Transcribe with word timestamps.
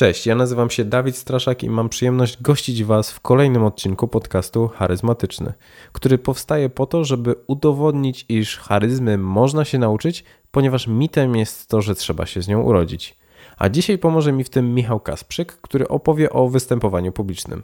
Cześć, 0.00 0.26
ja 0.26 0.34
nazywam 0.34 0.70
się 0.70 0.84
Dawid 0.84 1.16
Straszak 1.16 1.62
i 1.62 1.70
mam 1.70 1.88
przyjemność 1.88 2.42
gościć 2.42 2.84
Was 2.84 3.10
w 3.10 3.20
kolejnym 3.20 3.64
odcinku 3.64 4.08
podcastu 4.08 4.68
Charyzmatyczny, 4.68 5.52
który 5.92 6.18
powstaje 6.18 6.68
po 6.68 6.86
to, 6.86 7.04
żeby 7.04 7.34
udowodnić, 7.46 8.26
iż 8.28 8.58
charyzmy 8.58 9.18
można 9.18 9.64
się 9.64 9.78
nauczyć, 9.78 10.24
ponieważ 10.50 10.86
mitem 10.86 11.36
jest 11.36 11.68
to, 11.68 11.82
że 11.82 11.94
trzeba 11.94 12.26
się 12.26 12.42
z 12.42 12.48
nią 12.48 12.62
urodzić. 12.62 13.16
A 13.56 13.68
dzisiaj 13.68 13.98
pomoże 13.98 14.32
mi 14.32 14.44
w 14.44 14.50
tym 14.50 14.74
Michał 14.74 15.00
Kasprzyk, 15.00 15.52
który 15.52 15.88
opowie 15.88 16.30
o 16.30 16.48
występowaniu 16.48 17.12
publicznym. 17.12 17.62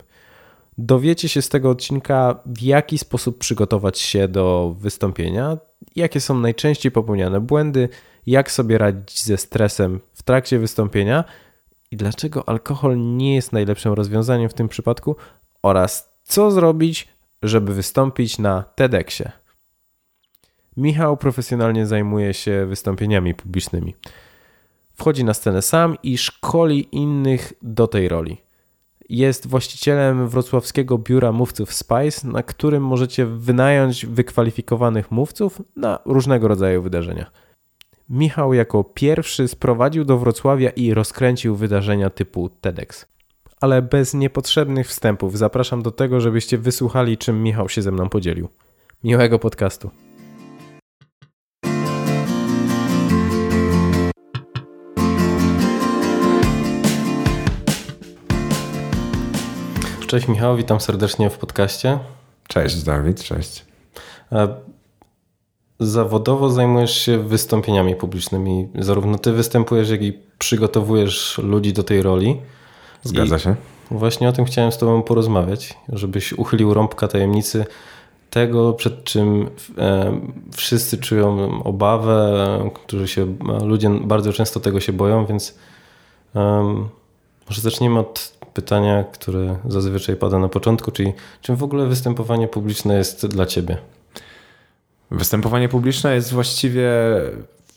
Dowiecie 0.78 1.28
się 1.28 1.42
z 1.42 1.48
tego 1.48 1.70
odcinka, 1.70 2.40
w 2.46 2.62
jaki 2.62 2.98
sposób 2.98 3.38
przygotować 3.38 3.98
się 3.98 4.28
do 4.28 4.76
wystąpienia, 4.78 5.58
jakie 5.96 6.20
są 6.20 6.38
najczęściej 6.38 6.92
popełniane 6.92 7.40
błędy, 7.40 7.88
jak 8.26 8.50
sobie 8.50 8.78
radzić 8.78 9.24
ze 9.24 9.36
stresem 9.36 10.00
w 10.14 10.22
trakcie 10.22 10.58
wystąpienia 10.58 11.24
dlaczego 11.96 12.48
alkohol 12.48 13.16
nie 13.16 13.34
jest 13.34 13.52
najlepszym 13.52 13.92
rozwiązaniem 13.92 14.48
w 14.48 14.55
tym 14.55 14.68
przypadku 14.68 15.16
oraz 15.62 16.12
co 16.22 16.50
zrobić, 16.50 17.09
żeby 17.42 17.74
wystąpić 17.74 18.38
na 18.38 18.62
TEDxie. 18.62 19.32
Michał 20.77 21.16
profesjonalnie 21.16 21.86
zajmuje 21.86 22.34
się 22.34 22.66
wystąpieniami 22.66 23.34
publicznymi. 23.34 23.95
Wchodzi 24.95 25.24
na 25.24 25.34
scenę 25.34 25.62
sam 25.62 25.96
i 26.02 26.19
szkoli 26.19 26.88
innych 26.92 27.52
do 27.62 27.86
tej 27.86 28.08
roli. 28.08 28.41
Jest 29.08 29.47
właścicielem 29.47 30.28
wrocławskiego 30.28 30.98
biura 30.98 31.33
mówców 31.33 31.74
Spice, 31.74 32.28
na 32.28 32.42
którym 32.42 32.83
możecie 32.83 33.27
wynająć 33.27 34.06
wykwalifikowanych 34.06 35.10
mówców 35.10 35.62
na 35.77 35.98
różnego 36.05 36.48
rodzaju 36.48 36.83
wydarzenia. 36.83 37.30
Michał 38.09 38.55
jako 38.55 38.84
pierwszy 38.84 39.48
sprowadził 39.48 40.05
do 40.05 40.19
Wrocławia 40.19 40.70
i 40.70 40.95
rozkręcił 40.95 41.56
wydarzenia 41.56 42.10
typu 42.10 42.48
TEDx. 42.48 43.06
Ale 43.60 43.83
bez 43.83 44.14
niepotrzebnych 44.14 44.88
wstępów 44.88 45.38
zapraszam 45.38 45.83
do 45.83 45.91
tego, 45.91 46.20
żebyście 46.20 46.58
wysłuchali, 46.58 47.19
czym 47.19 47.42
Michał 47.42 47.69
się 47.69 47.83
ze 47.83 47.92
mną 47.92 48.08
podzielił. 48.08 48.48
Miłego 49.05 49.39
podcastu. 49.39 49.91
Cześć 60.06 60.28
Michał, 60.28 60.56
witam 60.56 60.80
serdecznie 60.80 61.30
w 61.30 61.39
podcaście. 61.39 61.98
Cześć 62.48 62.83
Dawid, 62.83 63.23
cześć. 63.23 63.64
Zawodowo 65.80 66.50
zajmujesz 66.50 67.02
się 67.02 67.19
wystąpieniami 67.19 67.94
publicznymi. 67.94 68.69
Zarówno 68.78 69.19
ty 69.19 69.32
występujesz, 69.32 69.91
jak 69.91 70.02
i 70.02 70.18
przygotowujesz 70.38 71.38
ludzi 71.38 71.72
do 71.72 71.83
tej 71.83 72.02
roli. 72.02 72.36
Zgadza 73.02 73.36
I 73.36 73.41
się. 73.41 73.56
Właśnie 73.91 74.28
o 74.28 74.33
tym 74.33 74.44
chciałem 74.44 74.72
z 74.72 74.78
tobą 74.78 75.02
porozmawiać, 75.02 75.74
żebyś 75.88 76.33
uchylił 76.33 76.74
rąbka 76.74 77.08
tajemnicy 77.08 77.64
tego, 78.30 78.72
przed 78.72 79.05
czym 79.05 79.50
e, 79.78 80.20
wszyscy 80.52 80.98
czują 80.98 81.50
obawę, 81.64 82.70
którzy 82.74 83.08
się, 83.08 83.36
ludzie 83.64 83.90
bardzo 83.90 84.33
często 84.33 84.61
tego 84.61 84.80
się 84.80 84.92
boją, 84.92 85.27
więc 85.27 85.58
może 87.48 87.61
zaczniemy 87.61 87.98
od 87.98 88.38
pytania, 88.55 89.05
które 89.05 89.56
zazwyczaj 89.68 90.16
pada 90.16 90.38
na 90.38 90.48
początku, 90.48 90.90
czyli 90.90 91.12
czym 91.42 91.56
w 91.56 91.62
ogóle 91.62 91.86
występowanie 91.86 92.48
publiczne 92.48 92.96
jest 92.96 93.27
dla 93.27 93.46
ciebie? 93.46 93.77
Występowanie 95.10 95.68
publiczne 95.68 96.14
jest 96.14 96.32
właściwie 96.32 96.90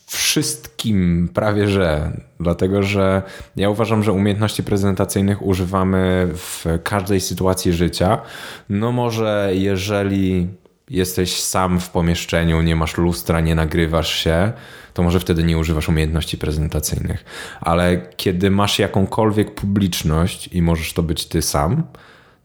wszystkim 0.08 1.30
prawie 1.33 1.67
że, 1.67 2.11
dlatego 2.39 2.83
że 2.83 3.23
ja 3.55 3.69
uważam, 3.69 4.03
że 4.03 4.13
umiejętności 4.13 4.63
prezentacyjnych 4.63 5.45
używamy 5.45 6.30
w 6.33 6.66
każdej 6.83 7.22
sytuacji 7.22 7.73
życia. 7.73 8.22
No 8.69 8.91
może 8.91 9.52
jeżeli 9.53 10.47
jesteś 10.89 11.41
sam 11.41 11.80
w 11.80 11.89
pomieszczeniu, 11.89 12.62
nie 12.62 12.75
masz 12.75 12.97
lustra, 12.97 13.41
nie 13.41 13.56
nagrywasz 13.56 14.13
się, 14.13 14.51
to 14.94 15.03
może 15.03 15.19
wtedy 15.19 15.44
nie 15.44 15.57
używasz 15.57 15.89
umiejętności 15.89 16.38
prezentacyjnych. 16.38 17.25
Ale 17.62 18.01
kiedy 18.18 18.51
masz 18.51 18.79
jakąkolwiek 18.79 19.56
publiczność 19.56 20.47
i 20.47 20.62
możesz 20.62 20.94
to 20.94 21.03
być 21.03 21.25
ty 21.25 21.41
sam, 21.41 21.84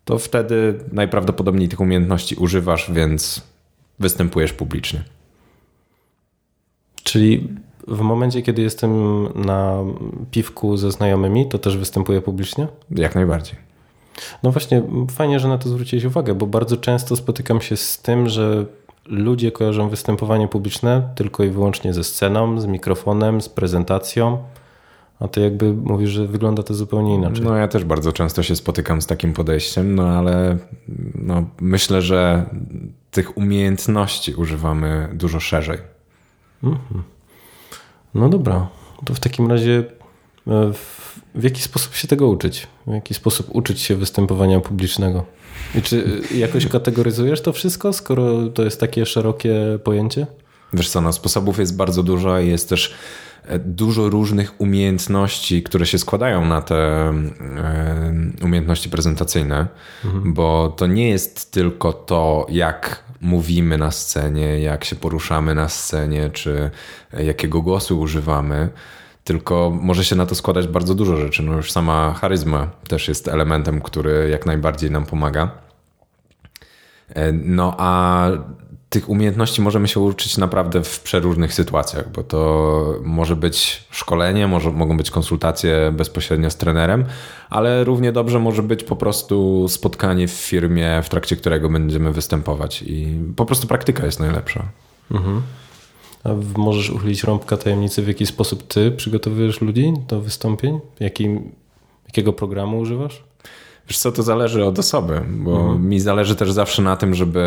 to 0.04 0.18
wtedy 0.18 0.78
najprawdopodobniej 0.92 1.68
tych 1.68 1.80
umiejętności 1.80 2.34
używasz, 2.34 2.92
więc 2.92 3.53
występujesz 3.98 4.52
publicznie. 4.52 5.02
Czyli 7.02 7.48
w 7.88 8.00
momencie, 8.00 8.42
kiedy 8.42 8.62
jestem 8.62 9.22
na 9.44 9.78
piwku 10.30 10.76
ze 10.76 10.92
znajomymi, 10.92 11.48
to 11.48 11.58
też 11.58 11.76
występuję 11.76 12.20
publicznie? 12.20 12.68
Jak 12.90 13.14
najbardziej. 13.14 13.56
No 14.42 14.50
właśnie, 14.50 14.82
fajnie, 15.10 15.40
że 15.40 15.48
na 15.48 15.58
to 15.58 15.68
zwróciłeś 15.68 16.04
uwagę, 16.04 16.34
bo 16.34 16.46
bardzo 16.46 16.76
często 16.76 17.16
spotykam 17.16 17.60
się 17.60 17.76
z 17.76 17.98
tym, 17.98 18.28
że 18.28 18.66
ludzie 19.06 19.52
kojarzą 19.52 19.88
występowanie 19.88 20.48
publiczne 20.48 21.08
tylko 21.14 21.44
i 21.44 21.50
wyłącznie 21.50 21.94
ze 21.94 22.04
sceną, 22.04 22.60
z 22.60 22.66
mikrofonem, 22.66 23.40
z 23.40 23.48
prezentacją. 23.48 24.38
A 25.20 25.28
ty 25.28 25.40
jakby 25.40 25.72
mówisz, 25.72 26.10
że 26.10 26.26
wygląda 26.26 26.62
to 26.62 26.74
zupełnie 26.74 27.14
inaczej. 27.14 27.44
No 27.44 27.56
ja 27.56 27.68
też 27.68 27.84
bardzo 27.84 28.12
często 28.12 28.42
się 28.42 28.56
spotykam 28.56 29.02
z 29.02 29.06
takim 29.06 29.32
podejściem, 29.32 29.94
no 29.94 30.08
ale 30.08 30.56
no, 31.14 31.44
myślę, 31.60 32.02
że 32.02 32.46
tych 33.14 33.38
umiejętności 33.38 34.34
używamy 34.34 35.08
dużo 35.12 35.40
szerzej. 35.40 35.78
Mhm. 36.62 37.02
No 38.14 38.28
dobra, 38.28 38.68
to 39.04 39.14
w 39.14 39.20
takim 39.20 39.50
razie 39.50 39.84
e, 40.46 40.72
w, 41.34 41.44
jaki 41.44 41.62
sposób 41.62 41.94
się 41.94 42.08
tego 42.08 42.28
uczyć? 42.28 42.66
W 42.86 42.92
jaki 42.92 43.14
sposób 43.14 43.46
uczyć 43.50 43.80
się 43.80 43.96
występowania 43.96 44.60
publicznego? 44.60 45.24
I 45.74 45.82
czy 45.82 46.22
jakoś 46.34 46.66
kategoryzujesz 46.66 47.42
to 47.42 47.52
wszystko, 47.52 47.92
skoro 47.92 48.48
to 48.48 48.64
jest 48.64 48.80
takie 48.80 49.06
szerokie 49.06 49.78
pojęcie? 49.84 50.26
Wiesz 50.72 50.88
co, 50.88 51.00
no, 51.00 51.12
sposobów 51.12 51.58
jest 51.58 51.76
bardzo 51.76 52.02
dużo 52.02 52.40
i 52.40 52.48
jest 52.48 52.68
też 52.68 52.88
e, 52.90 52.94
dużo 53.58 54.08
różnych 54.08 54.60
umiejętności, 54.60 55.62
które 55.62 55.86
się 55.86 55.98
składają 55.98 56.44
na 56.44 56.62
te 56.62 57.12
umiejętności 58.42 58.90
prezentacyjne, 58.90 59.66
mhm. 60.04 60.34
bo 60.34 60.74
to 60.76 60.86
nie 60.86 61.08
jest 61.08 61.52
tylko 61.52 61.92
to, 61.92 62.46
jak 62.48 63.04
mówimy 63.20 63.78
na 63.78 63.90
scenie, 63.90 64.60
jak 64.60 64.84
się 64.84 64.96
poruszamy 64.96 65.54
na 65.54 65.68
scenie, 65.68 66.30
czy 66.30 66.70
jakiego 67.12 67.62
głosu 67.62 68.00
używamy, 68.00 68.68
tylko 69.24 69.78
może 69.80 70.04
się 70.04 70.16
na 70.16 70.26
to 70.26 70.34
składać 70.34 70.68
bardzo 70.68 70.94
dużo 70.94 71.16
rzeczy. 71.16 71.42
No 71.42 71.52
już 71.52 71.72
sama 71.72 72.14
charyzma 72.14 72.70
też 72.88 73.08
jest 73.08 73.28
elementem, 73.28 73.80
który 73.80 74.28
jak 74.30 74.46
najbardziej 74.46 74.90
nam 74.90 75.06
pomaga. 75.06 75.50
E, 77.08 77.32
no 77.32 77.74
a 77.78 78.28
tych 78.94 79.08
umiejętności 79.08 79.62
możemy 79.62 79.88
się 79.88 80.00
uczyć 80.00 80.38
naprawdę 80.38 80.84
w 80.84 81.00
przeróżnych 81.00 81.54
sytuacjach, 81.54 82.12
bo 82.12 82.22
to 82.22 82.94
może 83.02 83.36
być 83.36 83.84
szkolenie, 83.90 84.46
może, 84.46 84.70
mogą 84.70 84.96
być 84.96 85.10
konsultacje 85.10 85.92
bezpośrednio 85.96 86.50
z 86.50 86.56
trenerem, 86.56 87.04
ale 87.50 87.84
równie 87.84 88.12
dobrze 88.12 88.38
może 88.38 88.62
być 88.62 88.84
po 88.84 88.96
prostu 88.96 89.66
spotkanie 89.68 90.28
w 90.28 90.30
firmie, 90.30 91.02
w 91.02 91.08
trakcie 91.08 91.36
którego 91.36 91.68
będziemy 91.68 92.12
występować 92.12 92.82
i 92.82 93.18
po 93.36 93.46
prostu 93.46 93.66
praktyka 93.66 94.06
jest 94.06 94.20
najlepsza. 94.20 94.62
Mhm. 95.10 95.42
A 96.24 96.28
możesz 96.56 96.90
uchylić 96.90 97.24
rąbka 97.24 97.56
tajemnicy, 97.56 98.02
w 98.02 98.08
jaki 98.08 98.26
sposób 98.26 98.62
ty 98.62 98.90
przygotowujesz 98.90 99.60
ludzi 99.60 99.92
do 100.08 100.20
wystąpień? 100.20 100.80
Jaki, 101.00 101.38
jakiego 102.06 102.32
programu 102.32 102.78
używasz? 102.78 103.24
Wiesz 103.88 103.98
co, 103.98 104.12
to 104.12 104.22
zależy 104.22 104.64
od 104.64 104.78
osoby, 104.78 105.20
bo 105.28 105.60
mhm. 105.60 105.88
mi 105.88 106.00
zależy 106.00 106.36
też 106.36 106.52
zawsze 106.52 106.82
na 106.82 106.96
tym, 106.96 107.14
żeby 107.14 107.40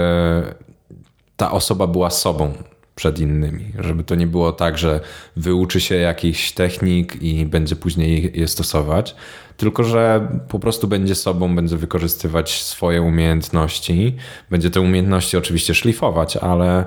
ta 1.38 1.52
osoba 1.52 1.88
była 1.88 2.10
sobą 2.10 2.54
przed 2.98 3.20
innymi. 3.20 3.74
Żeby 3.80 4.04
to 4.04 4.16
nie 4.16 4.28
było 4.28 4.52
tak, 4.52 4.78
że 4.78 5.00
wyuczy 5.36 5.82
się 5.82 5.96
jakichś 5.96 6.52
technik 6.52 7.22
i 7.22 7.46
będzie 7.46 7.76
później 7.76 8.32
je 8.36 8.48
stosować, 8.48 9.16
tylko 9.58 9.84
że 9.84 10.28
po 10.48 10.60
prostu 10.60 10.88
będzie 10.88 11.16
sobą, 11.16 11.56
będzie 11.56 11.78
wykorzystywać 11.78 12.64
swoje 12.64 13.02
umiejętności, 13.02 14.16
będzie 14.50 14.70
te 14.70 14.82
umiejętności 14.82 15.38
oczywiście 15.38 15.74
szlifować, 15.74 16.38
ale 16.38 16.86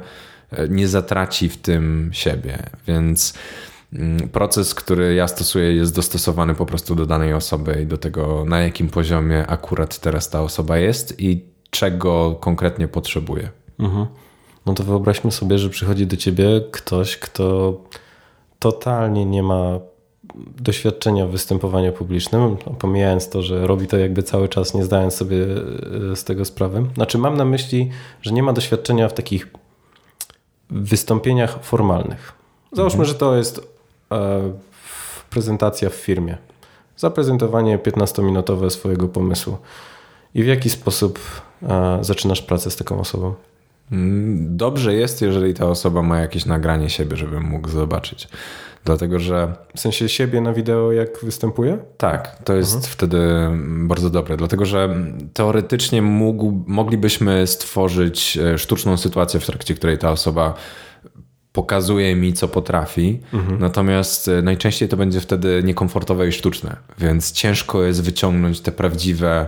e, 0.51 0.69
nie 0.69 0.89
zatraci 0.89 1.49
w 1.49 1.57
tym 1.57 2.11
siebie. 2.13 2.59
Więc 2.87 3.35
mm, 3.93 4.29
proces, 4.29 4.75
który 4.75 5.15
ja 5.15 5.29
stosuję, 5.29 5.75
jest 5.75 5.95
dostosowany 5.95 6.55
po 6.55 6.67
prostu 6.67 6.95
do 6.95 7.07
danej 7.07 7.35
osoby 7.35 7.83
i 7.83 7.87
do 7.87 7.99
tego, 7.99 8.45
na 8.45 8.61
jakim 8.61 8.89
poziomie 8.89 9.47
akurat 9.47 9.99
teraz 9.99 10.31
ta 10.31 10.43
osoba 10.43 10.79
jest 10.79 11.21
i 11.21 11.45
czego 11.71 12.39
konkretnie 12.41 12.89
potrzebuje. 12.89 13.51
Mhm. 13.79 14.07
No 14.67 14.75
to 14.75 14.85
wyobraźmy 14.85 15.33
sobie, 15.33 15.59
że 15.59 15.71
przychodzi 15.71 16.07
do 16.07 16.17
ciebie 16.17 16.45
ktoś, 16.71 17.17
kto 17.17 17.75
totalnie 18.59 19.27
nie 19.27 19.43
ma 19.43 19.81
doświadczenia 20.61 21.27
w 21.27 21.31
występowaniu 21.31 21.93
publicznym, 21.93 22.57
pomijając 22.79 23.29
to, 23.29 23.43
że 23.43 23.67
robi 23.67 23.87
to 23.87 23.99
jakby 23.99 24.23
cały 24.23 24.49
czas, 24.49 24.75
nie 24.75 24.85
zdając 24.85 25.15
sobie 25.15 25.47
e, 26.13 26.17
z 26.17 26.25
tego 26.25 26.45
sprawy. 26.45 26.87
Znaczy, 26.95 27.19
mam 27.19 27.37
na 27.37 27.45
myśli, 27.45 27.91
że 28.23 28.33
nie 28.33 28.43
ma 28.43 28.53
doświadczenia 28.53 29.09
w 29.09 29.15
takich 29.15 29.47
wystąpieniach 30.71 31.65
formalnych. 31.65 32.33
Załóżmy, 32.73 33.01
mhm. 33.01 33.15
że 33.15 33.21
to 33.21 33.37
jest 33.37 33.61
e, 34.13 34.53
prezentacja 35.31 35.91
w 35.91 35.95
firmie. 35.95 36.39
zaprezentowanie 36.97 37.79
15-minutowe 37.79 38.71
swojego 38.71 39.09
pomysłu. 39.09 39.57
I 40.35 40.43
w 40.43 40.47
jaki 40.47 40.71
sposób 40.71 41.19
e, 41.63 41.99
zaczynasz 42.01 42.43
pracę 42.43 42.71
z 42.71 42.77
taką 42.77 43.01
osobą? 43.01 43.35
Mm, 43.93 44.57
dobrze 44.57 44.95
jest, 44.95 45.23
jeżeli 45.23 45.55
ta 45.55 45.67
osoba 45.67 46.03
ma 46.03 46.19
jakieś 46.19 46.47
nagranie 46.47 46.91
siebie, 46.91 47.17
żebym 47.17 47.45
mógł 47.45 47.69
zobaczyć. 47.69 48.29
Dlatego, 48.85 49.19
że. 49.19 49.53
W 49.77 49.81
sensie 49.81 50.09
siebie 50.09 50.41
na 50.41 50.53
wideo, 50.53 50.93
jak 50.93 51.25
występuje? 51.25 51.79
Tak, 51.97 52.43
to 52.45 52.55
jest 52.55 52.75
mhm. 52.75 52.93
wtedy 52.93 53.19
bardzo 53.63 54.11
dobre, 54.11 54.37
dlatego 54.37 54.65
że 54.65 54.97
teoretycznie 55.33 56.03
mógł, 56.03 56.65
moglibyśmy 56.67 57.47
stworzyć 57.47 58.39
e, 58.39 58.59
sztuczną 58.59 58.97
sytuację, 58.97 59.41
w 59.41 59.47
trakcie 59.47 59.75
której 59.75 59.99
ta 59.99 60.11
osoba 60.11 60.55
pokazuje 61.53 62.17
mi, 62.17 62.33
co 62.33 62.49
potrafi, 62.49 63.21
mhm. 63.33 63.61
natomiast 63.61 64.29
e, 64.29 64.43
najczęściej 64.43 64.89
to 64.89 64.97
będzie 64.97 65.21
wtedy 65.21 65.63
niekomfortowe 65.65 66.29
i 66.29 66.33
sztuczne, 66.33 66.77
więc 66.99 67.33
ciężko 67.33 67.83
jest 67.83 68.03
wyciągnąć 68.03 68.61
te 68.61 68.73
prawdziwe 68.73 69.47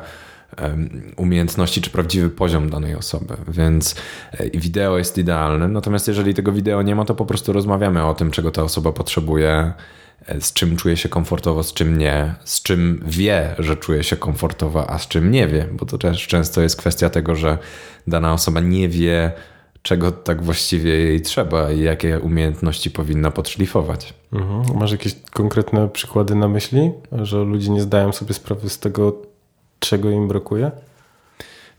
umiejętności 1.16 1.80
czy 1.80 1.90
prawdziwy 1.90 2.30
poziom 2.30 2.70
danej 2.70 2.94
osoby, 2.94 3.36
więc 3.48 3.94
e, 4.32 4.50
wideo 4.50 4.98
jest 4.98 5.18
idealne. 5.18 5.68
Natomiast 5.68 6.08
jeżeli 6.08 6.34
tego 6.34 6.52
wideo 6.52 6.82
nie 6.82 6.94
ma, 6.94 7.04
to 7.04 7.14
po 7.14 7.26
prostu 7.26 7.52
rozmawiamy 7.52 8.04
o 8.04 8.14
tym, 8.14 8.30
czego 8.30 8.50
ta 8.50 8.62
osoba 8.62 8.92
potrzebuje, 8.92 9.72
e, 10.26 10.40
z 10.40 10.52
czym 10.52 10.76
czuje 10.76 10.96
się 10.96 11.08
komfortowo, 11.08 11.62
z 11.62 11.72
czym 11.72 11.98
nie, 11.98 12.34
z 12.44 12.62
czym 12.62 13.04
wie, 13.06 13.54
że 13.58 13.76
czuje 13.76 14.04
się 14.04 14.16
komfortowo, 14.16 14.90
a 14.90 14.98
z 14.98 15.08
czym 15.08 15.30
nie 15.30 15.46
wie, 15.46 15.68
bo 15.72 15.86
to 15.86 15.98
też 15.98 16.26
często 16.26 16.62
jest 16.62 16.76
kwestia 16.76 17.10
tego, 17.10 17.36
że 17.36 17.58
dana 18.06 18.32
osoba 18.32 18.60
nie 18.60 18.88
wie, 18.88 19.32
czego 19.82 20.12
tak 20.12 20.42
właściwie 20.42 20.90
jej 20.90 21.20
trzeba 21.20 21.72
i 21.72 21.80
jakie 21.80 22.20
umiejętności 22.20 22.90
powinna 22.90 23.30
podszlifować. 23.30 24.14
Mhm. 24.32 24.78
Masz 24.78 24.92
jakieś 24.92 25.16
konkretne 25.32 25.88
przykłady 25.88 26.34
na 26.34 26.48
myśli, 26.48 26.90
że 27.12 27.38
ludzie 27.38 27.70
nie 27.70 27.80
zdają 27.80 28.12
sobie 28.12 28.34
sprawy 28.34 28.68
z 28.68 28.78
tego, 28.78 29.31
czego 29.82 30.10
im 30.10 30.28
brakuje? 30.28 30.70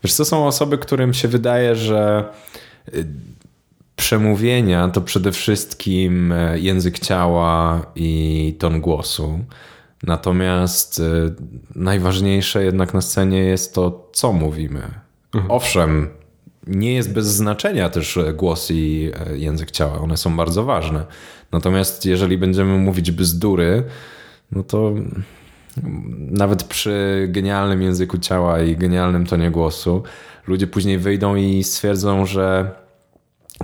Wiesz, 0.04 0.16
to 0.16 0.24
są 0.24 0.46
osoby, 0.46 0.78
którym 0.78 1.14
się 1.14 1.28
wydaje, 1.28 1.76
że 1.76 2.24
y, 2.94 3.06
przemówienia 3.96 4.88
to 4.88 5.00
przede 5.00 5.32
wszystkim 5.32 6.32
e, 6.32 6.58
język 6.58 6.98
ciała 6.98 7.86
i 7.96 8.56
ton 8.58 8.80
głosu. 8.80 9.38
Natomiast 10.02 10.98
y, 10.98 11.34
najważniejsze 11.74 12.64
jednak 12.64 12.94
na 12.94 13.00
scenie 13.00 13.38
jest 13.38 13.74
to, 13.74 14.08
co 14.12 14.32
mówimy. 14.32 14.82
Mhm. 15.34 15.50
Owszem, 15.50 16.08
nie 16.66 16.94
jest 16.94 17.12
bez 17.12 17.26
znaczenia 17.26 17.90
też 17.90 18.18
głos 18.34 18.70
i 18.70 19.10
e, 19.26 19.38
język 19.38 19.70
ciała. 19.70 19.98
One 19.98 20.16
są 20.16 20.36
bardzo 20.36 20.64
ważne. 20.64 21.04
Natomiast 21.52 22.06
jeżeli 22.06 22.38
będziemy 22.38 22.78
mówić 22.78 23.10
bzdury, 23.10 23.84
no 24.52 24.62
to 24.62 24.94
nawet 26.16 26.64
przy 26.64 27.26
genialnym 27.30 27.82
języku 27.82 28.18
ciała 28.18 28.60
i 28.60 28.76
genialnym 28.76 29.26
tonie 29.26 29.50
głosu, 29.50 30.02
ludzie 30.46 30.66
później 30.66 30.98
wyjdą 30.98 31.36
i 31.36 31.64
stwierdzą, 31.64 32.26
że 32.26 32.70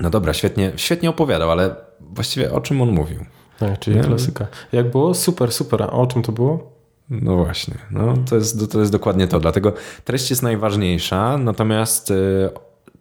no 0.01 0.11
dobra, 0.11 0.35
świetnie, 0.35 0.73
świetnie 0.77 1.11
opowiadał, 1.11 1.51
ale 1.51 1.75
właściwie 2.01 2.53
o 2.53 2.61
czym 2.61 2.81
on 2.81 2.91
mówił? 2.93 3.25
Tak, 3.59 3.79
czyli 3.79 3.97
nie? 3.97 4.03
klasyka. 4.03 4.47
Jak 4.73 4.91
było? 4.91 5.15
Super, 5.15 5.53
super. 5.53 5.83
A 5.83 5.91
o 5.91 6.07
czym 6.07 6.23
to 6.23 6.33
było? 6.33 6.73
No 7.11 7.37
właśnie, 7.37 7.75
no, 7.91 8.15
to, 8.31 8.37
jest, 8.37 8.73
to 8.73 8.81
jest 8.81 8.93
dokładnie 8.93 9.29
to. 9.29 9.41
Dlatego 9.41 9.73
treść 10.05 10.31
jest 10.31 10.43
najważniejsza, 10.43 11.39
natomiast 11.39 12.11
y, 12.11 12.51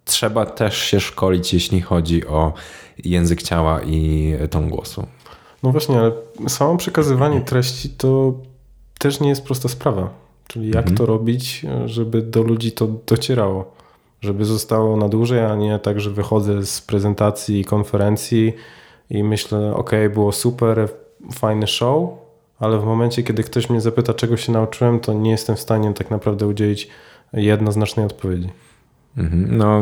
trzeba 0.06 0.46
też 0.46 0.78
się 0.78 1.00
szkolić, 1.00 1.54
jeśli 1.54 1.82
chodzi 1.82 2.28
o 2.28 2.54
język 2.98 3.44
ciała 3.44 3.82
i 3.82 4.34
ton 4.50 4.70
głosu. 4.70 5.08
No 5.64 5.72
właśnie, 5.72 6.00
ale 6.00 6.12
samo 6.48 6.78
przekazywanie 6.78 7.42
treści 7.42 7.90
to 7.90 8.34
też 9.00 9.20
nie 9.20 9.30
jest 9.30 9.46
prosta 9.46 9.70
sprawa. 9.70 10.10
Czyli 10.48 10.68
jak 10.68 10.78
mhm. 10.78 10.98
to 10.98 11.06
robić, 11.06 11.66
żeby 11.86 12.22
do 12.22 12.44
ludzi 12.44 12.72
to 12.72 12.88
docierało. 13.08 13.72
Żeby 14.22 14.46
zostało 14.46 14.98
na 14.98 15.10
dłużej, 15.10 15.40
a 15.40 15.56
nie 15.56 15.80
tak, 15.80 16.00
że 16.00 16.12
wychodzę 16.12 16.66
z 16.66 16.82
prezentacji, 16.82 17.66
konferencji 17.66 18.54
i 19.10 19.24
myślę, 19.24 19.76
ok, 19.76 19.92
było 20.14 20.32
super, 20.32 20.90
fajny 21.34 21.68
show, 21.68 22.10
ale 22.60 22.80
w 22.80 22.86
momencie, 22.86 23.24
kiedy 23.24 23.44
ktoś 23.44 23.70
mnie 23.70 23.82
zapyta, 23.82 24.14
czego 24.14 24.38
się 24.38 24.52
nauczyłem, 24.52 25.00
to 25.00 25.14
nie 25.14 25.32
jestem 25.32 25.56
w 25.56 25.60
stanie 25.60 25.94
tak 25.94 26.12
naprawdę 26.12 26.48
udzielić 26.48 26.88
jednoznacznej 27.34 28.06
odpowiedzi. 28.06 28.50
Mhm. 29.18 29.58
No, 29.58 29.82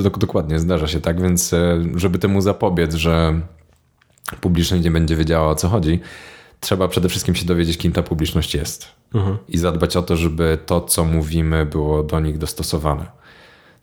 dokładnie, 0.18 0.58
zdarza 0.58 0.86
się 0.86 1.00
tak, 1.00 1.22
więc 1.22 1.52
e, 1.52 1.84
żeby 1.94 2.18
temu 2.18 2.40
zapobiec, 2.40 2.94
że 2.94 3.40
publiczność 4.40 4.84
nie 4.84 4.90
będzie 4.90 5.16
wiedziała 5.16 5.50
o 5.50 5.54
co 5.54 5.68
chodzi, 5.68 6.00
trzeba 6.60 6.88
przede 6.88 7.08
wszystkim 7.08 7.34
się 7.34 7.46
dowiedzieć, 7.46 7.78
kim 7.78 7.92
ta 7.92 8.02
publiczność 8.02 8.54
jest 8.54 8.88
mhm. 9.14 9.38
i 9.48 9.58
zadbać 9.58 9.96
o 9.96 10.02
to, 10.02 10.16
żeby 10.16 10.58
to, 10.66 10.80
co 10.80 11.04
mówimy, 11.04 11.66
było 11.66 12.02
do 12.02 12.20
nich 12.20 12.38
dostosowane. 12.38 13.06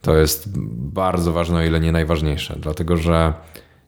To 0.02 0.18
jest 0.18 0.50
bardzo 0.76 1.34
ważne, 1.34 1.58
o 1.58 1.64
ile 1.64 1.80
nie 1.80 1.92
najważniejsze, 1.92 2.56
dlatego 2.60 2.98
że 2.98 3.34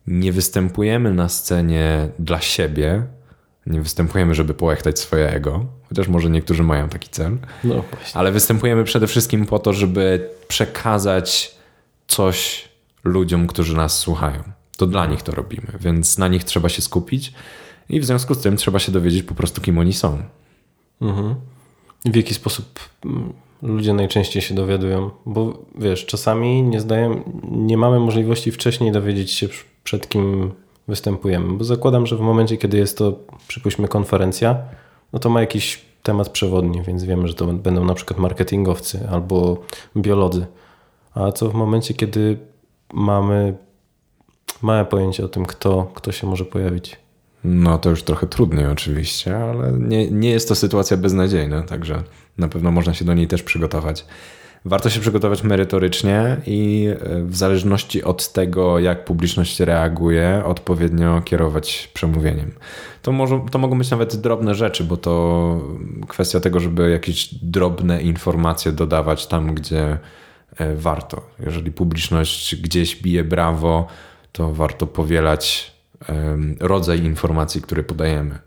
nie 0.08 0.32
występujemy 0.32 1.14
na 1.14 1.30
scenie 1.30 2.10
dla 2.20 2.42
siebie, 2.42 3.04
nie 3.66 3.82
występujemy, 3.82 4.36
żeby 4.36 4.54
połechtać 4.54 5.00
swoje 5.00 5.30
ego, 5.30 5.66
chociaż 5.90 6.08
może 6.08 6.30
niektórzy 6.30 6.64
mają 6.64 6.90
taki 6.90 7.10
cel, 7.10 7.38
no 7.64 7.84
ale 8.14 8.32
występujemy 8.32 8.84
przede 8.84 9.08
wszystkim 9.08 9.46
po 9.46 9.60
to, 9.60 9.74
żeby 9.74 10.30
przekazać 10.48 11.56
coś 12.08 12.70
ludziom, 13.04 13.48
którzy 13.48 13.78
nas 13.78 14.00
słuchają. 14.00 14.44
To 14.78 14.88
dla 14.88 15.06
nich 15.06 15.22
to 15.22 15.32
robimy, 15.32 15.68
więc 15.80 16.18
na 16.18 16.28
nich 16.28 16.44
trzeba 16.44 16.70
się 16.70 16.82
skupić 16.82 17.34
i 17.90 18.00
w 18.00 18.06
związku 18.06 18.34
z 18.34 18.42
tym 18.42 18.58
trzeba 18.58 18.80
się 18.80 18.92
dowiedzieć 18.92 19.24
po 19.24 19.36
prostu, 19.36 19.62
kim 19.62 19.78
oni 19.78 19.94
są. 19.94 20.18
Mhm. 21.02 21.36
W 22.06 22.16
jaki 22.16 22.34
sposób 22.34 22.80
mm, 23.06 23.34
ludzie 23.62 23.94
najczęściej 23.94 24.42
się 24.42 24.56
dowiadują? 24.56 25.10
Bo 25.26 25.64
wiesz, 25.78 26.06
czasami 26.06 26.64
nie 26.64 26.82
zdają, 26.82 27.24
nie 27.52 27.78
mamy 27.78 28.00
możliwości 28.00 28.52
wcześniej 28.52 28.92
dowiedzieć 28.92 29.32
się 29.32 29.48
przed 29.84 30.10
kim 30.10 30.52
występujemy, 30.88 31.58
bo 31.58 31.64
zakładam, 31.64 32.08
że 32.08 32.18
w 32.18 32.20
momencie, 32.20 32.58
kiedy 32.58 32.78
jest 32.78 32.98
to, 32.98 33.20
przypuśćmy, 33.48 33.88
konferencja, 33.88 34.58
no 35.14 35.20
to 35.20 35.30
ma 35.30 35.42
jakiś 35.42 35.86
temat 36.04 36.30
przewodni, 36.30 36.82
więc 36.82 37.04
wiemy, 37.04 37.28
że 37.28 37.34
to 37.34 37.48
będą 37.48 37.86
na 37.86 37.94
przykład 37.94 38.20
marketingowcy 38.20 39.08
albo 39.12 39.58
biolodzy. 39.98 40.46
A 41.14 41.32
co 41.32 41.50
w 41.50 41.54
momencie, 41.54 41.94
kiedy 41.94 42.38
mamy 42.94 43.58
małe 44.62 44.86
pojęcie 44.86 45.26
o 45.26 45.28
tym, 45.28 45.46
kto, 45.46 45.92
kto 45.94 46.12
się 46.12 46.28
może 46.28 46.46
pojawić? 46.46 46.98
No 47.44 47.78
to 47.78 47.90
już 47.90 48.04
trochę 48.04 48.28
trudniej 48.28 48.66
oczywiście, 48.66 49.38
ale 49.38 49.72
nie, 49.72 50.12
nie 50.12 50.30
jest 50.30 50.50
to 50.50 50.56
sytuacja 50.56 50.98
beznadziejna, 50.98 51.62
także 51.62 52.04
na 52.38 52.48
pewno 52.48 52.72
można 52.72 52.94
się 52.94 53.06
do 53.06 53.14
niej 53.14 53.28
też 53.28 53.44
przygotować. 53.44 54.06
Warto 54.66 54.90
się 54.90 55.00
przygotować 55.00 55.44
merytorycznie 55.44 56.38
i 56.48 56.88
e, 56.88 57.24
w 57.24 57.36
zależności 57.36 58.04
od 58.04 58.34
tego, 58.34 58.80
jak 58.80 59.06
publiczność 59.06 59.60
reaguje, 59.60 60.42
odpowiednio 60.46 61.22
kierować 61.22 61.90
przemówieniem. 61.94 62.52
To, 63.02 63.12
może, 63.12 63.42
to 63.52 63.60
mogą 63.60 63.78
być 63.78 63.92
nawet 63.92 64.16
drobne 64.16 64.56
rzeczy, 64.56 64.84
bo 64.84 64.98
to 64.98 65.62
kwestia 66.08 66.40
tego, 66.40 66.60
żeby 66.60 66.92
jakieś 66.92 67.34
drobne 67.34 68.02
informacje 68.02 68.72
dodawać 68.72 69.28
tam, 69.28 69.56
gdzie 69.56 69.98
e, 70.58 70.76
warto. 70.76 71.22
Jeżeli 71.46 71.72
publiczność 71.72 72.56
gdzieś 72.56 72.96
bije 73.02 73.24
brawo, 73.24 73.88
to 74.32 74.54
warto 74.54 74.88
powielać 74.88 75.77
rodzaj 76.60 77.04
informacji, 77.04 77.62
które 77.62 77.84
podajemy. 77.84 78.40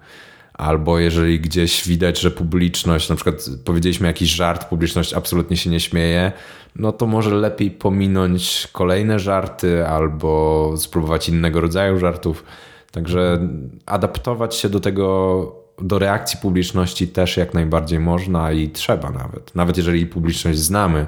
Albo 0.55 0.99
jeżeli 0.99 1.41
gdzieś 1.41 1.89
widać, 1.89 2.21
że 2.21 2.31
publiczność, 2.31 3.09
na 3.09 3.17
przykład 3.17 3.49
powiedzieliśmy 3.65 4.07
jakiś 4.07 4.31
żart, 4.31 4.65
publiczność 4.65 5.15
absolutnie 5.15 5.57
się 5.57 5.71
nie 5.71 5.81
śmieje, 5.81 6.33
no 6.77 6.93
to 6.93 7.07
może 7.07 7.35
lepiej 7.35 7.71
pominąć 7.71 8.69
kolejne 8.73 9.19
żarty 9.19 9.87
albo 9.87 10.73
spróbować 10.77 11.29
innego 11.29 11.61
rodzaju 11.61 11.99
żartów. 11.99 12.45
Także 12.93 13.49
adaptować 13.87 14.55
się 14.55 14.69
do 14.69 14.81
tego, 14.81 15.57
do 15.79 15.99
reakcji 15.99 16.39
publiczności 16.43 17.09
też 17.09 17.37
jak 17.37 17.55
najbardziej 17.55 18.01
można 18.01 18.53
i 18.53 18.71
trzeba 18.71 19.11
nawet. 19.11 19.55
Nawet 19.55 19.77
jeżeli 19.77 20.07
publiczność 20.07 20.59
znamy, 20.59 21.07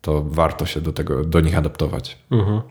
to 0.00 0.22
warto 0.22 0.66
się 0.66 0.80
do 0.80 0.92
tego, 0.92 1.24
do 1.24 1.40
nich 1.40 1.58
adaptować. 1.58 2.18
Mhm. 2.30 2.62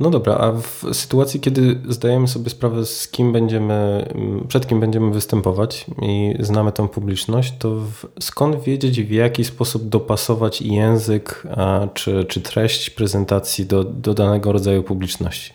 No 0.00 0.10
dobra, 0.10 0.34
a 0.34 0.52
w 0.52 0.84
sytuacji, 0.92 1.40
kiedy 1.40 1.80
zdajemy 1.88 2.28
sobie 2.28 2.50
sprawę, 2.50 2.86
z 2.86 3.08
kim 3.08 3.32
będziemy, 3.32 4.08
przed 4.48 4.66
kim 4.66 4.80
będziemy 4.80 5.10
występować 5.10 5.86
i 6.02 6.34
znamy 6.40 6.72
tą 6.72 6.88
publiczność, 6.88 7.54
to 7.58 7.82
skąd 8.20 8.62
wiedzieć, 8.62 9.02
w 9.02 9.10
jaki 9.10 9.44
sposób 9.44 9.88
dopasować 9.88 10.62
język 10.62 11.42
a, 11.56 11.88
czy, 11.94 12.24
czy 12.24 12.40
treść 12.40 12.90
prezentacji 12.90 13.66
do, 13.66 13.84
do 13.84 14.14
danego 14.14 14.52
rodzaju 14.52 14.82
publiczności? 14.82 15.52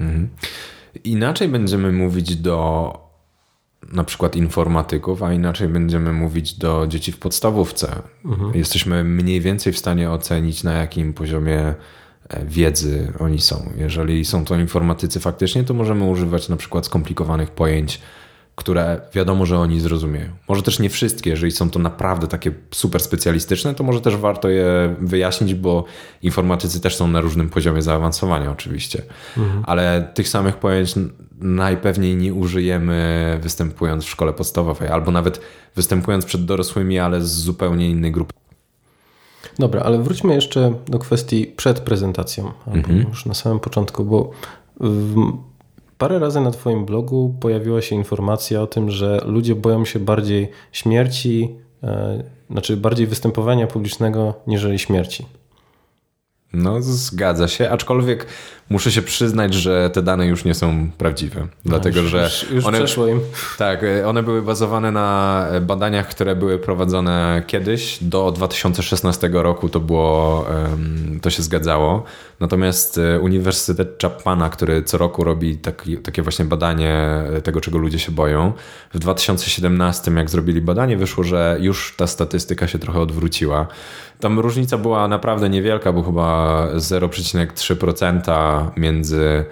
Mhm. 0.00 0.28
Inaczej 1.04 1.48
będziemy 1.48 1.92
mówić 1.92 2.36
do 2.36 2.92
na 3.92 4.04
przykład 4.04 4.36
informatyków, 4.36 5.22
a 5.22 5.32
inaczej 5.32 5.68
będziemy 5.68 6.12
mówić 6.12 6.54
do 6.54 6.86
dzieci 6.86 7.12
w 7.12 7.18
podstawówce. 7.18 8.02
Mhm. 8.24 8.54
Jesteśmy 8.54 9.04
mniej 9.04 9.40
więcej 9.40 9.72
w 9.72 9.78
stanie 9.78 10.10
ocenić, 10.10 10.62
na 10.62 10.72
jakim 10.72 11.12
poziomie 11.12 11.74
wiedzy 12.44 13.12
oni 13.18 13.40
są. 13.40 13.72
Jeżeli 13.76 14.24
są 14.24 14.44
to 14.44 14.56
informatycy 14.56 15.20
faktycznie, 15.20 15.64
to 15.64 15.74
możemy 15.74 16.04
używać 16.04 16.48
na 16.48 16.56
przykład 16.56 16.86
skomplikowanych 16.86 17.50
pojęć, 17.50 18.00
które 18.54 19.00
wiadomo, 19.14 19.46
że 19.46 19.58
oni 19.58 19.80
zrozumieją. 19.80 20.28
Może 20.48 20.62
też 20.62 20.78
nie 20.78 20.90
wszystkie, 20.90 21.30
jeżeli 21.30 21.52
są 21.52 21.70
to 21.70 21.78
naprawdę 21.78 22.28
takie 22.28 22.52
super 22.70 23.00
specjalistyczne, 23.00 23.74
to 23.74 23.84
może 23.84 24.00
też 24.00 24.16
warto 24.16 24.48
je 24.48 24.96
wyjaśnić, 25.00 25.54
bo 25.54 25.84
informatycy 26.22 26.80
też 26.80 26.96
są 26.96 27.08
na 27.08 27.20
różnym 27.20 27.50
poziomie 27.50 27.82
zaawansowania 27.82 28.50
oczywiście. 28.50 29.02
Mhm. 29.38 29.62
Ale 29.66 30.10
tych 30.14 30.28
samych 30.28 30.56
pojęć 30.56 30.94
najpewniej 31.40 32.16
nie 32.16 32.34
użyjemy 32.34 33.38
występując 33.42 34.04
w 34.04 34.10
szkole 34.10 34.32
podstawowej, 34.32 34.88
albo 34.88 35.10
nawet 35.10 35.40
występując 35.76 36.24
przed 36.24 36.44
dorosłymi, 36.44 36.98
ale 36.98 37.20
z 37.20 37.30
zupełnie 37.30 37.90
innej 37.90 38.12
grupy. 38.12 38.32
Dobra, 39.58 39.82
ale 39.82 39.98
wróćmy 39.98 40.34
jeszcze 40.34 40.74
do 40.86 40.98
kwestii 40.98 41.46
przed 41.56 41.80
prezentacją, 41.80 42.52
albo 42.66 42.78
mhm. 42.78 43.08
już 43.08 43.26
na 43.26 43.34
samym 43.34 43.60
początku, 43.60 44.04
bo 44.04 44.30
parę 45.98 46.18
razy 46.18 46.40
na 46.40 46.50
Twoim 46.50 46.84
blogu 46.84 47.34
pojawiła 47.40 47.82
się 47.82 47.96
informacja 47.96 48.62
o 48.62 48.66
tym, 48.66 48.90
że 48.90 49.22
ludzie 49.26 49.54
boją 49.54 49.84
się 49.84 49.98
bardziej 49.98 50.50
śmierci, 50.72 51.54
e, 51.82 52.24
znaczy 52.50 52.76
bardziej 52.76 53.06
występowania 53.06 53.66
publicznego 53.66 54.34
niżeli 54.46 54.78
śmierci. 54.78 55.26
No, 56.52 56.82
zgadza 56.82 57.48
się, 57.48 57.70
aczkolwiek 57.70 58.26
muszę 58.70 58.92
się 58.92 59.02
przyznać, 59.02 59.54
że 59.54 59.90
te 59.90 60.02
dane 60.02 60.26
już 60.26 60.44
nie 60.44 60.54
są 60.54 60.90
prawdziwe. 60.98 61.40
No, 61.40 61.46
dlatego, 61.64 62.00
już, 62.00 62.10
że 62.10 62.30
już, 62.50 62.66
one, 62.66 62.78
przeszło 62.78 63.06
im. 63.06 63.20
Tak, 63.58 63.84
e, 63.84 64.08
one 64.08 64.22
były 64.22 64.42
bazowane 64.42 64.92
na 64.92 65.46
badaniach, 65.60 66.08
które 66.08 66.36
były 66.36 66.58
prowadzone 66.58 67.42
kiedyś. 67.46 67.98
Do 68.00 68.30
2016 68.30 69.30
roku 69.32 69.68
to 69.68 69.80
było, 69.80 70.46
to 71.22 71.30
się 71.30 71.42
zgadzało. 71.42 72.04
Natomiast 72.40 72.98
e, 72.98 73.20
Uniwersytet 73.20 74.02
Chapmana, 74.02 74.50
który 74.50 74.82
co 74.82 74.98
roku 74.98 75.24
robi 75.24 75.56
taki, 75.56 75.96
takie 75.96 76.22
właśnie 76.22 76.44
badanie 76.44 77.22
tego, 77.44 77.60
czego 77.60 77.78
ludzie 77.78 77.98
się 77.98 78.12
boją, 78.12 78.52
w 78.94 78.98
2017, 78.98 80.12
jak 80.16 80.30
zrobili 80.30 80.60
badanie, 80.60 80.96
wyszło, 80.96 81.24
że 81.24 81.56
już 81.60 81.94
ta 81.96 82.06
statystyka 82.06 82.66
się 82.66 82.78
trochę 82.78 83.00
odwróciła. 83.00 83.66
Tam 84.20 84.40
różnica 84.40 84.78
była 84.78 85.08
naprawdę 85.08 85.50
niewielka, 85.50 85.92
bo 85.92 86.02
chyba 86.02 86.66
0,3% 86.74 88.61
między 88.76 89.44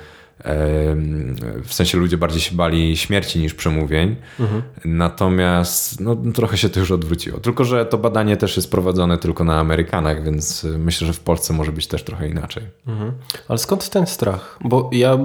w 1.64 1.74
sensie 1.74 1.98
ludzie 1.98 2.18
bardziej 2.18 2.40
się 2.40 2.56
bali 2.56 2.96
śmierci 2.96 3.38
niż 3.38 3.54
przemówień. 3.54 4.16
Mhm. 4.40 4.62
Natomiast 4.84 6.00
no, 6.00 6.16
trochę 6.34 6.56
się 6.56 6.68
to 6.68 6.80
już 6.80 6.90
odwróciło. 6.90 7.40
Tylko, 7.40 7.64
że 7.64 7.86
to 7.86 7.98
badanie 7.98 8.36
też 8.36 8.56
jest 8.56 8.70
prowadzone 8.70 9.18
tylko 9.18 9.44
na 9.44 9.60
Amerykanach, 9.60 10.24
więc 10.24 10.66
myślę, 10.78 11.06
że 11.06 11.12
w 11.12 11.20
Polsce 11.20 11.52
może 11.52 11.72
być 11.72 11.86
też 11.86 12.04
trochę 12.04 12.28
inaczej. 12.28 12.62
Mhm. 12.86 13.12
Ale 13.48 13.58
skąd 13.58 13.88
ten 13.88 14.06
strach? 14.06 14.58
Bo 14.64 14.90
ja 14.92 15.18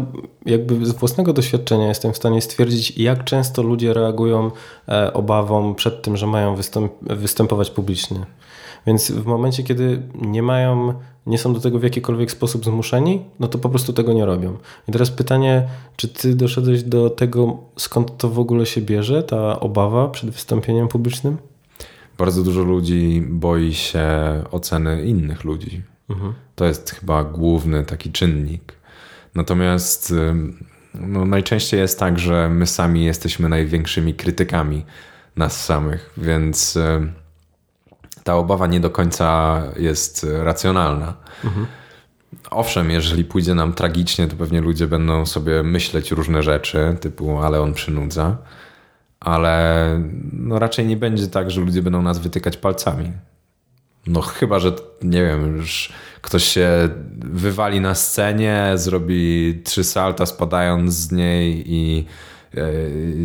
jakby 0.46 0.86
z 0.86 0.92
własnego 0.92 1.34
doświadczenia 1.34 1.88
jestem 1.88 2.13
w 2.13 2.18
stanie 2.18 2.42
stwierdzić, 2.42 2.98
jak 2.98 3.24
często 3.24 3.63
ludzie 3.63 3.94
reagują 3.94 4.51
e, 4.89 5.13
obawą 5.13 5.75
przed 5.75 6.01
tym, 6.01 6.18
że 6.18 6.27
mają 6.27 6.56
występ 6.56 6.92
występować 7.01 7.70
publicznie. 7.70 8.25
Więc 8.88 9.12
w 9.12 9.25
momencie, 9.25 9.63
kiedy 9.63 10.01
nie 10.22 10.44
mają, 10.44 10.94
nie 11.25 11.38
są 11.38 11.54
do 11.54 11.60
tego 11.60 11.80
w 11.80 11.84
jakikolwiek 11.84 12.32
sposób 12.32 12.65
zmuszeni, 12.65 13.22
no 13.39 13.48
to 13.48 13.58
po 13.58 13.70
prostu 13.70 13.94
tego 13.94 14.13
nie 14.13 14.25
robią. 14.25 14.58
I 14.88 14.92
teraz 14.92 15.12
pytanie, 15.12 15.68
czy 15.96 16.08
ty 16.08 16.36
doszedłeś 16.36 16.84
do 16.84 17.10
tego, 17.10 17.58
skąd 17.75 18.18
to 18.18 18.30
w 18.30 18.39
ogóle 18.39 18.65
się 18.65 18.82
bierze, 18.82 19.24
ta 19.24 19.60
obawa 19.60 20.08
przed 20.08 20.30
wystąpieniem 20.30 20.88
publicznym? 20.88 21.38
Bardzo 22.18 22.44
dużo 22.44 22.63
ludzi 22.63 23.24
boi 23.30 23.74
się 23.74 24.08
oceny 24.51 25.06
innych 25.06 25.44
ludzi. 25.44 25.82
Mhm. 26.10 26.34
To 26.56 26.65
jest 26.65 26.92
chyba 26.92 27.24
główny 27.24 27.84
taki 27.84 28.12
czynnik. 28.12 28.74
Natomiast 29.36 30.13
no, 30.94 31.25
najczęściej 31.25 31.80
jest 31.80 32.00
tak, 32.00 32.20
że 32.20 32.50
my 32.50 32.68
sami 32.68 33.06
jesteśmy 33.06 33.50
największymi 33.50 34.13
krytykami 34.13 34.86
nas 35.36 35.65
samych, 35.65 36.13
więc 36.18 36.77
ta 38.25 38.36
obawa 38.36 38.67
nie 38.67 38.79
do 38.79 38.89
końca 38.89 39.62
jest 39.77 40.27
racjonalna. 40.44 41.13
Mhm. 41.44 41.65
Owszem, 42.51 42.91
jeżeli 42.91 43.25
pójdzie 43.25 43.55
nam 43.55 43.74
tragicznie, 43.74 44.27
to 44.27 44.36
pewnie 44.36 44.62
ludzie 44.62 44.88
będą 44.88 45.25
sobie 45.25 45.63
myśleć 45.63 46.12
różne 46.12 46.44
rzeczy, 46.44 46.98
typu 47.01 47.39
ale 47.39 47.62
on 47.62 47.74
przynudza, 47.74 48.38
ale 49.20 49.88
no 50.34 50.60
raczej 50.60 50.86
nie 50.86 50.98
będzie 50.98 51.27
tak, 51.27 51.51
że 51.51 51.62
ludzie 51.62 51.82
będą 51.82 52.01
nas 52.01 52.20
wytykać 52.20 52.58
palcami. 52.58 53.12
No 54.08 54.22
chyba, 54.22 54.60
że 54.60 54.72
nie 55.01 55.25
wiem, 55.25 55.58
już 55.58 55.94
ktoś 56.22 56.44
się 56.44 56.70
wywali 57.17 57.82
na 57.82 57.96
scenie, 57.96 58.72
zrobi 58.75 59.62
trzy 59.65 59.84
salta 59.84 60.25
spadając 60.25 60.94
z 60.94 61.12
niej 61.12 61.63
i 61.74 62.05
E, 62.05 62.35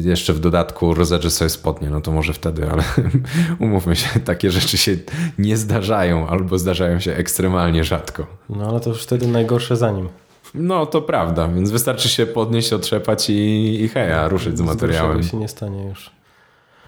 jeszcze 0.05 0.33
w 0.33 0.41
dodatku 0.41 0.95
rozedrze 0.95 1.31
sobie 1.31 1.49
spodnie, 1.49 1.91
no 1.91 2.01
to 2.01 2.13
może 2.13 2.33
wtedy, 2.33 2.71
ale 2.71 2.83
umówmy 3.67 3.97
się, 3.97 4.21
takie 4.21 4.51
rzeczy 4.51 4.79
się 4.79 4.97
nie 5.39 5.57
zdarzają 5.57 6.27
albo 6.29 6.59
zdarzają 6.59 7.01
się 7.01 7.13
ekstremalnie 7.13 7.85
rzadko. 7.85 8.27
No 8.49 8.69
ale 8.69 8.81
to 8.81 8.91
już 8.91 9.03
wtedy 9.03 9.27
najgorsze 9.27 9.77
za 9.77 9.91
nim. 9.91 10.09
No 10.55 10.87
to 10.87 11.03
prawda, 11.03 11.49
więc 11.49 11.71
wystarczy 11.71 12.09
się 12.09 12.27
podnieść, 12.27 12.73
otrzepać 12.73 13.31
i, 13.31 13.83
i 13.83 13.89
heja, 13.89 14.29
ruszyć 14.29 14.59
z 14.59 14.61
materiałem. 14.61 15.23
Z 15.23 15.31
się 15.31 15.37
nie 15.37 15.49
stanie 15.49 15.85
już. 15.85 16.11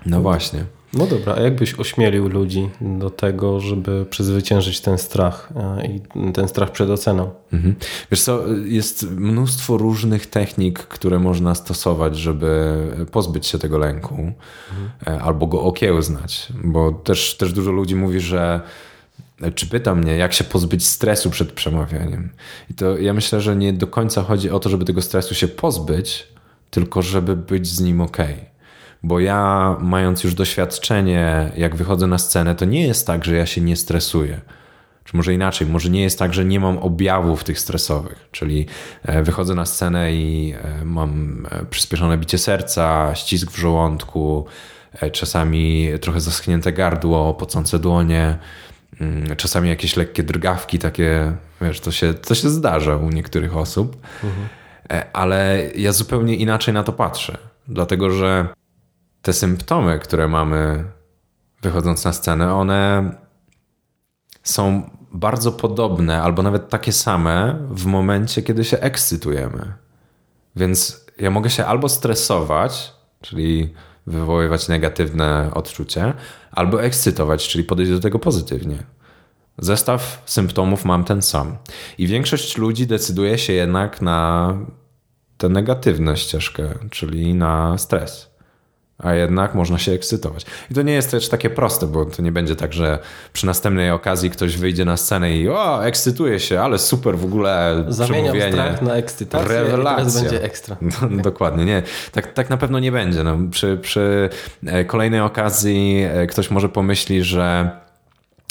No 0.07 0.21
właśnie. 0.21 0.65
No 0.95 1.07
dobra, 1.07 1.35
a 1.35 1.41
jakbyś 1.41 1.75
ośmielił 1.75 2.29
ludzi 2.29 2.69
do 2.81 3.11
tego, 3.11 3.61
żeby 3.61 4.07
przezwyciężyć 4.11 4.81
ten 4.81 4.99
strach 4.99 5.53
e, 5.57 5.87
i 5.87 6.01
ten 6.33 6.49
strach 6.49 6.71
przed 6.71 6.91
oceną? 6.91 7.31
Mhm. 7.53 7.75
Wiesz 8.11 8.23
co, 8.23 8.47
jest 8.65 9.11
mnóstwo 9.11 9.77
różnych 9.77 10.27
technik, 10.27 10.79
które 10.79 11.19
można 11.19 11.55
stosować, 11.55 12.17
żeby 12.17 12.77
pozbyć 13.13 13.47
się 13.47 13.59
tego 13.59 13.79
lęku 13.79 14.33
mhm. 14.71 15.23
albo 15.23 15.47
go 15.47 15.63
okiełznać, 15.63 16.49
bo 16.65 16.93
też, 16.93 17.37
też 17.37 17.53
dużo 17.53 17.73
ludzi 17.73 17.95
mówi, 17.95 18.21
że 18.21 18.61
czy 19.55 19.67
pyta 19.67 19.95
mnie, 19.95 20.17
jak 20.17 20.33
się 20.33 20.45
pozbyć 20.45 20.87
stresu 20.87 21.31
przed 21.31 21.53
przemawianiem. 21.53 22.31
I 22.71 22.75
to 22.75 22.99
ja 22.99 23.15
myślę, 23.15 23.41
że 23.41 23.57
nie 23.57 23.73
do 23.73 23.87
końca 23.87 24.23
chodzi 24.23 24.51
o 24.51 24.59
to, 24.59 24.69
żeby 24.69 24.85
tego 24.85 25.03
stresu 25.03 25.35
się 25.35 25.49
pozbyć, 25.49 26.29
tylko 26.71 27.03
żeby 27.03 27.37
być 27.37 27.67
z 27.67 27.81
nim 27.81 28.01
ok 28.01 28.19
bo 29.03 29.21
ja, 29.21 29.77
mając 29.81 30.25
już 30.25 30.35
doświadczenie, 30.35 31.53
jak 31.57 31.77
wychodzę 31.77 32.07
na 32.07 32.19
scenę, 32.19 32.55
to 32.55 32.65
nie 32.65 32.87
jest 32.87 33.07
tak, 33.07 33.25
że 33.25 33.37
ja 33.37 33.47
się 33.47 33.61
nie 33.61 33.77
stresuję. 33.77 34.41
Czy 35.05 35.17
może 35.17 35.35
inaczej, 35.35 35.67
może 35.67 35.91
nie 35.91 36.03
jest 36.03 36.19
tak, 36.19 36.35
że 36.35 36.45
nie 36.45 36.61
mam 36.61 36.79
objawów 36.79 37.45
tych 37.45 37.61
stresowych, 37.61 38.29
czyli 38.33 38.67
e, 39.03 39.23
wychodzę 39.23 39.55
na 39.55 39.67
scenę 39.67 40.13
i 40.13 40.55
e, 40.63 40.85
mam 40.85 41.43
e, 41.51 41.65
przyspieszone 41.65 42.19
bicie 42.19 42.39
serca, 42.39 43.15
ścisk 43.15 43.51
w 43.51 43.59
żołądku, 43.59 44.47
czasami 45.13 45.89
trochę 46.01 46.21
zaschnięte 46.21 46.73
gardło, 46.73 47.35
pocące 47.35 47.79
dłonie, 47.79 48.39
mm, 49.01 49.37
czasami 49.37 49.69
jakieś 49.69 49.97
lekkie 49.97 50.23
drgawki, 50.23 50.79
takie, 50.79 51.33
wiesz, 51.61 51.81
to 51.81 51.91
się, 51.93 52.15
to 52.15 52.35
się 52.35 52.51
zdarza 52.51 52.97
u 52.97 53.11
niektórych 53.11 53.57
osób, 53.57 53.97
mhm. 54.25 54.49
ale 55.13 55.71
ja 55.77 55.93
zupełnie 55.93 56.37
inaczej 56.37 56.75
na 56.75 56.83
to 56.83 56.93
patrzę, 56.93 57.39
dlatego 57.69 58.11
że 58.11 58.49
te 59.23 59.33
symptomy, 59.33 59.99
które 59.99 60.29
mamy 60.29 60.85
wychodząc 61.63 62.05
na 62.05 62.13
scenę, 62.13 62.55
one 62.55 63.11
są 64.43 64.91
bardzo 65.13 65.53
podobne, 65.53 66.23
albo 66.23 66.43
nawet 66.43 66.69
takie 66.69 66.93
same 66.93 67.59
w 67.71 67.87
momencie, 67.87 68.43
kiedy 68.43 68.65
się 68.65 68.79
ekscytujemy. 68.79 69.73
Więc 70.57 71.07
ja 71.19 71.31
mogę 71.31 71.51
się 71.51 71.65
albo 71.67 71.89
stresować, 71.89 72.93
czyli 73.21 73.75
wywoływać 74.07 74.69
negatywne 74.69 75.51
odczucie, 75.55 76.15
albo 76.53 76.83
ekscytować, 76.83 77.49
czyli 77.49 77.65
podejść 77.65 77.93
do 77.93 78.01
tego 78.01 78.19
pozytywnie. 78.19 78.79
Zestaw 79.59 80.23
symptomów 80.27 80.85
mam 80.85 81.05
ten 81.05 81.23
sam. 81.23 81.57
I 81.99 82.07
większość 82.07 82.59
ludzi 82.59 82.87
decyduje 82.87 83.39
się 83.39 83.53
jednak 83.53 84.03
na 84.03 84.57
tę 85.39 85.49
negatywną 85.49 86.17
ścieżkę, 86.17 86.69
czyli 86.91 87.35
na 87.35 87.79
stres 87.79 88.32
a 89.03 89.15
jednak 89.15 89.55
można 89.55 89.79
się 89.79 89.93
ekscytować. 89.93 90.47
I 90.71 90.75
to 90.75 90.83
nie 90.83 90.93
jest 90.93 91.11
też 91.11 91.29
takie 91.29 91.51
proste, 91.51 91.87
bo 91.87 92.05
to 92.05 92.23
nie 92.23 92.33
będzie 92.33 92.57
tak, 92.57 92.73
że 92.73 92.99
przy 93.33 93.47
następnej 93.47 93.91
okazji 93.91 94.31
ktoś 94.31 94.57
wyjdzie 94.57 94.85
na 94.85 94.97
scenę 94.97 95.37
i 95.37 95.49
o, 95.49 95.87
ekscytuje 95.87 96.41
się, 96.41 96.61
ale 96.61 96.79
super 96.79 97.19
w 97.19 97.25
ogóle 97.25 97.85
Zamieniam 97.89 98.37
strach 98.53 98.83
na 98.83 98.95
ekscytację 98.95 99.49
Rewelacja. 99.49 99.97
teraz 99.97 100.23
będzie 100.23 100.43
ekstra. 100.43 100.77
No, 101.11 101.23
dokładnie, 101.23 101.65
nie. 101.65 101.83
Tak, 102.13 102.33
tak 102.33 102.51
na 102.51 102.57
pewno 102.57 102.79
nie 102.79 102.93
będzie. 102.93 103.25
No, 103.25 103.39
przy, 103.51 103.79
przy 103.83 104.29
e, 104.67 104.85
kolejnej 104.85 105.21
okazji 105.21 106.05
e, 106.13 106.27
ktoś 106.27 106.51
może 106.51 106.69
pomyśli, 106.69 107.25
że 107.25 107.71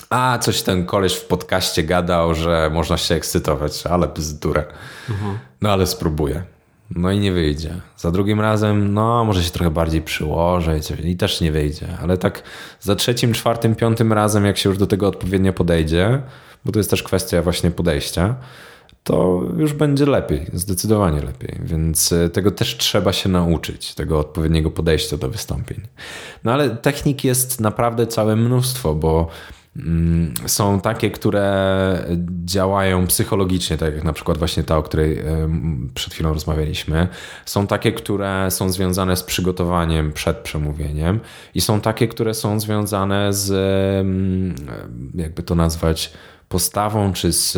a, 0.10 0.38
coś 0.42 0.62
ten 0.62 0.86
koleś 0.86 1.14
w 1.14 1.26
podcaście 1.26 1.84
gadał, 1.84 2.36
że 2.36 2.70
można 2.74 2.98
się 2.98 3.16
ekscytować, 3.16 3.88
ale 3.88 4.08
bzdura. 4.08 4.64
Mhm. 5.10 5.38
No 5.62 5.72
ale 5.72 5.88
spróbuję. 5.88 6.44
No 6.96 7.12
i 7.12 7.20
nie 7.20 7.32
wyjdzie. 7.32 7.74
Za 7.98 8.12
drugim 8.12 8.42
razem, 8.42 8.94
no 8.94 9.26
może 9.26 9.44
się 9.44 9.52
trochę 9.52 9.72
bardziej 9.72 10.02
przyłożę 10.02 10.80
i, 11.04 11.18
też 11.18 11.42
nie 11.42 11.52
wyjdzie. 11.52 11.88
Ale 12.02 12.18
tak 12.18 12.44
za 12.80 12.96
trzecim, 12.96 13.34
czwartym, 13.34 13.76
piątym 13.76 14.14
razem, 14.14 14.46
jak 14.46 14.58
się 14.58 14.70
już 14.70 14.78
do 14.78 14.88
tego 14.88 15.08
odpowiednio 15.08 15.54
podejdzie, 15.54 16.22
bo 16.66 16.72
to 16.72 16.80
jest 16.80 16.90
też 16.90 17.04
kwestia 17.04 17.42
właśnie 17.42 17.72
podejścia, 17.72 18.36
to 19.04 19.42
już 19.58 19.74
będzie 19.74 20.06
lepiej, 20.06 20.46
zdecydowanie 20.54 21.22
lepiej. 21.22 21.60
Więc 21.64 22.12
e, 22.12 22.30
tego 22.30 22.52
też 22.52 22.78
trzeba 22.78 23.14
się 23.14 23.30
nauczyć, 23.30 23.96
tego 23.96 24.20
odpowiedniego 24.20 24.72
podejścia 24.72 25.18
do 25.18 25.30
wystąpień. 25.30 25.82
No 26.44 26.54
ale 26.54 26.70
technik 26.70 27.24
jest 27.24 27.62
naprawdę 27.62 28.08
całe 28.08 28.36
mnóstwo, 28.36 28.96
bo 28.96 29.28
są 30.46 30.82
takie, 30.82 31.12
które 31.12 32.06
działają 32.46 33.08
psychologicznie, 33.08 33.78
tak 33.78 33.96
jak 33.96 34.04
na 34.04 34.14
przykład 34.14 34.38
właśnie 34.38 34.64
ta, 34.64 34.78
o 34.78 34.84
której 34.84 35.24
przed 35.94 36.14
chwilą 36.14 36.34
rozmawialiśmy. 36.34 37.08
Są 37.46 37.68
takie, 37.68 37.92
które 37.92 38.52
są 38.52 38.70
związane 38.70 39.18
z 39.18 39.24
przygotowaniem 39.24 40.12
przed 40.12 40.38
przemówieniem 40.38 41.20
i 41.56 41.62
są 41.62 41.82
takie, 41.82 42.08
które 42.08 42.34
są 42.34 42.60
związane 42.60 43.34
z, 43.34 43.50
jakby 45.16 45.44
to 45.44 45.56
nazwać, 45.56 46.14
postawą 46.50 47.14
czy 47.14 47.34
z, 47.34 47.52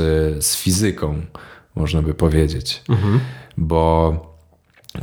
z 0.46 0.55
fizyką, 0.55 1.22
można 1.75 2.01
by 2.01 2.13
powiedzieć. 2.13 2.84
Mhm. 2.89 3.20
Bo 3.58 4.32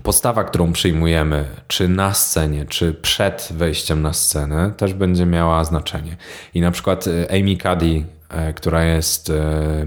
postawa, 0.03 0.45
którą 0.45 0.73
przyjmujemy, 0.73 1.45
czy 1.69 1.89
na 1.89 2.15
scenie, 2.15 2.67
czy 2.67 2.95
przed 2.95 3.49
wejściem 3.51 4.03
na 4.03 4.13
scenę, 4.13 4.73
też 4.77 4.95
będzie 4.95 5.27
miała 5.27 5.65
znaczenie. 5.65 6.17
I 6.55 6.61
na 6.61 6.71
przykład 6.71 7.07
e, 7.07 7.31
Amy 7.31 7.57
Cuddy, 7.57 8.05
e, 8.29 8.53
która 8.53 8.85
jest 8.85 9.31
e, 9.31 9.87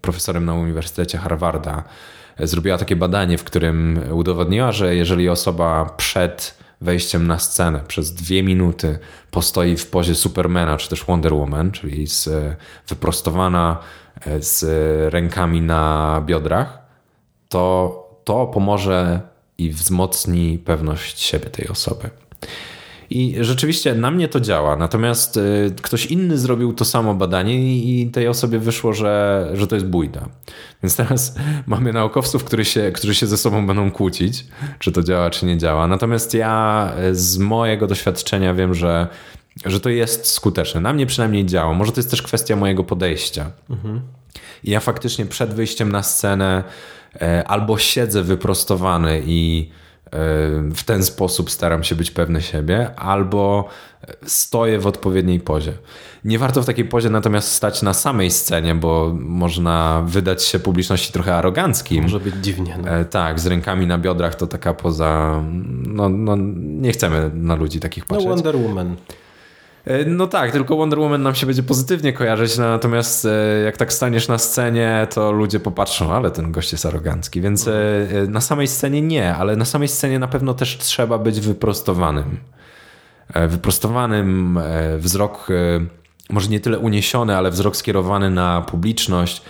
profesorem 0.00 0.44
na 0.44 0.54
Uniwersytecie 0.54 1.18
Harvarda, 1.18 1.84
zrobiła 2.38 2.78
takie 2.78 2.96
badanie, 2.96 3.38
w 3.38 3.44
którym 3.44 4.00
udowodniła, 4.12 4.72
że 4.72 4.96
jeżeli 4.96 5.28
osoba 5.28 5.94
przed 5.96 6.58
wejściem 6.80 7.26
na 7.26 7.38
scenę 7.38 7.80
przez 7.88 8.14
dwie 8.14 8.42
minuty 8.42 8.98
postoi 9.30 9.76
w 9.76 9.86
pozie 9.86 10.14
Supermana 10.14 10.76
czy 10.76 10.88
też 10.88 11.04
Wonder 11.04 11.34
Woman, 11.34 11.70
czyli 11.70 12.06
z, 12.06 12.28
wyprostowana 12.88 13.78
z 14.40 14.64
rękami 15.12 15.60
na 15.60 16.22
biodrach, 16.26 16.78
to 17.48 18.05
to 18.26 18.46
pomoże 18.46 19.20
i 19.58 19.70
wzmocni 19.70 20.58
pewność 20.58 21.20
siebie 21.20 21.46
tej 21.46 21.68
osoby. 21.68 22.10
I 23.10 23.36
rzeczywiście 23.40 23.94
na 23.94 24.10
mnie 24.10 24.28
to 24.28 24.40
działa, 24.40 24.76
natomiast 24.76 25.36
y, 25.36 25.72
ktoś 25.82 26.06
inny 26.06 26.38
zrobił 26.38 26.72
to 26.72 26.84
samo 26.84 27.14
badanie 27.14 27.76
i 27.76 28.10
tej 28.10 28.28
osobie 28.28 28.58
wyszło, 28.58 28.92
że, 28.92 29.48
że 29.54 29.66
to 29.66 29.74
jest 29.76 29.86
bójda. 29.86 30.28
Więc 30.82 30.96
teraz 30.96 31.34
mamy 31.66 31.92
naukowców, 31.92 32.44
którzy 32.44 32.64
się, 32.64 32.92
którzy 32.94 33.14
się 33.14 33.26
ze 33.26 33.38
sobą 33.38 33.66
będą 33.66 33.90
kłócić, 33.90 34.46
czy 34.78 34.92
to 34.92 35.02
działa, 35.02 35.30
czy 35.30 35.46
nie 35.46 35.58
działa. 35.58 35.86
Natomiast 35.86 36.34
ja 36.34 36.92
z 37.12 37.38
mojego 37.38 37.86
doświadczenia 37.86 38.54
wiem, 38.54 38.74
że, 38.74 39.06
że 39.64 39.80
to 39.80 39.88
jest 39.88 40.26
skuteczne. 40.26 40.80
Na 40.80 40.92
mnie 40.92 41.06
przynajmniej 41.06 41.46
działa. 41.46 41.72
Może 41.72 41.92
to 41.92 41.98
jest 41.98 42.10
też 42.10 42.22
kwestia 42.22 42.56
mojego 42.56 42.84
podejścia. 42.84 43.50
Mhm. 43.70 44.00
I 44.64 44.70
ja 44.70 44.80
faktycznie 44.80 45.26
przed 45.26 45.54
wyjściem 45.54 45.92
na 45.92 46.02
scenę 46.02 46.64
albo 47.46 47.78
siedzę 47.78 48.22
wyprostowany 48.22 49.22
i 49.26 49.70
w 50.74 50.82
ten 50.86 51.04
sposób 51.04 51.50
staram 51.50 51.84
się 51.84 51.94
być 51.94 52.10
pewny 52.10 52.42
siebie, 52.42 52.90
albo 52.96 53.68
stoję 54.26 54.78
w 54.78 54.86
odpowiedniej 54.86 55.40
pozie. 55.40 55.72
Nie 56.24 56.38
warto 56.38 56.62
w 56.62 56.66
takiej 56.66 56.84
pozie 56.84 57.10
natomiast 57.10 57.52
stać 57.52 57.82
na 57.82 57.94
samej 57.94 58.30
scenie, 58.30 58.74
bo 58.74 59.14
można 59.18 60.02
wydać 60.06 60.44
się 60.44 60.58
publiczności 60.58 61.12
trochę 61.12 61.34
aroganckim. 61.34 62.02
Może 62.02 62.20
być 62.20 62.34
dziwnie. 62.34 62.78
No. 62.82 62.88
E, 62.90 63.04
tak, 63.04 63.40
z 63.40 63.46
rękami 63.46 63.86
na 63.86 63.98
biodrach 63.98 64.34
to 64.34 64.46
taka 64.46 64.74
poza. 64.74 65.42
No, 65.86 66.08
no, 66.08 66.36
nie 66.56 66.92
chcemy 66.92 67.30
na 67.34 67.54
ludzi 67.54 67.80
takich 67.80 68.04
no, 68.04 68.08
patrzeć. 68.08 68.26
No 68.26 68.34
Wonder 68.34 68.56
Woman. 68.56 68.96
E, 69.86 70.04
no 70.04 70.26
tak, 70.26 70.52
tylko 70.52 70.76
Wonder 70.76 70.98
Woman 70.98 71.22
nam 71.22 71.34
się 71.34 71.46
będzie 71.46 71.62
pozytywnie 71.62 72.12
kojarzyć, 72.12 72.58
natomiast 72.58 73.24
e, 73.24 73.62
jak 73.64 73.76
tak 73.76 73.92
staniesz 73.92 74.28
na 74.28 74.38
scenie, 74.38 75.06
to 75.10 75.32
ludzie 75.32 75.60
popatrzą, 75.60 76.12
ale 76.12 76.30
ten 76.30 76.52
gość 76.52 76.72
jest 76.72 76.86
arogancki, 76.86 77.40
więc 77.40 77.68
e, 77.68 77.72
na 78.28 78.40
samej 78.40 78.68
scenie 78.68 79.02
nie, 79.02 79.34
ale 79.34 79.56
na 79.56 79.64
samej 79.64 79.88
scenie 79.88 80.18
na 80.18 80.28
pewno 80.28 80.54
też 80.54 80.78
trzeba 80.78 81.18
być 81.18 81.40
wyprostowanym. 81.40 82.36
Wyprostowanym, 83.48 84.60
wzrok 84.98 85.48
może 86.30 86.48
nie 86.48 86.60
tyle 86.60 86.78
uniesiony, 86.78 87.36
ale 87.36 87.50
wzrok 87.50 87.76
skierowany 87.76 88.30
na 88.30 88.62
publiczność, 88.62 89.42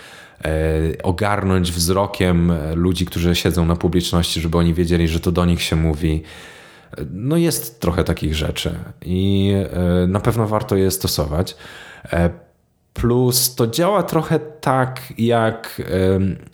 ogarnąć 1.03 1.71
wzrokiem 1.71 2.53
ludzi, 2.75 3.05
którzy 3.05 3.35
siedzą 3.35 3.65
na 3.65 3.75
publiczności, 3.75 4.41
żeby 4.41 4.57
oni 4.57 4.73
wiedzieli, 4.73 5.07
że 5.07 5.19
to 5.19 5.31
do 5.31 5.45
nich 5.45 5.61
się 5.61 5.75
mówi. 5.75 6.23
No 7.11 7.37
jest 7.37 7.79
trochę 7.79 8.03
takich 8.03 8.35
rzeczy 8.35 8.75
i 9.05 9.53
e, 10.03 10.07
na 10.07 10.19
pewno 10.19 10.47
warto 10.47 10.75
je 10.75 10.91
stosować. 10.91 11.57
E, 12.13 12.29
plus 12.93 13.55
to 13.55 13.67
działa 13.67 14.03
trochę 14.03 14.39
tak 14.39 15.01
jak 15.17 15.81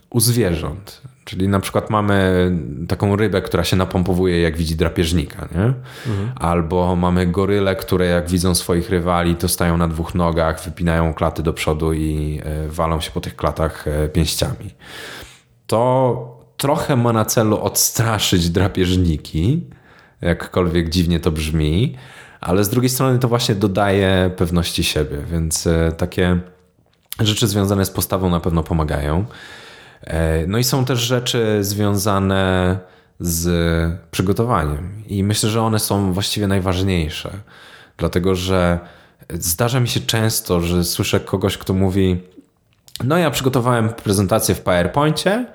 u 0.10 0.20
zwierząt. 0.20 1.02
Czyli 1.26 1.48
na 1.48 1.60
przykład 1.60 1.90
mamy 1.90 2.52
taką 2.88 3.16
rybę, 3.16 3.42
która 3.42 3.64
się 3.64 3.76
napompowuje, 3.76 4.42
jak 4.42 4.58
widzi 4.58 4.76
drapieżnika, 4.76 5.48
nie? 5.56 5.74
Mhm. 6.12 6.32
Albo 6.36 6.96
mamy 6.96 7.28
goryle, 7.28 7.76
które 7.76 8.06
jak 8.06 8.30
widzą 8.30 8.56
swoich 8.56 8.90
rywali, 8.90 9.36
to 9.36 9.48
stają 9.48 9.78
na 9.78 9.88
dwóch 9.88 10.16
nogach, 10.16 10.64
wypinają 10.66 11.14
klaty 11.14 11.44
do 11.44 11.54
przodu 11.54 11.94
i 11.94 12.42
e, 12.44 12.68
walą 12.68 13.00
się 13.00 13.12
po 13.12 13.22
tych 13.22 13.36
klatach 13.36 13.86
pięściami. 14.14 14.74
To 15.68 16.44
trochę 16.58 16.96
ma 16.96 17.14
na 17.14 17.26
celu 17.26 17.60
odstraszyć 17.60 18.50
drapieżniki, 18.50 19.62
jakkolwiek 20.24 20.90
dziwnie 20.90 21.20
to 21.20 21.32
brzmi, 21.32 21.96
ale 22.42 22.64
z 22.64 22.70
drugiej 22.70 22.90
strony 22.90 23.20
to 23.20 23.28
właśnie 23.28 23.56
dodaje 23.56 24.32
pewności 24.38 24.84
siebie, 24.84 25.18
więc 25.32 25.68
e, 25.68 25.92
takie 25.98 26.40
rzeczy 27.20 27.48
związane 27.48 27.86
z 27.86 27.90
postawą 27.90 28.30
na 28.30 28.40
pewno 28.40 28.64
pomagają. 28.64 29.26
E, 30.02 30.48
no 30.48 30.58
i 30.58 30.64
są 30.64 30.86
też 30.86 31.00
rzeczy 31.00 31.64
związane 31.64 32.78
z 33.20 33.48
przygotowaniem 34.12 35.04
i 35.08 35.24
myślę, 35.24 35.50
że 35.50 35.62
one 35.62 35.80
są 35.80 36.14
właściwie 36.14 36.48
najważniejsze, 36.48 37.32
dlatego 37.98 38.36
że 38.36 38.80
zdarza 39.34 39.80
mi 39.80 39.88
się 39.88 40.00
często, 40.00 40.62
że 40.62 40.84
słyszę 40.84 41.20
kogoś, 41.20 41.58
kto 41.58 41.74
mówi: 41.74 42.22
No, 43.04 43.18
ja 43.18 43.32
przygotowałem 43.32 43.90
prezentację 43.90 44.56
w 44.56 44.62
PowerPoincie, 44.62 45.46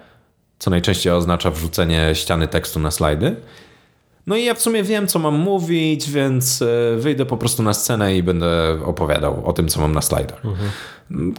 co 0.59 0.71
najczęściej 0.71 1.13
oznacza 1.13 1.51
wrzucenie 1.51 2.11
ściany 2.15 2.49
tekstu 2.49 2.81
na 2.81 2.91
slajdy. 2.91 3.37
No 4.29 4.37
i 4.37 4.45
ja 4.45 4.55
w 4.55 4.63
sumie 4.63 4.83
wiem, 4.83 5.07
co 5.07 5.19
mam 5.19 5.35
mówić, 5.35 6.11
więc 6.11 6.63
e, 6.63 6.97
wyjdę 6.97 7.27
po 7.27 7.37
prostu 7.37 7.63
na 7.63 7.75
scenę 7.75 8.17
i 8.17 8.23
będę 8.23 8.79
opowiadał 8.85 9.47
o 9.47 9.53
tym, 9.53 9.69
co 9.69 9.81
mam 9.81 9.93
na 9.93 10.03
slajdach. 10.03 10.45
Mhm. 10.45 10.71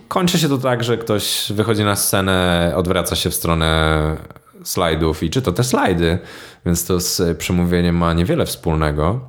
Kończy 0.08 0.40
się 0.40 0.50
to 0.50 0.58
tak, 0.58 0.84
że 0.84 0.98
ktoś 0.98 1.52
wychodzi 1.56 1.84
na 1.84 1.96
scenę, 1.96 2.72
odwraca 2.76 3.16
się 3.16 3.30
w 3.30 3.36
stronę 3.36 4.18
slajdów 4.64 5.24
i 5.24 5.30
czyta 5.30 5.52
te 5.52 5.64
slajdy, 5.64 6.20
więc 6.66 6.86
to 6.86 7.00
z 7.00 7.38
przemówieniem 7.38 7.98
ma 7.98 8.14
niewiele 8.14 8.46
wspólnego. 8.46 9.20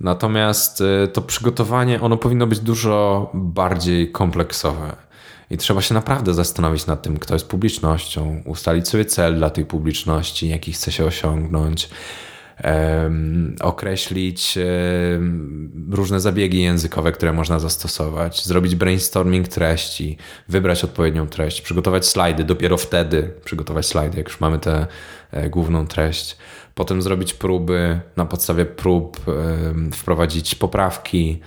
Natomiast 0.00 0.80
e, 0.80 1.08
to 1.08 1.22
przygotowanie, 1.22 2.00
ono 2.00 2.16
powinno 2.16 2.46
być 2.46 2.60
dużo 2.60 3.30
bardziej 3.34 4.12
kompleksowe. 4.12 4.96
I 5.50 5.56
trzeba 5.56 5.82
się 5.82 5.94
naprawdę 5.94 6.34
zastanowić 6.34 6.86
nad 6.86 7.02
tym, 7.02 7.18
kto 7.18 7.34
jest 7.34 7.48
publicznością, 7.48 8.42
ustalić 8.44 8.88
sobie 8.88 9.04
cel 9.04 9.36
dla 9.36 9.50
tej 9.50 9.64
publiczności, 9.64 10.48
jaki 10.48 10.72
chce 10.72 10.92
się 10.92 11.04
osiągnąć, 11.04 11.88
określić 13.60 14.58
różne 15.90 16.20
zabiegi 16.20 16.62
językowe, 16.62 17.12
które 17.12 17.32
można 17.32 17.58
zastosować, 17.58 18.44
zrobić 18.44 18.74
brainstorming 18.74 19.48
treści, 19.48 20.16
wybrać 20.48 20.84
odpowiednią 20.84 21.26
treść, 21.26 21.60
przygotować 21.60 22.06
slajdy, 22.06 22.44
dopiero 22.44 22.76
wtedy 22.76 23.30
przygotować 23.44 23.86
slajdy, 23.86 24.18
jak 24.18 24.28
już 24.28 24.40
mamy 24.40 24.58
tę 24.58 24.86
e, 25.30 25.50
główną 25.50 25.86
treść. 25.86 26.36
Potem 26.74 27.02
zrobić 27.02 27.34
próby, 27.34 28.00
na 28.16 28.26
podstawie 28.26 28.64
prób 28.64 29.20
wprowadzić 29.92 30.54
poprawki, 30.54 31.40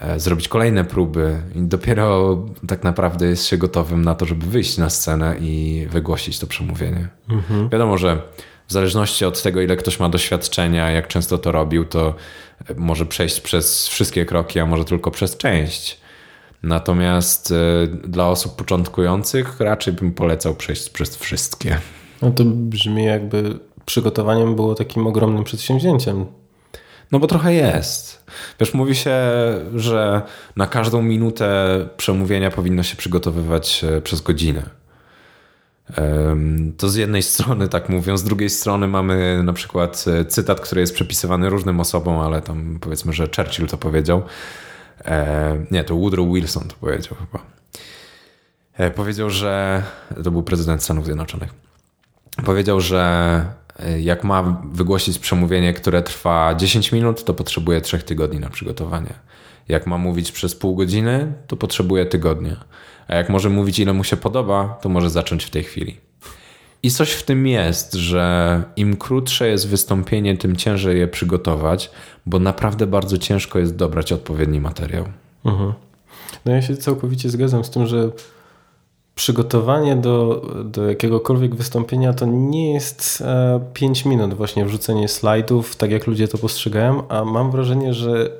e, 0.00 0.20
zrobić 0.20 0.48
kolejne 0.48 0.84
próby 0.84 1.42
i 1.54 1.62
dopiero 1.62 2.38
tak 2.68 2.84
naprawdę 2.84 3.26
jest 3.26 3.46
się 3.46 3.56
gotowym 3.56 4.04
na 4.04 4.14
to, 4.14 4.26
żeby 4.26 4.46
wyjść 4.46 4.78
na 4.78 4.90
scenę 4.90 5.36
i 5.40 5.86
wygłosić 5.90 6.38
to 6.38 6.46
przemówienie. 6.46 7.08
Mhm. 7.30 7.68
Wiadomo, 7.68 7.98
że 7.98 8.22
w 8.70 8.72
zależności 8.72 9.24
od 9.24 9.42
tego, 9.42 9.60
ile 9.60 9.76
ktoś 9.76 10.00
ma 10.00 10.08
doświadczenia, 10.08 10.90
jak 10.90 11.08
często 11.08 11.38
to 11.38 11.52
robił, 11.52 11.84
to 11.84 12.14
może 12.76 13.06
przejść 13.06 13.40
przez 13.40 13.88
wszystkie 13.88 14.26
kroki, 14.26 14.60
a 14.60 14.66
może 14.66 14.84
tylko 14.84 15.10
przez 15.10 15.36
część. 15.36 16.00
Natomiast 16.62 17.52
e, 17.52 17.86
dla 17.86 18.28
osób 18.28 18.56
początkujących 18.56 19.60
raczej 19.60 19.94
bym 19.94 20.12
polecał 20.12 20.54
przejść 20.54 20.90
przez 20.90 21.16
wszystkie. 21.16 21.78
No 22.22 22.30
to 22.30 22.44
brzmi 22.44 23.04
jakby 23.04 23.58
przygotowaniem 23.86 24.56
było 24.56 24.74
takim 24.74 25.06
ogromnym 25.06 25.44
przedsięwzięciem. 25.44 26.26
No 27.12 27.18
bo 27.18 27.26
trochę 27.26 27.54
jest. 27.54 28.24
Wiesz, 28.60 28.74
mówi 28.74 28.94
się, 28.94 29.16
że 29.74 30.22
na 30.56 30.66
każdą 30.66 31.02
minutę 31.02 31.48
przemówienia 31.96 32.50
powinno 32.50 32.82
się 32.82 32.96
przygotowywać 32.96 33.84
e, 33.84 34.00
przez 34.00 34.20
godzinę. 34.20 34.79
To 36.76 36.88
z 36.88 36.94
jednej 36.94 37.22
strony 37.22 37.68
tak 37.68 37.88
mówią, 37.88 38.16
z 38.16 38.24
drugiej 38.24 38.50
strony 38.50 38.88
mamy 38.88 39.42
na 39.42 39.52
przykład 39.52 40.04
e, 40.20 40.24
cytat, 40.24 40.60
który 40.60 40.80
jest 40.80 40.94
przepisywany 40.94 41.50
różnym 41.50 41.80
osobom, 41.80 42.18
ale 42.18 42.42
tam 42.42 42.78
powiedzmy, 42.80 43.12
że 43.12 43.28
Churchill 43.36 43.66
to 43.66 43.78
powiedział. 43.78 44.22
E, 45.04 45.64
nie, 45.70 45.84
to 45.84 45.96
Woodrow 45.96 46.28
Wilson 46.34 46.68
to 46.68 46.74
powiedział 46.80 47.16
chyba. 47.18 47.44
E, 48.74 48.90
powiedział, 48.90 49.30
że 49.30 49.82
to 50.24 50.30
był 50.30 50.42
prezydent 50.42 50.82
Stanów 50.82 51.04
Zjednoczonych. 51.04 51.54
Powiedział, 52.44 52.80
że 52.80 53.44
jak 54.00 54.24
ma 54.24 54.62
wygłosić 54.72 55.18
przemówienie, 55.18 55.74
które 55.74 56.02
trwa 56.02 56.54
10 56.54 56.92
minut, 56.92 57.24
to 57.24 57.34
potrzebuje 57.34 57.80
3 57.80 57.98
tygodni 57.98 58.40
na 58.40 58.50
przygotowanie. 58.50 59.14
Jak 59.68 59.86
ma 59.86 59.98
mówić 59.98 60.32
przez 60.32 60.54
pół 60.54 60.76
godziny, 60.76 61.32
to 61.46 61.56
potrzebuje 61.56 62.06
tygodnia. 62.06 62.56
A 63.10 63.16
jak 63.16 63.28
może 63.28 63.50
mówić, 63.50 63.78
ile 63.78 63.92
mu 63.92 64.04
się 64.04 64.16
podoba, 64.16 64.78
to 64.82 64.88
może 64.88 65.10
zacząć 65.10 65.44
w 65.44 65.50
tej 65.50 65.62
chwili. 65.62 65.96
I 66.82 66.90
coś 66.90 67.10
w 67.10 67.22
tym 67.22 67.46
jest, 67.46 67.94
że 67.94 68.62
im 68.76 68.96
krótsze 68.96 69.48
jest 69.48 69.68
wystąpienie, 69.68 70.36
tym 70.36 70.56
ciężej 70.56 70.98
je 70.98 71.08
przygotować, 71.08 71.90
bo 72.26 72.38
naprawdę 72.38 72.86
bardzo 72.86 73.18
ciężko 73.18 73.58
jest 73.58 73.76
dobrać 73.76 74.12
odpowiedni 74.12 74.60
materiał. 74.60 75.04
Mhm. 75.44 75.72
No 76.44 76.52
ja 76.52 76.62
się 76.62 76.76
całkowicie 76.76 77.30
zgadzam 77.30 77.64
z 77.64 77.70
tym, 77.70 77.86
że 77.86 78.10
przygotowanie 79.14 79.96
do, 79.96 80.46
do 80.64 80.88
jakiegokolwiek 80.88 81.54
wystąpienia 81.54 82.12
to 82.12 82.26
nie 82.26 82.74
jest 82.74 83.22
5 83.74 84.06
e, 84.06 84.08
minut, 84.08 84.34
właśnie 84.34 84.64
wrzucenie 84.64 85.08
slajdów, 85.08 85.76
tak 85.76 85.90
jak 85.90 86.06
ludzie 86.06 86.28
to 86.28 86.38
postrzegają, 86.38 87.08
a 87.08 87.24
mam 87.24 87.50
wrażenie, 87.50 87.94
że 87.94 88.30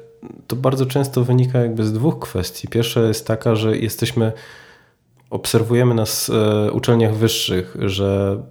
to 0.47 0.57
bardzo 0.57 0.87
często 0.87 1.25
wynika 1.25 1.59
jakby 1.59 1.85
z 1.85 1.93
dwóch 1.93 2.19
kwestii. 2.19 2.69
Pierwsza 2.69 3.01
jest 3.01 3.27
taka, 3.27 3.55
że 3.55 3.77
jesteśmy, 3.77 4.33
obserwujemy 5.31 5.95
na 5.95 6.05
e, 6.05 6.73
uczelniach 6.73 7.15
wyższych, 7.15 7.77
że 7.81 8.43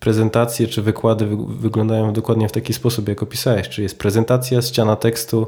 prezentacje 0.00 0.66
czy 0.66 0.82
wykłady 0.82 1.28
wyglądają 1.48 2.12
dokładnie 2.12 2.48
w 2.48 2.52
taki 2.52 2.72
sposób, 2.72 3.08
jak 3.08 3.22
opisałeś, 3.22 3.68
czyli 3.68 3.82
jest 3.82 3.98
prezentacja, 3.98 4.62
ściana 4.62 4.96
tekstu 4.96 5.46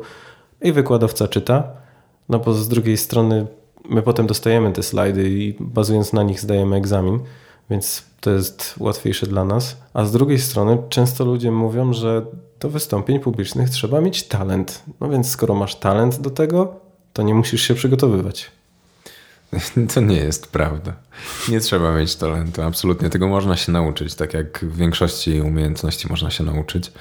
i 0.63 0.73
wykładowca 0.73 1.29
czyta, 1.29 1.69
no 2.29 2.39
bo 2.39 2.55
z 2.55 2.69
drugiej 2.69 2.97
strony 2.97 3.47
my 3.89 4.03
potem 4.03 4.27
dostajemy 4.27 4.73
te 4.73 4.83
slajdy 4.83 5.31
i 5.31 5.57
bazując 5.61 6.13
na 6.13 6.23
nich 6.23 6.41
zdajemy 6.41 6.77
egzamin, 6.77 7.21
więc 7.71 8.03
to 8.21 8.31
jest 8.31 8.75
łatwiejsze 8.79 9.27
dla 9.27 9.45
nas. 9.45 9.77
A 9.95 10.05
z 10.05 10.13
drugiej 10.13 10.39
strony 10.39 10.79
często 10.89 11.25
ludzie 11.25 11.51
mówią, 11.51 11.93
że 11.93 12.27
do 12.61 12.71
wystąpień 12.71 13.21
publicznych 13.21 13.71
trzeba 13.71 14.01
mieć 14.01 14.23
talent. 14.23 14.83
No 15.01 15.09
więc 15.09 15.31
skoro 15.31 15.55
masz 15.55 15.77
talent 15.77 16.21
do 16.21 16.31
tego, 16.31 16.81
to 17.13 17.23
nie 17.23 17.35
musisz 17.35 17.63
się 17.63 17.75
przygotowywać. 17.75 18.51
To 19.95 20.01
nie 20.01 20.17
jest 20.17 20.47
prawda. 20.47 20.93
Nie 21.49 21.61
trzeba 21.61 21.93
mieć 21.93 22.17
talentu. 22.17 22.63
Absolutnie 22.63 23.11
tego 23.11 23.29
można 23.29 23.57
się 23.57 23.73
nauczyć. 23.73 24.15
Tak 24.15 24.35
jak 24.35 24.65
w 24.65 24.77
większości 24.77 25.41
umiejętności 25.41 26.09
można 26.09 26.31
się 26.31 26.45
nauczyć. 26.45 26.93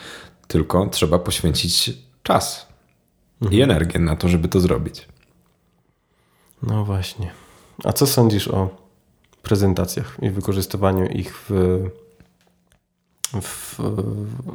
Tylko 0.48 0.88
trzeba 0.88 1.20
poświęcić 1.20 1.94
czas 2.24 2.68
mhm. 3.42 3.60
i 3.60 3.62
energię 3.62 4.00
na 4.00 4.16
to, 4.16 4.30
żeby 4.30 4.48
to 4.48 4.60
zrobić. 4.60 5.08
No 6.64 6.86
właśnie. 6.86 7.32
A 7.84 7.94
co 7.94 8.08
sądzisz 8.08 8.48
o 8.48 8.83
prezentacjach 9.44 10.18
i 10.22 10.30
wykorzystywaniu 10.30 11.06
ich 11.06 11.36
w, 11.50 11.80
w, 13.42 13.80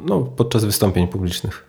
no, 0.05 0.19
podczas 0.21 0.65
wystąpień 0.65 1.07
publicznych? 1.07 1.65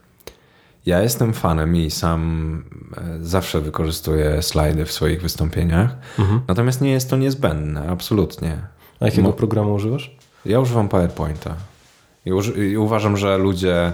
Ja 0.86 1.02
jestem 1.02 1.32
fanem 1.32 1.76
i 1.76 1.90
sam 1.90 2.64
e, 2.96 3.18
zawsze 3.20 3.60
wykorzystuję 3.60 4.42
slajdy 4.42 4.84
w 4.84 4.92
swoich 4.92 5.22
wystąpieniach. 5.22 5.96
Mhm. 6.18 6.40
Natomiast 6.48 6.80
nie 6.80 6.90
jest 6.90 7.10
to 7.10 7.16
niezbędne, 7.16 7.88
absolutnie. 7.88 8.58
A 9.00 9.04
jakiego 9.04 9.28
Mo 9.28 9.32
programu 9.32 9.74
używasz? 9.74 10.16
Ja 10.44 10.60
używam 10.60 10.88
PowerPointa. 10.88 11.56
I, 12.26 12.30
I 12.60 12.76
uważam, 12.76 13.16
że 13.16 13.38
ludzie 13.38 13.92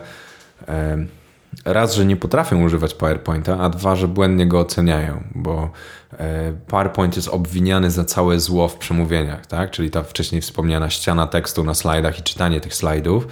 raz, 1.64 1.94
że 1.94 2.06
nie 2.06 2.16
potrafią 2.16 2.64
używać 2.64 2.94
PowerPointa, 2.94 3.58
a 3.58 3.68
dwa, 3.68 3.96
że 3.96 4.08
błędnie 4.08 4.46
go 4.46 4.60
oceniają, 4.60 5.22
bo 5.34 5.70
e, 6.12 6.52
PowerPoint 6.66 7.16
jest 7.16 7.28
obwiniany 7.28 7.90
za 7.90 8.04
całe 8.04 8.40
zło 8.40 8.68
w 8.68 8.76
przemówieniach, 8.76 9.46
tak? 9.46 9.70
czyli 9.70 9.90
ta 9.90 10.02
wcześniej 10.02 10.40
wspomniana 10.40 10.90
ściana 10.90 11.26
tekstu 11.26 11.64
na 11.64 11.74
slajdach 11.74 12.18
i 12.18 12.22
czytanie 12.22 12.60
tych 12.60 12.74
slajdów. 12.74 13.26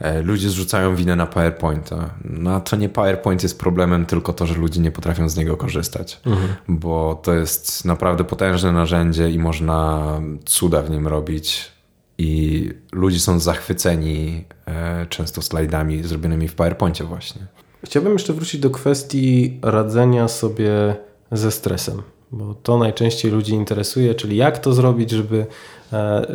E, 0.00 0.22
ludzie 0.22 0.48
zrzucają 0.48 0.96
winę 0.96 1.16
na 1.16 1.26
PowerPointa. 1.26 2.10
No 2.24 2.54
a 2.54 2.60
to 2.60 2.76
nie 2.76 2.88
PowerPoint 2.88 3.42
jest 3.42 3.58
problemem, 3.58 4.06
tylko 4.06 4.32
to, 4.32 4.46
że 4.46 4.54
ludzie 4.54 4.80
nie 4.80 4.90
potrafią 4.90 5.28
z 5.28 5.36
niego 5.36 5.56
korzystać, 5.56 6.20
mhm. 6.26 6.48
bo 6.68 7.20
to 7.22 7.34
jest 7.34 7.84
naprawdę 7.84 8.24
potężne 8.24 8.72
narzędzie 8.72 9.30
i 9.30 9.38
można 9.38 10.10
cuda 10.44 10.82
w 10.82 10.90
nim 10.90 11.08
robić 11.08 11.72
i 12.18 12.70
ludzie 12.92 13.20
są 13.20 13.38
zachwyceni 13.38 14.44
e, 14.66 15.06
często 15.06 15.42
slajdami 15.42 16.02
zrobionymi 16.02 16.48
w 16.48 16.54
PowerPoincie 16.54 17.04
właśnie. 17.04 17.46
Chciałbym 17.84 18.12
jeszcze 18.12 18.32
wrócić 18.32 18.60
do 18.60 18.70
kwestii 18.70 19.58
radzenia 19.62 20.28
sobie 20.28 20.96
ze 21.32 21.50
stresem, 21.50 22.02
bo 22.32 22.54
to 22.54 22.78
najczęściej 22.78 23.30
ludzi 23.30 23.52
interesuje, 23.52 24.14
czyli 24.14 24.36
jak 24.36 24.58
to 24.58 24.72
zrobić, 24.72 25.10
żeby 25.10 25.46
e, 25.92 26.26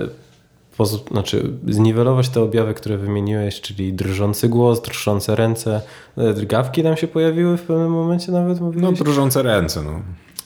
znaczy 1.12 1.50
zniwelować 1.68 2.30
te 2.30 2.42
objawy, 2.42 2.74
które 2.74 2.98
wymieniłeś, 2.98 3.62
czyli 3.62 3.94
drżący 3.94 4.50
głos, 4.50 4.82
drżące 4.82 5.36
ręce. 5.36 5.82
E, 6.18 6.34
drgawki 6.34 6.84
tam 6.84 6.98
się 6.98 7.08
pojawiły 7.08 7.58
w 7.58 7.62
pewnym 7.62 7.92
momencie 7.92 8.32
nawet? 8.32 8.62
Mówiłeś? 8.62 9.00
No 9.00 9.06
drżące 9.06 9.44
ręce, 9.44 9.82
no. 9.82 10.02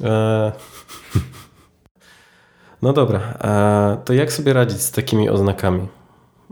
E... 0.08 0.52
No 2.82 2.94
dobra, 2.94 3.20
e... 3.44 3.98
to 4.06 4.14
jak 4.14 4.34
sobie 4.34 4.54
radzić 4.54 4.82
z 4.82 4.92
takimi 4.92 5.30
oznakami? 5.30 5.88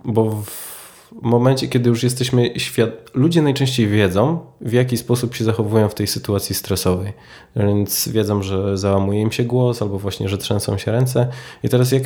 Bo 0.06 0.30
w 0.46 0.67
momencie, 1.12 1.68
kiedy 1.68 1.90
już 1.90 2.04
jesteśmy 2.04 2.60
świat... 2.60 2.90
Ludzie 3.14 3.42
najczęściej 3.42 3.88
wiedzą, 3.88 4.40
w 4.62 4.72
jaki 4.72 4.98
sposób 4.98 5.36
się 5.36 5.44
zachowują 5.44 5.90
w 5.90 5.96
tej 5.96 6.08
sytuacji 6.08 6.56
stresowej. 6.56 7.14
Więc 7.56 8.10
wiedzą, 8.10 8.44
że 8.44 8.78
załamuje 8.78 9.22
im 9.22 9.32
się 9.32 9.44
głos, 9.44 9.82
albo 9.82 10.00
właśnie, 10.00 10.30
że 10.30 10.38
trzęsą 10.38 10.78
się 10.78 10.92
ręce. 10.92 11.28
I 11.64 11.70
teraz 11.70 11.92
jak 11.92 12.04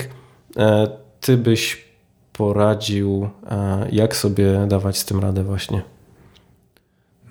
e, 0.57 0.87
ty 1.21 1.37
byś 1.37 1.85
poradził, 2.33 3.29
e, 3.51 3.87
jak 3.91 4.15
sobie 4.15 4.65
dawać 4.67 4.97
z 4.97 5.05
tym 5.05 5.19
radę 5.19 5.43
właśnie? 5.43 5.81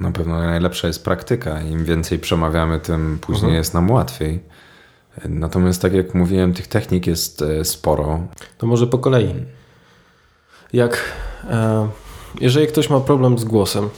Na 0.01 0.13
pewno 0.13 0.39
najlepsza 0.39 0.87
jest 0.87 1.05
praktyka. 1.05 1.63
Im 1.63 1.85
więcej 1.85 2.19
przemawiamy, 2.19 2.81
tym 2.81 3.19
później 3.21 3.45
mhm. 3.45 3.57
jest 3.57 3.75
nam 3.75 3.91
łatwiej. 3.91 4.41
Natomiast 5.29 5.83
tak 5.83 5.93
jak 5.93 6.15
mówiłem, 6.15 6.55
tych 6.55 6.67
technik 6.67 7.07
jest 7.07 7.43
e, 7.43 7.65
sporo. 7.65 8.21
To 8.59 8.67
może 8.67 8.87
po 8.87 8.99
kolei. 8.99 9.35
Jak 10.73 11.13
e, 11.51 11.89
jeżeli 12.41 12.67
ktoś 12.67 12.91
ma 12.91 13.01
problem 13.01 13.39
z 13.39 13.45
głosem, 13.45 13.89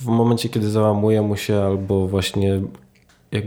w 0.00 0.06
momencie 0.06 0.48
kiedy 0.48 0.70
załamuje 0.70 1.22
mu 1.22 1.36
się 1.36 1.60
albo 1.60 2.08
właśnie 2.08 2.60
jak, 3.32 3.44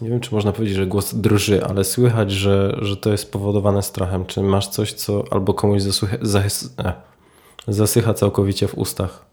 nie 0.00 0.08
wiem, 0.08 0.20
czy 0.20 0.34
można 0.34 0.52
powiedzieć, 0.52 0.76
że 0.76 0.86
głos 0.86 1.14
drży, 1.14 1.64
ale 1.64 1.84
słychać, 1.84 2.32
że, 2.32 2.78
że 2.82 2.96
to 2.96 3.12
jest 3.12 3.22
spowodowane 3.22 3.82
strachem. 3.82 4.26
Czy 4.26 4.42
masz 4.42 4.68
coś, 4.68 4.92
co 4.92 5.24
albo 5.30 5.54
komuś 5.54 5.82
zas, 6.22 6.74
e, 6.78 6.92
zasycha 7.68 8.14
całkowicie 8.14 8.68
w 8.68 8.78
ustach? 8.78 9.24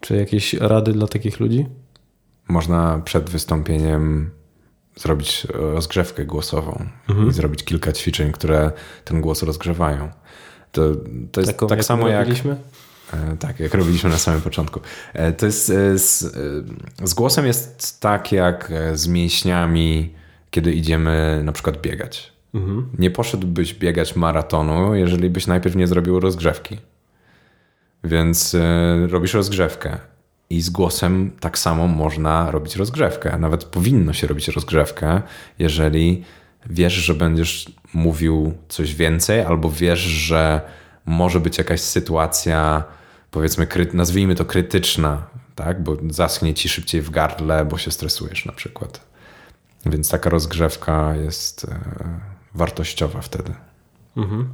Czy 0.00 0.16
jakieś 0.16 0.54
rady 0.54 0.92
dla 0.92 1.06
takich 1.06 1.40
ludzi? 1.40 1.66
Można 2.48 3.00
przed 3.04 3.30
wystąpieniem 3.30 4.30
zrobić 4.96 5.46
rozgrzewkę 5.50 6.24
głosową 6.24 6.86
mhm. 7.08 7.28
i 7.28 7.32
zrobić 7.32 7.64
kilka 7.64 7.92
ćwiczeń, 7.92 8.32
które 8.32 8.72
ten 9.04 9.20
głos 9.20 9.42
rozgrzewają. 9.42 10.10
To, 10.76 10.94
to 11.32 11.40
jest 11.40 11.52
Taką, 11.52 11.66
tak 11.66 11.84
samo 11.84 12.08
jak. 12.08 12.18
Robiliśmy? 12.18 12.56
E, 13.12 13.36
tak, 13.36 13.60
jak 13.60 13.74
robiliśmy 13.74 14.10
na 14.10 14.18
samym 14.18 14.40
początku. 14.40 14.80
E, 15.12 15.32
to 15.32 15.46
jest 15.46 15.70
e, 15.70 15.98
z, 15.98 16.36
z 17.04 17.14
głosem 17.14 17.46
jest 17.46 18.00
tak 18.00 18.32
jak 18.32 18.72
z 18.94 19.08
mięśniami, 19.08 20.14
kiedy 20.50 20.72
idziemy 20.72 21.42
na 21.44 21.52
przykład 21.52 21.80
biegać. 21.80 22.32
Mhm. 22.54 22.88
Nie 22.98 23.10
poszedłbyś 23.10 23.74
biegać 23.74 24.16
maratonu, 24.16 24.94
jeżeli 24.94 25.30
byś 25.30 25.46
najpierw 25.46 25.76
nie 25.76 25.86
zrobił 25.86 26.20
rozgrzewki. 26.20 26.78
Więc 28.04 28.56
robisz 29.08 29.34
rozgrzewkę. 29.34 29.98
I 30.50 30.60
z 30.60 30.70
głosem 30.70 31.30
tak 31.40 31.58
samo 31.58 31.86
można 31.88 32.50
robić 32.50 32.76
rozgrzewkę. 32.76 33.38
Nawet 33.38 33.64
powinno 33.64 34.12
się 34.12 34.26
robić 34.26 34.48
rozgrzewkę, 34.48 35.22
jeżeli 35.58 36.24
wiesz, 36.70 36.92
że 36.92 37.14
będziesz 37.14 37.72
mówił 37.94 38.54
coś 38.68 38.94
więcej, 38.94 39.40
albo 39.40 39.70
wiesz, 39.70 40.00
że 40.00 40.60
może 41.06 41.40
być 41.40 41.58
jakaś 41.58 41.80
sytuacja, 41.80 42.84
powiedzmy, 43.30 43.66
nazwijmy 43.92 44.34
to 44.34 44.44
krytyczna, 44.44 45.26
tak? 45.54 45.82
bo 45.82 45.96
zaschnie 46.10 46.54
ci 46.54 46.68
szybciej 46.68 47.02
w 47.02 47.10
gardle, 47.10 47.64
bo 47.64 47.78
się 47.78 47.90
stresujesz 47.90 48.46
na 48.46 48.52
przykład. 48.52 49.06
Więc 49.86 50.08
taka 50.08 50.30
rozgrzewka 50.30 51.14
jest 51.16 51.64
e, 51.64 51.78
wartościowa 52.54 53.20
wtedy. 53.20 53.54
Mhm. 54.16 54.48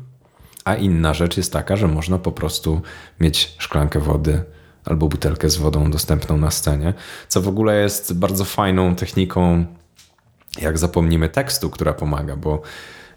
A 0.64 0.74
inna 0.74 1.14
rzecz 1.14 1.36
jest 1.36 1.52
taka, 1.52 1.76
że 1.76 1.88
można 1.88 2.18
po 2.18 2.32
prostu 2.32 2.82
mieć 3.20 3.54
szklankę 3.58 4.00
wody 4.00 4.44
albo 4.84 5.08
butelkę 5.08 5.50
z 5.50 5.56
wodą 5.56 5.90
dostępną 5.90 6.36
na 6.36 6.50
scenie, 6.50 6.94
co 7.28 7.42
w 7.42 7.48
ogóle 7.48 7.82
jest 7.82 8.18
bardzo 8.18 8.44
fajną 8.44 8.94
techniką, 8.94 9.66
jak 10.60 10.78
zapomnimy 10.78 11.28
tekstu, 11.28 11.70
która 11.70 11.92
pomaga, 11.92 12.36
bo 12.36 12.62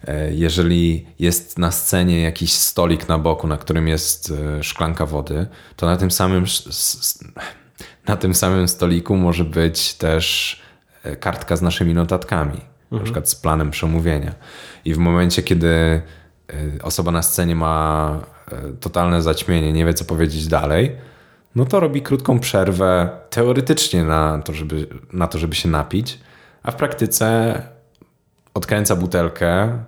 E, 0.07 0.33
jeżeli 0.33 1.05
jest 1.19 1.59
na 1.59 1.71
scenie 1.71 2.21
jakiś 2.21 2.53
stolik 2.53 3.07
na 3.07 3.19
boku, 3.19 3.47
na 3.47 3.57
którym 3.57 3.87
jest 3.87 4.33
e, 4.59 4.63
szklanka 4.63 5.05
wody, 5.05 5.47
to 5.75 5.85
na 5.85 5.97
tym 5.97 6.11
samym, 6.11 6.45
na 8.07 8.17
tym 8.17 8.35
samym 8.35 8.67
stoliku 8.67 9.15
może 9.15 9.43
być 9.43 9.93
też 9.93 10.61
e, 11.03 11.15
kartka 11.15 11.55
z 11.55 11.61
naszymi 11.61 11.93
notatkami. 11.93 12.61
na 12.91 12.99
przykład 12.99 13.29
z 13.29 13.35
planem 13.35 13.71
przemówienia. 13.71 14.35
I 14.85 14.93
w 14.93 14.97
momencie, 14.97 15.43
kiedy 15.43 16.01
osoba 16.83 17.11
na 17.11 17.21
scenie 17.21 17.55
ma 17.55 18.19
totalne 18.79 19.21
zaćmienie, 19.21 19.73
nie 19.73 19.85
wie 19.85 19.93
co 19.93 20.05
powiedzieć 20.05 20.47
dalej, 20.47 20.95
no 21.55 21.65
to 21.65 21.79
robi 21.79 22.01
krótką 22.01 22.39
przerwę 22.39 23.09
teoretycznie 23.29 24.03
na 24.03 24.41
to, 24.45 24.53
żeby, 24.53 24.87
na 25.13 25.27
to, 25.27 25.37
żeby 25.37 25.55
się 25.55 25.69
napić, 25.69 26.19
a 26.65 26.71
w 26.71 26.75
praktyce 26.75 27.61
odkręca 28.53 28.95
butelkę, 28.95 29.79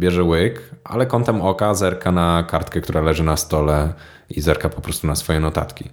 bierze 0.00 0.24
łyk, 0.24 0.70
ale 0.84 1.06
kątem 1.06 1.40
oka 1.40 1.74
zerka 1.74 2.12
na 2.12 2.42
kartkę, 2.42 2.80
która 2.80 3.00
leży 3.00 3.24
na 3.24 3.36
stole 3.36 3.92
i 4.30 4.40
zerka 4.40 4.68
po 4.68 4.80
prostu 4.80 5.06
na 5.06 5.14
swoje 5.14 5.40
notatki. 5.40 5.90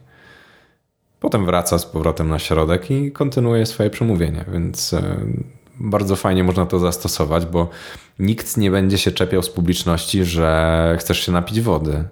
Potem 1.19 1.45
wraca 1.45 1.79
z 1.79 1.86
powrotem 1.86 2.29
na 2.29 2.39
środek 2.39 2.91
i 2.91 3.12
kontynuuje 3.12 3.65
swoje 3.65 3.89
przemówienie, 3.89 4.45
więc 4.53 4.93
e, 4.93 5.17
bardzo 5.79 6.15
fajnie 6.15 6.43
można 6.43 6.65
to 6.65 6.79
zastosować, 6.79 7.45
bo 7.45 7.69
nikt 8.19 8.58
nie 8.58 8.71
będzie 8.71 8.97
się 8.97 9.12
czepiał 9.12 9.43
z 9.43 9.49
publiczności, 9.49 10.25
że 10.25 10.95
chcesz 10.99 11.19
się 11.25 11.32
napić 11.32 11.62
wody. 11.62 12.03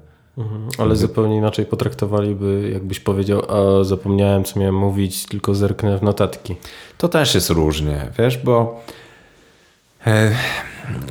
Mhm, 0.42 0.70
ale 0.78 0.96
zupełnie 0.96 1.38
inaczej 1.38 1.66
potraktowaliby, 1.66 2.70
jakbyś 2.74 3.00
powiedział, 3.00 3.42
a 3.50 3.84
zapomniałem, 3.84 4.44
co 4.44 4.60
miałem 4.60 4.76
mówić, 4.76 5.26
tylko 5.26 5.56
zerknę 5.56 5.98
w 5.98 6.02
notatki. 6.02 6.56
To 6.98 7.10
też 7.10 7.36
jest 7.36 7.50
różnie, 7.50 8.12
wiesz, 8.20 8.38
bo 8.38 8.84
e, 10.08 10.36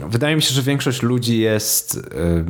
wydaje 0.09 0.37
mi 0.37 0.43
się, 0.43 0.55
że 0.55 0.63
większość 0.63 1.03
ludzi 1.03 1.39
jest, 1.39 1.97
e, 1.97 2.45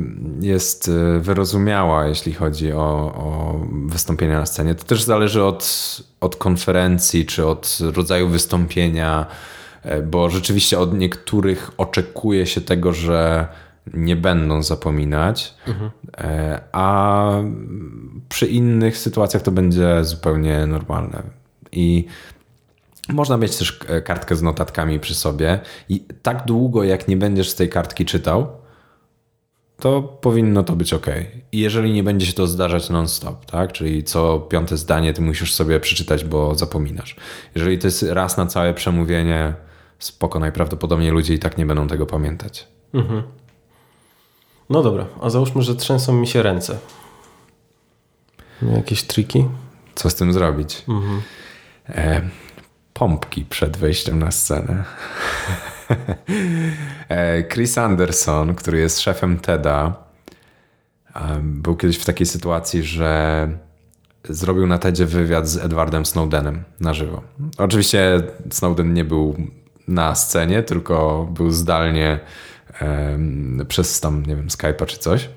jest 0.45 0.87
e, 0.89 1.19
wyrozumiała, 1.19 2.07
jeśli 2.07 2.33
chodzi 2.33 2.73
o, 2.73 2.83
o 3.15 3.59
wystąpienia 3.85 4.39
na 4.39 4.45
scenie. 4.45 4.75
To 4.75 4.83
też 4.83 5.03
zależy 5.03 5.43
od, 5.43 5.97
od 6.21 6.35
konferencji 6.35 7.25
czy 7.25 7.47
od 7.47 7.77
rodzaju 7.95 8.29
wystąpienia, 8.29 9.25
bo 10.03 10.29
rzeczywiście 10.29 10.79
od 10.79 10.93
niektórych 10.93 11.71
oczekuje 11.77 12.45
się 12.45 12.61
tego, 12.61 12.93
że 12.93 13.47
nie 13.93 14.15
będą 14.15 14.63
zapominać, 14.63 15.53
mhm. 15.67 15.91
a 16.71 17.31
przy 18.29 18.47
innych 18.47 18.97
sytuacjach 18.97 19.43
to 19.43 19.51
będzie 19.51 20.03
zupełnie 20.03 20.67
normalne. 20.67 21.23
I 21.71 22.05
można 23.09 23.37
mieć 23.37 23.57
też 23.57 23.79
e, 23.87 24.01
kartkę 24.01 24.35
z 24.35 24.41
notatkami 24.41 24.99
przy 24.99 25.15
sobie 25.15 25.59
i 25.89 26.05
tak 26.21 26.45
długo, 26.45 26.83
jak 26.83 27.07
nie 27.07 27.17
będziesz 27.17 27.49
z 27.49 27.55
tej 27.55 27.69
kartki 27.69 28.05
czytał, 28.05 28.47
to 29.79 30.01
powinno 30.01 30.63
to 30.63 30.75
być 30.75 30.93
ok. 30.93 31.05
I 31.51 31.59
jeżeli 31.59 31.93
nie 31.93 32.03
będzie 32.03 32.25
się 32.25 32.33
to 32.33 32.47
zdarzać 32.47 32.89
non-stop, 32.89 33.45
tak? 33.45 33.71
czyli 33.71 34.03
co 34.03 34.39
piąte 34.39 34.77
zdanie 34.77 35.13
ty 35.13 35.21
musisz 35.21 35.53
sobie 35.53 35.79
przeczytać, 35.79 36.25
bo 36.25 36.55
zapominasz. 36.55 37.15
Jeżeli 37.55 37.77
to 37.77 37.87
jest 37.87 38.03
raz 38.03 38.37
na 38.37 38.45
całe 38.45 38.73
przemówienie, 38.73 39.53
spoko, 39.99 40.39
najprawdopodobniej 40.39 41.11
ludzie 41.11 41.33
i 41.33 41.39
tak 41.39 41.57
nie 41.57 41.65
będą 41.65 41.87
tego 41.87 42.05
pamiętać. 42.05 42.67
Mhm. 42.93 43.23
No 44.71 44.83
dobra, 44.83 45.05
a 45.21 45.29
załóżmy, 45.29 45.61
że 45.61 45.75
trzęsą 45.75 46.13
mi 46.13 46.27
się 46.27 46.43
ręce. 46.43 46.77
Jakieś 48.75 49.03
triki? 49.03 49.45
Co 49.95 50.09
z 50.09 50.15
tym 50.15 50.33
zrobić? 50.33 50.83
Mhm. 50.89 51.21
E, 51.89 52.21
pompki 52.93 53.45
przed 53.45 53.77
wejściem 53.77 54.19
na 54.19 54.31
scenę. 54.31 54.83
e, 57.09 57.43
Chris 57.43 57.77
Anderson, 57.77 58.55
który 58.55 58.79
jest 58.79 58.99
szefem 58.99 59.39
TEDa, 59.39 59.93
był 61.41 61.75
kiedyś 61.75 61.97
w 61.97 62.05
takiej 62.05 62.25
sytuacji, 62.25 62.83
że 62.83 63.47
zrobił 64.29 64.67
na 64.67 64.77
TEDzie 64.77 65.05
wywiad 65.05 65.47
z 65.47 65.57
Edwardem 65.57 66.05
Snowdenem 66.05 66.63
na 66.79 66.93
żywo. 66.93 67.21
Oczywiście 67.57 68.21
Snowden 68.51 68.93
nie 68.93 69.05
był 69.05 69.35
na 69.87 70.15
scenie, 70.15 70.63
tylko 70.63 71.27
był 71.33 71.51
zdalnie 71.51 72.19
przez 73.67 73.99
tam, 73.99 74.25
nie 74.25 74.35
wiem, 74.35 74.47
Skype'a 74.47 74.85
czy 74.85 74.97
coś. 74.97 75.29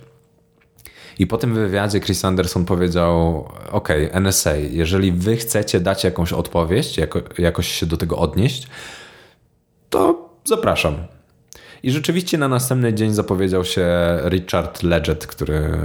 I 1.18 1.26
po 1.26 1.38
tym 1.38 1.54
wywiadzie 1.54 2.00
Chris 2.00 2.24
Anderson 2.24 2.64
powiedział: 2.64 3.44
OK, 3.70 3.88
NSA, 4.12 4.56
jeżeli 4.56 5.12
wy 5.12 5.36
chcecie 5.36 5.80
dać 5.80 6.04
jakąś 6.04 6.32
odpowiedź, 6.32 6.98
jako, 6.98 7.20
jakoś 7.38 7.68
się 7.68 7.86
do 7.86 7.96
tego 7.96 8.18
odnieść, 8.18 8.68
to 9.90 10.30
zapraszam. 10.44 10.94
I 11.82 11.90
rzeczywiście 11.90 12.38
na 12.38 12.48
następny 12.48 12.94
dzień 12.94 13.12
zapowiedział 13.12 13.64
się 13.64 13.86
Richard 14.28 14.82
Leggett, 14.82 15.26
który 15.26 15.78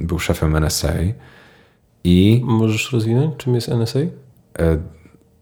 był 0.00 0.18
szefem 0.18 0.56
NSA. 0.56 0.92
I 2.04 2.40
możesz 2.44 2.92
rozwinąć, 2.92 3.36
czym 3.36 3.54
jest 3.54 3.68
NSA? 3.68 3.98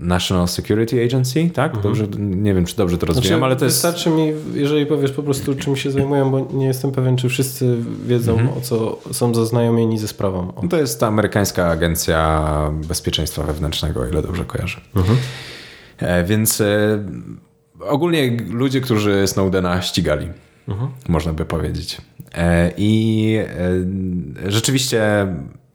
National 0.02 0.48
Security 0.48 1.04
Agency, 1.04 1.50
tak? 1.50 1.74
Mhm. 1.74 1.82
Dobrze, 1.82 2.06
nie 2.18 2.54
wiem, 2.54 2.64
czy 2.64 2.76
dobrze 2.76 2.98
to 2.98 3.06
rozumiem, 3.06 3.28
znaczy, 3.28 3.44
ale 3.44 3.56
to 3.56 3.64
jest... 3.64 3.76
Wystarczy 3.76 4.10
mi, 4.10 4.32
jeżeli 4.54 4.86
powiesz 4.86 5.12
po 5.12 5.22
prostu, 5.22 5.54
czym 5.54 5.76
się 5.76 5.90
zajmują, 5.90 6.30
bo 6.30 6.48
nie 6.52 6.66
jestem 6.66 6.92
pewien, 6.92 7.16
czy 7.16 7.28
wszyscy 7.28 7.76
wiedzą, 8.06 8.32
mhm. 8.32 8.58
o 8.58 8.60
co 8.60 8.98
są 9.12 9.34
zaznajomieni 9.34 9.98
ze 9.98 10.08
sprawą. 10.08 10.52
To 10.70 10.76
jest 10.76 11.00
ta 11.00 11.06
amerykańska 11.06 11.66
agencja 11.66 12.70
bezpieczeństwa 12.88 13.42
wewnętrznego, 13.42 14.00
o 14.00 14.06
ile 14.06 14.22
dobrze 14.22 14.44
kojarzę. 14.44 14.80
Mhm. 14.96 15.18
E, 15.98 16.24
więc 16.24 16.60
e, 16.60 16.98
ogólnie 17.80 18.36
ludzie, 18.50 18.80
którzy 18.80 19.26
Snowdena 19.26 19.82
ścigali, 19.82 20.28
mhm. 20.68 20.90
można 21.08 21.32
by 21.32 21.44
powiedzieć. 21.44 22.00
E, 22.34 22.72
I 22.76 23.38
rzeczywiście 24.46 25.26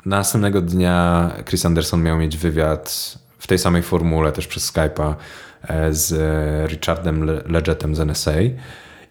następnego 0.06 0.62
dnia 0.62 1.32
Chris 1.46 1.66
Anderson 1.66 2.04
miał 2.04 2.18
mieć 2.18 2.38
wywiad 2.38 3.18
w 3.48 3.50
tej 3.50 3.60
samej 3.60 3.82
formule 3.82 4.32
też 4.32 4.48
przez 4.48 4.74
Skype'a 4.74 5.16
e, 5.68 5.94
z 5.94 6.14
Richardem 6.72 7.26
Legettem 7.46 7.96
z 7.96 8.00
NSA. 8.00 8.32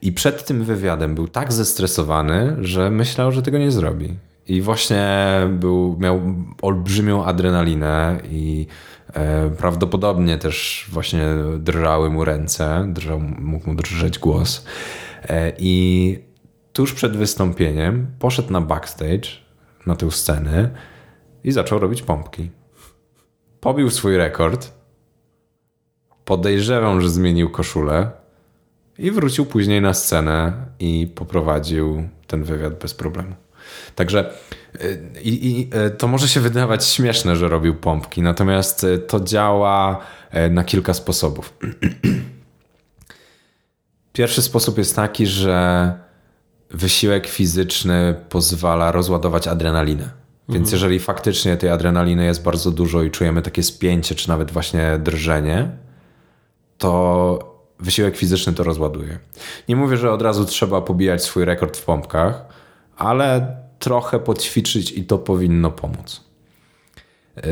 I 0.03 0.13
przed 0.13 0.45
tym 0.45 0.65
wywiadem 0.65 1.15
był 1.15 1.29
tak 1.29 1.53
zestresowany, 1.53 2.57
że 2.61 2.91
myślał, 2.91 3.33
że 3.33 3.43
tego 3.43 3.59
nie 3.59 3.71
zrobi. 3.71 4.15
I 4.49 4.63
właśnie 4.63 5.07
był, 5.51 5.97
miał 6.01 6.21
olbrzymią 6.63 7.25
adrenalinę 7.25 8.19
i 8.31 8.67
e, 9.15 9.51
prawdopodobnie 9.51 10.39
też 10.39 10.87
właśnie 10.93 11.25
drżały 11.59 12.11
mu 12.11 12.25
ręce, 12.25 12.87
drżał, 12.89 13.21
mógł 13.39 13.71
mu 13.71 13.75
drżeć 13.75 14.19
głos. 14.19 14.67
E, 15.29 15.53
I 15.59 16.19
tuż 16.73 16.95
przed 16.95 17.17
wystąpieniem 17.17 18.07
poszedł 18.19 18.53
na 18.53 18.61
backstage, 18.61 19.29
na 19.87 19.97
tę 19.97 20.11
scenę 20.11 20.71
i 21.45 21.53
zaczął 21.53 21.79
robić 21.79 22.03
pompki 22.03 22.51
pobił 23.67 23.91
swój 23.91 24.17
rekord. 24.17 24.73
Podejrzewam, 26.25 27.01
że 27.01 27.11
zmienił 27.11 27.51
koszulę 27.51 28.11
i 28.99 29.11
wrócił 29.11 29.47
później 29.47 29.83
na 29.83 29.95
scenę 29.95 30.53
i 30.79 31.13
poprowadził 31.15 32.09
ten 32.27 32.45
wywiad 32.45 32.79
bez 32.79 32.95
problemu. 32.95 33.35
Także 33.95 34.33
y, 34.75 35.03
i, 35.23 35.51
i, 35.51 35.71
y, 35.87 35.91
to 35.91 36.09
może 36.09 36.29
się 36.29 36.41
wydawać 36.41 36.87
śmieszne, 36.87 37.37
że 37.37 37.49
robił 37.49 37.75
pompki, 37.75 38.23
natomiast 38.23 38.85
y, 38.85 38.99
to 38.99 39.21
działa 39.21 40.01
na 40.51 40.65
kilka 40.65 40.95
sposobów. 40.95 41.53
Pierwszy 44.13 44.43
sposób 44.43 44.79
jest 44.79 44.97
taki, 44.97 45.27
że 45.27 45.93
wysiłek 46.71 47.27
fizyczny 47.27 48.15
pozwala 48.29 48.93
rozładować 48.93 49.49
adrenalinę. 49.49 50.26
Więc 50.49 50.63
mhm. 50.63 50.73
jeżeli 50.73 50.99
faktycznie 51.01 51.57
tej 51.57 51.71
adrenaliny 51.71 52.25
jest 52.25 52.43
bardzo 52.43 52.71
dużo 52.71 53.03
i 53.03 53.11
czujemy 53.11 53.43
takie 53.43 53.63
spięcie, 53.63 54.15
czy 54.15 54.29
nawet 54.29 54.51
właśnie 54.51 54.99
drżenie, 54.99 55.71
to 56.79 57.57
wysiłek 57.81 58.17
fizyczny 58.17 58.53
to 58.53 58.63
rozładuje. 58.63 59.19
Nie 59.69 59.77
mówię, 59.77 59.97
że 59.97 60.13
od 60.13 60.23
razu 60.23 60.45
trzeba 60.45 60.83
pobijać 60.83 61.25
swój 61.25 61.45
rekord 61.45 61.77
w 61.77 61.85
pompkach, 61.85 62.45
ale 62.97 63.57
trochę 63.79 64.19
poćwiczyć 64.19 64.93
i 64.93 65.05
to 65.05 65.19
powinno 65.19 65.71
pomóc. 65.71 66.25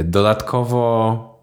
Dodatkowo 0.04 1.34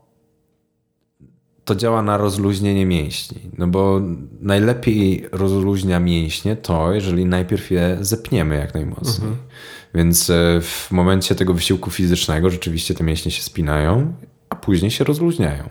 to 1.66 1.76
działa 1.76 2.02
na 2.02 2.18
rozluźnienie 2.18 2.86
mięśni, 2.86 3.40
no 3.58 3.68
bo 3.68 4.02
najlepiej 4.42 5.30
rozluźnia 5.32 6.00
mięśnie 6.00 6.56
to, 6.56 6.94
jeżeli 6.94 7.26
najpierw 7.26 7.72
je 7.72 7.98
zepniemy 8.02 8.56
jak 8.56 8.74
najmocniej. 8.74 9.28
Mhm. 9.28 9.48
Więc 9.96 10.30
e, 10.30 10.62
w 10.62 10.92
momencie 10.92 11.36
tego 11.36 11.54
wysiłku 11.54 11.92
fizycznego 11.92 12.50
rzeczywiście 12.50 12.94
te 12.94 13.04
mięśnie 13.04 13.32
się 13.32 13.42
spinają, 13.42 14.14
a 14.50 14.56
później 14.56 14.92
się 14.92 15.04
rozluźniają. 15.04 15.70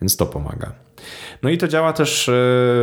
Więc 0.00 0.16
to 0.16 0.26
pomaga. 0.26 0.72
No 1.42 1.50
i 1.50 1.58
to 1.58 1.68
działa 1.68 1.92
też 1.92 2.28
e, 2.28 2.32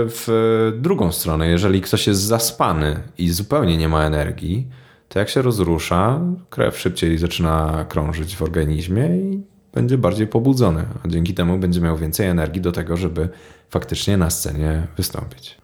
w 0.07 0.71
drugą 0.77 1.11
stronę. 1.11 1.47
Jeżeli 1.47 1.81
ktoś 1.81 2.07
jest 2.07 2.21
zaspany 2.21 2.99
i 3.17 3.29
zupełnie 3.29 3.77
nie 3.77 3.89
ma 3.89 4.03
energii, 4.03 4.67
to 5.09 5.19
jak 5.19 5.29
się 5.29 5.41
rozrusza, 5.41 6.21
krew 6.49 6.79
szybciej 6.79 7.17
zaczyna 7.17 7.85
krążyć 7.89 8.35
w 8.35 8.41
organizmie 8.41 9.07
i 9.07 9.41
będzie 9.73 9.97
bardziej 9.97 10.27
pobudzony, 10.27 10.85
a 11.05 11.07
dzięki 11.07 11.33
temu 11.33 11.57
będzie 11.57 11.81
miał 11.81 11.97
więcej 11.97 12.27
energii 12.27 12.61
do 12.61 12.71
tego, 12.71 12.97
żeby 12.97 13.29
faktycznie 13.69 14.17
na 14.17 14.29
scenie 14.29 14.87
wystąpić. 14.97 15.57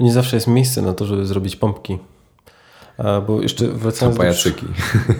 Nie 0.00 0.12
zawsze 0.12 0.36
jest 0.36 0.46
miejsce 0.46 0.82
na 0.82 0.92
to, 0.92 1.06
żeby 1.06 1.26
zrobić 1.26 1.56
pompki. 1.56 1.98
Bo 3.26 3.42
jeszcze 3.42 3.68
wracając 3.68 4.16
do... 4.16 4.20
pajacyki. 4.22 4.66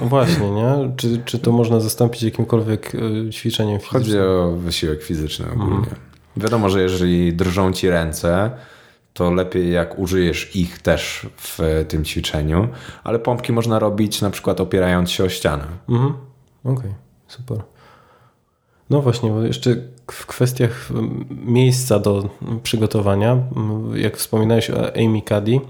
No 0.01 0.07
właśnie, 0.07 0.51
nie? 0.51 0.93
Czy, 0.97 1.23
czy 1.25 1.39
to 1.39 1.53
można 1.53 1.81
zastąpić 1.81 2.23
jakimkolwiek 2.23 2.93
e, 2.95 3.31
ćwiczeniem 3.31 3.79
fizycznym? 3.79 4.03
Chodzi 4.03 4.19
o 4.19 4.53
wysiłek 4.57 5.03
fizyczny 5.03 5.47
ogólnie. 5.53 5.77
Mhm. 5.77 5.97
Wiadomo, 6.37 6.69
że 6.69 6.83
jeżeli 6.83 7.33
drżą 7.33 7.73
ci 7.73 7.91
ręce, 7.91 8.51
to 9.15 9.31
lepiej 9.31 9.73
jak 9.73 9.99
użyjesz 9.99 10.57
ich 10.57 10.79
też 10.79 11.27
w 11.37 11.85
tym 11.89 12.05
ćwiczeniu, 12.05 12.69
ale 13.05 13.19
pompki 13.19 13.53
można 13.53 13.79
robić 13.79 14.23
na 14.23 14.31
przykład 14.31 14.61
opierając 14.61 15.11
się 15.11 15.25
o 15.25 15.29
ścianę. 15.29 15.65
Mhm. 15.89 16.15
Okej, 16.65 16.75
okay, 16.75 16.95
super. 17.29 17.59
No 18.91 19.03
właśnie, 19.03 19.31
bo 19.31 19.43
jeszcze 19.43 19.77
w 20.11 20.27
kwestiach 20.27 20.89
miejsca 21.31 21.99
do 21.99 22.29
przygotowania, 22.63 23.39
jak 23.95 24.17
wspominałeś 24.17 24.71
o 24.71 24.97
Amy 24.97 25.23
Cuddy, 25.29 25.61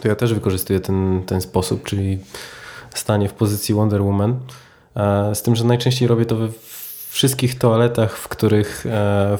to 0.00 0.08
ja 0.08 0.16
też 0.16 0.34
wykorzystuję 0.34 0.80
ten, 0.80 1.22
ten 1.26 1.40
sposób, 1.40 1.84
czyli 1.84 2.18
stanie 2.94 3.28
w 3.28 3.32
pozycji 3.32 3.74
Wonder 3.74 4.02
Woman. 4.02 4.40
Z 5.34 5.42
tym, 5.42 5.56
że 5.56 5.64
najczęściej 5.64 6.08
robię 6.08 6.26
to 6.26 6.36
we 6.36 6.48
wszystkich 7.10 7.58
toaletach, 7.58 8.16
w 8.16 8.28
których 8.28 8.86
e, 8.86 9.38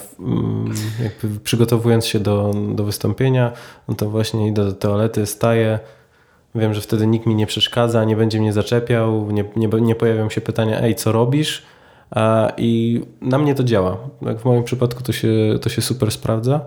jakby 1.02 1.40
przygotowując 1.40 2.06
się 2.06 2.20
do, 2.20 2.54
do 2.74 2.84
wystąpienia, 2.84 3.52
no 3.88 3.94
to 3.94 4.10
właśnie 4.10 4.48
idę 4.48 4.64
do 4.64 4.72
toalety, 4.72 5.26
staję. 5.26 5.78
Wiem, 6.54 6.74
że 6.74 6.80
wtedy 6.80 7.06
nikt 7.06 7.26
mi 7.26 7.34
nie 7.34 7.46
przeszkadza, 7.46 8.04
nie 8.04 8.16
będzie 8.16 8.40
mnie 8.40 8.52
zaczepiał, 8.52 9.30
nie, 9.30 9.44
nie, 9.56 9.68
nie 9.68 9.94
pojawią 9.94 10.30
się 10.30 10.40
pytania, 10.40 10.80
ej, 10.80 10.94
co 10.94 11.12
robisz? 11.12 11.62
I 12.56 13.00
na 13.20 13.38
mnie 13.38 13.54
to 13.54 13.64
działa. 13.64 13.96
Jak 14.22 14.40
w 14.40 14.44
moim 14.44 14.64
przypadku 14.64 15.02
to 15.02 15.12
się, 15.12 15.28
to 15.62 15.68
się 15.68 15.82
super 15.82 16.10
sprawdza. 16.10 16.60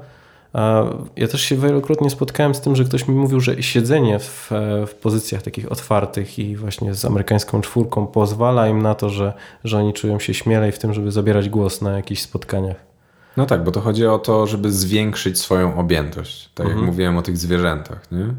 Ja 1.16 1.28
też 1.28 1.42
się 1.42 1.56
wielokrotnie 1.56 2.10
spotkałem 2.10 2.56
z 2.56 2.62
tym, 2.62 2.76
że 2.76 2.84
ktoś 2.84 3.08
mi 3.08 3.16
mówił, 3.16 3.40
że 3.40 3.64
siedzenie 3.64 4.20
w, 4.20 4.52
w 4.88 4.94
pozycjach 4.94 5.42
takich 5.42 5.72
otwartych 5.72 6.40
i 6.40 6.56
właśnie 6.56 6.94
z 6.94 7.06
amerykańską 7.06 7.62
czwórką 7.62 8.08
pozwala 8.08 8.68
im 8.68 8.82
na 8.82 8.96
to, 8.96 9.10
że, 9.10 9.34
że 9.64 9.78
oni 9.78 9.94
czują 9.94 10.20
się 10.20 10.34
śmielej 10.34 10.72
w 10.72 10.80
tym, 10.80 10.94
żeby 10.94 11.12
zabierać 11.12 11.50
głos 11.50 11.82
na 11.82 11.92
jakichś 11.92 12.22
spotkaniach. 12.22 12.76
No 13.38 13.46
tak, 13.46 13.64
bo 13.64 13.72
to 13.72 13.82
chodzi 13.82 14.08
o 14.08 14.20
to, 14.20 14.48
żeby 14.48 14.72
zwiększyć 14.72 15.40
swoją 15.40 15.78
objętość. 15.78 16.50
Tak 16.56 16.66
mhm. 16.66 16.80
jak 16.80 16.90
mówiłem 16.90 17.18
o 17.18 17.22
tych 17.22 17.38
zwierzętach. 17.38 18.12
Nie? 18.12 18.34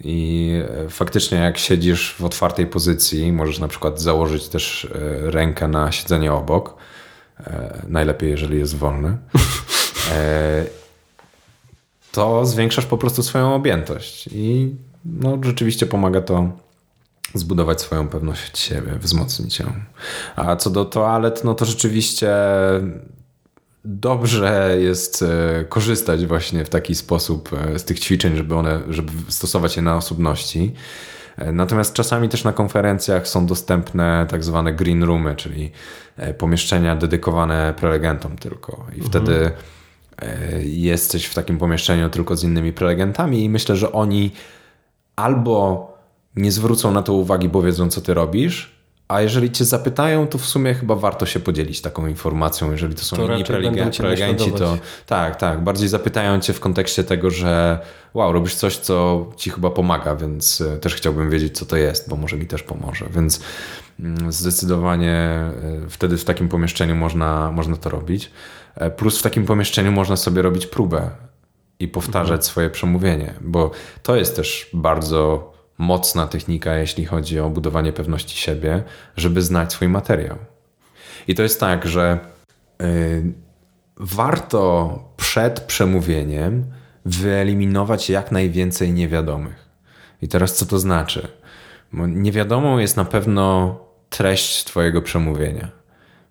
I 0.00 0.52
e, 0.86 0.88
faktycznie, 0.88 1.38
jak 1.38 1.58
siedzisz 1.58 2.14
w 2.18 2.24
otwartej 2.24 2.66
pozycji, 2.66 3.32
możesz 3.32 3.58
na 3.58 3.68
przykład 3.68 4.00
założyć 4.00 4.48
też 4.48 4.84
e, 4.84 5.30
rękę 5.30 5.68
na 5.68 5.92
siedzenie 5.92 6.32
obok. 6.32 6.76
E, 7.40 7.82
najlepiej, 7.88 8.30
jeżeli 8.30 8.58
jest 8.58 8.76
wolny. 8.76 9.16
To 12.16 12.46
zwiększasz 12.46 12.86
po 12.86 12.98
prostu 12.98 13.22
swoją 13.22 13.54
objętość. 13.54 14.28
I 14.32 14.74
no, 15.04 15.38
rzeczywiście 15.42 15.86
pomaga 15.86 16.20
to 16.20 16.50
zbudować 17.34 17.80
swoją 17.80 18.08
pewność 18.08 18.58
siebie, 18.58 18.92
wzmocnić 19.00 19.58
ją. 19.58 19.72
A 20.36 20.56
co 20.56 20.70
do 20.70 20.84
toalet, 20.84 21.44
no 21.44 21.54
to 21.54 21.64
rzeczywiście 21.64 22.34
dobrze 23.84 24.76
jest 24.80 25.22
e, 25.22 25.64
korzystać 25.64 26.26
właśnie 26.26 26.64
w 26.64 26.68
taki 26.68 26.94
sposób 26.94 27.50
e, 27.52 27.78
z 27.78 27.84
tych 27.84 28.00
ćwiczeń, 28.00 28.36
żeby 28.36 28.54
one, 28.54 28.80
żeby 28.88 29.12
stosować 29.28 29.76
je 29.76 29.82
na 29.82 29.96
osobności. 29.96 30.72
E, 31.36 31.52
natomiast 31.52 31.94
czasami 31.94 32.28
też 32.28 32.44
na 32.44 32.52
konferencjach 32.52 33.28
są 33.28 33.46
dostępne 33.46 34.26
tak 34.30 34.44
zwane 34.44 34.72
green 34.72 35.02
roomy, 35.02 35.34
czyli 35.34 35.72
pomieszczenia 36.38 36.96
dedykowane 36.96 37.74
prelegentom 37.76 38.36
tylko. 38.38 38.86
I 38.92 39.00
mhm. 39.00 39.10
wtedy 39.10 39.50
jesteś 40.64 41.24
w 41.26 41.34
takim 41.34 41.58
pomieszczeniu 41.58 42.10
tylko 42.10 42.36
z 42.36 42.44
innymi 42.44 42.72
prelegentami 42.72 43.44
i 43.44 43.50
myślę, 43.50 43.76
że 43.76 43.92
oni 43.92 44.30
albo 45.16 45.86
nie 46.36 46.52
zwrócą 46.52 46.92
na 46.92 47.02
to 47.02 47.12
uwagi, 47.12 47.48
bo 47.48 47.62
wiedzą, 47.62 47.90
co 47.90 48.00
ty 48.00 48.14
robisz, 48.14 48.76
a 49.08 49.20
jeżeli 49.20 49.50
cię 49.50 49.64
zapytają, 49.64 50.26
to 50.26 50.38
w 50.38 50.46
sumie 50.46 50.74
chyba 50.74 50.94
warto 50.94 51.26
się 51.26 51.40
podzielić 51.40 51.80
taką 51.80 52.06
informacją, 52.06 52.72
jeżeli 52.72 52.94
to 52.94 53.02
są 53.02 53.16
to 53.16 53.32
inni 53.32 53.44
prelegenci, 53.44 53.98
prelegenci 53.98 54.52
to 54.52 54.78
tak, 55.06 55.36
tak, 55.36 55.64
bardziej 55.64 55.88
zapytają 55.88 56.40
cię 56.40 56.52
w 56.52 56.60
kontekście 56.60 57.04
tego, 57.04 57.30
że 57.30 57.78
wow, 58.14 58.32
robisz 58.32 58.54
coś, 58.54 58.76
co 58.76 59.26
ci 59.36 59.50
chyba 59.50 59.70
pomaga, 59.70 60.16
więc 60.16 60.60
e, 60.60 60.78
też 60.78 60.94
chciałbym 60.94 61.30
wiedzieć, 61.30 61.58
co 61.58 61.66
to 61.66 61.76
jest, 61.76 62.08
bo 62.08 62.16
może 62.16 62.36
mi 62.36 62.46
też 62.46 62.62
pomoże, 62.62 63.06
więc 63.10 63.40
mm, 64.00 64.32
zdecydowanie 64.32 65.12
e, 65.12 65.52
wtedy 65.88 66.18
w 66.18 66.24
takim 66.24 66.48
pomieszczeniu 66.48 66.94
można, 66.94 67.52
można 67.52 67.76
to 67.76 67.90
robić. 67.90 68.30
E, 68.76 68.90
plus 68.90 69.18
w 69.18 69.22
takim 69.22 69.46
pomieszczeniu 69.46 69.92
można 69.92 70.16
sobie 70.16 70.42
robić 70.42 70.66
próbę 70.66 71.10
i 71.78 71.88
powtarzać 71.88 72.30
mhm. 72.30 72.42
swoje 72.42 72.70
przemówienie, 72.70 73.34
bo 73.40 73.70
to 74.02 74.16
jest 74.16 74.36
też 74.36 74.70
bardzo 74.72 75.52
mocna 75.78 76.26
technika, 76.26 76.76
jeśli 76.76 77.04
chodzi 77.04 77.40
o 77.40 77.50
budowanie 77.50 77.92
pewności 77.92 78.38
siebie, 78.38 78.82
żeby 79.16 79.42
znać 79.42 79.72
swój 79.72 79.88
materiał. 79.88 80.36
I 81.28 81.34
to 81.34 81.42
jest 81.42 81.60
tak, 81.60 81.86
że 81.86 82.18
yy, 82.80 82.86
warto 83.96 84.98
przed 85.16 85.60
przemówieniem 85.60 86.64
wyeliminować 87.04 88.10
jak 88.10 88.32
najwięcej 88.32 88.92
niewiadomych. 88.92 89.68
I 90.22 90.28
teraz 90.28 90.54
co 90.54 90.66
to 90.66 90.78
znaczy? 90.78 91.28
Bo 91.92 92.06
niewiadomą 92.06 92.78
jest 92.78 92.96
na 92.96 93.04
pewno 93.04 93.78
treść 94.10 94.64
Twojego 94.64 95.02
przemówienia. 95.02 95.70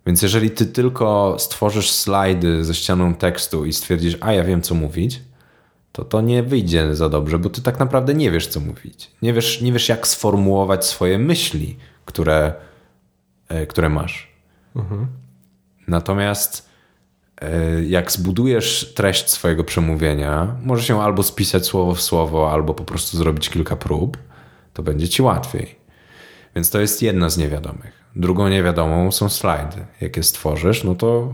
Więc 0.06 0.22
jeżeli 0.22 0.52
Ty 0.52 0.66
tylko 0.66 1.36
stworzysz 1.40 1.92
slajdy 1.92 2.66
ze 2.66 2.74
ścianą 2.74 3.16
tekstu 3.16 3.66
i 3.66 3.74
stwierdzisz, 3.74 4.18
a 4.22 4.34
ja 4.34 4.44
wiem 4.44 4.62
co 4.62 4.76
mówić, 4.76 5.22
to 5.92 6.06
to 6.06 6.22
nie 6.22 6.44
wyjdzie 6.44 6.96
za 6.96 7.10
dobrze, 7.10 7.40
bo 7.40 7.50
ty 7.50 7.62
tak 7.62 7.80
naprawdę 7.80 8.14
nie 8.14 8.32
wiesz, 8.32 8.48
co 8.48 8.60
mówić. 8.60 9.12
Nie 9.22 9.34
wiesz, 9.34 9.62
nie 9.62 9.72
wiesz 9.72 9.90
jak 9.90 10.08
sformułować 10.08 10.86
swoje 10.86 11.20
myśli, 11.20 11.78
które, 12.06 12.54
e, 13.48 13.66
które 13.68 13.90
masz. 13.90 14.32
Mhm. 14.76 15.08
Natomiast 15.88 16.70
e, 17.42 17.84
jak 17.84 18.12
zbudujesz 18.12 18.94
treść 18.96 19.30
swojego 19.30 19.64
przemówienia, 19.64 20.56
możesz 20.64 20.90
ją 20.90 21.02
albo 21.02 21.24
spisać 21.24 21.66
słowo 21.66 21.96
w 21.96 22.02
słowo, 22.02 22.52
albo 22.52 22.74
po 22.74 22.84
prostu 22.84 23.18
zrobić 23.18 23.50
kilka 23.50 23.76
prób, 23.76 24.18
to 24.74 24.84
będzie 24.84 25.10
ci 25.10 25.22
łatwiej. 25.22 25.76
Więc 26.56 26.70
to 26.70 26.82
jest 26.82 27.02
jedna 27.02 27.30
z 27.30 27.38
niewiadomych. 27.38 28.05
Drugą 28.16 28.48
niewiadomą 28.48 29.12
są 29.12 29.30
slajdy. 29.30 29.86
Jak 30.02 30.18
je 30.18 30.24
stworzysz, 30.24 30.84
no 30.84 30.96
to 30.96 31.34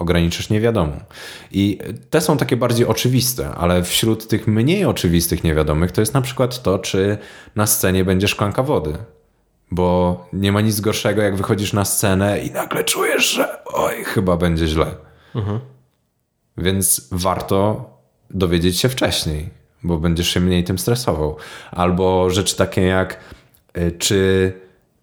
ograniczysz 0.00 0.50
niewiadomą. 0.50 1.00
I 1.50 1.78
te 2.10 2.20
są 2.20 2.36
takie 2.36 2.56
bardziej 2.56 2.86
oczywiste, 2.86 3.50
ale 3.50 3.82
wśród 3.82 4.28
tych 4.28 4.46
mniej 4.46 4.84
oczywistych 4.84 5.44
niewiadomych 5.44 5.92
to 5.92 6.00
jest 6.00 6.14
na 6.14 6.20
przykład 6.20 6.62
to, 6.62 6.78
czy 6.78 7.18
na 7.56 7.66
scenie 7.66 8.04
będzie 8.04 8.28
szklanka 8.28 8.62
wody. 8.62 8.92
Bo 9.70 10.26
nie 10.32 10.52
ma 10.52 10.60
nic 10.60 10.80
gorszego, 10.80 11.22
jak 11.22 11.36
wychodzisz 11.36 11.72
na 11.72 11.84
scenę 11.84 12.40
i 12.40 12.50
nagle 12.50 12.84
czujesz, 12.84 13.30
że 13.30 13.64
oj, 13.64 14.04
chyba 14.04 14.36
będzie 14.36 14.66
źle. 14.66 14.86
Mhm. 15.34 15.60
Więc 16.58 17.08
warto 17.12 17.90
dowiedzieć 18.30 18.78
się 18.78 18.88
wcześniej, 18.88 19.50
bo 19.82 19.98
będziesz 19.98 20.28
się 20.28 20.40
mniej 20.40 20.64
tym 20.64 20.78
stresował. 20.78 21.36
Albo 21.70 22.30
rzeczy 22.30 22.56
takie 22.56 22.82
jak, 22.82 23.20
y, 23.78 23.92
czy 23.98 24.52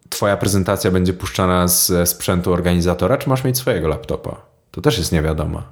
Twoja 0.09 0.37
prezentacja 0.37 0.91
będzie 0.91 1.13
puszczana 1.13 1.67
ze 1.67 2.05
sprzętu 2.05 2.53
organizatora, 2.53 3.17
czy 3.17 3.29
masz 3.29 3.43
mieć 3.43 3.57
swojego 3.57 3.87
laptopa? 3.87 4.47
to 4.77 4.81
też 4.81 4.97
jest 4.97 5.11
niewiadoma. 5.11 5.63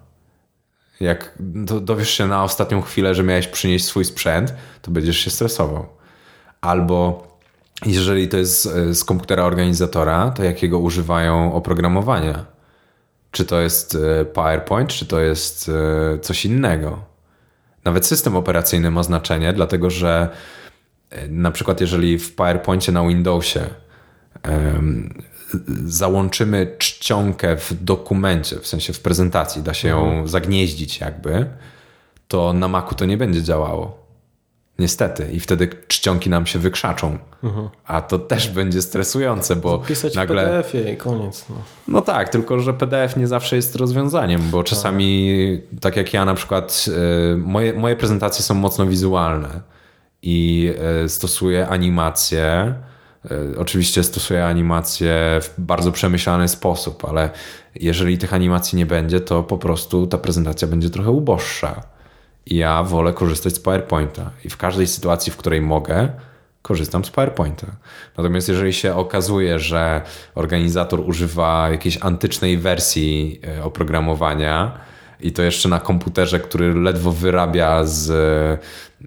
Jak 1.00 1.36
dowiesz 1.82 2.10
się 2.10 2.28
na 2.28 2.44
ostatnią 2.44 2.82
chwilę, 2.82 3.16
że 3.16 3.24
miałeś 3.24 3.48
przynieść 3.48 3.86
swój 3.86 4.06
sprzęt, 4.06 4.54
to 4.82 4.92
będziesz 4.92 5.18
się 5.18 5.30
stresował. 5.30 5.86
Albo 6.62 7.28
jeżeli 7.86 8.28
to 8.28 8.38
jest 8.38 8.64
z 8.92 9.04
komputera 9.04 9.44
organizatora, 9.44 10.32
to 10.32 10.44
jakiego 10.44 10.80
używają 10.80 11.54
oprogramowania? 11.54 12.46
Czy 13.32 13.46
to 13.46 13.60
jest 13.60 13.98
e, 14.22 14.26
PowerPoint, 14.26 14.90
czy 14.90 15.06
to 15.06 15.20
jest 15.20 15.70
e, 16.16 16.20
coś 16.20 16.46
innego? 16.46 17.00
Nawet 17.84 18.06
system 18.06 18.36
operacyjny 18.36 18.92
ma 18.92 19.04
znaczenie, 19.04 19.54
dlatego 19.54 19.90
że 19.90 20.30
e, 21.10 21.28
na 21.28 21.52
przykład 21.52 21.82
jeżeli 21.82 22.20
w 22.20 22.36
PowerPoincie 22.36 22.92
na 22.92 23.08
Windowsie 23.08 23.70
załączymy 25.86 26.76
czcionkę 26.78 27.58
w 27.58 27.84
dokumencie, 27.84 28.60
w 28.60 28.68
sensie 28.68 28.94
w 28.94 29.00
prezentacji, 29.00 29.62
da 29.62 29.74
się 29.74 29.88
ją 29.88 30.06
mhm. 30.06 30.28
zagnieździć 30.28 31.00
jakby, 31.00 31.46
to 32.28 32.54
na 32.54 32.68
Macu 32.68 32.96
to 32.96 33.06
nie 33.06 33.18
będzie 33.18 33.44
działało. 33.44 34.06
Niestety. 34.80 35.32
I 35.32 35.40
wtedy 35.40 35.70
czcionki 35.88 36.30
nam 36.30 36.46
się 36.46 36.60
wykrzaczą. 36.60 37.18
Mhm. 37.44 37.70
A 37.86 38.02
to 38.02 38.20
też 38.20 38.50
będzie 38.50 38.82
stresujące, 38.82 39.56
bo 39.56 39.80
Pisać 39.80 40.16
nagle... 40.16 40.46
PDF-ie 40.46 40.94
i 40.94 40.98
koniec. 40.98 41.46
No. 41.50 41.56
no. 41.88 42.02
tak, 42.02 42.30
tylko 42.30 42.60
że 42.60 42.74
PDF 42.74 43.18
nie 43.18 43.28
zawsze 43.28 43.56
jest 43.56 43.76
rozwiązaniem, 43.76 44.42
bo 44.52 44.64
czasami, 44.64 45.62
tak 45.82 45.96
jak 45.96 46.14
ja 46.14 46.26
na 46.26 46.34
przykład, 46.34 46.86
y, 47.34 47.38
moje, 47.38 47.74
moje 47.74 47.96
prezentacje 47.96 48.44
są 48.44 48.54
mocno 48.54 48.86
wizualne 48.86 49.62
i 50.22 50.70
y, 51.06 51.10
stosuję 51.10 51.68
animacje, 51.68 52.76
E, 52.76 52.95
oczywiście 53.58 54.04
stosuję 54.04 54.46
animacje 54.46 55.40
w 55.42 55.54
bardzo 55.58 55.92
przemyślany 55.92 56.48
sposób, 56.48 57.06
ale 57.06 57.30
jeżeli 57.76 58.18
tych 58.18 58.34
animacji 58.34 58.78
nie 58.78 58.86
będzie, 58.86 59.20
to 59.20 59.44
po 59.44 59.58
prostu 59.58 60.08
ta 60.08 60.18
prezentacja 60.18 60.68
będzie 60.68 60.90
trochę 60.90 61.12
uboższa. 61.12 61.82
I 62.46 62.56
ja 62.56 62.84
wolę 62.84 63.14
korzystać 63.14 63.56
z 63.56 63.60
PowerPointa. 63.60 64.32
I 64.46 64.50
w 64.50 64.58
każdej 64.58 64.88
sytuacji, 64.88 65.32
w 65.32 65.38
której 65.38 65.62
mogę, 65.62 66.10
korzystam 66.62 67.06
z 67.06 67.10
PowerPointa. 67.10 67.68
Natomiast 68.18 68.50
jeżeli 68.50 68.74
się 68.74 68.96
okazuje, 68.96 69.60
że 69.60 70.02
organizator 70.36 71.00
używa 71.00 71.70
jakiejś 71.72 71.98
antycznej 72.02 72.58
wersji 72.58 73.42
e, 73.58 73.64
oprogramowania, 73.64 74.78
i 75.20 75.32
to 75.32 75.42
jeszcze 75.42 75.70
na 75.70 75.80
komputerze, 75.80 76.40
który 76.40 76.74
ledwo 76.74 77.12
wyrabia 77.12 77.84
z 77.84 78.10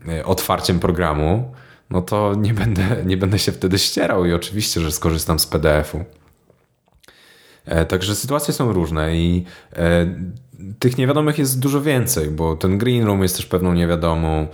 e, 0.09 0.25
otwarciem 0.25 0.81
programu, 0.81 1.55
no 1.91 2.03
to 2.03 2.35
nie 2.35 2.55
będę, 2.55 2.83
nie 3.07 3.17
będę 3.17 3.39
się 3.39 3.53
wtedy 3.53 3.79
ścierał 3.79 4.25
i 4.25 4.33
oczywiście, 4.33 4.81
że 4.81 4.93
skorzystam 4.93 5.39
z 5.39 5.47
PDF-u. 5.47 6.05
E, 7.65 7.87
także 7.87 8.15
sytuacje 8.15 8.55
są 8.55 8.73
różne 8.73 9.17
i 9.17 9.45
e, 9.73 10.07
tych 10.79 10.99
niewiadomych 10.99 11.39
jest 11.39 11.61
dużo 11.61 11.83
więcej, 11.83 12.31
bo 12.31 12.57
ten 12.57 12.79
green 12.79 13.07
room 13.07 13.23
jest 13.23 13.37
też 13.37 13.47
pewną 13.47 13.75
niewiadomą. 13.75 14.47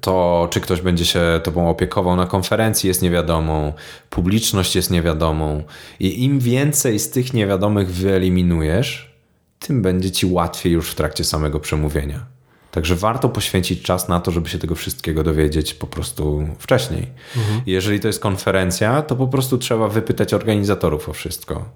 To, 0.00 0.48
czy 0.50 0.60
ktoś 0.60 0.80
będzie 0.80 1.04
się 1.04 1.40
tobą 1.42 1.70
opiekował 1.70 2.16
na 2.16 2.26
konferencji, 2.26 2.88
jest 2.88 3.02
niewiadomą. 3.02 3.72
Publiczność 4.10 4.76
jest 4.76 4.90
niewiadomą. 4.90 5.62
I 6.00 6.24
im 6.24 6.40
więcej 6.40 6.98
z 6.98 7.10
tych 7.10 7.34
niewiadomych 7.34 7.90
wyeliminujesz, 7.90 9.14
tym 9.58 9.82
będzie 9.82 10.10
ci 10.10 10.26
łatwiej 10.26 10.72
już 10.72 10.90
w 10.90 10.94
trakcie 10.94 11.24
samego 11.24 11.60
przemówienia. 11.60 12.33
Także 12.74 12.96
warto 12.96 13.28
poświęcić 13.28 13.82
czas 13.82 14.08
na 14.08 14.20
to, 14.20 14.30
żeby 14.30 14.48
się 14.48 14.58
tego 14.58 14.74
wszystkiego 14.74 15.22
dowiedzieć 15.22 15.74
po 15.74 15.86
prostu 15.86 16.48
wcześniej. 16.58 17.06
Mhm. 17.36 17.60
Jeżeli 17.66 18.00
to 18.00 18.06
jest 18.06 18.20
konferencja, 18.20 19.02
to 19.02 19.16
po 19.16 19.28
prostu 19.28 19.58
trzeba 19.58 19.88
wypytać 19.88 20.34
organizatorów 20.34 21.08
o 21.08 21.12
wszystko. 21.12 21.68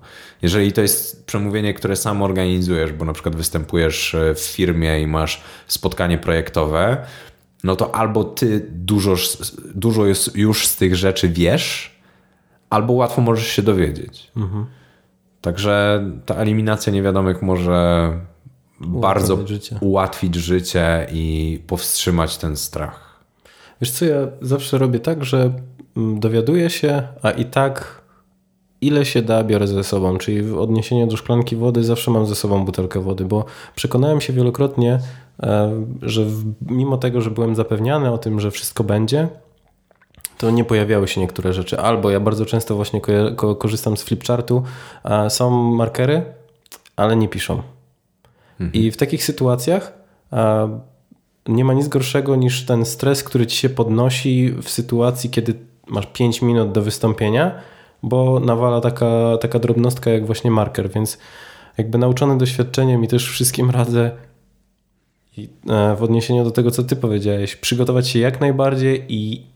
Jeżeli 0.42 0.72
to 0.72 0.80
jest 0.80 1.26
przemówienie, 1.26 1.74
które 1.74 1.96
sam 1.96 2.22
organizujesz, 2.22 2.92
bo 2.92 3.04
na 3.04 3.12
przykład 3.12 3.36
występujesz 3.36 4.16
w 4.34 4.40
firmie 4.40 5.02
i 5.02 5.06
masz 5.06 5.42
spotkanie 5.66 6.18
projektowe, 6.18 7.06
no 7.64 7.76
to 7.76 7.94
albo 7.94 8.24
ty 8.24 8.66
dużo, 8.70 9.14
dużo 9.74 10.02
już 10.34 10.66
z 10.66 10.76
tych 10.76 10.96
rzeczy 10.96 11.28
wiesz, 11.28 11.98
albo 12.70 12.92
łatwo 12.92 13.22
możesz 13.22 13.46
się 13.46 13.62
dowiedzieć. 13.62 14.30
Mhm. 14.36 14.66
Także 15.40 16.04
ta 16.26 16.34
eliminacja 16.34 16.92
niewiadomych 16.92 17.42
może 17.42 18.12
ułatwić 18.80 19.00
bardzo 19.00 19.46
życie. 19.46 19.78
ułatwić 19.80 20.34
życie 20.34 21.06
i 21.12 21.58
powstrzymać 21.66 22.36
ten 22.36 22.56
strach. 22.56 23.08
Wiesz 23.80 23.90
co, 23.90 24.04
ja 24.04 24.16
zawsze 24.40 24.78
robię 24.78 25.00
tak, 25.00 25.24
że 25.24 25.52
mm, 25.96 26.20
dowiaduję 26.20 26.70
się, 26.70 27.02
a 27.22 27.30
i 27.30 27.44
tak 27.44 28.02
ile 28.80 29.04
się 29.04 29.22
da 29.22 29.44
biorę 29.44 29.66
ze 29.66 29.84
sobą, 29.84 30.18
czyli 30.18 30.42
w 30.42 30.58
odniesieniu 30.58 31.06
do 31.06 31.16
szklanki 31.16 31.56
wody 31.56 31.84
zawsze 31.84 32.10
mam 32.10 32.26
ze 32.26 32.34
sobą 32.34 32.64
butelkę 32.64 33.00
wody, 33.00 33.24
bo 33.24 33.44
przekonałem 33.74 34.20
się 34.20 34.32
wielokrotnie, 34.32 34.98
e, 35.42 35.84
że 36.02 36.24
mimo 36.60 36.96
tego, 36.96 37.20
że 37.20 37.30
byłem 37.30 37.54
zapewniany 37.54 38.12
o 38.12 38.18
tym, 38.18 38.40
że 38.40 38.50
wszystko 38.50 38.84
będzie, 38.84 39.28
to 40.38 40.50
nie 40.50 40.64
pojawiały 40.64 41.08
się 41.08 41.20
niektóre 41.20 41.52
rzeczy. 41.52 41.80
Albo 41.80 42.10
ja 42.10 42.20
bardzo 42.20 42.46
często 42.46 42.74
właśnie 42.74 43.00
ko 43.36 43.56
korzystam 43.56 43.96
z 43.96 44.02
flipchartu, 44.02 44.62
są 45.28 45.50
markery, 45.50 46.22
ale 46.96 47.16
nie 47.16 47.28
piszą. 47.28 47.62
Mhm. 48.60 48.72
I 48.72 48.90
w 48.90 48.96
takich 48.96 49.24
sytuacjach 49.24 49.92
nie 51.48 51.64
ma 51.64 51.72
nic 51.72 51.88
gorszego 51.88 52.36
niż 52.36 52.66
ten 52.66 52.84
stres, 52.84 53.24
który 53.24 53.46
ci 53.46 53.56
się 53.56 53.68
podnosi 53.68 54.54
w 54.62 54.70
sytuacji, 54.70 55.30
kiedy 55.30 55.54
masz 55.86 56.06
5 56.06 56.42
minut 56.42 56.72
do 56.72 56.82
wystąpienia, 56.82 57.54
bo 58.02 58.40
nawala 58.40 58.80
taka, 58.80 59.38
taka 59.40 59.58
drobnostka 59.58 60.10
jak 60.10 60.26
właśnie 60.26 60.50
marker, 60.50 60.90
więc 60.90 61.18
jakby 61.78 61.98
nauczony 61.98 62.38
doświadczeniem 62.38 63.04
i 63.04 63.08
też 63.08 63.30
wszystkim 63.30 63.70
radzę 63.70 64.10
e, 65.68 65.96
w 65.96 66.02
odniesieniu 66.02 66.44
do 66.44 66.50
tego, 66.50 66.70
co 66.70 66.82
ty 66.82 66.96
powiedziałeś, 66.96 67.56
przygotować 67.56 68.08
się 68.08 68.18
jak 68.18 68.40
najbardziej 68.40 69.04
i 69.08 69.46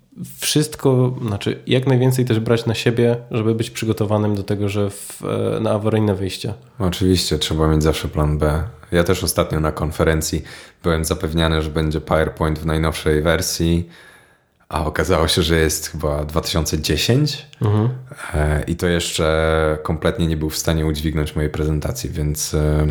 wszystko, 0.41 1.15
znaczy 1.27 1.63
jak 1.67 1.87
najwięcej 1.87 2.25
też 2.25 2.41
brać 2.41 2.67
na 2.67 2.75
siebie, 2.75 3.17
żeby 3.31 3.55
być 3.55 3.71
przygotowanym 3.71 4.35
do 4.35 4.43
tego, 4.43 4.69
że 4.69 4.91
w, 4.91 5.23
e, 5.57 5.61
na 5.61 5.71
awaryjne 5.71 6.15
wyjście. 6.15 6.55
Oczywiście, 6.79 7.39
trzeba 7.39 7.69
mieć 7.69 7.83
zawsze 7.83 8.09
plan 8.09 8.39
B. 8.39 8.63
Ja 8.93 9.05
też 9.05 9.25
ostatnio 9.25 9.61
na 9.61 9.73
konferencji 9.73 10.43
byłem 10.83 11.05
zapewniany, 11.05 11.63
że 11.63 11.71
będzie 11.71 12.01
PowerPoint 12.01 12.59
w 12.59 12.67
najnowszej 12.67 13.23
wersji, 13.23 13.89
a 14.69 14.85
okazało 14.85 15.29
się, 15.29 15.43
że 15.43 15.59
jest 15.59 15.87
chyba 15.87 16.25
2010 16.25 17.47
mhm. 17.63 17.89
E, 18.35 18.65
i 18.67 18.77
to 18.77 18.87
jeszcze 18.87 19.79
kompletnie 19.83 20.27
nie 20.27 20.37
był 20.37 20.51
w 20.51 20.59
stanie 20.59 20.87
udźwignąć 20.87 21.37
mojej 21.37 21.51
prezentacji, 21.51 22.11
więc 22.11 22.55
e, 22.55 22.87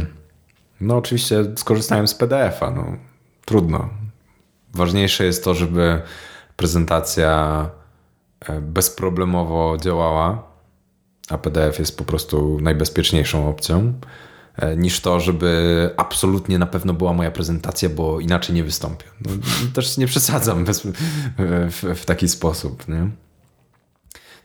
no 0.81 0.97
oczywiście 0.97 1.43
skorzystałem 1.55 2.07
z 2.07 2.15
PDF-a. 2.15 2.71
No, 2.71 2.97
trudno. 3.45 3.89
Ważniejsze 4.73 5.25
jest 5.25 5.43
to, 5.43 5.53
żeby 5.53 6.01
prezentacja 6.55 7.69
e, 8.39 8.61
bezproblemowo 8.61 9.77
działała, 9.81 10.43
a 11.29 11.37
PDF 11.37 11.79
jest 11.79 11.97
po 11.97 12.03
prostu 12.03 12.59
najbezpieczniejszą 12.61 13.49
opcją, 13.49 13.93
e, 14.55 14.77
niż 14.77 14.99
to, 14.99 15.19
żeby 15.19 15.89
absolutnie 15.97 16.59
na 16.59 16.65
pewno 16.65 16.93
była 16.93 17.13
moja 17.13 17.31
prezentacja, 17.31 17.89
bo 17.89 18.19
inaczej 18.19 18.55
nie 18.55 18.63
wystąpię. 18.63 19.05
No, 19.25 19.31
też 19.73 19.97
nie 19.97 20.07
przesadzam 20.07 20.65
bez, 20.65 20.87
w, 21.37 21.93
w, 21.95 22.05
taki 22.05 22.27
sposób. 22.27 22.87
Nie? 22.87 23.09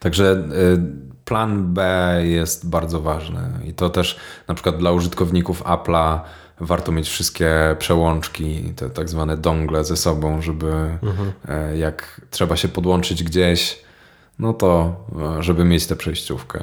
Także 0.00 0.30
e, 0.32 1.06
plan 1.24 1.74
B 1.74 2.12
jest 2.24 2.68
bardzo 2.68 3.00
ważny 3.00 3.50
i 3.64 3.74
to 3.74 3.90
też 3.90 4.16
na 4.48 4.54
przykład 4.54 4.78
dla 4.78 4.92
użytkowników 4.92 5.62
Apple'a 5.62 6.20
warto 6.60 6.92
mieć 6.92 7.08
wszystkie 7.08 7.76
przełączki, 7.78 8.72
te 8.76 8.90
tak 8.90 9.08
zwane 9.08 9.36
dongle 9.36 9.84
ze 9.84 9.96
sobą, 9.96 10.42
żeby 10.42 10.72
mhm. 11.02 11.32
E, 11.48 11.76
jak 11.76 12.20
trzeba 12.30 12.56
się 12.56 12.68
podłączyć 12.68 13.24
gdzieś, 13.24 13.78
no 14.38 14.52
to 14.52 14.96
e, 15.38 15.42
żeby 15.42 15.64
mieć 15.64 15.86
tę 15.86 15.96
przejściówkę. 15.96 16.60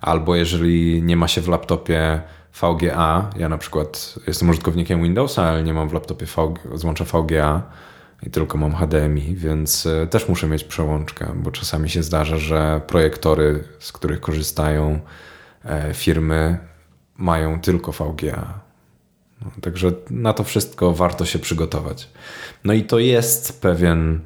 Albo 0.00 0.36
jeżeli 0.36 1.02
nie 1.02 1.16
ma 1.16 1.28
się 1.28 1.40
w 1.40 1.48
laptopie 1.48 2.20
VGA, 2.62 3.30
ja 3.36 3.48
na 3.48 3.58
przykład 3.58 4.14
jestem 4.26 4.50
użytkownikiem 4.50 5.02
Windowsa, 5.02 5.42
ale 5.42 5.62
nie 5.62 5.74
mam 5.74 5.88
w 5.88 5.92
laptopie 5.92 6.26
VG, 6.26 6.60
złącza 6.74 7.04
VGA 7.04 7.62
i 8.22 8.30
tylko 8.30 8.58
mam 8.58 8.74
HDMI, 8.74 9.34
więc 9.36 9.86
e, 9.86 10.06
też 10.06 10.28
muszę 10.28 10.46
mieć 10.46 10.64
przełączkę, 10.64 11.32
bo 11.36 11.50
czasami 11.50 11.90
się 11.90 12.02
zdarza, 12.02 12.38
że 12.38 12.80
projektory, 12.86 13.64
z 13.78 13.92
których 13.92 14.20
korzystają 14.20 15.00
firmy, 15.94 16.58
mają 17.16 17.60
tylko 17.60 17.92
VGA. 17.92 18.63
No, 19.42 19.50
także 19.60 19.92
na 20.10 20.32
to 20.32 20.44
wszystko 20.44 20.92
warto 20.92 21.24
się 21.24 21.38
przygotować. 21.38 22.08
No 22.64 22.72
i 22.72 22.84
to 22.84 22.98
jest 22.98 23.62
pewien 23.62 24.20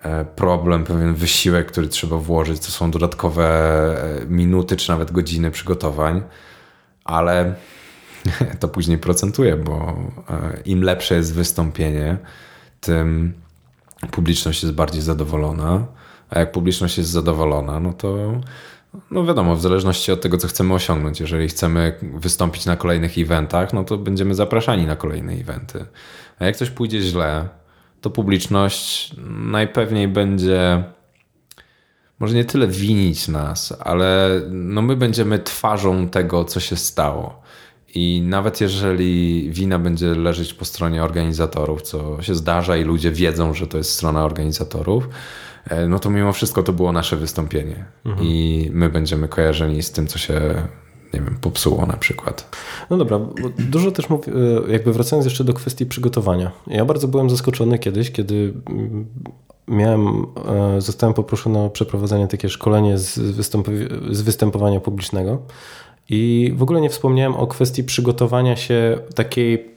e, 0.00 0.24
problem, 0.24 0.84
pewien 0.84 1.14
wysiłek, 1.14 1.72
który 1.72 1.88
trzeba 1.88 2.16
włożyć. 2.16 2.60
To 2.60 2.70
są 2.70 2.90
dodatkowe 2.90 3.44
e, 4.22 4.26
minuty 4.26 4.76
czy 4.76 4.90
nawet 4.90 5.12
godziny 5.12 5.50
przygotowań, 5.50 6.22
ale 7.04 7.54
to 8.60 8.68
później 8.68 8.98
procentuje, 8.98 9.56
bo 9.56 9.96
e, 10.30 10.60
im 10.64 10.82
lepsze 10.82 11.14
jest 11.14 11.34
wystąpienie, 11.34 12.18
tym 12.80 13.34
publiczność 14.10 14.62
jest 14.62 14.74
bardziej 14.74 15.02
zadowolona. 15.02 15.86
A 16.30 16.38
jak 16.38 16.52
publiczność 16.52 16.98
jest 16.98 17.10
zadowolona, 17.10 17.80
no 17.80 17.92
to 17.92 18.40
no 19.10 19.24
wiadomo, 19.24 19.56
w 19.56 19.60
zależności 19.60 20.12
od 20.12 20.20
tego, 20.20 20.38
co 20.38 20.48
chcemy 20.48 20.74
osiągnąć. 20.74 21.20
Jeżeli 21.20 21.48
chcemy 21.48 21.98
wystąpić 22.02 22.66
na 22.66 22.76
kolejnych 22.76 23.18
eventach, 23.18 23.72
no 23.72 23.84
to 23.84 23.98
będziemy 23.98 24.34
zapraszani 24.34 24.86
na 24.86 24.96
kolejne 24.96 25.32
eventy. 25.32 25.86
A 26.38 26.44
jak 26.44 26.56
coś 26.56 26.70
pójdzie 26.70 27.00
źle, 27.00 27.48
to 28.00 28.10
publiczność 28.10 29.14
najpewniej 29.28 30.08
będzie 30.08 30.84
może 32.18 32.34
nie 32.34 32.44
tyle 32.44 32.66
winić 32.66 33.28
nas, 33.28 33.74
ale 33.80 34.40
no 34.50 34.82
my 34.82 34.96
będziemy 34.96 35.38
twarzą 35.38 36.08
tego, 36.08 36.44
co 36.44 36.60
się 36.60 36.76
stało. 36.76 37.42
I 37.94 38.22
nawet 38.26 38.60
jeżeli 38.60 39.50
wina 39.50 39.78
będzie 39.78 40.06
leżeć 40.06 40.54
po 40.54 40.64
stronie 40.64 41.04
organizatorów, 41.04 41.82
co 41.82 42.22
się 42.22 42.34
zdarza 42.34 42.76
i 42.76 42.84
ludzie 42.84 43.10
wiedzą, 43.10 43.54
że 43.54 43.66
to 43.66 43.78
jest 43.78 43.92
strona 43.92 44.24
organizatorów, 44.24 45.08
no 45.88 45.98
to 45.98 46.10
mimo 46.10 46.32
wszystko 46.32 46.62
to 46.62 46.72
było 46.72 46.92
nasze 46.92 47.16
wystąpienie. 47.16 47.84
Mhm. 48.04 48.26
I 48.26 48.70
my 48.72 48.88
będziemy 48.88 49.28
kojarzeni 49.28 49.82
z 49.82 49.92
tym, 49.92 50.06
co 50.06 50.18
się 50.18 50.54
nie 51.14 51.20
wiem, 51.20 51.38
popsuło 51.40 51.86
na 51.86 51.96
przykład. 51.96 52.56
No 52.90 52.96
dobra, 52.96 53.20
dużo 53.58 53.90
też 53.90 54.08
mówię, 54.08 54.32
jakby 54.68 54.92
wracając 54.92 55.26
jeszcze 55.26 55.44
do 55.44 55.54
kwestii 55.54 55.86
przygotowania. 55.86 56.50
Ja 56.66 56.84
bardzo 56.84 57.08
byłem 57.08 57.30
zaskoczony 57.30 57.78
kiedyś, 57.78 58.10
kiedy 58.10 58.52
mm, 58.70 59.06
miałem, 59.68 60.26
e, 60.76 60.80
zostałem 60.80 61.14
poproszony 61.14 61.58
o 61.58 61.70
przeprowadzenie 61.70 62.28
takie 62.28 62.48
szkolenie 62.48 62.98
z, 62.98 63.14
z 64.10 64.22
występowania 64.22 64.80
publicznego 64.80 65.42
i 66.08 66.52
w 66.56 66.62
ogóle 66.62 66.80
nie 66.80 66.90
wspomniałem 66.90 67.36
o 67.36 67.46
kwestii 67.46 67.84
przygotowania 67.84 68.56
się 68.56 68.98
takiej 69.14 69.70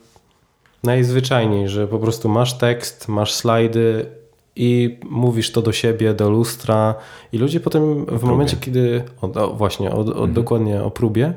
najzwyczajniej, 0.84 1.70
że 1.70 1.88
po 1.88 2.00
prostu 2.00 2.30
masz 2.30 2.58
tekst, 2.58 3.08
masz 3.08 3.34
slajdy, 3.34 4.06
i 4.56 4.98
mówisz 5.10 5.52
to 5.52 5.62
do 5.62 5.72
siebie, 5.72 6.14
do 6.14 6.30
lustra 6.30 6.96
i 7.34 7.38
ludzie 7.38 7.60
potem 7.60 8.06
w 8.06 8.24
momencie, 8.24 8.58
kiedy, 8.58 9.04
o, 9.22 9.32
o, 9.34 9.54
właśnie, 9.54 9.92
o, 9.92 10.02
mhm. 10.02 10.34
dokładnie 10.34 10.84
o 10.84 10.92
próbie 10.92 11.34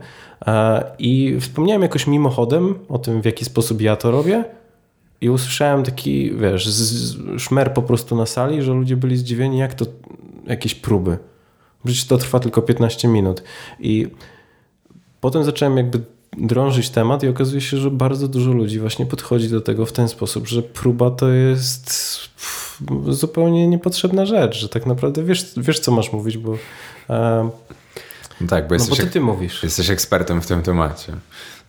e, 0.46 0.84
i 0.98 1.36
wspomniałem 1.40 1.82
jakoś 1.82 2.06
mimochodem 2.06 2.74
o 2.88 2.98
tym, 2.98 3.22
w 3.22 3.24
jaki 3.24 3.44
sposób 3.44 3.80
ja 3.80 3.96
to 3.96 4.10
robię 4.10 4.44
i 5.20 5.30
usłyszałem 5.30 5.82
taki, 5.82 6.32
wiesz, 6.34 6.68
z, 6.68 6.76
z, 6.76 7.40
szmer 7.40 7.74
po 7.74 7.82
prostu 7.82 8.16
na 8.16 8.26
sali, 8.26 8.62
że 8.62 8.72
ludzie 8.72 8.96
byli 8.96 9.16
zdziwieni, 9.16 9.58
jak 9.58 9.74
to 9.74 9.84
jakieś 10.46 10.74
próby. 10.74 11.18
Przecież 11.84 12.04
to 12.04 12.18
trwa 12.18 12.40
tylko 12.40 12.62
15 12.62 13.08
minut 13.08 13.42
i 13.80 14.06
potem 15.20 15.44
zacząłem 15.44 15.76
jakby 15.76 16.00
drążyć 16.38 16.90
temat 16.90 17.22
i 17.22 17.28
okazuje 17.28 17.60
się, 17.60 17.76
że 17.76 17.90
bardzo 17.90 18.28
dużo 18.28 18.52
ludzi 18.52 18.80
właśnie 18.80 19.06
podchodzi 19.06 19.48
do 19.48 19.60
tego 19.60 19.86
w 19.86 19.92
ten 19.92 20.08
sposób, 20.08 20.48
że 20.48 20.62
próba 20.62 21.10
to 21.10 21.28
jest 21.28 21.90
zupełnie 23.08 23.68
niepotrzebna 23.68 24.26
rzecz, 24.26 24.56
że 24.56 24.68
tak 24.68 24.86
naprawdę 24.86 25.22
wiesz, 25.22 25.52
wiesz 25.56 25.80
co 25.80 25.92
masz 25.92 26.12
mówić, 26.12 26.38
bo... 26.38 26.54
E, 27.10 27.50
no 28.40 28.46
tak, 28.46 28.68
bo, 28.68 28.76
no 28.76 28.84
bo 28.90 28.96
ty, 28.96 29.06
ty 29.06 29.20
mówisz. 29.20 29.62
Jesteś 29.62 29.90
ekspertem 29.90 30.40
w 30.42 30.46
tym 30.46 30.62
temacie. 30.62 31.12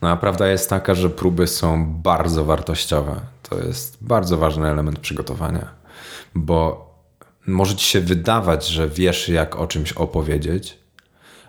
No 0.01 0.09
a 0.09 0.17
prawda 0.17 0.47
jest 0.47 0.69
taka, 0.69 0.95
że 0.95 1.09
próby 1.09 1.47
są 1.47 1.93
bardzo 1.93 2.45
wartościowe. 2.45 3.21
To 3.43 3.59
jest 3.59 3.97
bardzo 4.01 4.37
ważny 4.37 4.69
element 4.69 4.99
przygotowania, 4.99 5.67
bo 6.35 6.89
może 7.47 7.75
ci 7.75 7.85
się 7.85 7.99
wydawać, 7.99 8.67
że 8.67 8.89
wiesz, 8.89 9.29
jak 9.29 9.55
o 9.55 9.67
czymś 9.67 9.93
opowiedzieć, 9.93 10.77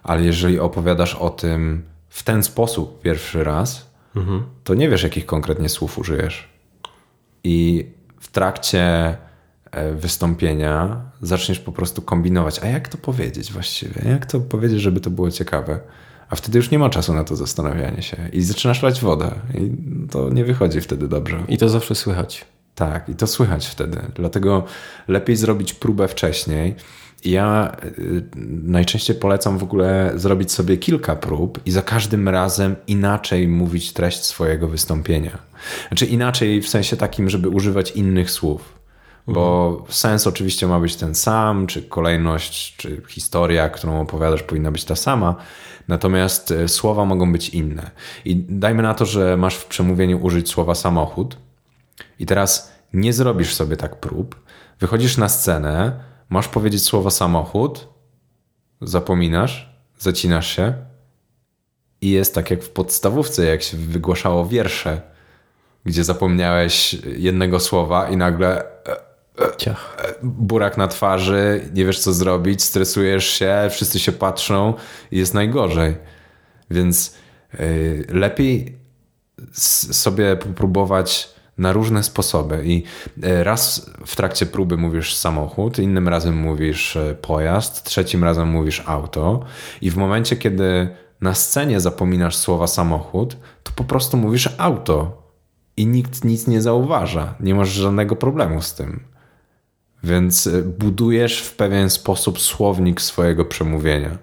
ale 0.02 0.22
jeżeli 0.22 0.58
opowiadasz 0.58 1.14
o 1.14 1.30
tym 1.30 1.82
w 2.08 2.22
ten 2.22 2.42
sposób 2.42 3.02
pierwszy 3.02 3.44
raz, 3.44 3.90
mhm. 4.16 4.44
to 4.64 4.74
nie 4.74 4.88
wiesz, 4.88 5.02
jakich 5.02 5.26
konkretnie 5.26 5.68
słów 5.68 5.98
użyjesz. 5.98 6.48
I 7.44 7.86
w 8.20 8.28
trakcie 8.28 9.16
wystąpienia 9.94 11.00
zaczniesz 11.22 11.58
po 11.58 11.72
prostu 11.72 12.02
kombinować, 12.02 12.60
a 12.62 12.66
jak 12.66 12.88
to 12.88 12.98
powiedzieć 12.98 13.52
właściwie? 13.52 14.10
Jak 14.10 14.26
to 14.26 14.40
powiedzieć, 14.40 14.80
żeby 14.80 15.00
to 15.00 15.10
było 15.10 15.30
ciekawe? 15.30 15.80
A 16.30 16.36
wtedy 16.36 16.58
już 16.58 16.70
nie 16.70 16.78
ma 16.78 16.90
czasu 16.90 17.14
na 17.14 17.24
to 17.24 17.36
zastanawianie 17.36 18.02
się 18.02 18.16
i 18.32 18.42
zaczynasz 18.42 18.82
lać 18.82 19.00
wodę 19.00 19.30
i 19.54 19.70
to 20.10 20.30
nie 20.30 20.44
wychodzi 20.44 20.80
wtedy 20.80 21.08
dobrze. 21.08 21.44
I 21.48 21.58
to 21.58 21.68
zawsze 21.68 21.94
słychać. 21.94 22.44
Tak, 22.74 23.08
i 23.08 23.14
to 23.14 23.26
słychać 23.26 23.66
wtedy. 23.66 24.00
Dlatego 24.14 24.64
lepiej 25.08 25.36
zrobić 25.36 25.74
próbę 25.74 26.08
wcześniej. 26.08 26.74
Ja 27.24 27.76
y, 27.98 28.22
najczęściej 28.62 29.16
polecam 29.16 29.58
w 29.58 29.62
ogóle 29.62 30.12
zrobić 30.14 30.52
sobie 30.52 30.76
kilka 30.76 31.16
prób 31.16 31.60
i 31.66 31.70
za 31.70 31.82
każdym 31.82 32.28
razem 32.28 32.76
inaczej 32.86 33.48
mówić 33.48 33.92
treść 33.92 34.24
swojego 34.24 34.68
wystąpienia. 34.68 35.38
Znaczy 35.88 36.06
inaczej 36.06 36.62
w 36.62 36.68
sensie 36.68 36.96
takim, 36.96 37.30
żeby 37.30 37.48
używać 37.48 37.90
innych 37.90 38.30
słów. 38.30 38.79
Bo 39.32 39.84
sens 39.88 40.26
oczywiście 40.26 40.66
ma 40.66 40.80
być 40.80 40.96
ten 40.96 41.14
sam, 41.14 41.66
czy 41.66 41.82
kolejność, 41.82 42.76
czy 42.76 43.02
historia, 43.08 43.68
którą 43.68 44.00
opowiadasz, 44.00 44.42
powinna 44.42 44.70
być 44.70 44.84
ta 44.84 44.96
sama. 44.96 45.36
Natomiast 45.88 46.50
y, 46.50 46.68
słowa 46.68 47.04
mogą 47.04 47.32
być 47.32 47.48
inne. 47.48 47.90
I 48.24 48.36
dajmy 48.36 48.82
na 48.82 48.94
to, 48.94 49.04
że 49.04 49.36
masz 49.36 49.54
w 49.54 49.66
przemówieniu 49.66 50.22
użyć 50.22 50.48
słowa 50.48 50.74
samochód 50.74 51.36
i 52.18 52.26
teraz 52.26 52.72
nie 52.92 53.12
zrobisz 53.12 53.54
sobie 53.54 53.76
tak 53.76 54.00
prób, 54.00 54.36
wychodzisz 54.80 55.16
na 55.16 55.28
scenę, 55.28 56.04
masz 56.28 56.48
powiedzieć 56.48 56.82
słowo 56.82 57.10
samochód, 57.10 57.88
zapominasz, 58.82 59.74
zacinasz 59.98 60.56
się 60.56 60.74
i 62.00 62.10
jest 62.10 62.34
tak 62.34 62.50
jak 62.50 62.62
w 62.62 62.70
podstawówce, 62.70 63.44
jak 63.44 63.62
się 63.62 63.76
wygłaszało 63.76 64.46
wiersze, 64.46 65.02
gdzie 65.84 66.04
zapomniałeś 66.04 66.94
jednego 67.16 67.60
słowa 67.60 68.08
i 68.08 68.16
nagle 68.16 68.64
e, 68.64 68.86
e, 68.86 69.09
Ciach. 69.56 69.96
Burak 70.22 70.76
na 70.76 70.88
twarzy, 70.88 71.70
nie 71.74 71.84
wiesz 71.84 71.98
co 71.98 72.12
zrobić, 72.12 72.62
stresujesz 72.62 73.26
się, 73.26 73.68
wszyscy 73.70 73.98
się 73.98 74.12
patrzą 74.12 74.74
i 75.10 75.18
jest 75.18 75.34
najgorzej. 75.34 75.96
Więc 76.70 77.14
lepiej 78.08 78.78
sobie 79.52 80.36
popróbować 80.36 81.34
na 81.60 81.72
różne 81.72 82.02
sposoby. 82.02 82.62
I 82.64 82.82
e, 83.22 83.44
raz 83.44 83.90
w 84.06 84.16
trakcie 84.16 84.46
próby 84.46 84.76
mówisz 84.76 85.16
samochód, 85.16 85.78
innym 85.78 86.08
razem 86.08 86.36
mówisz 86.36 86.96
e, 86.96 87.14
pojazd, 87.14 87.84
trzecim 87.84 88.24
razem 88.24 88.48
mówisz 88.48 88.82
auto. 88.86 89.44
I 89.80 89.90
w 89.90 89.96
momencie, 89.96 90.36
kiedy 90.36 90.88
na 91.20 91.34
scenie 91.34 91.80
zapominasz 91.80 92.36
słowa 92.36 92.66
samochód, 92.66 93.36
to 93.62 93.72
po 93.76 93.84
prostu 93.84 94.16
mówisz 94.16 94.48
auto. 94.58 95.22
I 95.76 95.86
nikt 95.86 96.24
nic 96.24 96.46
nie 96.46 96.62
zauważa. 96.62 97.34
Nie 97.40 97.54
masz 97.54 97.68
żadnego 97.68 98.16
problemu 98.16 98.62
z 98.62 98.74
tym. 98.74 99.04
Więc 100.04 100.46
e, 100.46 100.62
budujesz 100.62 101.42
w 101.42 101.56
pewien 101.56 101.90
sposób 101.90 102.40
słownik 102.40 103.00
swojego 103.00 103.44
przemówienia. 103.44 104.18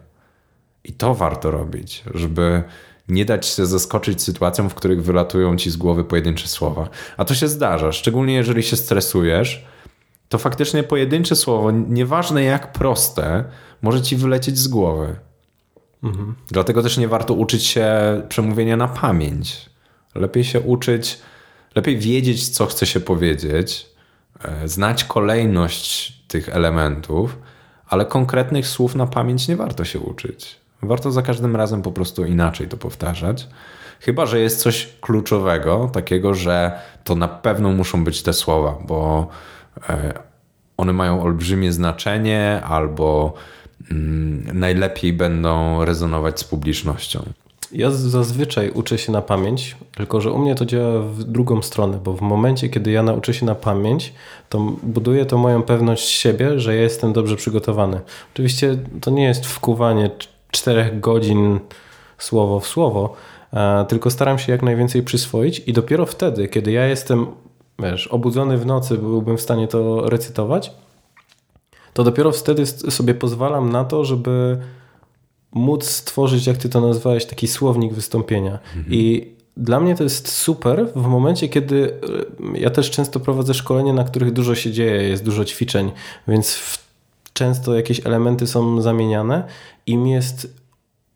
I 0.84 0.94
to 0.94 1.16
warto 1.16 1.52
robić, 1.52 2.04
żeby 2.14 2.64
nie 3.10 3.26
dać 3.26 3.46
się 3.46 3.66
zaskoczyć 3.66 4.22
sytuacją, 4.22 4.70
w 4.70 4.74
których 4.74 5.04
wylatują 5.04 5.58
ci 5.58 5.72
z 5.72 5.78
głowy 5.78 6.04
pojedyncze 6.04 6.48
słowa. 6.48 6.90
A 7.18 7.26
to 7.26 7.36
się 7.36 7.48
zdarza, 7.48 7.92
szczególnie 7.92 8.34
jeżeli 8.34 8.64
się 8.64 8.76
stresujesz, 8.76 9.66
to 10.30 10.38
faktycznie 10.38 10.84
pojedyncze 10.84 11.36
słowo, 11.36 11.72
nieważne 11.72 12.44
jak 12.44 12.74
proste, 12.74 13.44
może 13.82 14.02
ci 14.02 14.16
wylecieć 14.16 14.58
z 14.58 14.68
głowy. 14.68 15.16
Mhm. 16.04 16.36
Dlatego 16.52 16.84
też 16.84 16.98
nie 16.98 17.08
warto 17.08 17.34
uczyć 17.34 17.64
się 17.64 17.88
przemówienia 18.30 18.78
na 18.78 18.88
pamięć. 18.88 19.70
Lepiej 20.16 20.44
się 20.44 20.60
uczyć, 20.60 21.20
lepiej 21.76 21.98
wiedzieć, 21.98 22.50
co 22.50 22.66
chce 22.66 22.86
się 22.86 23.00
powiedzieć, 23.00 23.90
znać 24.66 25.04
kolejność 25.04 26.14
tych 26.28 26.50
elementów, 26.50 27.38
ale 27.88 28.06
konkretnych 28.06 28.68
słów 28.68 28.96
na 28.96 29.08
pamięć 29.08 29.48
nie 29.48 29.56
warto 29.56 29.86
się 29.86 30.00
uczyć. 30.00 30.60
Warto 30.82 31.12
za 31.12 31.22
każdym 31.22 31.56
razem 31.56 31.82
po 31.82 31.92
prostu 31.92 32.26
inaczej 32.26 32.68
to 32.68 32.78
powtarzać. 32.78 33.48
Chyba, 34.00 34.26
że 34.26 34.40
jest 34.40 34.62
coś 34.62 34.90
kluczowego, 35.02 35.90
takiego, 35.94 36.34
że 36.34 36.80
to 37.04 37.16
na 37.16 37.28
pewno 37.28 37.72
muszą 37.72 38.04
być 38.04 38.24
te 38.24 38.34
słowa, 38.34 38.78
bo 38.88 39.28
e, 39.90 40.14
one 40.78 40.94
mają 40.94 41.22
olbrzymie 41.22 41.72
znaczenie 41.72 42.62
albo 42.64 43.34
mm, 43.92 44.60
najlepiej 44.60 45.14
będą 45.14 45.86
rezonować 45.86 46.40
z 46.40 46.44
publicznością. 46.44 47.24
Ja 47.72 47.92
zazwyczaj 47.92 48.72
uczę 48.72 48.98
się 48.98 49.12
na 49.12 49.22
pamięć, 49.22 49.76
tylko 49.98 50.22
że 50.22 50.32
u 50.32 50.40
mnie 50.40 50.56
to 50.56 50.66
działa 50.66 51.02
w 51.02 51.24
drugą 51.24 51.62
stronę, 51.62 52.00
bo 52.04 52.14
w 52.14 52.22
momencie, 52.22 52.70
kiedy 52.70 52.92
ja 52.92 53.04
nauczę 53.04 53.34
się 53.34 53.46
na 53.46 53.56
pamięć, 53.56 54.14
to 54.50 54.60
buduje 54.84 55.26
to 55.26 55.38
moją 55.38 55.64
pewność 55.64 56.10
siebie, 56.10 56.60
że 56.60 56.76
ja 56.76 56.82
jestem 56.82 57.14
dobrze 57.14 57.36
przygotowany. 57.36 58.02
Oczywiście 58.34 58.78
to 59.02 59.12
nie 59.12 59.24
jest 59.24 59.46
wkuwanie 59.46 60.10
czterech 60.52 61.00
godzin 61.00 61.60
słowo 62.18 62.60
w 62.60 62.68
słowo, 62.68 63.14
e, 63.54 63.86
tylko 63.86 64.10
staram 64.12 64.40
się 64.40 64.52
jak 64.52 64.64
najwięcej 64.64 65.04
przyswoić 65.04 65.64
i 65.68 65.74
dopiero 65.74 66.06
wtedy, 66.06 66.48
kiedy 66.48 66.72
ja 66.72 66.86
jestem 66.88 67.28
wiesz, 67.80 68.08
obudzony 68.08 68.58
w 68.58 68.66
nocy, 68.66 68.98
byłbym 68.98 69.38
w 69.38 69.42
stanie 69.42 69.68
to 69.68 70.10
recytować, 70.10 70.72
to 71.94 72.04
dopiero 72.04 72.32
wtedy 72.32 72.66
sobie 72.66 73.14
pozwalam 73.14 73.72
na 73.72 73.86
to, 73.86 74.06
żeby 74.06 74.58
móc 75.54 75.86
stworzyć, 75.86 76.48
jak 76.48 76.58
ty 76.58 76.70
to 76.70 76.82
nazwałeś, 76.82 77.26
taki 77.26 77.48
słownik 77.48 77.94
wystąpienia. 77.94 78.60
Mhm. 78.76 78.94
I 78.94 79.32
dla 79.58 79.80
mnie 79.80 79.96
to 79.96 80.04
jest 80.04 80.28
super 80.32 80.88
w 80.96 81.08
momencie, 81.08 81.50
kiedy 81.50 82.00
e, 82.54 82.60
ja 82.60 82.70
też 82.70 82.92
często 82.92 83.20
prowadzę 83.20 83.54
szkolenia, 83.54 83.94
na 83.94 84.04
których 84.04 84.34
dużo 84.34 84.56
się 84.56 84.72
dzieje, 84.72 85.10
jest 85.10 85.24
dużo 85.24 85.46
ćwiczeń, 85.46 85.92
więc 86.28 86.60
często 87.34 87.76
jakieś 87.76 88.06
elementy 88.06 88.48
są 88.48 88.82
zamieniane 88.82 89.44
i 89.86 89.98
mi 89.98 90.12
jest 90.12 90.54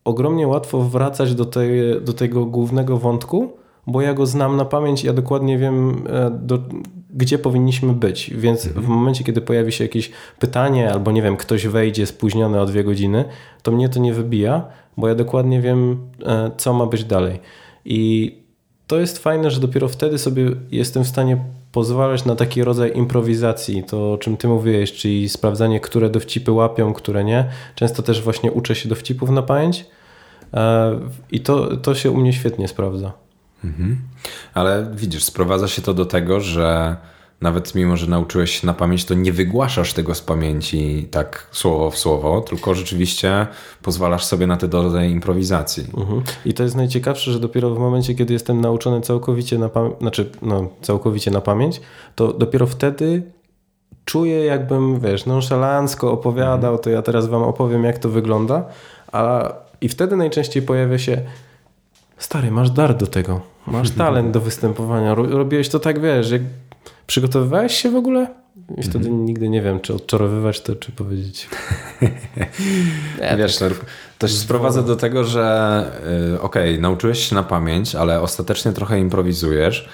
ogromnie 0.03 0.47
łatwo 0.47 0.81
wracać 0.81 1.35
do, 1.35 1.45
tej, 1.45 2.01
do 2.01 2.13
tego 2.13 2.45
głównego 2.45 2.97
wątku, 2.97 3.53
bo 3.87 4.01
ja 4.01 4.13
go 4.13 4.25
znam 4.25 4.57
na 4.57 4.65
pamięć, 4.65 5.03
ja 5.03 5.13
dokładnie 5.13 5.57
wiem, 5.57 6.03
e, 6.09 6.31
do, 6.31 6.59
gdzie 7.13 7.39
powinniśmy 7.39 7.93
być. 7.93 8.31
Więc 8.35 8.65
mhm. 8.65 8.85
w 8.85 8.89
momencie, 8.89 9.23
kiedy 9.23 9.41
pojawi 9.41 9.71
się 9.71 9.83
jakieś 9.83 10.11
pytanie, 10.39 10.91
albo 10.91 11.11
nie 11.11 11.21
wiem, 11.21 11.37
ktoś 11.37 11.67
wejdzie 11.67 12.05
spóźniony 12.05 12.61
o 12.61 12.65
dwie 12.65 12.83
godziny, 12.83 13.25
to 13.63 13.71
mnie 13.71 13.89
to 13.89 13.99
nie 13.99 14.13
wybija, 14.13 14.65
bo 14.97 15.07
ja 15.07 15.15
dokładnie 15.15 15.61
wiem, 15.61 16.07
e, 16.25 16.51
co 16.57 16.73
ma 16.73 16.85
być 16.85 17.03
dalej. 17.03 17.39
I 17.85 18.35
to 18.87 18.99
jest 18.99 19.17
fajne, 19.17 19.51
że 19.51 19.59
dopiero 19.59 19.87
wtedy 19.87 20.17
sobie 20.17 20.51
jestem 20.71 21.03
w 21.03 21.07
stanie 21.07 21.37
pozwalać 21.71 22.25
na 22.25 22.35
taki 22.35 22.63
rodzaj 22.63 22.97
improwizacji, 22.97 23.83
to 23.83 24.13
o 24.13 24.17
czym 24.17 24.37
ty 24.37 24.47
mówiłeś, 24.47 24.93
czyli 24.93 25.29
sprawdzanie, 25.29 25.79
które 25.79 26.09
dowcipy 26.09 26.51
łapią, 26.51 26.93
które 26.93 27.23
nie. 27.23 27.45
Często 27.75 28.03
też 28.03 28.21
właśnie 28.21 28.51
uczę 28.51 28.75
się 28.75 28.89
dowcipów 28.89 29.29
na 29.29 29.41
pamięć 29.41 29.85
e, 30.53 30.99
i 31.31 31.39
to, 31.39 31.77
to 31.77 31.95
się 31.95 32.11
u 32.11 32.17
mnie 32.17 32.33
świetnie 32.33 32.67
sprawdza. 32.67 33.11
Mhm. 33.63 33.97
Ale 34.53 34.91
widzisz, 34.95 35.23
sprowadza 35.23 35.67
się 35.67 35.81
to 35.81 35.93
do 35.93 36.05
tego, 36.05 36.39
że 36.39 36.95
nawet 37.41 37.75
mimo, 37.75 37.97
że 37.97 38.07
nauczyłeś 38.07 38.59
się 38.59 38.67
na 38.67 38.73
pamięć, 38.73 39.05
to 39.05 39.13
nie 39.13 39.33
wygłaszasz 39.33 39.93
tego 39.93 40.15
z 40.15 40.21
pamięci 40.21 41.07
tak 41.11 41.47
słowo 41.51 41.91
w 41.91 41.97
słowo, 41.97 42.41
tylko 42.41 42.75
rzeczywiście 42.75 43.47
pozwalasz 43.81 44.25
sobie 44.25 44.47
na 44.47 44.57
te 44.57 44.67
drodze 44.67 45.07
improwizacji. 45.07 45.83
Mhm. 45.97 46.21
I 46.45 46.53
to 46.53 46.63
jest 46.63 46.75
najciekawsze, 46.75 47.31
że 47.31 47.39
dopiero 47.39 47.75
w 47.75 47.79
momencie, 47.79 48.15
kiedy 48.15 48.33
jestem 48.33 48.61
nauczony 48.61 49.01
całkowicie 49.01 49.57
na 49.57 49.69
znaczy 50.01 50.31
no, 50.41 50.69
całkowicie 50.81 51.31
na 51.31 51.41
pamięć, 51.41 51.81
to 52.15 52.33
dopiero 52.33 52.67
wtedy 52.67 53.23
czuję 54.05 54.45
jakbym, 54.45 54.99
wiesz, 54.99 55.25
nonszalancko 55.25 56.11
opowiadał, 56.11 56.79
to 56.79 56.89
ja 56.89 57.01
teraz 57.01 57.27
wam 57.27 57.43
opowiem, 57.43 57.83
jak 57.83 57.99
to 57.99 58.09
wygląda, 58.09 58.65
a 59.11 59.53
i 59.81 59.89
wtedy 59.89 60.15
najczęściej 60.15 60.63
pojawia 60.63 60.97
się 60.97 61.21
stary, 62.17 62.51
masz 62.51 62.69
dar 62.69 62.97
do 62.97 63.07
tego, 63.07 63.41
masz 63.67 63.91
talent 63.91 64.31
do 64.31 64.41
występowania, 64.41 65.15
robiłeś 65.15 65.69
to 65.69 65.79
tak, 65.79 66.01
wiesz, 66.01 66.31
jak 66.31 66.41
Przygotowywałeś 67.11 67.73
się 67.75 67.89
w 67.89 67.95
ogóle? 67.95 68.27
I 68.77 68.83
wtedy 68.83 69.05
mhm. 69.05 69.25
nigdy 69.25 69.49
nie 69.49 69.61
wiem, 69.61 69.79
czy 69.79 69.93
odczarowywać 69.93 70.61
to, 70.61 70.75
czy 70.75 70.91
powiedzieć. 70.91 71.49
ja 73.21 73.37
Wiesz, 73.37 73.57
tak 73.57 73.73
to 74.17 74.27
się 74.27 74.33
sprowadza 74.33 74.81
do 74.81 74.95
tego, 74.95 75.23
że 75.23 75.85
yy, 76.31 76.41
okej, 76.41 76.69
okay, 76.69 76.81
nauczyłeś 76.81 77.29
się 77.29 77.35
na 77.35 77.43
pamięć, 77.43 77.95
ale 77.95 78.21
ostatecznie 78.21 78.71
trochę 78.71 78.99
improwizujesz 78.99 79.79
y, 79.81 79.89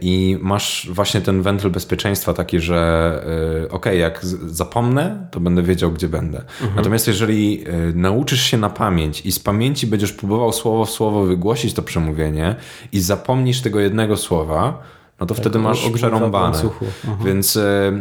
i 0.00 0.38
masz 0.40 0.88
właśnie 0.92 1.20
ten 1.20 1.42
wentyl 1.42 1.70
bezpieczeństwa 1.70 2.34
taki, 2.34 2.60
że 2.60 3.20
yy, 3.60 3.68
okej, 3.68 3.70
okay, 3.70 3.96
jak 3.96 4.24
zapomnę, 4.46 5.26
to 5.30 5.40
będę 5.40 5.62
wiedział, 5.62 5.92
gdzie 5.92 6.08
będę. 6.08 6.38
Mhm. 6.38 6.76
Natomiast 6.76 7.06
jeżeli 7.06 7.60
yy, 7.60 7.92
nauczysz 7.94 8.42
się 8.42 8.56
na 8.58 8.70
pamięć 8.70 9.26
i 9.26 9.32
z 9.32 9.38
pamięci 9.38 9.86
będziesz 9.86 10.12
próbował 10.12 10.52
słowo 10.52 10.84
w 10.84 10.90
słowo 10.90 11.24
wygłosić 11.24 11.74
to 11.74 11.82
przemówienie 11.82 12.56
i 12.92 13.00
zapomnisz 13.00 13.60
tego 13.60 13.80
jednego 13.80 14.16
słowa, 14.16 14.82
no 15.20 15.26
to 15.26 15.34
tak, 15.34 15.42
wtedy 15.42 15.58
masz 15.58 15.90
przerąbane. 15.90 16.58
Mhm. 16.60 17.24
Więc 17.24 17.56
e, 17.56 17.92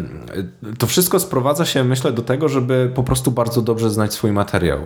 to 0.78 0.88
wszystko 0.88 1.20
sprowadza 1.20 1.66
się, 1.66 1.84
myślę, 1.84 2.12
do 2.12 2.22
tego, 2.22 2.50
żeby 2.50 2.92
po 2.96 3.04
prostu 3.04 3.32
bardzo 3.32 3.62
dobrze 3.62 3.90
znać 3.90 4.14
swój 4.14 4.32
materiał. 4.32 4.80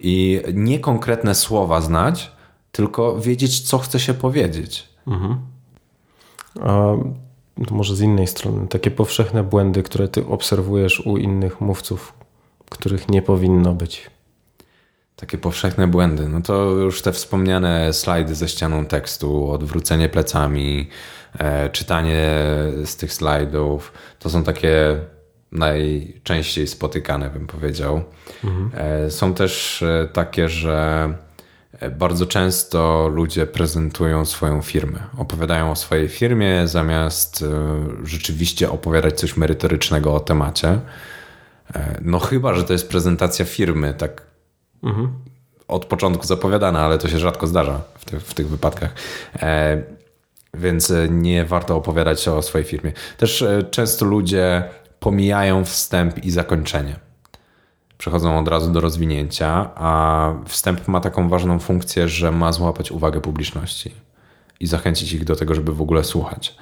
I 0.00 0.42
nie 0.54 0.80
konkretne 0.80 1.34
słowa 1.34 1.80
znać, 1.80 2.32
tylko 2.72 3.20
wiedzieć, 3.20 3.60
co 3.60 3.78
chce 3.78 4.00
się 4.00 4.14
powiedzieć. 4.14 4.88
Mhm. 5.06 5.36
A 6.60 6.94
to 7.66 7.74
może 7.74 7.96
z 7.96 8.00
innej 8.00 8.26
strony, 8.26 8.68
takie 8.68 8.90
powszechne 8.90 9.44
błędy, 9.44 9.82
które 9.82 10.08
ty 10.08 10.26
obserwujesz 10.26 11.00
u 11.00 11.16
innych 11.16 11.60
mówców, 11.60 12.14
których 12.70 13.08
nie 13.08 13.22
powinno 13.22 13.72
być. 13.72 14.10
Takie 15.16 15.38
powszechne 15.38 15.86
błędy. 15.86 16.28
No 16.28 16.40
to 16.40 16.64
już 16.64 17.02
te 17.02 17.12
wspomniane 17.12 17.92
slajdy 17.92 18.34
ze 18.34 18.48
ścianą 18.48 18.84
tekstu, 18.84 19.50
odwrócenie 19.50 20.08
plecami, 20.08 20.88
E, 21.38 21.70
czytanie 21.70 22.26
z 22.84 22.96
tych 22.96 23.12
slajdów 23.12 23.92
to 24.18 24.30
są 24.30 24.44
takie 24.44 24.96
najczęściej 25.52 26.66
spotykane, 26.66 27.30
bym 27.30 27.46
powiedział. 27.46 28.02
Mhm. 28.44 28.70
E, 28.74 29.10
są 29.10 29.34
też 29.34 29.82
e, 29.82 30.08
takie, 30.12 30.48
że 30.48 31.08
bardzo 31.90 32.26
często 32.26 33.08
ludzie 33.08 33.46
prezentują 33.46 34.24
swoją 34.24 34.62
firmę, 34.62 34.98
opowiadają 35.18 35.70
o 35.70 35.76
swojej 35.76 36.08
firmie 36.08 36.68
zamiast 36.68 37.44
rzeczywiście 38.04 38.70
opowiadać 38.70 39.20
coś 39.20 39.36
merytorycznego 39.36 40.14
o 40.14 40.20
temacie. 40.20 40.80
No 42.02 42.18
chyba, 42.18 42.54
że 42.54 42.64
to 42.64 42.72
jest 42.72 42.88
prezentacja 42.88 43.44
firmy, 43.44 43.94
tak 43.94 44.22
mhm. 44.82 45.12
od 45.68 45.84
początku 45.86 46.26
zapowiadana, 46.26 46.80
ale 46.80 46.98
to 46.98 47.08
się 47.08 47.18
rzadko 47.18 47.46
zdarza 47.46 47.80
w, 47.98 48.04
te, 48.04 48.20
w 48.20 48.34
tych 48.34 48.48
wypadkach 48.48 48.94
więc 50.54 50.90
e, 50.90 51.08
nie 51.08 51.44
warto 51.44 51.76
opowiadać 51.76 52.28
o 52.28 52.42
swojej 52.42 52.66
firmie. 52.68 52.92
Też 53.16 53.42
e, 53.42 53.62
często 53.62 54.04
ludzie 54.04 54.64
pomijają 55.00 55.64
wstęp 55.64 56.24
i 56.24 56.30
zakończenie. 56.30 56.96
Przechodzą 57.98 58.38
od 58.38 58.48
razu 58.48 58.72
do 58.72 58.80
rozwinięcia, 58.80 59.70
a 59.74 60.32
wstęp 60.46 60.88
ma 60.88 61.00
taką 61.00 61.28
ważną 61.28 61.58
funkcję, 61.58 62.08
że 62.08 62.32
ma 62.32 62.52
złapać 62.52 62.92
uwagę 62.92 63.20
publiczności 63.20 63.94
i 64.60 64.66
zachęcić 64.66 65.12
ich 65.12 65.24
do 65.24 65.36
tego, 65.36 65.54
żeby 65.54 65.72
w 65.72 65.82
ogóle 65.82 66.04
słuchać. 66.04 66.56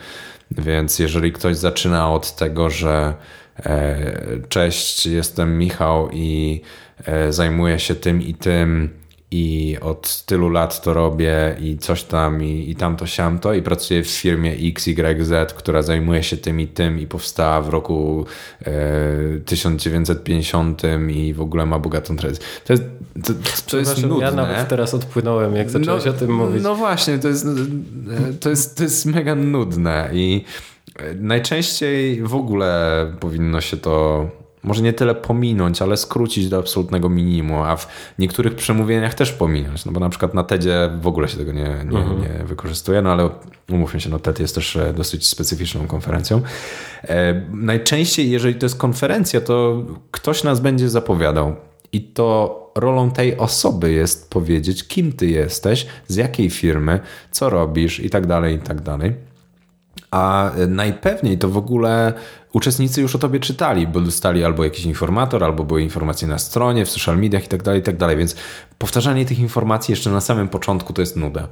Więc 0.50 0.98
jeżeli 0.98 1.32
ktoś 1.32 1.56
zaczyna 1.56 2.10
od 2.10 2.36
tego, 2.36 2.70
że 2.70 3.14
e, 3.56 4.22
cześć, 4.48 5.06
jestem 5.06 5.58
Michał 5.58 6.10
i 6.12 6.60
zajmuję 7.30 7.78
się 7.78 7.94
tym 7.94 8.22
i 8.22 8.34
tym, 8.34 8.90
i 9.36 9.76
od 9.80 10.22
tylu 10.22 10.48
lat 10.48 10.82
to 10.82 10.94
robię 10.94 11.56
i 11.60 11.78
coś 11.78 12.02
tam 12.02 12.42
i, 12.42 12.70
i 12.70 12.76
tamto 12.76 13.06
siamto 13.06 13.54
i 13.54 13.62
pracuję 13.62 14.02
w 14.02 14.08
firmie 14.08 14.52
XYZ, 14.52 15.52
która 15.56 15.82
zajmuje 15.82 16.22
się 16.22 16.36
tym 16.36 16.60
i 16.60 16.66
tym 16.66 17.00
i 17.00 17.06
powstała 17.06 17.60
w 17.60 17.68
roku 17.68 18.26
e, 18.62 18.72
1950 19.44 20.82
i 21.10 21.34
w 21.34 21.40
ogóle 21.40 21.66
ma 21.66 21.78
bogatą 21.78 22.16
tradycję. 22.16 22.46
To 22.64 22.72
jest, 22.72 22.84
to, 23.24 23.32
to 23.70 23.76
jest 23.76 24.02
nudne. 24.02 24.24
Ja 24.24 24.32
nawet 24.32 24.68
teraz 24.68 24.94
odpłynąłem, 24.94 25.56
jak 25.56 25.70
zacząłeś 25.70 26.04
no, 26.04 26.10
o 26.10 26.14
tym 26.14 26.34
mówić. 26.34 26.62
No 26.62 26.74
właśnie, 26.74 27.18
to 27.18 27.28
jest, 27.28 27.46
to 28.40 28.50
jest, 28.50 28.76
to 28.76 28.82
jest 28.82 29.06
mega 29.06 29.34
nudne 29.34 30.10
i 30.12 30.44
najczęściej 31.20 32.22
w 32.22 32.34
ogóle 32.34 33.06
powinno 33.20 33.60
się 33.60 33.76
to 33.76 34.26
może 34.66 34.82
nie 34.82 34.92
tyle 34.92 35.14
pominąć, 35.14 35.82
ale 35.82 35.96
skrócić 35.96 36.48
do 36.48 36.58
absolutnego 36.58 37.08
minimum, 37.08 37.62
a 37.62 37.76
w 37.76 37.88
niektórych 38.18 38.54
przemówieniach 38.54 39.14
też 39.14 39.32
pominąć, 39.32 39.84
no 39.84 39.92
bo 39.92 40.00
na 40.00 40.08
przykład 40.08 40.34
na 40.34 40.44
TEDzie 40.44 40.90
w 41.00 41.06
ogóle 41.06 41.28
się 41.28 41.36
tego 41.36 41.52
nie, 41.52 41.84
nie, 41.90 41.98
mhm. 41.98 42.20
nie 42.20 42.44
wykorzystuje, 42.44 43.02
no 43.02 43.12
ale 43.12 43.30
umówmy 43.70 44.00
się, 44.00 44.10
no 44.10 44.18
TED 44.18 44.40
jest 44.40 44.54
też 44.54 44.76
e, 44.76 44.92
dosyć 44.92 45.28
specyficzną 45.28 45.86
konferencją. 45.86 46.42
E, 47.04 47.42
najczęściej, 47.52 48.30
jeżeli 48.30 48.54
to 48.54 48.66
jest 48.66 48.78
konferencja, 48.78 49.40
to 49.40 49.82
ktoś 50.10 50.44
nas 50.44 50.60
będzie 50.60 50.88
zapowiadał 50.88 51.56
i 51.92 52.00
to 52.00 52.62
rolą 52.74 53.10
tej 53.10 53.36
osoby 53.36 53.92
jest 53.92 54.30
powiedzieć, 54.30 54.88
kim 54.88 55.12
ty 55.12 55.26
jesteś, 55.26 55.86
z 56.08 56.16
jakiej 56.16 56.50
firmy, 56.50 57.00
co 57.30 57.50
robisz 57.50 58.00
i 58.00 58.10
tak 58.10 58.26
dalej, 58.26 58.54
i 58.54 58.58
tak 58.58 58.80
dalej. 58.80 59.14
A 60.10 60.52
najpewniej 60.68 61.38
to 61.38 61.48
w 61.48 61.56
ogóle 61.56 62.12
uczestnicy 62.56 63.00
już 63.00 63.14
o 63.14 63.18
tobie 63.18 63.40
czytali, 63.40 63.86
bo 63.86 64.00
dostali 64.00 64.44
albo 64.44 64.64
jakiś 64.64 64.84
informator, 64.84 65.44
albo 65.44 65.64
były 65.64 65.82
informacje 65.82 66.28
na 66.28 66.38
stronie, 66.38 66.84
w 66.84 66.90
social 66.90 67.18
mediach 67.18 67.44
i 67.44 67.48
tak 67.48 67.62
dalej, 67.62 67.80
i 67.80 67.82
tak. 67.82 68.18
Więc 68.18 68.36
powtarzanie 68.78 69.26
tych 69.26 69.38
informacji 69.38 69.92
jeszcze 69.92 70.10
na 70.10 70.20
samym 70.20 70.48
początku 70.48 70.92
to 70.92 71.02
jest 71.02 71.16
nuda. 71.16 71.48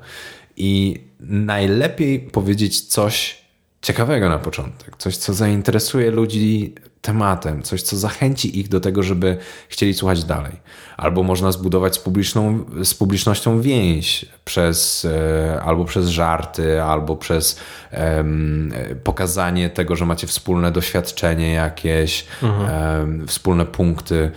I 0.56 1.00
najlepiej 1.20 2.20
powiedzieć 2.20 2.80
coś 2.80 3.44
ciekawego 3.82 4.28
na 4.28 4.38
początek, 4.38 4.96
coś, 4.98 5.16
co 5.16 5.34
zainteresuje 5.34 6.10
ludzi 6.10 6.74
tematem, 7.04 7.62
coś, 7.62 7.82
co 7.82 7.96
zachęci 7.96 8.60
ich 8.60 8.68
do 8.68 8.80
tego, 8.80 9.02
żeby 9.02 9.36
chcieli 9.68 9.94
słuchać 9.94 10.24
dalej. 10.24 10.52
Albo 10.96 11.22
można 11.22 11.52
zbudować 11.52 11.94
z, 11.94 11.98
publiczną, 11.98 12.64
z 12.84 12.94
publicznością 12.94 13.60
więź 13.60 14.26
przez, 14.44 15.04
e, 15.04 15.62
albo 15.62 15.84
przez 15.84 16.08
żarty, 16.08 16.82
albo 16.82 17.16
przez 17.16 17.60
um, 17.92 18.72
pokazanie 19.04 19.70
tego, 19.70 19.96
że 19.96 20.06
macie 20.06 20.26
wspólne 20.26 20.72
doświadczenie 20.72 21.52
jakieś, 21.52 22.26
mhm. 22.42 23.00
um, 23.00 23.26
wspólne 23.26 23.66
punkty. 23.66 24.30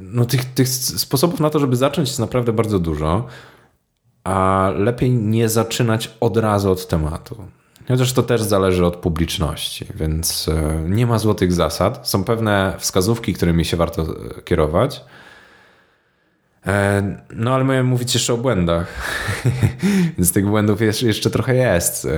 No, 0.00 0.24
tych, 0.24 0.44
tych 0.44 0.68
sposobów 0.68 1.40
na 1.40 1.50
to, 1.50 1.58
żeby 1.58 1.76
zacząć 1.76 2.08
jest 2.08 2.20
naprawdę 2.20 2.52
bardzo 2.52 2.78
dużo, 2.78 3.26
a 4.24 4.70
lepiej 4.76 5.10
nie 5.10 5.48
zaczynać 5.48 6.10
od 6.20 6.36
razu 6.36 6.70
od 6.70 6.88
tematu. 6.88 7.57
Chociaż 7.88 8.12
to 8.12 8.22
też 8.22 8.42
zależy 8.42 8.86
od 8.86 8.96
publiczności, 8.96 9.86
więc 9.94 10.48
e, 10.48 10.82
nie 10.88 11.06
ma 11.06 11.18
złotych 11.18 11.52
zasad. 11.52 12.08
Są 12.08 12.24
pewne 12.24 12.74
wskazówki, 12.78 13.34
którymi 13.34 13.64
się 13.64 13.76
warto 13.76 14.02
e, 14.02 14.42
kierować. 14.42 15.04
E, 16.66 17.02
no 17.30 17.54
ale 17.54 17.64
miałem 17.64 17.86
mówić 17.86 18.14
jeszcze 18.14 18.34
o 18.34 18.36
błędach, 18.36 19.16
więc 20.18 20.32
tych 20.32 20.46
błędów 20.46 20.80
jeszcze 21.02 21.30
trochę 21.30 21.54
jest. 21.54 22.08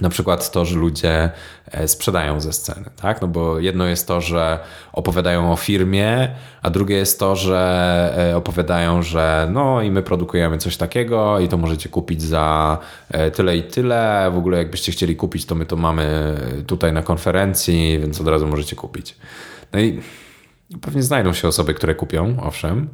Na 0.00 0.08
przykład 0.08 0.50
to, 0.50 0.64
że 0.64 0.78
ludzie 0.78 1.30
e, 1.66 1.88
sprzedają 1.88 2.40
ze 2.40 2.52
sceny, 2.52 2.90
tak? 3.02 3.22
No 3.22 3.28
bo 3.28 3.58
jedno 3.58 3.86
jest 3.86 4.08
to, 4.08 4.20
że 4.20 4.58
opowiadają 4.92 5.52
o 5.52 5.56
firmie, 5.56 6.28
a 6.62 6.70
drugie 6.70 6.96
jest 6.96 7.18
to, 7.18 7.36
że 7.36 8.30
e, 8.32 8.36
opowiadają, 8.36 9.02
że 9.02 9.48
no 9.52 9.82
i 9.82 9.90
my 9.90 10.02
produkujemy 10.02 10.58
coś 10.58 10.76
takiego 10.76 11.40
i 11.40 11.48
to 11.48 11.56
możecie 11.56 11.88
kupić 11.88 12.22
za 12.22 12.78
e, 13.10 13.30
tyle 13.30 13.56
i 13.56 13.62
tyle. 13.62 14.30
W 14.34 14.38
ogóle 14.38 14.58
jakbyście 14.58 14.92
chcieli 14.92 15.16
kupić, 15.16 15.44
to 15.44 15.54
my 15.54 15.66
to 15.66 15.76
mamy 15.76 16.34
tutaj 16.66 16.92
na 16.92 17.02
konferencji, 17.02 17.98
więc 17.98 18.20
od 18.20 18.28
razu 18.28 18.46
możecie 18.46 18.76
kupić. 18.76 19.16
No 19.72 19.80
i 19.80 20.00
pewnie 20.80 21.02
znajdą 21.02 21.32
się 21.32 21.48
osoby, 21.48 21.74
które 21.74 21.94
kupią, 21.94 22.36
owszem, 22.42 22.88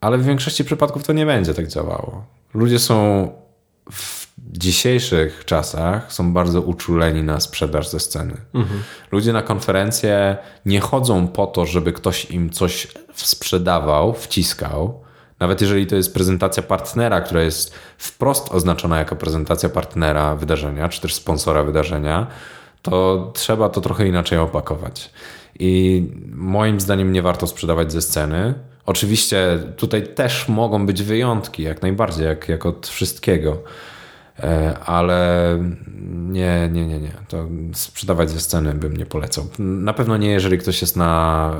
ale 0.00 0.18
w 0.18 0.24
większości 0.24 0.64
przypadków 0.64 1.04
to 1.04 1.12
nie 1.12 1.26
będzie 1.26 1.54
tak 1.54 1.66
działało. 1.66 2.24
Ludzie 2.54 2.78
są 2.78 3.28
w 3.92 4.21
dzisiejszych 4.52 5.44
czasach 5.44 6.12
są 6.12 6.32
bardzo 6.32 6.60
uczuleni 6.60 7.22
na 7.22 7.40
sprzedaż 7.40 7.88
ze 7.88 8.00
sceny. 8.00 8.36
Mhm. 8.54 8.82
Ludzie 9.12 9.32
na 9.32 9.42
konferencje 9.42 10.36
nie 10.66 10.80
chodzą 10.80 11.28
po 11.28 11.46
to, 11.46 11.66
żeby 11.66 11.92
ktoś 11.92 12.30
im 12.30 12.50
coś 12.50 12.88
sprzedawał, 13.14 14.14
wciskał. 14.14 15.02
Nawet 15.40 15.60
jeżeli 15.60 15.86
to 15.86 15.96
jest 15.96 16.14
prezentacja 16.14 16.62
partnera, 16.62 17.20
która 17.20 17.42
jest 17.42 17.74
wprost 17.98 18.52
oznaczona 18.52 18.98
jako 18.98 19.16
prezentacja 19.16 19.68
partnera 19.68 20.36
wydarzenia, 20.36 20.88
czy 20.88 21.00
też 21.00 21.14
sponsora 21.14 21.64
wydarzenia, 21.64 22.26
to 22.82 23.30
trzeba 23.34 23.68
to 23.68 23.80
trochę 23.80 24.08
inaczej 24.08 24.38
opakować. 24.38 25.10
I 25.58 26.02
moim 26.34 26.80
zdaniem 26.80 27.12
nie 27.12 27.22
warto 27.22 27.46
sprzedawać 27.46 27.92
ze 27.92 28.02
sceny. 28.02 28.54
Oczywiście 28.86 29.58
tutaj 29.76 30.14
też 30.14 30.48
mogą 30.48 30.86
być 30.86 31.02
wyjątki, 31.02 31.62
jak 31.62 31.82
najbardziej, 31.82 32.26
jak, 32.26 32.48
jak 32.48 32.66
od 32.66 32.86
wszystkiego 32.86 33.58
ale 34.86 35.58
nie, 36.28 36.70
nie, 36.72 36.86
nie, 36.86 36.98
nie. 36.98 37.12
To 37.28 37.48
sprzedawać 37.72 38.30
ze 38.30 38.40
sceny 38.40 38.74
bym 38.74 38.96
nie 38.96 39.06
polecał. 39.06 39.46
Na 39.58 39.92
pewno 39.92 40.16
nie, 40.16 40.30
jeżeli 40.30 40.58
ktoś 40.58 40.80
jest 40.80 40.96
na 40.96 41.52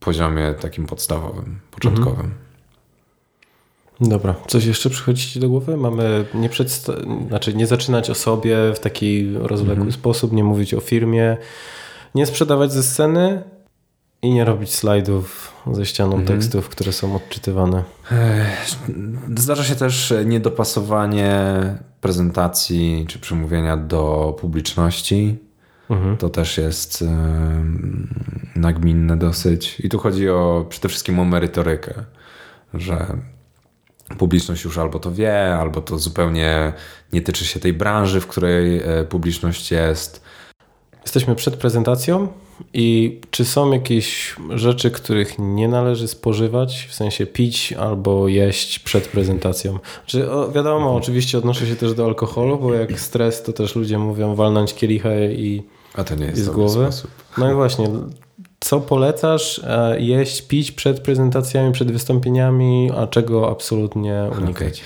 poziomie 0.00 0.54
takim 0.60 0.86
podstawowym, 0.86 1.60
początkowym. 1.70 2.34
Dobra, 4.00 4.34
coś 4.46 4.64
jeszcze 4.64 4.90
przychodzi 4.90 5.28
Ci 5.28 5.40
do 5.40 5.48
głowy? 5.48 5.76
Mamy 5.76 6.24
nie, 6.34 6.48
przedsta- 6.48 7.26
znaczy 7.28 7.54
nie 7.54 7.66
zaczynać 7.66 8.10
o 8.10 8.14
sobie 8.14 8.56
w 8.74 8.80
taki 8.80 9.32
rozległy 9.34 9.74
mhm. 9.74 9.92
sposób, 9.92 10.32
nie 10.32 10.44
mówić 10.44 10.74
o 10.74 10.80
firmie, 10.80 11.36
nie 12.14 12.26
sprzedawać 12.26 12.72
ze 12.72 12.82
sceny 12.82 13.42
i 14.22 14.30
nie 14.30 14.44
robić 14.44 14.74
slajdów 14.74 15.52
ze 15.72 15.86
ścianą 15.86 16.16
mhm. 16.16 16.26
tekstów, 16.26 16.68
które 16.68 16.92
są 16.92 17.16
odczytywane. 17.16 17.82
Zdarza 19.38 19.64
się 19.64 19.74
też 19.74 20.14
niedopasowanie 20.24 21.34
prezentacji 22.00 23.04
czy 23.08 23.18
przemówienia 23.18 23.76
do 23.76 24.36
publiczności. 24.40 25.38
Mhm. 25.90 26.16
To 26.16 26.28
też 26.28 26.58
jest 26.58 27.04
nagminne 28.56 29.16
dosyć. 29.16 29.80
I 29.80 29.88
tu 29.88 29.98
chodzi 29.98 30.28
o 30.28 30.66
przede 30.68 30.88
wszystkim 30.88 31.18
o 31.18 31.24
merytorykę, 31.24 31.94
że 32.74 33.16
publiczność 34.18 34.64
już 34.64 34.78
albo 34.78 34.98
to 34.98 35.12
wie, 35.12 35.54
albo 35.54 35.80
to 35.80 35.98
zupełnie 35.98 36.72
nie 37.12 37.20
tyczy 37.22 37.44
się 37.44 37.60
tej 37.60 37.72
branży, 37.72 38.20
w 38.20 38.26
której 38.26 38.82
e, 38.82 39.04
publiczność 39.04 39.70
jest. 39.70 40.22
Jesteśmy 41.02 41.34
przed 41.34 41.56
prezentacją 41.56 42.28
i 42.74 43.20
czy 43.30 43.44
są 43.44 43.72
jakieś 43.72 44.36
rzeczy, 44.50 44.90
których 44.90 45.38
nie 45.38 45.68
należy 45.68 46.08
spożywać, 46.08 46.86
w 46.90 46.94
sensie 46.94 47.26
pić 47.26 47.72
albo 47.72 48.28
jeść 48.28 48.78
przed 48.78 49.08
prezentacją? 49.08 49.78
Czy 50.06 50.30
o, 50.30 50.52
wiadomo, 50.52 50.76
mhm. 50.76 50.96
oczywiście 50.96 51.38
odnoszę 51.38 51.66
się 51.66 51.76
też 51.76 51.94
do 51.94 52.04
alkoholu, 52.04 52.58
bo 52.58 52.74
jak 52.74 53.00
stres, 53.00 53.42
to 53.42 53.52
też 53.52 53.76
ludzie 53.76 53.98
mówią 53.98 54.34
walnąć 54.34 54.74
kielichę 54.74 55.32
i, 55.32 55.62
A 55.94 56.04
to 56.04 56.14
nie 56.14 56.26
jest 56.26 56.38
i 56.38 56.42
z 56.42 56.48
głowy. 56.48 56.84
Sposób. 56.84 57.10
No 57.38 57.52
i 57.52 57.54
właśnie, 57.54 57.88
co 58.60 58.80
polecasz 58.80 59.60
e, 59.64 60.00
jeść, 60.00 60.42
pić 60.42 60.72
przed 60.72 61.00
prezentacjami, 61.00 61.72
przed 61.72 61.92
wystąpieniami, 61.92 62.90
a 62.96 63.06
czego 63.06 63.50
absolutnie 63.50 64.30
unikać? 64.38 64.82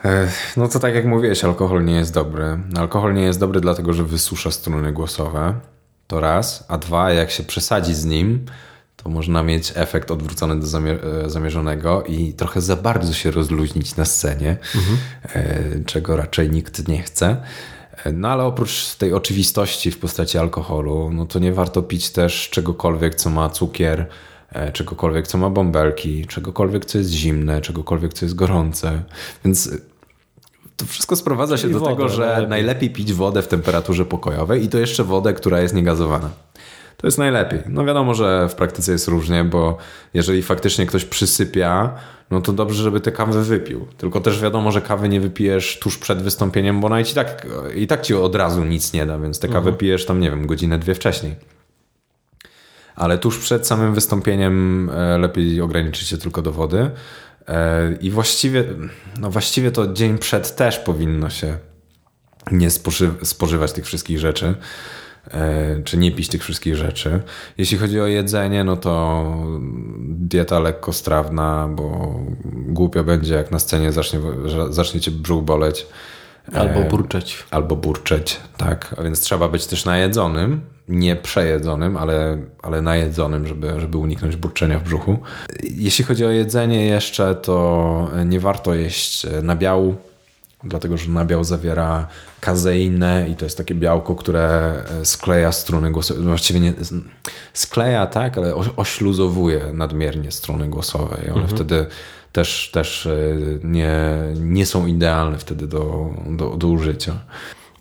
Okay. 0.00 0.28
No 0.56 0.68
to 0.68 0.78
tak 0.78 0.94
jak 0.94 1.06
mówiłeś, 1.06 1.44
alkohol 1.44 1.84
nie 1.84 1.94
jest 1.94 2.14
dobry. 2.14 2.58
Alkohol 2.78 3.14
nie 3.14 3.22
jest 3.22 3.40
dobry 3.40 3.60
dlatego, 3.60 3.92
że 3.92 4.04
wysusza 4.04 4.50
struny 4.50 4.92
głosowe. 4.92 5.54
To 6.12 6.20
raz. 6.20 6.64
A 6.68 6.78
dwa, 6.78 7.12
jak 7.12 7.30
się 7.30 7.42
przesadzi 7.42 7.94
z 7.94 8.04
nim, 8.04 8.46
to 8.96 9.08
można 9.08 9.42
mieć 9.42 9.72
efekt 9.74 10.10
odwrócony 10.10 10.60
do 10.60 10.66
e, 10.66 11.30
zamierzonego 11.30 12.02
i 12.02 12.32
trochę 12.32 12.60
za 12.60 12.76
bardzo 12.76 13.12
się 13.12 13.30
rozluźnić 13.30 13.96
na 13.96 14.04
scenie, 14.04 14.56
mhm. 14.74 14.98
E, 15.22 15.84
czego 15.84 16.16
raczej 16.16 16.50
nikt 16.50 16.88
nie 16.88 17.02
chce. 17.02 17.36
No 18.12 18.28
ale 18.28 18.44
oprócz 18.44 18.94
tej 18.94 19.12
oczywistości 19.12 19.90
w 19.90 19.98
postaci 19.98 20.38
alkoholu, 20.38 21.10
no 21.12 21.26
to 21.26 21.38
nie 21.38 21.52
warto 21.52 21.82
pić 21.82 22.10
też 22.10 22.50
czegokolwiek, 22.50 23.14
co 23.14 23.30
ma 23.30 23.50
cukier, 23.50 24.08
e, 24.52 24.72
czegokolwiek, 24.72 25.26
co 25.26 25.38
ma 25.38 25.50
bąbelki, 25.50 26.26
czegokolwiek, 26.26 26.84
co 26.84 26.98
jest 26.98 27.10
zimne, 27.10 27.60
czegokolwiek, 27.60 28.14
co 28.14 28.24
jest 28.24 28.34
gorące. 28.34 29.02
Więc 29.44 29.66
e, 29.66 29.91
to 30.82 30.86
wszystko 30.86 31.16
sprowadza 31.16 31.56
się 31.56 31.68
do 31.68 31.78
wodę, 31.78 31.92
tego, 31.92 32.08
że 32.08 32.26
najlepiej. 32.26 32.48
najlepiej 32.48 32.90
pić 32.90 33.12
wodę 33.12 33.42
w 33.42 33.48
temperaturze 33.48 34.04
pokojowej 34.04 34.64
i 34.64 34.68
to 34.68 34.78
jeszcze 34.78 35.04
wodę, 35.04 35.32
która 35.32 35.60
jest 35.60 35.74
niegazowana. 35.74 36.30
To 36.96 37.06
jest 37.06 37.18
najlepiej. 37.18 37.60
No 37.66 37.84
wiadomo, 37.84 38.14
że 38.14 38.48
w 38.48 38.54
praktyce 38.54 38.92
jest 38.92 39.08
różnie, 39.08 39.44
bo 39.44 39.78
jeżeli 40.14 40.42
faktycznie 40.42 40.86
ktoś 40.86 41.04
przysypia, 41.04 41.94
no 42.30 42.40
to 42.40 42.52
dobrze, 42.52 42.82
żeby 42.82 43.00
tę 43.00 43.12
kawę 43.12 43.42
wypił. 43.42 43.86
Tylko 43.98 44.20
też 44.20 44.40
wiadomo, 44.40 44.72
że 44.72 44.80
kawy 44.80 45.08
nie 45.08 45.20
wypijesz 45.20 45.78
tuż 45.78 45.98
przed 45.98 46.22
wystąpieniem, 46.22 46.80
bo 46.80 46.86
ona 46.86 47.00
i 47.00 47.04
tak, 47.04 47.46
i 47.74 47.86
tak 47.86 48.02
ci 48.02 48.14
od 48.14 48.34
razu 48.34 48.64
nic 48.64 48.92
nie 48.92 49.06
da, 49.06 49.18
więc 49.18 49.38
tę 49.38 49.48
kawę 49.48 49.58
mhm. 49.58 49.76
pijesz 49.76 50.06
tam, 50.06 50.20
nie 50.20 50.30
wiem, 50.30 50.46
godzinę, 50.46 50.78
dwie 50.78 50.94
wcześniej. 50.94 51.34
Ale 52.96 53.18
tuż 53.18 53.38
przed 53.38 53.66
samym 53.66 53.94
wystąpieniem 53.94 54.90
e, 54.90 55.18
lepiej 55.18 55.60
ograniczyć 55.60 56.08
się 56.08 56.18
tylko 56.18 56.42
do 56.42 56.52
wody. 56.52 56.90
I 58.00 58.10
właściwie, 58.10 58.64
no 59.20 59.30
właściwie 59.30 59.70
to 59.70 59.92
dzień 59.92 60.18
przed 60.18 60.56
też 60.56 60.78
powinno 60.78 61.30
się 61.30 61.58
nie 62.50 62.70
spożywać 63.22 63.72
tych 63.72 63.86
wszystkich 63.86 64.18
rzeczy. 64.18 64.54
E, 65.30 65.82
czy 65.84 65.96
nie 65.96 66.12
pić 66.12 66.28
tych 66.28 66.42
wszystkich 66.42 66.76
rzeczy. 66.76 67.20
Jeśli 67.58 67.78
chodzi 67.78 68.00
o 68.00 68.06
jedzenie, 68.06 68.64
no 68.64 68.76
to 68.76 69.24
dieta 70.08 70.60
lekko 70.60 70.92
strawna, 70.92 71.68
bo 71.70 72.16
głupio 72.44 73.04
będzie, 73.04 73.34
jak 73.34 73.50
na 73.50 73.58
scenie 73.58 73.92
zacznie, 73.92 74.20
zacznie 74.70 75.00
cię 75.00 75.10
brzuch 75.10 75.44
boleć. 75.44 75.86
Albo 76.52 76.80
e, 76.80 76.88
burczeć. 76.88 77.44
Albo 77.50 77.76
burczeć, 77.76 78.40
tak. 78.56 78.94
A 78.98 79.02
więc 79.02 79.20
trzeba 79.20 79.48
być 79.48 79.66
też 79.66 79.84
najedzonym, 79.84 80.60
nie 80.88 81.16
przejedzonym, 81.16 81.96
ale, 81.96 82.38
ale 82.62 82.82
najedzonym, 82.82 83.46
żeby, 83.46 83.80
żeby 83.80 83.98
uniknąć 83.98 84.36
burczenia 84.36 84.78
w 84.78 84.82
brzuchu. 84.82 85.18
Jeśli 85.62 86.04
chodzi 86.04 86.24
o 86.24 86.30
jedzenie 86.30 86.86
jeszcze, 86.86 87.34
to 87.34 88.10
nie 88.26 88.40
warto 88.40 88.74
jeść 88.74 89.26
nabiału, 89.42 89.96
dlatego 90.64 90.96
że 90.96 91.10
nabiał 91.10 91.44
zawiera 91.44 92.08
kazeinę 92.40 93.26
i 93.28 93.36
to 93.36 93.44
jest 93.44 93.58
takie 93.58 93.74
białko, 93.74 94.14
które 94.14 94.74
skleja 95.04 95.52
struny 95.52 95.90
głosowe. 95.90 96.20
Właściwie 96.20 96.60
nie 96.60 96.72
skleja, 97.52 98.06
tak, 98.06 98.38
ale 98.38 98.54
ośluzowuje 98.76 99.60
nadmiernie 99.72 100.32
struny 100.32 100.68
głosowe 100.68 101.16
i 101.26 101.30
one 101.30 101.42
mhm. 101.42 101.48
wtedy 101.48 101.86
też, 102.32 102.70
też 102.72 103.06
e, 103.06 103.36
nie, 103.64 104.18
nie 104.40 104.66
są 104.66 104.86
idealne 104.86 105.38
wtedy 105.38 105.66
do, 105.66 106.10
do, 106.26 106.56
do 106.56 106.68
użycia. 106.68 107.12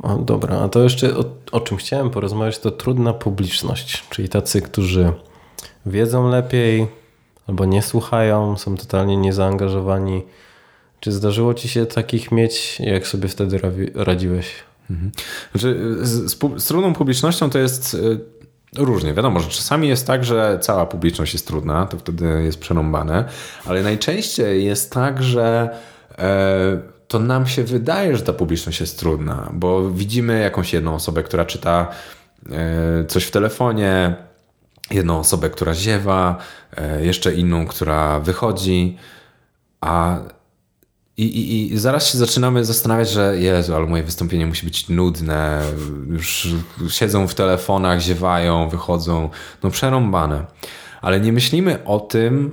O, 0.03 0.15
dobra, 0.15 0.59
a 0.59 0.69
to 0.69 0.83
jeszcze 0.83 1.17
o, 1.17 1.25
o 1.51 1.59
czym 1.59 1.77
chciałem 1.77 2.09
porozmawiać, 2.09 2.59
to 2.59 2.71
trudna 2.71 3.13
publiczność, 3.13 4.03
czyli 4.09 4.29
tacy, 4.29 4.61
którzy 4.61 5.13
wiedzą 5.85 6.29
lepiej 6.29 6.87
albo 7.47 7.65
nie 7.65 7.81
słuchają, 7.81 8.57
są 8.57 8.77
totalnie 8.77 9.17
niezaangażowani 9.17 10.21
czy 11.01 11.11
zdarzyło 11.11 11.53
ci 11.53 11.69
się 11.69 11.85
takich 11.85 12.31
mieć, 12.31 12.79
jak 12.79 13.07
sobie 13.07 13.27
wtedy 13.27 13.59
radziłeś? 13.95 14.55
Mhm. 14.89 15.11
Znaczy, 15.51 15.95
z, 16.01 16.37
z 16.57 16.65
trudną 16.65 16.93
publicznością 16.93 17.49
to 17.49 17.59
jest 17.59 17.97
e, 18.77 18.83
różnie. 18.83 19.13
Wiadomo, 19.13 19.39
że 19.39 19.49
czasami 19.49 19.87
jest 19.87 20.07
tak, 20.07 20.25
że 20.25 20.59
cała 20.61 20.85
publiczność 20.85 21.33
jest 21.33 21.47
trudna, 21.47 21.85
to 21.85 21.97
wtedy 21.97 22.43
jest 22.43 22.59
przerąbane, 22.59 23.25
ale 23.65 23.83
najczęściej 23.83 24.65
jest 24.65 24.91
tak, 24.91 25.23
że 25.23 25.69
e, 26.17 26.81
to 27.11 27.19
nam 27.19 27.47
się 27.47 27.63
wydaje, 27.63 28.17
że 28.17 28.23
ta 28.23 28.33
publiczność 28.33 28.79
jest 28.79 28.99
trudna, 28.99 29.49
bo 29.53 29.89
widzimy 29.89 30.39
jakąś 30.39 30.73
jedną 30.73 30.95
osobę, 30.95 31.23
która 31.23 31.45
czyta 31.45 31.87
e, 32.51 33.05
coś 33.05 33.23
w 33.23 33.31
telefonie, 33.31 34.15
jedną 34.91 35.19
osobę, 35.19 35.49
która 35.49 35.73
ziewa, 35.73 36.37
e, 36.77 37.05
jeszcze 37.05 37.33
inną, 37.33 37.65
która 37.65 38.19
wychodzi, 38.19 38.97
a 39.81 40.19
i, 41.17 41.23
i, 41.23 41.73
I 41.73 41.77
zaraz 41.77 42.11
się 42.11 42.17
zaczynamy 42.17 42.65
zastanawiać, 42.65 43.09
że 43.09 43.37
Jezu, 43.37 43.75
ale 43.75 43.85
moje 43.85 44.03
wystąpienie 44.03 44.45
musi 44.45 44.65
być 44.65 44.89
nudne, 44.89 45.61
już 46.09 46.47
siedzą 46.89 47.27
w 47.27 47.35
telefonach, 47.35 47.99
ziewają, 47.99 48.69
wychodzą, 48.69 49.29
no 49.63 49.69
przerąbane. 49.69 50.45
Ale 51.01 51.19
nie 51.19 51.33
myślimy 51.33 51.83
o 51.85 51.99
tym, 51.99 52.51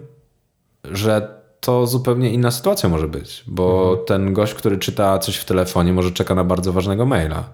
że 0.85 1.38
to 1.69 1.87
zupełnie 1.87 2.31
inna 2.31 2.51
sytuacja 2.51 2.89
może 2.89 3.09
być, 3.09 3.45
bo 3.47 3.89
mhm. 3.91 4.07
ten 4.07 4.33
gość, 4.33 4.55
który 4.55 4.79
czyta 4.79 5.19
coś 5.19 5.37
w 5.37 5.45
telefonie, 5.45 5.93
może 5.93 6.11
czeka 6.11 6.35
na 6.35 6.45
bardzo 6.45 6.73
ważnego 6.73 7.07
maila. 7.07 7.45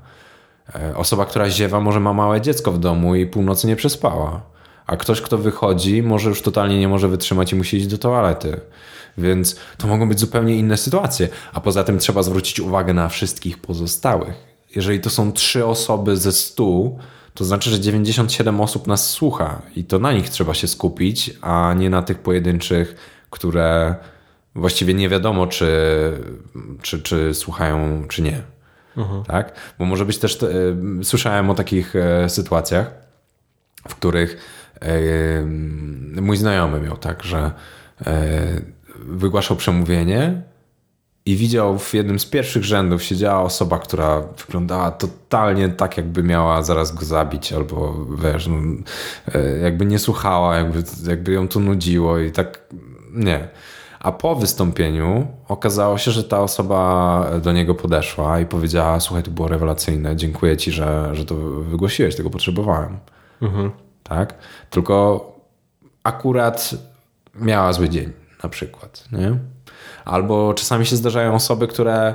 E, 0.75 0.97
osoba, 0.97 1.27
która 1.27 1.51
ziewa, 1.51 1.81
może 1.81 2.01
ma 2.01 2.13
małe 2.13 2.41
dziecko 2.41 2.73
w 2.73 2.79
domu 2.79 3.15
i 3.15 3.27
północy 3.27 3.67
nie 3.67 3.77
przespała. 3.77 4.43
A 4.87 4.97
ktoś, 4.97 5.21
kto 5.21 5.39
wychodzi, 5.39 6.03
może 6.03 6.29
już 6.29 6.43
totalnie 6.43 6.79
nie 6.79 6.89
może 6.89 7.09
wytrzymać 7.09 7.53
i 7.53 7.57
musi 7.57 7.77
iść 7.77 7.87
do 7.87 7.99
toalety. 7.99 8.61
Więc 9.19 9.57
to 9.79 9.89
mogą 9.89 10.09
być 10.09 10.21
zupełnie 10.21 10.57
inne 10.57 10.77
sytuacje. 10.77 11.29
A 11.53 11.61
poza 11.61 11.85
tym 11.85 11.99
trzeba 11.99 12.23
zwrócić 12.23 12.61
uwagę 12.61 12.95
na 12.95 13.09
wszystkich 13.09 13.59
pozostałych. 13.59 14.35
Jeżeli 14.77 15.01
to 15.01 15.11
są 15.11 15.33
trzy 15.33 15.67
osoby 15.67 16.17
ze 16.17 16.33
stu, 16.33 16.99
to 17.35 17.45
znaczy, 17.45 17.71
że 17.71 17.81
97 17.81 18.61
osób 18.61 18.87
nas 18.87 19.11
słucha 19.11 19.63
i 19.77 19.85
to 19.85 19.99
na 19.99 20.13
nich 20.13 20.29
trzeba 20.29 20.55
się 20.55 20.69
skupić, 20.69 21.31
a 21.41 21.75
nie 21.79 21.91
na 21.91 22.03
tych 22.03 22.19
pojedynczych, 22.19 23.14
które 23.35 23.95
właściwie 24.55 24.95
nie 24.95 25.09
wiadomo, 25.09 25.47
czy, 25.47 25.69
czy, 26.83 27.03
czy 27.03 27.35
słuchają, 27.35 28.05
czy 28.09 28.23
nie. 28.23 28.43
Mhm. 28.97 29.25
Tak? 29.25 29.53
Bo 29.79 29.85
może 29.85 30.05
być 30.05 30.19
też, 30.19 30.43
e, 30.43 30.47
słyszałem 31.05 31.51
o 31.51 31.55
takich 31.55 31.97
e, 31.97 32.29
sytuacjach, 32.29 32.91
w 33.89 33.95
których 33.95 34.37
e, 34.81 36.21
mój 36.21 36.37
znajomy 36.37 36.81
miał 36.81 36.97
tak, 36.97 37.23
że 37.23 37.51
wygłaszał 38.99 39.57
przemówienie 39.57 40.43
i 41.27 41.37
widział 41.37 41.79
w 41.79 41.95
jednym 41.95 42.19
z 42.19 42.27
pierwszych 42.27 42.65
rzędów 42.65 43.03
siedziała 43.03 43.43
osoba, 43.43 43.79
która 43.79 44.21
wyglądała 44.47 44.91
totalnie 44.91 45.69
tak, 45.69 45.97
jakby 45.97 46.23
miała 46.23 46.63
zaraz 46.63 46.95
go 46.95 47.05
zabić, 47.05 47.53
albo 47.53 48.07
wiesz, 48.23 48.47
no, 48.47 48.57
jakby 49.63 49.87
nie 49.87 49.99
słuchała, 49.99 50.57
jakby, 50.57 50.83
jakby 51.07 51.33
ją 51.33 51.49
to 51.49 51.61
nudziło 51.61 52.19
i 52.19 52.33
tak 52.33 52.61
nie. 53.15 53.49
A 54.01 54.13
po 54.13 54.37
wystąpieniu 54.37 55.27
okazało 55.49 55.99
się, 55.99 56.11
że 56.11 56.25
ta 56.25 56.41
osoba 56.41 57.27
do 57.43 57.53
niego 57.53 57.75
podeszła 57.75 58.41
i 58.41 58.47
powiedziała: 58.47 59.01
Słuchaj, 59.01 59.23
to 59.23 59.31
było 59.31 59.49
rewelacyjne, 59.49 60.17
dziękuję 60.17 60.57
ci, 60.57 60.73
że, 60.73 61.11
że 61.13 61.25
to 61.25 61.35
wygłosiłeś, 61.61 62.17
tego 62.17 62.31
potrzebowałem. 62.31 62.99
Mhm. 63.43 63.71
Tak? 64.03 64.35
Tylko 64.71 65.27
akurat 66.03 66.75
miała 67.35 67.73
zły 67.73 67.89
dzień 67.89 68.13
na 68.43 68.49
przykład. 68.49 69.05
Nie? 69.13 69.39
Albo 70.05 70.55
czasami 70.55 70.87
się 70.87 70.97
zdarzają 70.97 71.35
osoby, 71.35 71.69
które 71.69 72.15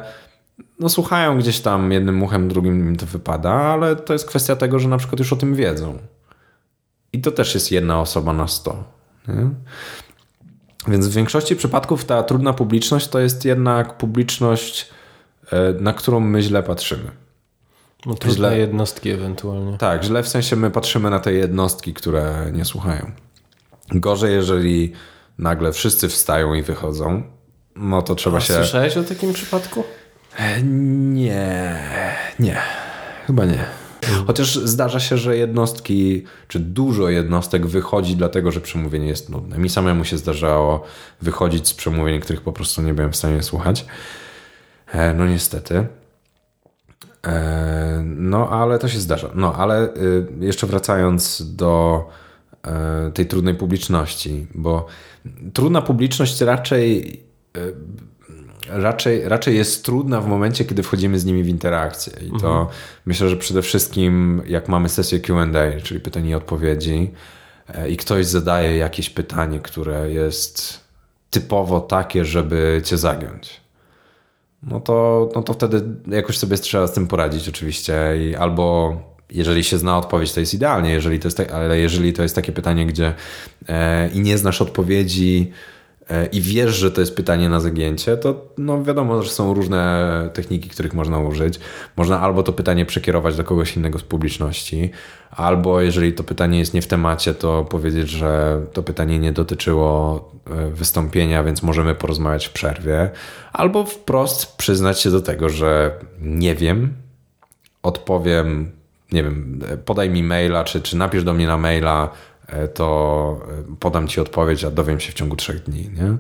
no, 0.80 0.90
słuchają 0.90 1.40
gdzieś 1.40 1.60
tam 1.60 1.92
jednym 1.92 2.24
uchem, 2.24 2.48
drugim 2.48 2.90
im 2.90 2.96
to 2.96 3.06
wypada, 3.06 3.52
ale 3.52 3.96
to 3.96 4.14
jest 4.14 4.26
kwestia 4.26 4.56
tego, 4.56 4.80
że 4.80 4.90
na 4.90 4.98
przykład 4.98 5.20
już 5.20 5.34
o 5.34 5.36
tym 5.36 5.56
wiedzą. 5.56 5.98
I 7.14 7.22
to 7.22 7.32
też 7.32 7.54
jest 7.54 7.72
jedna 7.72 8.02
osoba 8.02 8.34
na 8.34 8.48
sto. 8.48 8.84
Nie? 9.28 9.50
Więc 10.90 11.08
w 11.08 11.14
większości 11.14 11.56
przypadków 11.56 12.06
ta 12.06 12.24
trudna 12.24 12.54
publiczność 12.54 13.08
to 13.08 13.20
jest 13.20 13.46
jednak 13.46 13.98
publiczność, 13.98 14.90
e, 15.52 15.74
na 15.80 15.94
którą 15.94 16.20
my 16.20 16.42
źle 16.42 16.64
patrzymy. 16.64 17.12
No 18.06 18.14
trudne 18.14 18.36
źle, 18.36 18.58
jednostki 18.58 19.10
ewentualnie. 19.10 19.78
Tak, 19.78 20.04
źle 20.04 20.24
w 20.24 20.28
sensie 20.28 20.56
my 20.56 20.72
patrzymy 20.72 21.10
na 21.10 21.20
te 21.20 21.34
jednostki, 21.34 21.94
które 21.94 22.52
nie 22.54 22.66
słuchają. 22.66 23.12
Gorzej, 23.92 24.34
jeżeli 24.34 24.94
nagle 25.38 25.72
wszyscy 25.72 26.10
wstają 26.10 26.54
i 26.54 26.62
wychodzą, 26.62 27.24
no 27.76 28.02
to 28.02 28.16
trzeba 28.16 28.38
A, 28.38 28.42
się... 28.42 28.54
Słyszałeś 28.54 28.98
o 28.98 29.04
takim 29.04 29.34
przypadku? 29.34 29.84
E, 30.38 30.62
nie, 30.64 31.76
nie, 32.40 32.58
chyba 33.28 33.46
nie. 33.46 33.66
Chociaż 34.28 34.56
zdarza 34.56 35.00
się, 35.00 35.18
że 35.18 35.38
jednostki, 35.38 36.24
czy 36.48 36.60
dużo 36.60 37.10
jednostek 37.10 37.68
wychodzi 37.68 38.16
dlatego, 38.16 38.52
że 38.52 38.62
przemówienie 38.62 39.08
jest 39.08 39.30
nudne. 39.30 39.58
Mi 39.58 39.70
samemu 39.70 40.06
się 40.06 40.18
zdarzało 40.18 40.84
wychodzić 41.22 41.68
z 41.68 41.74
przemówień, 41.74 42.20
których 42.20 42.42
po 42.42 42.54
prostu 42.54 42.82
nie 42.82 42.94
byłem 42.94 43.12
w 43.12 43.16
stanie 43.16 43.44
słuchać. 43.44 43.86
E, 44.92 45.14
no 45.14 45.28
niestety. 45.28 45.88
E, 47.28 48.04
no, 48.06 48.50
ale 48.50 48.80
to 48.80 48.88
się 48.88 49.00
zdarza. 49.00 49.30
No, 49.36 49.56
ale 49.56 49.84
y, 49.84 50.28
jeszcze 50.40 50.68
wracając 50.68 51.44
do 51.56 52.06
tej 53.14 53.26
trudnej 53.28 53.56
publiczności, 53.56 54.48
bo 54.56 54.86
trudna 55.54 55.82
publiczność 55.82 56.42
raczej 56.42 57.20
raczej, 58.72 59.30
raczej 59.30 59.56
jest 59.56 59.86
trudna 59.86 60.22
w 60.22 60.28
momencie, 60.28 60.66
kiedy 60.66 60.84
wchodzimy 60.84 61.20
z 61.20 61.26
nimi 61.26 61.44
w 61.44 61.48
interakcję. 61.48 62.14
I 62.28 62.30
to 62.30 62.36
mhm. 62.36 62.68
myślę, 63.06 63.30
że 63.30 63.38
przede 63.38 63.62
wszystkim 63.62 64.42
jak 64.48 64.68
mamy 64.68 64.90
sesję 64.90 65.20
QA, 65.20 65.48
czyli 65.84 66.00
pytanie 66.00 66.30
i 66.30 66.34
odpowiedzi, 66.34 67.12
e, 67.68 67.90
i 67.90 67.98
ktoś 67.98 68.26
zadaje 68.26 68.78
jakieś 68.78 69.10
pytanie, 69.10 69.60
które 69.60 70.12
jest 70.12 70.80
typowo 71.30 71.80
takie, 71.80 72.26
żeby 72.26 72.82
cię 72.86 72.98
zagiąć. 72.98 73.62
No 74.64 74.80
to, 74.80 75.30
no 75.36 75.44
to 75.44 75.54
wtedy 75.54 75.82
jakoś 76.08 76.38
sobie 76.38 76.58
trzeba 76.58 76.88
z 76.88 76.94
tym 76.94 77.08
poradzić, 77.08 77.50
oczywiście. 77.50 77.94
I 78.20 78.36
albo 78.36 78.96
jeżeli 79.32 79.64
się 79.64 79.78
zna 79.78 79.98
odpowiedź, 79.98 80.34
to 80.34 80.40
jest 80.40 80.54
idealnie, 80.54 80.92
jeżeli 80.92 81.20
to 81.20 81.28
jest, 81.28 81.40
ale 81.40 81.80
jeżeli 81.80 82.14
to 82.14 82.24
jest 82.24 82.36
takie 82.36 82.52
pytanie, 82.52 82.86
gdzie 82.86 83.14
e, 83.70 84.10
i 84.10 84.20
nie 84.20 84.38
znasz 84.38 84.62
odpowiedzi, 84.62 85.52
i 86.32 86.42
wiesz, 86.42 86.76
że 86.76 86.92
to 86.92 87.02
jest 87.02 87.16
pytanie 87.16 87.50
na 87.50 87.60
zagięcie, 87.60 88.18
to 88.18 88.46
no 88.58 88.84
wiadomo, 88.84 89.24
że 89.24 89.30
są 89.30 89.54
różne 89.54 90.30
techniki, 90.34 90.70
których 90.70 90.94
można 90.94 91.20
użyć. 91.20 91.60
Można 91.98 92.20
albo 92.20 92.44
to 92.44 92.54
pytanie 92.54 92.86
przekierować 92.86 93.36
do 93.36 93.44
kogoś 93.44 93.78
innego 93.78 94.00
z 94.00 94.04
publiczności, 94.04 94.90
albo 95.32 95.82
jeżeli 95.82 96.14
to 96.14 96.24
pytanie 96.24 96.60
jest 96.60 96.74
nie 96.74 96.82
w 96.82 96.88
temacie, 96.88 97.34
to 97.34 97.66
powiedzieć, 97.66 98.10
że 98.10 98.62
to 98.74 98.84
pytanie 98.84 99.20
nie 99.20 99.32
dotyczyło 99.32 100.32
e, 100.48 100.70
wystąpienia, 100.70 101.44
więc 101.44 101.64
możemy 101.64 101.96
porozmawiać 101.96 102.48
w 102.48 102.54
przerwie, 102.54 103.10
albo 103.54 103.86
wprost 103.86 104.58
przyznać 104.58 105.02
się 105.02 105.12
do 105.12 105.22
tego, 105.22 105.50
że 105.50 105.92
nie 106.22 106.56
wiem, 106.56 106.94
odpowiem 107.84 108.72
nie 109.12 109.24
wiem, 109.24 109.60
podaj 109.86 110.10
mi 110.10 110.24
maila, 110.24 110.64
czy, 110.64 110.82
czy 110.82 110.98
napisz 110.98 111.24
do 111.24 111.34
mnie 111.34 111.48
na 111.48 111.58
maila, 111.58 112.10
E, 112.39 112.39
to 112.74 113.40
e, 113.72 113.76
podam 113.80 114.08
ci 114.08 114.22
odpowiedź, 114.22 114.64
a 114.64 114.72
dowiem 114.72 115.00
się 115.00 115.12
w 115.12 115.16
ciągu 115.16 115.36
trzech 115.36 115.64
dni. 115.64 115.90
Nie? 115.90 116.18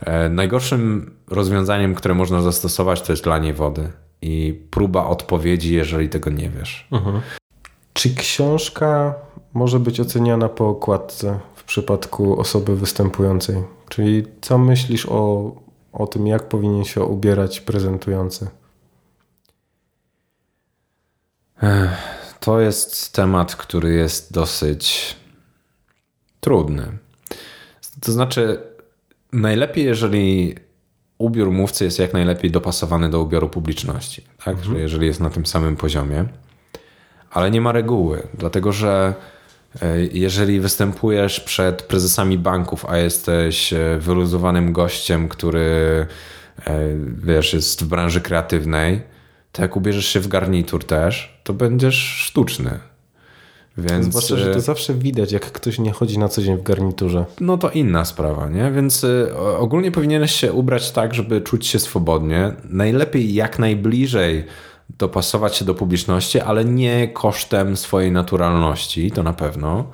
E, 0.00 0.28
najgorszym 0.28 1.14
rozwiązaniem, 1.28 1.94
które 1.94 2.14
można 2.14 2.42
zastosować, 2.42 3.02
to 3.02 3.12
jest 3.12 3.26
lanie 3.26 3.54
wody 3.54 3.92
i 4.22 4.60
próba 4.70 5.06
odpowiedzi, 5.06 5.74
jeżeli 5.74 6.08
tego 6.08 6.30
nie 6.30 6.50
wiesz. 6.50 6.88
Mhm. 6.92 7.20
Czy 7.92 8.14
książka 8.14 9.14
może 9.54 9.80
być 9.80 10.00
oceniana 10.00 10.48
po 10.48 10.68
okładce 10.68 11.38
w 11.54 11.64
przypadku 11.64 12.40
osoby 12.40 12.76
występującej? 12.76 13.56
Czyli 13.88 14.24
co 14.40 14.58
myślisz 14.58 15.06
o, 15.06 15.52
o 15.92 16.06
tym, 16.06 16.26
jak 16.26 16.48
powinien 16.48 16.84
się 16.84 17.04
ubierać 17.04 17.60
prezentujący? 17.60 18.46
To 22.40 22.60
jest 22.60 23.12
temat, 23.12 23.56
który 23.56 23.94
jest 23.94 24.32
dosyć 24.32 25.16
trudny. 26.40 26.98
To 28.00 28.12
znaczy, 28.12 28.60
najlepiej, 29.32 29.84
jeżeli 29.84 30.54
ubiór 31.18 31.50
mówcy 31.50 31.84
jest 31.84 31.98
jak 31.98 32.12
najlepiej 32.12 32.50
dopasowany 32.50 33.10
do 33.10 33.20
ubioru 33.20 33.48
publiczności, 33.48 34.24
tak? 34.44 34.56
Mhm. 34.56 34.74
Że 34.74 34.80
jeżeli 34.80 35.06
jest 35.06 35.20
na 35.20 35.30
tym 35.30 35.46
samym 35.46 35.76
poziomie, 35.76 36.24
ale 37.30 37.50
nie 37.50 37.60
ma 37.60 37.72
reguły, 37.72 38.22
dlatego 38.34 38.72
że 38.72 39.14
e, 39.82 40.00
jeżeli 40.12 40.60
występujesz 40.60 41.40
przed 41.40 41.82
prezesami 41.82 42.38
banków, 42.38 42.86
a 42.86 42.96
jesteś 42.98 43.72
e, 43.72 43.98
wyluzowanym 43.98 44.72
gościem, 44.72 45.28
który 45.28 46.06
e, 46.66 46.78
wiesz, 47.24 47.52
jest 47.52 47.84
w 47.84 47.88
branży 47.88 48.20
kreatywnej, 48.20 49.02
to 49.52 49.62
jak 49.62 49.76
ubierzesz 49.76 50.06
się 50.06 50.20
w 50.20 50.28
garnitur 50.28 50.84
też, 50.84 51.40
to 51.44 51.52
będziesz 51.52 51.96
sztuczny. 51.96 52.89
Więc, 53.78 54.06
Zwłaszcza, 54.06 54.36
że 54.36 54.52
to 54.52 54.58
e, 54.58 54.60
zawsze 54.60 54.94
widać, 54.94 55.32
jak 55.32 55.52
ktoś 55.52 55.78
nie 55.78 55.92
chodzi 55.92 56.18
na 56.18 56.28
co 56.28 56.42
dzień 56.42 56.56
w 56.56 56.62
garniturze. 56.62 57.24
No 57.40 57.58
to 57.58 57.70
inna 57.70 58.04
sprawa, 58.04 58.48
nie? 58.48 58.70
Więc 58.70 59.04
e, 59.04 59.36
ogólnie 59.58 59.92
powinieneś 59.92 60.32
się 60.32 60.52
ubrać 60.52 60.90
tak, 60.90 61.14
żeby 61.14 61.40
czuć 61.40 61.66
się 61.66 61.78
swobodnie. 61.78 62.52
Najlepiej 62.64 63.34
jak 63.34 63.58
najbliżej 63.58 64.44
dopasować 64.98 65.56
się 65.56 65.64
do 65.64 65.74
publiczności, 65.74 66.40
ale 66.40 66.64
nie 66.64 67.08
kosztem 67.08 67.76
swojej 67.76 68.12
naturalności, 68.12 69.10
to 69.10 69.22
na 69.22 69.32
pewno. 69.32 69.90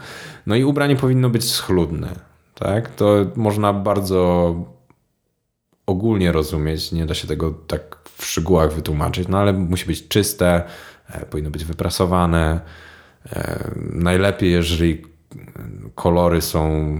No 0.46 0.56
i 0.56 0.64
ubranie 0.64 0.96
powinno 0.96 1.30
być 1.30 1.50
schludne, 1.50 2.08
tak? 2.54 2.94
To 2.94 3.26
można 3.36 3.72
bardzo 3.72 4.54
ogólnie 5.86 6.32
rozumieć, 6.32 6.92
nie 6.92 7.06
da 7.06 7.14
się 7.14 7.28
tego 7.28 7.50
tak 7.66 7.98
w 8.16 8.26
szczegółach 8.26 8.74
wytłumaczyć, 8.74 9.28
no 9.28 9.38
ale 9.38 9.52
musi 9.52 9.86
być 9.86 10.08
czyste, 10.08 10.62
e, 11.08 11.26
powinno 11.26 11.50
być 11.50 11.64
wyprasowane, 11.64 12.60
najlepiej, 13.92 14.52
jeżeli 14.52 15.02
kolory 15.94 16.42
są, 16.42 16.98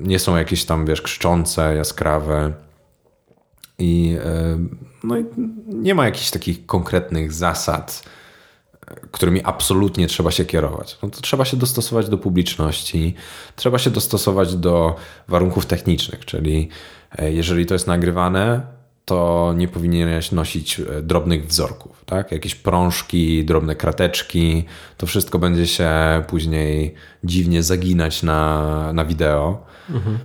nie 0.00 0.18
są 0.18 0.36
jakieś 0.36 0.64
tam, 0.64 0.86
wiesz, 0.86 1.02
krzyczące, 1.02 1.74
jaskrawe. 1.74 2.52
I, 3.78 4.16
e, 4.24 4.58
no 5.04 5.18
i 5.18 5.24
nie 5.68 5.94
ma 5.94 6.04
jakichś 6.04 6.30
takich 6.30 6.66
konkretnych 6.66 7.32
zasad, 7.32 8.02
którymi 9.10 9.40
absolutnie 9.44 10.06
trzeba 10.06 10.30
się 10.30 10.44
kierować. 10.44 10.98
No 11.02 11.10
to 11.10 11.20
trzeba 11.20 11.44
się 11.44 11.56
dostosować 11.56 12.08
do 12.08 12.18
publiczności, 12.18 13.14
trzeba 13.56 13.78
się 13.78 13.90
dostosować 13.90 14.56
do 14.56 14.96
warunków 15.28 15.66
technicznych, 15.66 16.24
czyli 16.24 16.68
e, 17.18 17.32
jeżeli 17.32 17.66
to 17.66 17.74
jest 17.74 17.86
nagrywane, 17.86 18.66
to 19.04 19.52
nie 19.56 19.68
powinieneś 19.68 20.32
nosić 20.32 20.80
e, 20.80 21.02
drobnych 21.02 21.46
wzorków, 21.46 22.04
tak? 22.06 22.32
Jakieś 22.32 22.54
prążki, 22.54 23.44
drobne 23.44 23.76
krateczki, 23.76 24.64
to 24.96 25.06
wszystko 25.06 25.38
będzie 25.38 25.66
się 25.66 25.90
później 26.28 26.94
dziwnie 27.24 27.62
zaginać 27.62 28.22
na, 28.22 28.92
na 28.92 29.04
wideo. 29.04 29.66
Mhm. 29.90 30.18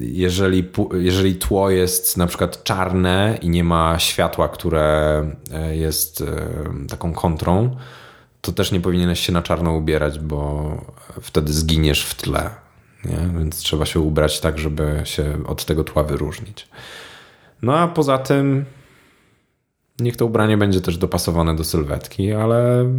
Jeżeli, 0.00 0.68
jeżeli 0.92 1.34
tło 1.34 1.70
jest 1.70 2.16
na 2.16 2.26
przykład 2.26 2.64
czarne 2.64 3.38
i 3.42 3.48
nie 3.48 3.64
ma 3.64 3.98
światła, 3.98 4.48
które 4.48 5.24
e, 5.52 5.76
jest 5.76 6.20
e, 6.20 6.26
taką 6.88 7.12
kontrą, 7.12 7.76
to 8.40 8.52
też 8.52 8.72
nie 8.72 8.80
powinieneś 8.80 9.20
się 9.20 9.32
na 9.32 9.42
czarno 9.42 9.72
ubierać, 9.72 10.18
bo 10.18 10.70
wtedy 11.20 11.52
zginiesz 11.52 12.04
w 12.04 12.14
tle. 12.14 12.50
Nie? 13.04 13.38
Więc 13.38 13.56
trzeba 13.56 13.86
się 13.86 14.00
ubrać 14.00 14.40
tak, 14.40 14.58
żeby 14.58 15.00
się 15.04 15.46
od 15.46 15.64
tego 15.64 15.84
tła 15.84 16.02
wyróżnić. 16.02 16.68
No 17.62 17.78
a 17.78 17.88
poza 17.88 18.18
tym 18.18 18.64
niech 19.98 20.16
to 20.16 20.26
ubranie 20.26 20.56
będzie 20.56 20.80
też 20.80 20.98
dopasowane 20.98 21.56
do 21.56 21.64
sylwetki, 21.64 22.32
ale 22.32 22.90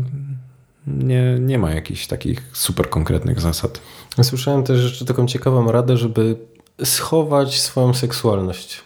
nie, 0.88 1.38
nie 1.39 1.60
ma 1.60 1.72
jakichś 1.72 2.08
takich 2.08 2.41
super 2.54 2.89
konkretnych 2.89 3.39
zasad. 3.39 3.82
Słyszałem 4.24 4.64
też 4.64 4.84
jeszcze 4.84 5.06
taką 5.06 5.28
ciekawą 5.28 5.72
radę, 5.72 5.97
żeby 5.97 6.36
schować 6.84 7.62
swoją 7.62 7.93
seksualność. 7.93 8.82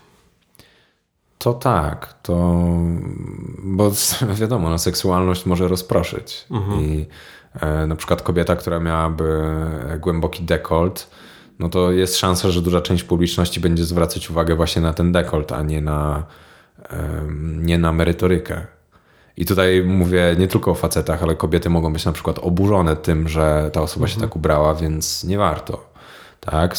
To 1.38 1.54
tak, 1.54 2.20
to 2.24 2.66
bo 3.64 3.92
wiadomo, 4.42 4.70
no, 4.70 4.78
seksualność 4.78 5.46
może 5.46 5.68
rozproszyć. 5.68 6.46
Mhm. 6.52 6.82
I 6.82 7.06
na 7.88 7.96
przykład 7.96 8.22
kobieta, 8.22 8.56
która 8.56 8.80
miałaby 8.80 9.44
głęboki 10.00 10.44
dekolt, 10.44 11.10
no 11.60 11.70
to 11.70 11.92
jest 11.92 12.18
szansa, 12.18 12.52
że 12.52 12.62
duża 12.62 12.82
część 12.82 13.04
publiczności 13.04 13.60
będzie 13.60 13.86
zwracać 13.86 14.30
uwagę 14.30 14.56
właśnie 14.56 14.82
na 14.82 14.94
ten 14.94 15.12
dekolt, 15.12 15.52
a 15.52 15.62
nie 15.62 15.82
na, 15.82 16.24
nie 17.42 17.78
na 17.78 17.92
merytorykę. 17.94 18.66
I 19.38 19.46
tutaj 19.46 19.84
mówię 19.84 20.36
nie 20.40 20.48
tylko 20.48 20.72
o 20.72 20.76
facetach, 20.76 21.24
ale 21.24 21.36
kobiety 21.36 21.70
mogą 21.70 21.94
być 21.94 22.06
na 22.06 22.12
przykład 22.12 22.40
oburzone 22.40 22.96
tym, 22.96 23.28
że 23.28 23.70
ta 23.74 23.82
osoba 23.82 24.06
mhm. 24.06 24.16
się 24.16 24.28
tak 24.28 24.36
ubrała, 24.36 24.76
więc 24.76 25.24
nie 25.24 25.38
warto. 25.38 25.95
Tak? 26.46 26.76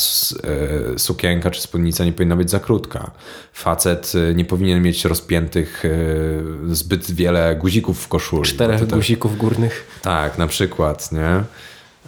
E, 0.95 0.99
sukienka 0.99 1.51
czy 1.51 1.61
spódnica 1.61 2.05
nie 2.05 2.13
powinna 2.13 2.37
być 2.37 2.51
za 2.51 2.61
krótka. 2.61 3.11
Facet 3.53 4.13
e, 4.31 4.35
nie 4.35 4.45
powinien 4.45 4.83
mieć 4.83 5.05
rozpiętych 5.05 5.85
e, 5.85 6.75
zbyt 6.75 7.11
wiele 7.11 7.57
guzików 7.57 8.03
w 8.03 8.09
koszuli. 8.09 8.43
Czterech 8.43 8.87
guzików 8.87 9.37
górnych. 9.37 10.01
Tak, 10.03 10.39
na 10.39 10.47
przykład, 10.47 11.13
nie? 11.13 11.43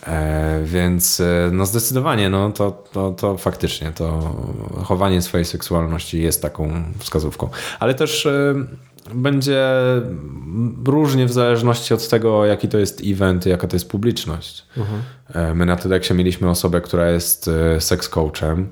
E, 0.06 0.60
więc 0.64 1.22
no 1.52 1.66
zdecydowanie, 1.66 2.30
no 2.30 2.52
to, 2.52 2.84
to, 2.92 3.10
to 3.12 3.36
faktycznie 3.38 3.92
to 3.92 4.36
chowanie 4.84 5.22
swojej 5.22 5.44
seksualności 5.44 6.22
jest 6.22 6.42
taką 6.42 6.82
wskazówką. 6.98 7.48
Ale 7.78 7.94
też 7.94 8.28
będzie 9.14 9.66
różnie 10.86 11.26
w 11.26 11.32
zależności 11.32 11.94
od 11.94 12.08
tego, 12.08 12.44
jaki 12.44 12.68
to 12.68 12.78
jest 12.78 13.02
event 13.04 13.46
i 13.46 13.48
jaka 13.48 13.68
to 13.68 13.76
jest 13.76 13.90
publiczność. 13.90 14.66
Mhm. 14.76 15.02
My 15.56 15.66
na 15.66 15.76
TEDxie 15.76 16.16
mieliśmy 16.16 16.50
osobę, 16.50 16.80
która 16.80 17.10
jest 17.10 17.50
seks 17.78 18.08
coachem. 18.08 18.68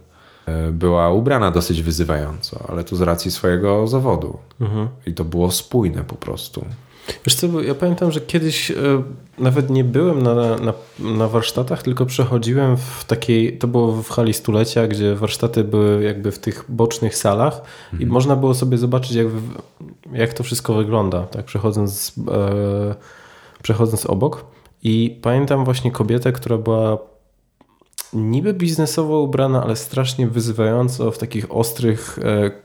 Była 0.72 1.11
ubrana 1.11 1.51
dosyć 1.51 1.82
wyzywająco, 1.82 2.64
ale 2.68 2.84
tu 2.84 2.97
z 2.97 3.01
racji 3.01 3.30
swojego 3.30 3.87
zawodu. 3.87 4.39
Mhm. 4.61 4.89
I 5.07 5.14
to 5.14 5.24
było 5.24 5.51
spójne 5.51 6.05
po 6.05 6.14
prostu. 6.14 6.64
Wiesz 7.27 7.35
co, 7.35 7.63
ja 7.63 7.75
pamiętam, 7.75 8.13
że 8.13 8.21
kiedyś 8.21 8.71
e, 8.71 8.75
nawet 9.39 9.71
nie 9.71 9.85
byłem 9.85 10.23
na, 10.23 10.35
na, 10.35 10.73
na, 10.99 11.29
warsztatach, 11.29 11.83
tylko 11.83 12.07
przechodziłem 12.07 12.77
w 12.77 13.05
takiej, 13.05 13.59
to 13.59 13.69
było 13.69 14.03
w 14.03 14.09
hali 14.09 14.35
stulecia, 14.35 14.87
gdzie 14.87 15.15
warsztaty 15.15 15.65
były 15.65 16.03
jakby 16.03 16.33
w 16.33 16.39
tych 16.39 16.65
bocznych 16.69 17.17
salach 17.17 17.61
mhm. 17.85 18.03
i 18.03 18.07
można 18.07 18.37
było 18.37 18.55
sobie 18.55 18.79
zobaczyć 18.79 19.13
jak, 19.13 19.27
jak 20.13 20.33
to 20.33 20.45
wszystko 20.45 20.75
wygląda, 20.75 21.23
tak 21.23 21.45
przechodząc, 21.45 22.13
e, 22.31 22.95
przechodząc 23.63 24.07
obok. 24.07 24.45
I 24.83 25.19
pamiętam 25.23 25.65
właśnie 25.65 25.91
kobietę, 25.91 26.33
która 26.33 26.59
była 26.59 26.99
niby 28.13 28.55
biznesowo 28.55 29.21
ubrana, 29.21 29.63
ale 29.63 29.77
strasznie 29.77 30.27
wyzywająco 30.27 31.11
w 31.11 31.19
takich 31.19 31.53
ostrych, 31.55 32.19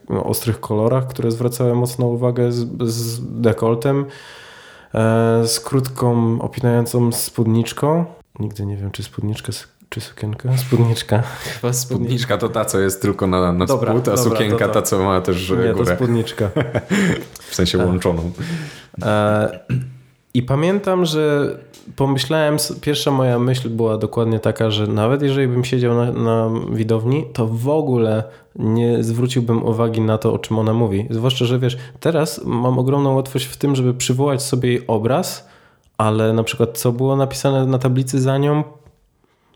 e, 0.09 0.23
ostrych 0.23 0.59
kolorach, 0.59 1.07
które 1.07 1.31
zwracały 1.31 1.75
mocną 1.75 2.07
uwagę 2.07 2.51
z, 2.51 2.83
z 2.89 3.19
dekoltem, 3.41 4.05
e, 4.93 5.47
z 5.47 5.59
krótką, 5.59 6.41
opinającą 6.41 7.11
spódniczką. 7.11 8.05
Nigdy 8.39 8.65
nie 8.65 8.77
wiem, 8.77 8.91
czy 8.91 9.03
spódniczka, 9.03 9.51
czy 9.89 10.01
sukienka? 10.01 10.57
Spódniczka. 10.67 11.21
Chyba 11.21 11.73
spódniczka 11.73 12.37
to 12.37 12.49
ta, 12.49 12.65
co 12.65 12.79
jest 12.79 13.01
tylko 13.01 13.27
na, 13.27 13.53
na 13.53 13.65
dobra, 13.65 13.91
spód, 13.91 14.07
a 14.07 14.15
dobra, 14.15 14.23
sukienka 14.23 14.67
ta, 14.67 14.81
co 14.81 15.03
ma 15.03 15.21
też 15.21 15.49
nie, 15.49 15.55
górę. 15.55 15.85
to 15.85 15.95
spódniczka. 15.95 16.49
w 17.49 17.55
sensie 17.55 17.77
łączoną. 17.77 18.31
E, 19.01 19.59
I 20.33 20.43
pamiętam, 20.43 21.05
że 21.05 21.55
pomyślałem, 21.95 22.57
pierwsza 22.81 23.11
moja 23.11 23.39
myśl 23.39 23.69
była 23.69 23.97
dokładnie 23.97 24.39
taka, 24.39 24.71
że 24.71 24.87
nawet 24.87 25.21
jeżeli 25.21 25.47
bym 25.47 25.63
siedział 25.63 25.95
na, 25.95 26.11
na, 26.11 26.49
widowni, 26.71 27.25
to 27.33 27.47
w 27.47 27.69
ogóle 27.69 28.23
nie 28.55 29.03
zwróciłbym 29.03 29.63
uwagi 29.63 30.01
na 30.01 30.17
to, 30.17 30.33
o 30.33 30.39
czym 30.39 30.59
ona 30.59 30.73
mówi. 30.73 31.07
Zwłaszcza, 31.09 31.45
że 31.45 31.59
wiesz, 31.59 31.77
teraz 31.99 32.41
mam 32.45 32.79
ogromną 32.79 33.15
łatwość 33.15 33.45
w 33.45 33.57
tym, 33.57 33.75
żeby 33.75 33.93
przywołać 33.93 34.43
sobie 34.43 34.69
jej 34.69 34.87
obraz, 34.87 35.47
ale 35.97 36.33
na 36.33 36.43
przykład 36.43 36.77
co 36.77 36.91
było 36.91 37.15
napisane 37.15 37.65
na 37.65 37.79
tablicy 37.79 38.21
za 38.21 38.37
nią, 38.37 38.63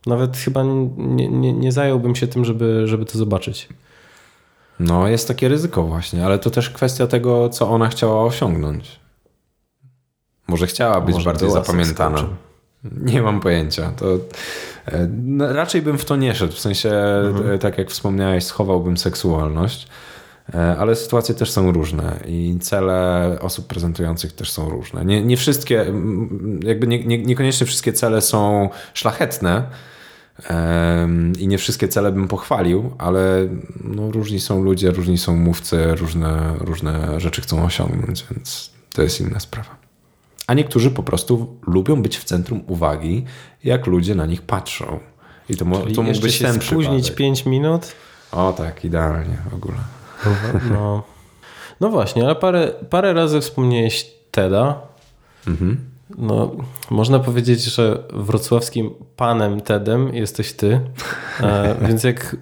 nawet 0.05 0.37
chyba 0.37 0.63
nie, 0.97 1.29
nie, 1.29 1.53
nie 1.53 1.71
zająłbym 1.71 2.15
się 2.15 2.27
tym, 2.27 2.45
żeby, 2.45 2.87
żeby 2.87 3.05
to 3.05 3.17
zobaczyć. 3.17 3.69
No, 4.79 5.07
jest 5.07 5.27
takie 5.27 5.47
ryzyko 5.47 5.83
właśnie, 5.83 6.25
ale 6.25 6.39
to 6.39 6.49
też 6.49 6.69
kwestia 6.69 7.07
tego, 7.07 7.49
co 7.49 7.69
ona 7.69 7.87
chciała 7.87 8.23
osiągnąć. 8.23 9.04
Może 10.47 10.67
chciała 10.67 11.01
być 11.01 11.15
Może 11.15 11.29
bardziej 11.29 11.51
zapamiętana. 11.51 12.27
Nie 13.01 13.21
mam 13.21 13.39
pojęcia. 13.39 13.91
To, 13.91 14.05
e, 14.85 15.07
no, 15.23 15.53
raczej 15.53 15.81
bym 15.81 15.97
w 15.97 16.05
to 16.05 16.15
nie 16.15 16.35
szedł. 16.35 16.53
W 16.53 16.59
sensie, 16.59 16.89
mhm. 16.89 17.51
E, 17.51 17.59
tak 17.59 17.77
jak 17.77 17.91
wspomniałeś, 17.91 18.43
schowałbym 18.43 18.97
seksualność. 18.97 19.87
E, 20.53 20.77
ale 20.77 20.95
sytuacje 20.95 21.35
też 21.35 21.51
są 21.51 21.71
różne 21.71 22.19
i 22.25 22.57
cele 22.61 23.37
osób 23.41 23.67
prezentujących 23.67 24.33
też 24.33 24.51
są 24.51 24.69
różne. 24.69 25.05
Nie, 25.05 25.23
nie 25.23 25.37
wszystkie, 25.37 25.85
jakby 26.63 26.87
nie, 26.87 27.05
nie, 27.05 27.17
niekoniecznie 27.17 27.67
wszystkie 27.67 27.93
cele 27.93 28.21
są 28.21 28.69
szlachetne 28.93 29.63
i 31.39 31.47
nie 31.47 31.57
wszystkie 31.57 31.87
cele 31.87 32.11
bym 32.11 32.27
pochwalił, 32.27 32.91
ale 32.97 33.47
no, 33.83 34.11
różni 34.11 34.39
są 34.39 34.63
ludzie, 34.63 34.91
różni 34.91 35.17
są 35.17 35.35
mówcy, 35.35 35.95
różne, 35.95 36.53
różne 36.59 37.19
rzeczy 37.19 37.41
chcą 37.41 37.65
osiągnąć, 37.65 38.25
więc 38.31 38.71
to 38.93 39.01
jest 39.01 39.21
inna 39.21 39.39
sprawa. 39.39 39.84
A 40.47 40.53
niektórzy 40.53 40.91
po 40.91 41.03
prostu 41.03 41.59
lubią 41.67 42.01
być 42.01 42.17
w 42.17 42.23
centrum 42.23 42.63
uwagi, 42.67 43.25
jak 43.63 43.87
ludzie 43.87 44.15
na 44.15 44.25
nich 44.25 44.41
patrzą. 44.41 44.99
I 45.49 45.55
to, 45.55 45.65
Czyli 45.83 45.95
to 45.95 46.03
mógł 46.03 46.19
być 46.19 46.35
się 46.35 46.45
ten 46.45 46.61
spóźnić 46.61 47.11
5 47.11 47.45
minut? 47.45 47.91
O 48.31 48.53
tak, 48.53 48.85
idealnie 48.85 49.37
w 49.51 49.53
ogóle. 49.53 49.77
No, 50.71 51.03
no 51.81 51.89
właśnie, 51.89 52.23
ale 52.23 52.35
parę, 52.35 52.71
parę 52.89 53.13
razy 53.13 53.41
wspomniałeś 53.41 54.11
TEDa. 54.31 54.81
Mhm. 55.47 55.77
No, 56.17 56.51
można 56.89 57.19
powiedzieć, 57.19 57.63
że 57.63 58.03
wrocławskim 58.13 58.91
panem 59.15 59.61
TEDem 59.61 60.15
jesteś 60.15 60.53
ty. 60.53 60.81
E, 61.41 61.75
więc 61.87 62.03
jak 62.03 62.35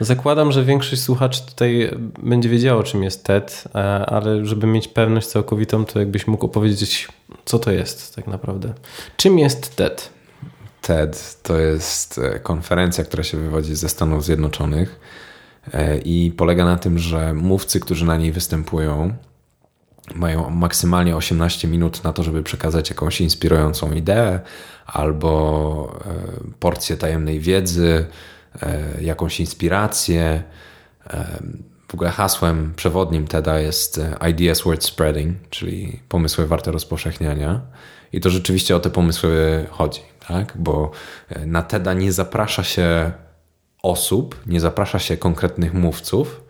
Zakładam, 0.00 0.52
że 0.52 0.64
większość 0.64 1.02
słuchaczy 1.02 1.46
tutaj 1.46 1.90
będzie 2.22 2.48
wiedziało, 2.48 2.82
czym 2.82 3.02
jest 3.02 3.24
TED, 3.24 3.64
e, 3.74 3.78
ale 4.06 4.46
żeby 4.46 4.66
mieć 4.66 4.88
pewność 4.88 5.26
całkowitą, 5.26 5.84
to 5.84 5.98
jakbyś 5.98 6.26
mógł 6.26 6.46
opowiedzieć, 6.46 7.08
co 7.44 7.58
to 7.58 7.70
jest 7.70 8.16
tak 8.16 8.26
naprawdę. 8.26 8.74
Czym 9.16 9.38
jest 9.38 9.76
TED? 9.76 10.10
TED 10.82 11.36
to 11.42 11.58
jest 11.58 12.18
e, 12.18 12.38
konferencja, 12.38 13.04
która 13.04 13.22
się 13.22 13.38
wywodzi 13.38 13.74
ze 13.74 13.88
Stanów 13.88 14.24
Zjednoczonych 14.24 15.00
e, 15.72 15.98
i 15.98 16.30
polega 16.36 16.64
na 16.64 16.76
tym, 16.76 16.98
że 16.98 17.34
mówcy, 17.34 17.80
którzy 17.80 18.04
na 18.04 18.16
niej 18.16 18.32
występują, 18.32 19.14
mają 20.14 20.50
maksymalnie 20.50 21.16
18 21.16 21.68
minut 21.68 22.04
na 22.04 22.12
to, 22.12 22.22
żeby 22.22 22.42
przekazać 22.42 22.90
jakąś 22.90 23.20
inspirującą 23.20 23.92
ideę 23.92 24.40
albo 24.86 26.00
porcję 26.60 26.96
tajemnej 26.96 27.40
wiedzy, 27.40 28.06
jakąś 29.00 29.40
inspirację. 29.40 30.42
E, 31.06 31.42
w 31.88 31.94
ogóle 31.94 32.10
hasłem 32.10 32.72
przewodnim 32.76 33.26
TEDa 33.26 33.58
jest 33.58 33.98
e, 33.98 34.30
Ideas 34.30 34.62
Worth 34.62 34.84
Spreading, 34.84 35.36
czyli 35.50 36.00
pomysły 36.08 36.46
warte 36.46 36.72
rozpowszechniania. 36.72 37.60
I 38.12 38.20
to 38.20 38.30
rzeczywiście 38.30 38.76
o 38.76 38.80
te 38.80 38.90
pomysły 38.90 39.66
chodzi, 39.70 40.00
tak? 40.28 40.52
bo 40.56 40.90
na 41.46 41.62
TEDa 41.62 41.94
nie 41.94 42.12
zaprasza 42.12 42.64
się 42.64 43.12
osób, 43.82 44.40
nie 44.46 44.60
zaprasza 44.60 44.98
się 44.98 45.16
konkretnych 45.16 45.74
mówców, 45.74 46.40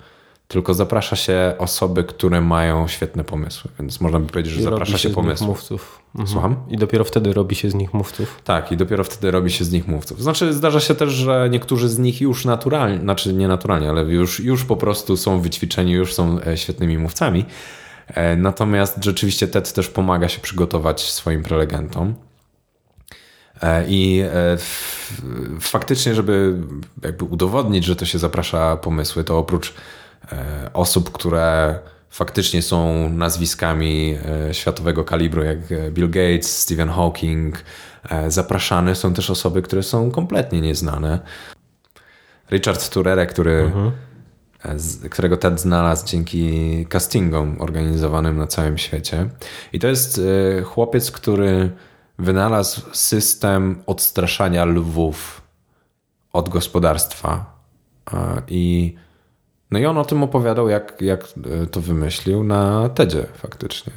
tylko 0.51 0.75
zaprasza 0.75 1.17
się 1.17 1.55
osoby, 1.59 2.05
które 2.05 2.41
mają 2.41 2.89
świetne 2.89 3.25
pomysły. 3.25 3.71
Więc 3.79 4.01
można 4.01 4.21
by 4.21 4.27
powiedzieć, 4.27 4.53
że 4.53 4.61
I 4.61 4.63
zaprasza 4.63 4.99
się, 4.99 5.09
się 5.09 5.15
pomysłów. 5.15 5.49
mówców. 5.49 6.03
Mhm. 6.15 6.29
Słucham? 6.29 6.57
I 6.69 6.77
dopiero 6.77 7.05
wtedy 7.05 7.33
robi 7.33 7.57
się 7.57 7.71
z 7.71 7.75
nich 7.75 7.95
mówców. 7.95 8.41
Tak, 8.45 8.73
i 8.73 8.77
dopiero 8.77 9.05
wtedy 9.05 9.31
robi 9.31 9.51
się 9.51 9.65
z 9.65 9.73
nich 9.73 9.89
mówców. 9.89 10.23
Znaczy, 10.23 10.53
zdarza 10.53 10.81
się 10.81 10.95
też, 10.95 11.11
że 11.11 11.49
niektórzy 11.51 11.89
z 11.89 11.99
nich 11.99 12.21
już 12.21 12.45
naturalnie, 12.45 12.99
znaczy 12.99 13.33
nie 13.33 13.49
naturalnie, 13.49 13.91
ale 13.91 14.03
już, 14.03 14.41
już 14.41 14.65
po 14.65 14.77
prostu 14.77 15.17
są 15.17 15.41
wyćwiczeni, 15.41 15.93
już 15.93 16.15
są 16.15 16.41
e, 16.47 16.57
świetnymi 16.57 16.99
mówcami. 16.99 17.45
E, 18.07 18.37
natomiast 18.37 19.05
rzeczywiście 19.05 19.49
TED 19.49 19.73
też 19.73 19.89
pomaga 19.89 20.29
się 20.29 20.41
przygotować 20.41 21.11
swoim 21.11 21.43
prelegentom. 21.43 22.15
E, 23.63 23.85
I 23.89 24.25
faktycznie, 25.61 26.15
żeby 26.15 26.55
jakby 27.03 27.25
udowodnić, 27.25 27.85
że 27.85 27.97
to 27.97 28.05
się 28.05 28.19
zaprasza 28.19 28.77
pomysły, 28.77 29.25
to 29.25 29.39
oprócz 29.39 29.75
osób, 30.73 31.12
które 31.12 31.79
faktycznie 32.11 32.62
są 32.62 33.09
nazwiskami 33.09 34.16
e, 34.49 34.55
światowego 34.55 35.05
kalibru, 35.05 35.45
jak 35.45 35.59
Bill 35.91 36.11
Gates, 36.11 36.59
Stephen 36.59 36.89
Hawking. 36.89 37.64
E, 38.11 38.31
zapraszane 38.31 38.95
są 38.95 39.14
też 39.14 39.31
osoby, 39.31 39.62
które 39.62 39.83
są 39.83 40.11
kompletnie 40.11 40.61
nieznane. 40.61 41.18
Richard 42.51 42.91
Turere, 42.91 43.27
który, 43.27 43.53
mhm. 43.53 43.93
którego 45.11 45.37
TED 45.37 45.61
znalazł 45.61 46.07
dzięki 46.07 46.87
castingom 46.89 47.61
organizowanym 47.61 48.39
na 48.39 48.47
całym 48.47 48.79
świecie. 48.79 49.29
I 49.73 49.79
to 49.79 49.89
jest 49.89 50.21
chłopiec, 50.64 51.11
który 51.11 51.71
wynalazł 52.18 52.81
system 52.93 53.83
odstraszania 53.87 54.64
lwów 54.64 55.43
od 56.33 56.49
gospodarstwa. 56.49 57.61
I 58.49 58.95
no 59.71 59.79
i 59.79 59.87
on 59.87 59.99
o 59.99 60.05
tym 60.05 60.23
opowiadał, 60.23 60.68
jak, 60.68 61.03
jak 61.03 61.25
e, 61.62 61.66
to 61.66 61.81
wymyślił 61.81 62.45
na 62.45 62.89
TEDzie 62.89 63.27
faktycznie. 63.35 63.93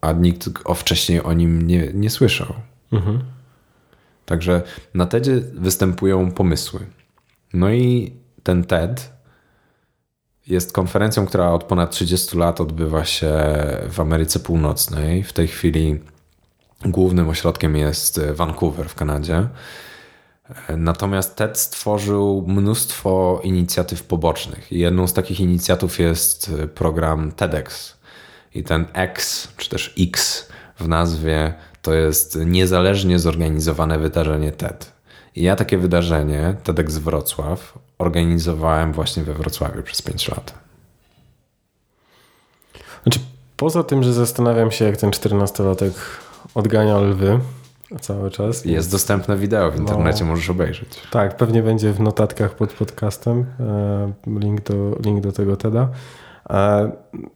A 0.00 0.12
nikt 0.12 0.48
o 0.64 0.74
wcześniej 0.74 1.22
o 1.22 1.32
nim 1.32 1.66
nie, 1.66 1.90
nie 1.94 2.10
słyszał. 2.10 2.54
Mhm. 2.92 3.20
Także 4.26 4.62
na 4.94 5.06
TEDzie 5.06 5.40
występują 5.54 6.32
pomysły. 6.32 6.80
No 7.54 7.70
i 7.70 8.12
ten 8.42 8.64
TED 8.64 9.12
jest 10.46 10.72
konferencją, 10.72 11.26
która 11.26 11.52
od 11.52 11.64
ponad 11.64 11.90
30 11.90 12.38
lat 12.38 12.60
odbywa 12.60 13.04
się 13.04 13.32
w 13.90 14.00
Ameryce 14.00 14.38
Północnej. 14.38 15.22
W 15.22 15.32
tej 15.32 15.48
chwili 15.48 16.00
głównym 16.84 17.28
ośrodkiem 17.28 17.76
jest 17.76 18.20
Vancouver 18.20 18.88
w 18.88 18.94
Kanadzie. 18.94 19.48
Natomiast 20.76 21.36
TED 21.36 21.58
stworzył 21.58 22.44
mnóstwo 22.46 23.40
inicjatyw 23.44 24.02
pobocznych. 24.02 24.72
Jedną 24.72 25.06
z 25.06 25.12
takich 25.12 25.40
inicjatyw 25.40 25.98
jest 25.98 26.52
program 26.74 27.32
TEDx. 27.32 27.96
I 28.54 28.64
ten 28.64 28.86
X, 28.92 29.48
czy 29.56 29.68
też 29.68 29.94
X 29.98 30.48
w 30.78 30.88
nazwie, 30.88 31.54
to 31.82 31.94
jest 31.94 32.38
niezależnie 32.46 33.18
zorganizowane 33.18 33.98
wydarzenie 33.98 34.52
TED. 34.52 34.92
I 35.36 35.42
ja 35.42 35.56
takie 35.56 35.78
wydarzenie, 35.78 36.54
TEDx 36.64 36.98
Wrocław, 36.98 37.78
organizowałem 37.98 38.92
właśnie 38.92 39.22
we 39.22 39.34
Wrocławiu 39.34 39.82
przez 39.82 40.02
5 40.02 40.28
lat. 40.28 40.54
Znaczy, 43.02 43.20
poza 43.56 43.84
tym, 43.84 44.02
że 44.02 44.12
zastanawiam 44.12 44.70
się, 44.70 44.84
jak 44.84 44.96
ten 44.96 45.10
14-latek 45.10 45.92
odgania 46.54 46.98
lwy 46.98 47.40
cały 48.00 48.30
czas. 48.30 48.64
Jest 48.64 48.90
dostępne 48.90 49.36
wideo 49.36 49.70
w 49.70 49.76
internecie, 49.76 50.24
no, 50.24 50.30
możesz 50.30 50.50
obejrzeć. 50.50 51.00
Tak, 51.10 51.36
pewnie 51.36 51.62
będzie 51.62 51.92
w 51.92 52.00
notatkach 52.00 52.54
pod 52.54 52.72
podcastem 52.72 53.46
e, 53.60 54.12
link 54.40 54.60
do, 54.60 54.98
link 55.04 55.20
do 55.20 55.32
tego 55.32 55.56
TEDa. 55.56 55.88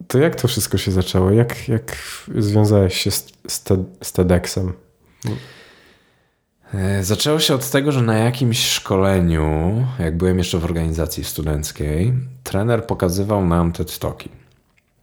To 0.08 0.18
jak 0.18 0.36
to 0.36 0.48
wszystko 0.48 0.78
się 0.78 0.90
zaczęło? 0.90 1.30
Jak, 1.30 1.68
jak 1.68 1.96
związałeś 2.34 2.96
się 2.96 3.10
z, 3.10 3.32
z 4.02 4.12
TEDxem? 4.12 4.72
E, 6.74 7.04
zaczęło 7.04 7.38
się 7.38 7.54
od 7.54 7.70
tego, 7.70 7.92
że 7.92 8.02
na 8.02 8.18
jakimś 8.18 8.66
szkoleniu, 8.66 9.86
jak 9.98 10.16
byłem 10.16 10.38
jeszcze 10.38 10.58
w 10.58 10.64
organizacji 10.64 11.24
studenckiej, 11.24 12.12
trener 12.44 12.86
pokazywał 12.86 13.46
nam 13.46 13.72
TED 13.72 13.98
Talki, 13.98 14.28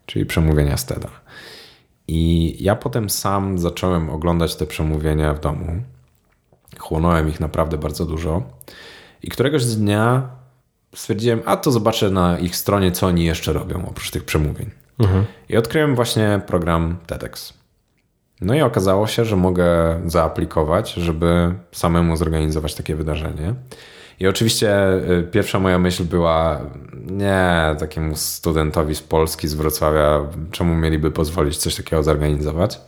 czyli 0.06 0.26
przemówienia 0.26 0.78
z 0.78 0.86
TEDa. 0.86 1.10
I 2.08 2.56
ja 2.64 2.76
potem 2.76 3.10
sam 3.10 3.60
zacząłem 3.60 4.10
oglądać 4.10 4.56
te 4.56 4.66
przemówienia 4.66 5.34
w 5.34 5.40
domu. 5.40 5.82
Chłonąłem 6.78 7.30
ich 7.30 7.40
naprawdę 7.40 7.78
bardzo 7.78 8.06
dużo. 8.06 8.42
I 9.24 9.30
któregoś 9.30 9.66
dnia 9.66 10.30
stwierdziłem, 10.96 11.42
a 11.46 11.58
to 11.58 11.72
zobaczę 11.72 12.10
na 12.10 12.40
ich 12.40 12.56
stronie, 12.56 12.92
co 12.92 13.08
oni 13.08 13.26
jeszcze 13.26 13.54
robią 13.54 13.86
oprócz 13.90 14.12
tych 14.12 14.24
przemówień. 14.24 14.70
Mhm. 15.00 15.26
I 15.50 15.58
odkryłem 15.58 15.96
właśnie 15.96 16.42
program 16.48 16.98
TEDx. 17.08 17.54
No 18.42 18.56
i 18.56 18.62
okazało 18.62 19.08
się, 19.08 19.26
że 19.26 19.36
mogę 19.36 20.00
zaaplikować, 20.06 20.94
żeby 20.94 21.54
samemu 21.72 22.18
zorganizować 22.18 22.76
takie 22.76 22.96
wydarzenie. 22.96 23.56
I 24.20 24.28
oczywiście 24.28 24.94
y, 24.94 25.28
pierwsza 25.32 25.60
moja 25.60 25.80
myśl 25.80 26.04
była, 26.04 26.62
nie, 27.12 27.76
takiemu 27.80 28.16
studentowi 28.16 28.96
z 28.96 29.02
Polski, 29.02 29.48
z 29.48 29.54
Wrocławia, 29.54 30.26
czemu 30.52 30.76
mieliby 30.76 31.12
pozwolić 31.12 31.58
coś 31.58 31.76
takiego 31.76 32.04
zorganizować? 32.04 32.82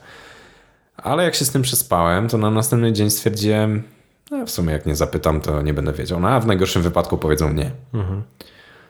Ale 0.98 1.24
jak 1.24 1.36
się 1.36 1.46
z 1.46 1.52
tym 1.52 1.62
przespałem, 1.62 2.28
to 2.28 2.38
na 2.38 2.52
następny 2.52 2.94
dzień 2.94 3.10
stwierdziłem, 3.10 3.84
no 4.32 4.46
w 4.46 4.52
sumie 4.52 4.74
jak 4.74 4.86
nie 4.86 4.96
zapytam, 4.96 5.42
to 5.42 5.62
nie 5.62 5.74
będę 5.74 5.94
wiedział. 5.94 6.20
No 6.20 6.30
a 6.30 6.40
w 6.40 6.48
najgorszym 6.48 6.82
wypadku 6.82 7.18
powiedzą 7.18 7.54
nie. 7.54 7.72
Mhm. 7.94 8.24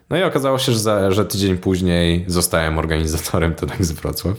No 0.10 0.18
i 0.18 0.24
okazało 0.24 0.58
się, 0.58 0.72
że, 0.72 0.80
za, 0.80 1.12
że 1.12 1.26
tydzień 1.26 1.58
później 1.58 2.26
zostałem 2.28 2.78
organizatorem 2.78 3.56
TEDx 3.56 3.82
z 3.82 3.92
Wrocław. 3.92 4.36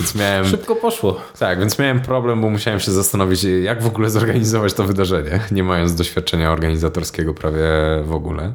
Więc 0.00 0.14
miałem... 0.14 0.44
Szybko 0.46 0.76
poszło. 0.76 1.20
Tak, 1.38 1.58
więc 1.58 1.78
miałem 1.78 2.00
problem, 2.00 2.40
bo 2.40 2.50
musiałem 2.50 2.80
się 2.80 2.92
zastanowić, 2.92 3.44
jak 3.44 3.82
w 3.82 3.86
ogóle 3.86 4.10
zorganizować 4.10 4.74
to 4.74 4.84
wydarzenie, 4.84 5.40
nie 5.50 5.64
mając 5.64 5.94
doświadczenia 5.94 6.52
organizatorskiego 6.52 7.34
prawie 7.34 7.68
w 8.04 8.12
ogóle. 8.12 8.52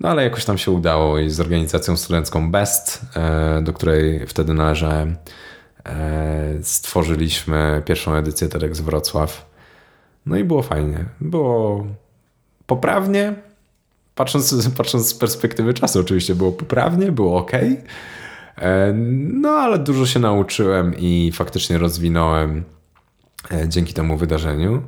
No 0.00 0.08
ale 0.08 0.24
jakoś 0.24 0.44
tam 0.44 0.58
się 0.58 0.70
udało 0.70 1.18
i 1.18 1.30
z 1.30 1.40
organizacją 1.40 1.96
studencką 1.96 2.50
BEST, 2.50 3.02
e, 3.16 3.62
do 3.62 3.72
której 3.72 4.26
wtedy 4.26 4.54
należałem, 4.54 5.16
e, 5.86 6.62
stworzyliśmy 6.62 7.82
pierwszą 7.84 8.14
edycję 8.14 8.48
TEDx 8.48 8.80
Wrocław. 8.80 9.50
No 10.26 10.36
i 10.36 10.44
było 10.44 10.62
fajnie. 10.62 11.04
Było 11.20 11.86
poprawnie, 12.66 13.34
patrząc, 14.14 14.54
patrząc 14.78 15.08
z 15.08 15.14
perspektywy 15.14 15.74
czasu, 15.74 16.00
oczywiście 16.00 16.34
było 16.34 16.52
poprawnie, 16.52 17.12
było 17.12 17.38
ok. 17.38 17.52
E, 18.58 18.92
no, 19.32 19.48
ale 19.48 19.78
dużo 19.78 20.06
się 20.06 20.20
nauczyłem 20.20 20.94
i 20.98 21.32
faktycznie 21.34 21.78
rozwinąłem 21.78 22.64
e, 23.50 23.68
dzięki 23.68 23.94
temu 23.94 24.16
wydarzeniu. 24.16 24.82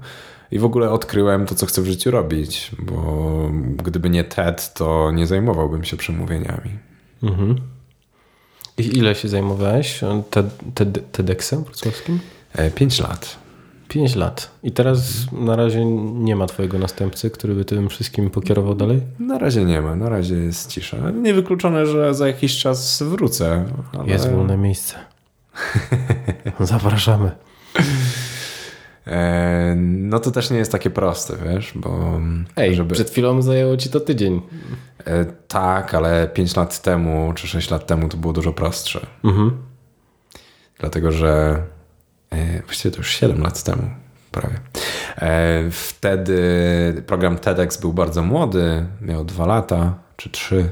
I 0.50 0.58
w 0.58 0.64
ogóle 0.64 0.90
odkryłem 0.90 1.46
to, 1.46 1.54
co 1.54 1.66
chcę 1.66 1.82
w 1.82 1.86
życiu 1.86 2.10
robić, 2.10 2.70
bo 2.78 3.50
gdyby 3.84 4.10
nie 4.10 4.24
TED, 4.24 4.74
to 4.74 5.10
nie 5.10 5.26
zajmowałbym 5.26 5.84
się 5.84 5.96
przemówieniami. 5.96 6.70
Mhm. 7.22 7.56
I 8.78 8.98
ile 8.98 9.14
się 9.14 9.28
zajmowałeś 9.28 10.00
TED, 10.30 10.46
TED, 10.74 11.12
TEDxem 11.12 11.64
wrocławskim? 11.64 12.20
E, 12.52 12.70
pięć 12.70 13.00
lat. 13.00 13.43
5 13.94 14.16
lat. 14.16 14.50
I 14.62 14.72
teraz 14.72 15.26
na 15.32 15.56
razie 15.56 15.84
nie 16.14 16.36
ma 16.36 16.46
twojego 16.46 16.78
następcy, 16.78 17.30
który 17.30 17.54
by 17.54 17.64
tym 17.64 17.88
wszystkim 17.88 18.30
pokierował 18.30 18.74
dalej? 18.74 19.00
Na 19.18 19.38
razie 19.38 19.64
nie 19.64 19.80
ma, 19.80 19.96
na 19.96 20.08
razie 20.08 20.34
jest 20.34 20.70
cisza. 20.70 21.10
Niewykluczone, 21.10 21.86
że 21.86 22.14
za 22.14 22.26
jakiś 22.26 22.58
czas 22.58 23.02
wrócę. 23.02 23.64
Ale... 23.98 24.08
Jest 24.08 24.30
wolne 24.30 24.56
miejsce. 24.56 24.96
Zapraszamy. 26.60 27.30
E, 29.06 29.74
no 29.78 30.20
to 30.20 30.30
też 30.30 30.50
nie 30.50 30.58
jest 30.58 30.72
takie 30.72 30.90
proste, 30.90 31.34
wiesz, 31.44 31.72
bo... 31.74 32.20
Ej, 32.56 32.74
żeby... 32.74 32.94
przed 32.94 33.10
chwilą 33.10 33.42
zajęło 33.42 33.76
ci 33.76 33.90
to 33.90 34.00
tydzień. 34.00 34.40
E, 35.04 35.24
tak, 35.48 35.94
ale 35.94 36.28
5 36.28 36.56
lat 36.56 36.82
temu, 36.82 37.32
czy 37.34 37.48
6 37.48 37.70
lat 37.70 37.86
temu 37.86 38.08
to 38.08 38.16
było 38.16 38.32
dużo 38.32 38.52
prostsze. 38.52 39.06
Mhm. 39.24 39.50
Dlatego, 40.78 41.12
że 41.12 41.62
właściwie 42.64 42.92
to 42.92 42.98
już 42.98 43.10
7 43.10 43.42
lat 43.42 43.62
temu 43.62 43.90
prawie. 44.32 44.60
E, 45.16 45.70
wtedy 45.70 47.02
program 47.06 47.38
TEDx 47.38 47.76
był 47.76 47.92
bardzo 47.92 48.22
młody, 48.22 48.86
miał 49.00 49.24
2 49.24 49.46
lata 49.46 49.94
czy 50.16 50.30
3 50.30 50.70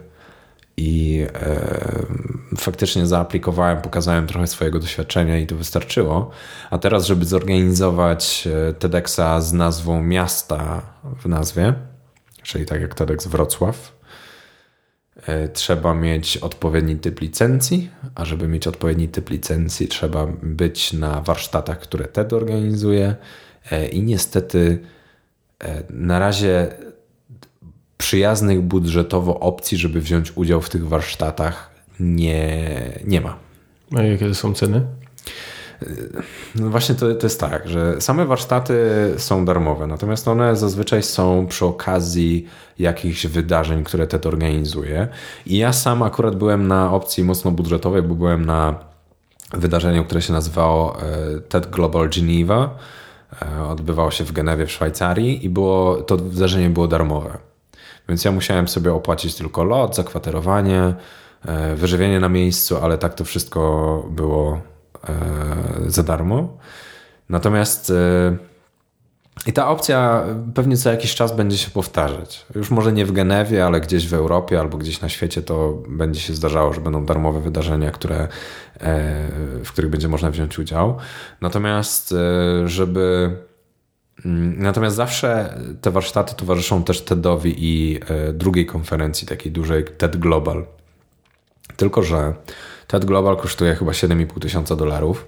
i 0.77 1.27
e, 1.35 2.57
faktycznie 2.59 3.07
zaaplikowałem, 3.07 3.81
pokazałem 3.83 4.27
trochę 4.27 4.47
swojego 4.47 4.79
doświadczenia 4.79 5.39
i 5.39 5.47
to 5.47 5.57
wystarczyło. 5.57 6.31
A 6.71 6.79
teraz, 6.79 7.07
żeby 7.07 7.25
zorganizować 7.25 8.49
TEDxa 8.79 9.41
z 9.41 9.53
nazwą 9.53 10.03
miasta 10.03 10.83
w 11.23 11.29
nazwie, 11.29 11.75
czyli 12.43 12.67
tak 12.67 12.81
jak 12.81 12.95
TEDx 12.95 13.27
Wrocław, 13.27 14.02
E, 14.02 14.02
trzeba 15.53 15.95
mieć 15.95 16.37
odpowiedni 16.37 16.97
typ 16.97 17.21
licencji, 17.21 17.91
a 18.15 18.25
żeby 18.25 18.49
mieć 18.49 18.67
odpowiedni 18.67 19.09
typ 19.09 19.31
licencji, 19.31 19.89
trzeba 19.89 20.27
być 20.43 20.93
na 20.93 21.21
warsztatach, 21.21 21.81
które 21.81 22.05
TED 22.05 22.33
organizuje. 22.33 23.17
E, 23.71 23.89
I 23.89 24.03
niestety 24.03 24.79
e, 25.61 25.83
na 25.91 26.19
razie 26.19 26.69
przyjaznych 27.99 28.61
budżetowo 28.61 29.41
opcji, 29.41 29.79
żeby 29.79 30.01
wziąć 30.01 30.33
udział 30.37 30.61
w 30.61 30.71
tych 30.71 30.89
warsztatach 30.89 31.71
nie, 32.01 32.71
nie 33.05 33.21
ma. 33.21 33.39
A 33.97 34.03
jakie 34.03 34.35
są 34.35 34.55
ceny? 34.55 34.83
No 36.55 36.71
właśnie 36.71 36.95
to, 36.95 37.15
to 37.15 37.27
jest 37.27 37.41
tak, 37.41 37.69
że 37.69 38.01
same 38.01 38.27
warsztaty 38.27 38.75
są 39.19 39.45
darmowe, 39.45 39.87
natomiast 39.87 40.29
one 40.29 40.57
zazwyczaj 40.57 41.03
są 41.03 41.47
przy 41.47 41.67
okazji 41.67 42.47
jakichś 42.79 43.27
wydarzeń, 43.27 43.85
które 43.85 44.07
TED 44.07 44.27
organizuje. 44.27 45.09
I 45.47 45.59
ja 45.59 45.73
sam 45.73 46.03
akurat 46.03 46.37
byłem 46.37 46.69
na 46.69 46.93
opcji 46.93 47.25
mocno 47.25 47.51
budżetowej, 47.51 48.03
bo 48.03 48.15
byłem 48.15 48.45
na 48.45 48.75
wydarzeniu, 49.53 50.05
które 50.05 50.23
się 50.23 50.33
nazywało 50.33 51.03
e, 51.03 51.41
TED 51.41 51.71
Global 51.71 52.09
Geneva. 52.09 52.79
E, 53.43 53.63
odbywało 53.65 54.11
się 54.11 54.25
w 54.25 54.33
Genewie 54.33 54.67
w 54.67 54.73
Szwajcarii 54.73 55.45
i 55.45 55.49
było, 55.49 55.97
to 55.97 56.17
wydarzenie 56.17 56.71
było 56.71 56.89
darmowe. 56.89 57.39
Więc 58.09 58.25
ja 58.25 58.33
musiałem 58.33 58.69
sobie 58.69 58.93
opłacić 58.93 59.35
tylko 59.35 59.65
lot, 59.65 59.97
zakwaterowanie, 59.97 60.95
e, 61.47 61.75
wyżywienie 61.75 62.21
na 62.21 62.29
miejscu, 62.29 62.77
ale 62.77 62.99
tak 62.99 63.15
to 63.15 63.25
wszystko 63.25 64.05
było 64.11 64.61
za 65.87 66.03
darmo. 66.03 66.59
Natomiast 67.29 67.91
e, 67.91 68.37
i 69.47 69.53
ta 69.53 69.69
opcja 69.69 70.25
pewnie 70.55 70.77
co 70.77 70.91
jakiś 70.91 71.15
czas 71.15 71.37
będzie 71.37 71.59
się 71.59 71.71
powtarzać. 71.71 72.47
Już 72.55 72.71
może 72.71 72.93
nie 72.93 73.07
w 73.07 73.13
Genewie, 73.13 73.67
ale 73.67 73.81
gdzieś 73.81 74.09
w 74.09 74.15
Europie 74.15 74.61
albo 74.61 74.79
gdzieś 74.79 75.01
na 75.01 75.09
świecie 75.09 75.43
to 75.43 75.83
będzie 75.89 76.21
się 76.21 76.35
zdarzało, 76.35 76.73
że 76.73 76.81
będą 76.81 77.07
darmowe 77.07 77.41
wydarzenia, 77.41 77.91
które, 77.91 78.19
e, 78.19 78.29
w 79.65 79.73
których 79.73 79.91
będzie 79.91 80.09
można 80.09 80.31
wziąć 80.31 80.59
udział. 80.59 80.97
Natomiast, 81.41 82.15
żeby. 82.65 83.37
Mm, 84.25 84.63
natomiast 84.63 84.97
zawsze 84.97 85.59
te 85.81 85.91
warsztaty 85.91 86.35
towarzyszą 86.35 86.85
też 86.85 87.01
TEDowi 87.01 87.55
i 87.59 88.01
drugiej 88.33 88.67
konferencji, 88.67 89.29
takiej 89.29 89.53
dużej 89.53 89.85
TED 89.85 90.17
Global. 90.17 90.67
Tylko, 91.77 92.03
że 92.03 92.35
TED 92.93 93.05
Global 93.05 93.37
kosztuje 93.37 93.75
chyba 93.75 93.93
7,5 93.93 94.41
tysiąca 94.41 94.77
dolarów. 94.77 95.27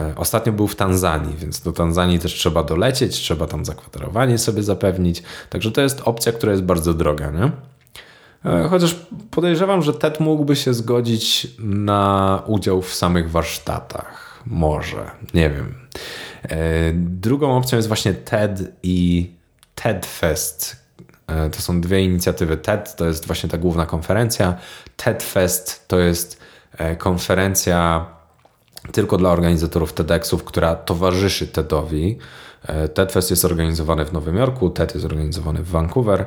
E, 0.00 0.14
ostatnio 0.16 0.52
był 0.52 0.66
w 0.66 0.76
Tanzanii, 0.76 1.36
więc 1.36 1.60
do 1.60 1.72
Tanzanii 1.72 2.18
też 2.18 2.34
trzeba 2.34 2.62
dolecieć, 2.62 3.16
trzeba 3.16 3.46
tam 3.46 3.64
zakwaterowanie 3.64 4.38
sobie 4.38 4.62
zapewnić. 4.62 5.22
Także 5.50 5.72
to 5.72 5.80
jest 5.80 6.00
opcja, 6.04 6.32
która 6.32 6.52
jest 6.52 6.64
bardzo 6.64 6.94
droga. 6.94 7.30
Nie? 7.30 7.50
E, 8.52 8.68
chociaż 8.68 8.96
podejrzewam, 9.30 9.82
że 9.82 9.94
TED 9.94 10.20
mógłby 10.20 10.56
się 10.56 10.74
zgodzić 10.74 11.46
na 11.58 12.42
udział 12.46 12.82
w 12.82 12.94
samych 12.94 13.30
warsztatach. 13.30 14.42
Może, 14.46 15.10
nie 15.34 15.50
wiem. 15.50 15.74
E, 16.42 16.58
drugą 16.94 17.56
opcją 17.56 17.76
jest 17.76 17.88
właśnie 17.88 18.14
TED 18.14 18.72
i 18.82 19.30
TED 19.74 20.06
Fest. 20.06 20.80
To 21.52 21.62
są 21.62 21.80
dwie 21.80 22.04
inicjatywy. 22.04 22.56
TED 22.56 22.96
to 22.96 23.06
jest 23.06 23.26
właśnie 23.26 23.48
ta 23.48 23.58
główna 23.58 23.86
konferencja. 23.86 24.56
TED 24.96 25.22
Fest 25.22 25.88
to 25.88 25.98
jest 25.98 26.39
konferencja 26.98 28.06
tylko 28.92 29.16
dla 29.16 29.30
organizatorów 29.30 29.92
TEDxów, 29.92 30.44
która 30.44 30.74
towarzyszy 30.74 31.46
TEDowi. 31.46 32.18
E, 32.62 32.88
TEDfest 32.88 33.30
jest 33.30 33.44
organizowany 33.44 34.04
w 34.04 34.12
Nowym 34.12 34.36
Jorku, 34.36 34.70
TED 34.70 34.94
jest 34.94 35.06
organizowany 35.06 35.62
w 35.62 35.70
Vancouver 35.70 36.26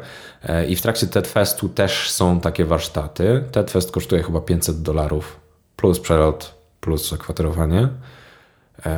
i 0.67 0.75
w 0.75 0.81
trakcie 0.81 1.07
TEDfestu 1.07 1.69
też 1.69 2.11
są 2.11 2.39
takie 2.39 2.65
warsztaty. 2.65 3.43
TEDfest 3.51 3.91
kosztuje 3.91 4.23
chyba 4.23 4.41
500 4.41 4.81
dolarów 4.81 5.39
plus 5.75 5.99
przelot, 5.99 6.55
plus 6.81 7.09
zakwaterowanie. 7.09 7.89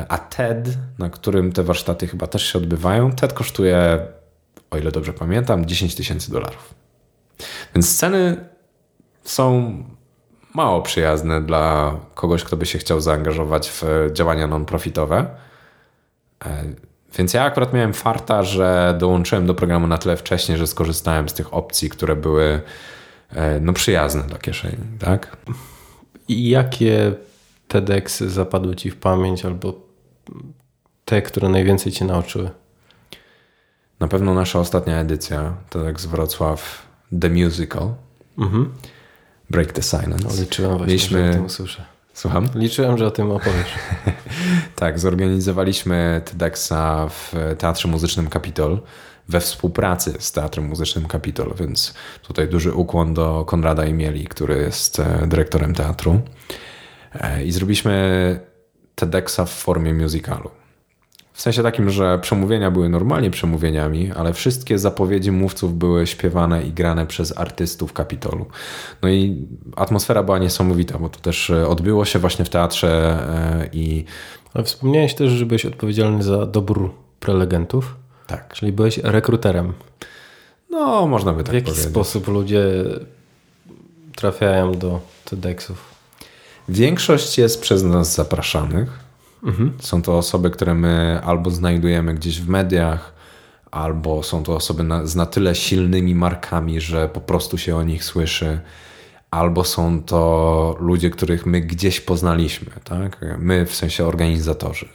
A 0.08 0.18
TED, 0.18 0.68
na 0.98 1.10
którym 1.10 1.52
te 1.52 1.62
warsztaty 1.62 2.06
chyba 2.06 2.26
też 2.26 2.52
się 2.52 2.58
odbywają, 2.58 3.12
TED 3.12 3.32
kosztuje 3.32 4.06
o 4.70 4.78
ile 4.78 4.92
dobrze 4.92 5.12
pamiętam, 5.12 5.66
10 5.66 5.94
tysięcy 5.94 6.32
dolarów. 6.32 6.74
Więc 7.74 7.98
ceny 7.98 8.36
są 9.24 9.74
mało 10.56 10.82
przyjazne 10.82 11.42
dla 11.42 11.96
kogoś, 12.14 12.44
kto 12.44 12.56
by 12.56 12.66
się 12.66 12.78
chciał 12.78 13.00
zaangażować 13.00 13.70
w 13.70 13.82
działania 14.12 14.46
non-profitowe. 14.46 15.26
E, 16.44 16.64
więc 17.18 17.34
ja 17.34 17.44
akurat 17.44 17.72
miałem 17.72 17.92
farta, 17.92 18.42
że 18.42 18.96
dołączyłem 18.98 19.46
do 19.46 19.54
programu 19.54 19.86
na 19.86 19.98
tyle 19.98 20.16
wcześnie, 20.16 20.56
że 20.56 20.66
skorzystałem 20.66 21.28
z 21.28 21.34
tych 21.34 21.54
opcji, 21.54 21.90
które 21.90 22.16
były 22.16 22.60
e, 23.30 23.60
no, 23.60 23.72
przyjazne 23.72 24.22
dla 24.22 24.38
kieszeni. 24.38 24.76
Tak? 24.98 25.36
I 26.28 26.48
jakie 26.48 27.12
TEDx 27.68 28.20
zapadły 28.20 28.76
Ci 28.76 28.90
w 28.90 28.96
pamięć 28.96 29.44
albo 29.44 29.74
te, 31.04 31.22
które 31.22 31.48
najwięcej 31.48 31.92
Cię 31.92 32.04
nauczyły? 32.04 32.50
Na 34.00 34.08
pewno 34.08 34.34
nasza 34.34 34.58
ostatnia 34.58 35.00
edycja, 35.00 35.54
z 35.96 36.06
Wrocław 36.06 36.86
The 37.20 37.30
Musical. 37.30 37.94
Mhm. 38.38 38.72
Break 39.50 39.72
the 39.72 39.82
Silence. 39.82 40.28
No, 40.28 40.40
liczyłem 40.40 40.70
właśnie, 40.70 40.86
Mieliśmy... 40.86 41.24
że 41.24 41.30
o 41.30 41.32
tym 41.32 41.44
usłyszę. 41.44 41.84
Słucham? 42.14 42.48
Liczyłem, 42.54 42.98
że 42.98 43.06
o 43.06 43.10
tym 43.10 43.30
opowiesz. 43.30 43.74
tak, 44.76 44.98
zorganizowaliśmy 44.98 46.22
TEDxa 46.24 47.08
w 47.08 47.34
Teatrze 47.58 47.88
Muzycznym 47.88 48.28
Kapitol 48.28 48.80
we 49.28 49.40
współpracy 49.40 50.14
z 50.18 50.32
Teatrem 50.32 50.66
Muzycznym 50.66 51.06
Kapitol, 51.06 51.54
więc 51.60 51.94
tutaj 52.22 52.48
duży 52.48 52.72
ukłon 52.72 53.14
do 53.14 53.44
Konrada 53.44 53.84
Imieli, 53.84 54.26
który 54.26 54.56
jest 54.56 55.00
e, 55.00 55.26
dyrektorem 55.26 55.74
teatru. 55.74 56.20
E, 57.14 57.44
I 57.44 57.52
zrobiliśmy 57.52 58.40
TEDxa 58.94 59.40
w 59.46 59.50
formie 59.50 59.94
musicalu. 59.94 60.50
W 61.36 61.40
sensie 61.40 61.62
takim, 61.62 61.90
że 61.90 62.18
przemówienia 62.18 62.70
były 62.70 62.88
normalnie 62.88 63.30
przemówieniami, 63.30 64.12
ale 64.12 64.32
wszystkie 64.32 64.78
zapowiedzi 64.78 65.32
mówców 65.32 65.78
były 65.78 66.06
śpiewane 66.06 66.62
i 66.62 66.72
grane 66.72 67.06
przez 67.06 67.38
artystów 67.38 67.92
Kapitolu. 67.92 68.46
No 69.02 69.08
i 69.08 69.46
atmosfera 69.76 70.22
była 70.22 70.38
niesamowita, 70.38 70.98
bo 70.98 71.08
to 71.08 71.20
też 71.20 71.50
e, 71.50 71.68
odbyło 71.68 72.04
się 72.04 72.18
właśnie 72.18 72.44
w 72.44 72.48
teatrze 72.48 72.88
e, 72.90 73.68
i. 73.72 74.04
Ale 74.54 74.64
wspomniałeś 74.64 75.14
też, 75.14 75.30
że 75.30 75.46
byłeś 75.46 75.66
odpowiedzialny 75.66 76.22
za 76.22 76.46
dobór 76.46 76.94
prelegentów. 77.20 77.94
Tak. 78.26 78.54
Czyli 78.54 78.72
byłeś 78.72 78.98
rekruterem. 78.98 79.72
No, 80.70 81.06
można 81.06 81.32
by 81.32 81.44
tak 81.44 81.52
W 81.52 81.54
jaki 81.54 81.66
powiedzieć. 81.66 81.90
sposób 81.90 82.28
ludzie 82.28 82.64
trafiają 84.16 84.78
do 84.78 85.00
TEDxów? 85.24 85.84
Większość 86.68 87.38
jest 87.38 87.60
przez 87.60 87.82
nas 87.82 88.14
zapraszanych. 88.14 89.05
Mhm. 89.46 89.72
Są 89.80 90.02
to 90.02 90.18
osoby, 90.18 90.50
które 90.50 90.74
my 90.74 91.20
albo 91.24 91.50
znajdujemy 91.50 92.14
gdzieś 92.14 92.40
w 92.40 92.48
mediach, 92.48 93.12
albo 93.70 94.22
są 94.22 94.42
to 94.42 94.54
osoby 94.54 94.82
na, 94.82 95.06
z 95.06 95.16
na 95.16 95.26
tyle 95.26 95.54
silnymi 95.54 96.14
markami, 96.14 96.80
że 96.80 97.08
po 97.08 97.20
prostu 97.20 97.58
się 97.58 97.76
o 97.76 97.82
nich 97.82 98.04
słyszy, 98.04 98.60
albo 99.30 99.64
są 99.64 100.02
to 100.02 100.76
ludzie, 100.80 101.10
których 101.10 101.46
my 101.46 101.60
gdzieś 101.60 102.00
poznaliśmy, 102.00 102.72
tak? 102.84 103.24
My 103.38 103.66
w 103.66 103.74
sensie 103.74 104.06
organizatorzy. 104.06 104.88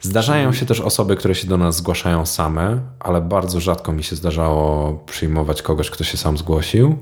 Zdarzają 0.00 0.52
się 0.52 0.66
też 0.66 0.80
osoby, 0.80 1.16
które 1.16 1.34
się 1.34 1.48
do 1.48 1.56
nas 1.56 1.76
zgłaszają 1.76 2.26
same, 2.26 2.80
ale 3.00 3.20
bardzo 3.20 3.60
rzadko 3.60 3.92
mi 3.92 4.04
się 4.04 4.16
zdarzało 4.16 4.92
przyjmować 5.06 5.62
kogoś, 5.62 5.90
kto 5.90 6.04
się 6.04 6.16
sam 6.16 6.38
zgłosił. 6.38 6.98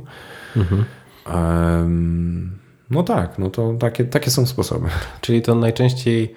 Mhm. 0.57 0.85
Um, 1.35 2.59
no 2.91 3.03
tak, 3.03 3.39
no 3.39 3.51
to 3.51 3.75
takie, 3.79 4.05
takie 4.05 4.31
są 4.31 4.47
sposoby. 4.47 4.89
Czyli 5.21 5.43
to 5.43 5.55
najczęściej 5.55 6.35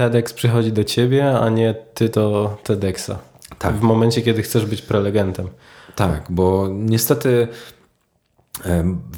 TEDx 0.00 0.32
przychodzi 0.32 0.72
do 0.72 0.84
ciebie, 0.84 1.38
a 1.38 1.48
nie 1.48 1.74
ty 1.94 2.08
do 2.08 2.58
TEDxa. 2.62 3.10
Tak. 3.58 3.74
W 3.74 3.80
momencie, 3.80 4.22
kiedy 4.22 4.42
chcesz 4.42 4.66
być 4.66 4.82
prelegentem. 4.82 5.48
Tak, 5.96 6.26
bo 6.30 6.68
niestety 6.70 7.48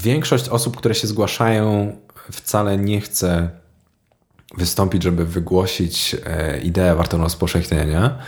większość 0.02 0.48
osób, 0.48 0.76
które 0.76 0.94
się 0.94 1.06
zgłaszają, 1.06 1.96
wcale 2.32 2.78
nie 2.78 3.00
chce 3.00 3.50
wystąpić, 4.58 5.02
żeby 5.02 5.24
wygłosić 5.24 6.16
e, 6.26 6.60
ideę 6.60 6.94
wartą 6.94 7.18
rozpowszechnienia, 7.18 8.18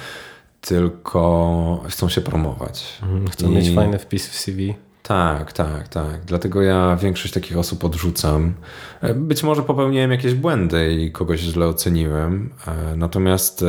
tylko 0.60 1.82
chcą 1.88 2.08
się 2.08 2.20
promować. 2.20 2.98
Mhm, 3.02 3.28
chcą 3.28 3.50
I... 3.50 3.54
mieć 3.54 3.74
fajny 3.74 3.98
wpis 3.98 4.28
w 4.28 4.38
CV. 4.38 4.74
Tak, 5.08 5.52
tak, 5.52 5.88
tak. 5.88 6.24
Dlatego 6.24 6.62
ja 6.62 6.96
większość 6.96 7.34
takich 7.34 7.58
osób 7.58 7.84
odrzucam. 7.84 8.54
E, 9.00 9.14
być 9.14 9.42
może 9.42 9.62
popełniłem 9.62 10.10
jakieś 10.10 10.34
błędy 10.34 10.92
i 10.92 11.12
kogoś 11.12 11.40
źle 11.40 11.66
oceniłem, 11.66 12.50
e, 12.66 12.96
natomiast 12.96 13.62
e, 13.62 13.66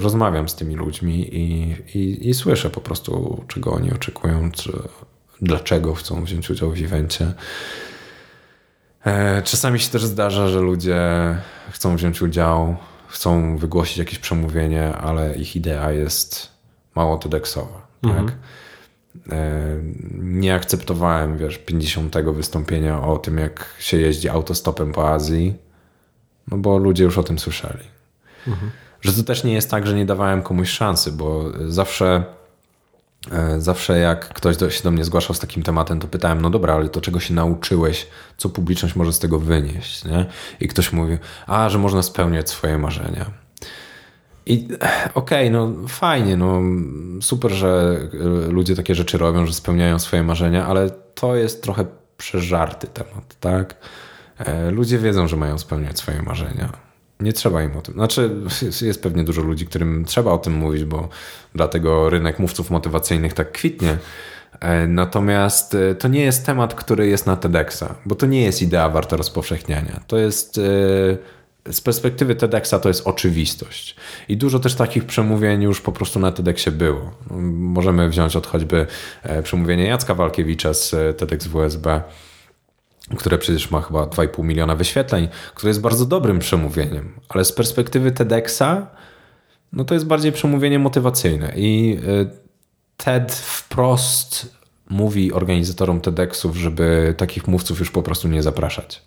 rozmawiam 0.00 0.48
z 0.48 0.54
tymi 0.54 0.74
ludźmi 0.74 1.34
i, 1.36 1.76
i, 1.94 2.28
i 2.28 2.34
słyszę 2.34 2.70
po 2.70 2.80
prostu, 2.80 3.44
czego 3.48 3.72
oni 3.72 3.92
oczekują, 3.92 4.50
czy, 4.52 4.72
dlaczego 5.40 5.94
chcą 5.94 6.24
wziąć 6.24 6.50
udział 6.50 6.70
w 6.70 6.82
evencie. 6.82 7.32
Czasami 9.44 9.80
się 9.80 9.90
też 9.90 10.04
zdarza, 10.04 10.48
że 10.48 10.60
ludzie 10.60 11.00
chcą 11.70 11.96
wziąć 11.96 12.22
udział, 12.22 12.76
chcą 13.08 13.56
wygłosić 13.56 13.98
jakieś 13.98 14.18
przemówienie, 14.18 14.92
ale 14.92 15.36
ich 15.36 15.56
idea 15.56 15.92
jest 15.92 16.48
mało 16.94 17.18
TEDxowa. 17.18 17.86
Mhm. 18.02 18.26
Tak? 18.26 18.36
E, 19.32 19.76
nie 20.18 20.54
akceptowałem, 20.54 21.38
wiesz, 21.38 21.58
50 21.58 22.16
wystąpienia 22.16 23.02
o 23.02 23.18
tym, 23.18 23.38
jak 23.38 23.74
się 23.78 23.96
jeździ 23.96 24.28
autostopem 24.28 24.92
po 24.92 25.10
Azji, 25.10 25.54
no 26.50 26.58
bo 26.58 26.78
ludzie 26.78 27.04
już 27.04 27.18
o 27.18 27.22
tym 27.22 27.38
słyszeli. 27.38 27.84
Mhm. 28.48 28.70
Że 29.00 29.12
to 29.12 29.22
też 29.22 29.44
nie 29.44 29.52
jest 29.52 29.70
tak, 29.70 29.86
że 29.86 29.94
nie 29.94 30.06
dawałem 30.06 30.42
komuś 30.42 30.70
szansy, 30.70 31.12
bo 31.12 31.44
zawsze 31.68 32.24
e, 33.32 33.60
zawsze 33.60 33.98
jak 33.98 34.28
ktoś 34.28 34.56
do, 34.56 34.70
się 34.70 34.82
do 34.82 34.90
mnie 34.90 35.04
zgłaszał 35.04 35.36
z 35.36 35.40
takim 35.40 35.62
tematem, 35.62 36.00
to 36.00 36.08
pytałem, 36.08 36.40
no 36.40 36.50
dobra, 36.50 36.74
ale 36.74 36.88
to 36.88 37.00
czego 37.00 37.20
się 37.20 37.34
nauczyłeś, 37.34 38.06
co 38.36 38.48
publiczność 38.48 38.96
może 38.96 39.12
z 39.12 39.18
tego 39.18 39.38
wynieść, 39.38 40.04
nie? 40.04 40.26
I 40.60 40.68
ktoś 40.68 40.92
mówi, 40.92 41.18
a, 41.46 41.68
że 41.68 41.78
można 41.78 42.02
spełniać 42.02 42.50
swoje 42.50 42.78
marzenia. 42.78 43.42
I 44.46 44.68
okej, 45.14 45.48
okay, 45.48 45.50
no 45.50 45.72
fajnie, 45.88 46.36
no 46.36 46.60
super, 47.20 47.50
że 47.50 47.98
e, 48.48 48.52
ludzie 48.52 48.76
takie 48.76 48.94
rzeczy 48.94 49.18
robią, 49.18 49.46
że 49.46 49.52
spełniają 49.52 49.98
swoje 49.98 50.22
marzenia, 50.22 50.66
ale 50.66 50.90
to 51.14 51.36
jest 51.36 51.62
trochę 51.62 51.84
przeżarty 52.16 52.86
temat, 52.86 53.36
tak? 53.40 53.76
E, 54.38 54.70
ludzie 54.70 54.98
wiedzą, 54.98 55.28
że 55.28 55.36
mają 55.36 55.58
spełniać 55.58 55.98
swoje 55.98 56.22
marzenia. 56.22 56.72
Nie 57.20 57.32
trzeba 57.32 57.62
im 57.62 57.76
o 57.76 57.80
tym. 57.80 57.94
Znaczy, 57.94 58.30
jest 58.82 59.02
pewnie 59.02 59.24
dużo 59.24 59.42
ludzi, 59.42 59.66
którym 59.66 60.04
trzeba 60.04 60.32
o 60.32 60.38
tym 60.38 60.52
mówić, 60.52 60.84
bo 60.84 61.08
dlatego 61.54 62.10
rynek 62.10 62.38
mówców 62.38 62.70
motywacyjnych 62.70 63.34
tak 63.34 63.52
kwitnie. 63.52 63.98
E, 64.60 64.86
natomiast 64.86 65.76
to 65.98 66.08
nie 66.08 66.20
jest 66.20 66.46
temat, 66.46 66.74
który 66.74 67.06
jest 67.06 67.26
na 67.26 67.36
TEDxa, 67.36 67.84
bo 68.06 68.14
to 68.14 68.26
nie 68.26 68.42
jest 68.42 68.62
idea 68.62 68.88
warta 68.88 69.16
rozpowszechniania. 69.16 70.00
To 70.06 70.18
jest 70.18 70.60
z 71.70 71.80
perspektywy 71.80 72.34
TEDxa 72.34 72.74
to 72.82 72.88
jest 72.88 73.06
oczywistość. 73.06 73.96
I 74.28 74.36
dużo 74.36 74.58
też 74.58 74.74
takich 74.74 75.04
przemówień 75.04 75.62
już 75.62 75.80
po 75.80 75.92
prostu 75.92 76.20
na 76.20 76.32
TEDxie 76.32 76.72
było. 76.72 77.10
Możemy 77.52 78.08
wziąć 78.08 78.36
od 78.36 78.46
choćby 78.46 78.86
e, 79.22 79.42
przemówienie 79.42 79.84
Jacka 79.84 80.14
Walkiewicza 80.14 80.74
z 80.74 80.94
e, 80.94 81.14
TEDx 81.14 81.46
WSB, 81.46 82.02
które 83.16 83.38
przecież 83.38 83.70
ma 83.70 83.80
chyba 83.80 84.04
2,5 84.04 84.44
miliona 84.44 84.76
wyświetleń, 84.76 85.28
które 85.54 85.70
jest 85.70 85.80
bardzo 85.80 86.06
dobrym 86.06 86.38
przemówieniem, 86.38 87.12
ale 87.28 87.44
z 87.44 87.52
perspektywy 87.52 88.12
TEDxa 88.12 88.86
no 89.72 89.84
to 89.84 89.94
jest 89.94 90.06
bardziej 90.06 90.32
przemówienie 90.32 90.78
motywacyjne. 90.78 91.52
I 91.56 91.98
e, 92.06 92.26
TED 92.96 93.32
wprost 93.32 94.56
mówi 94.90 95.32
organizatorom 95.32 96.00
TEDxów, 96.00 96.56
żeby 96.56 97.14
takich 97.16 97.48
mówców 97.48 97.78
już 97.78 97.90
po 97.90 98.02
prostu 98.02 98.28
nie 98.28 98.42
zapraszać 98.42 99.02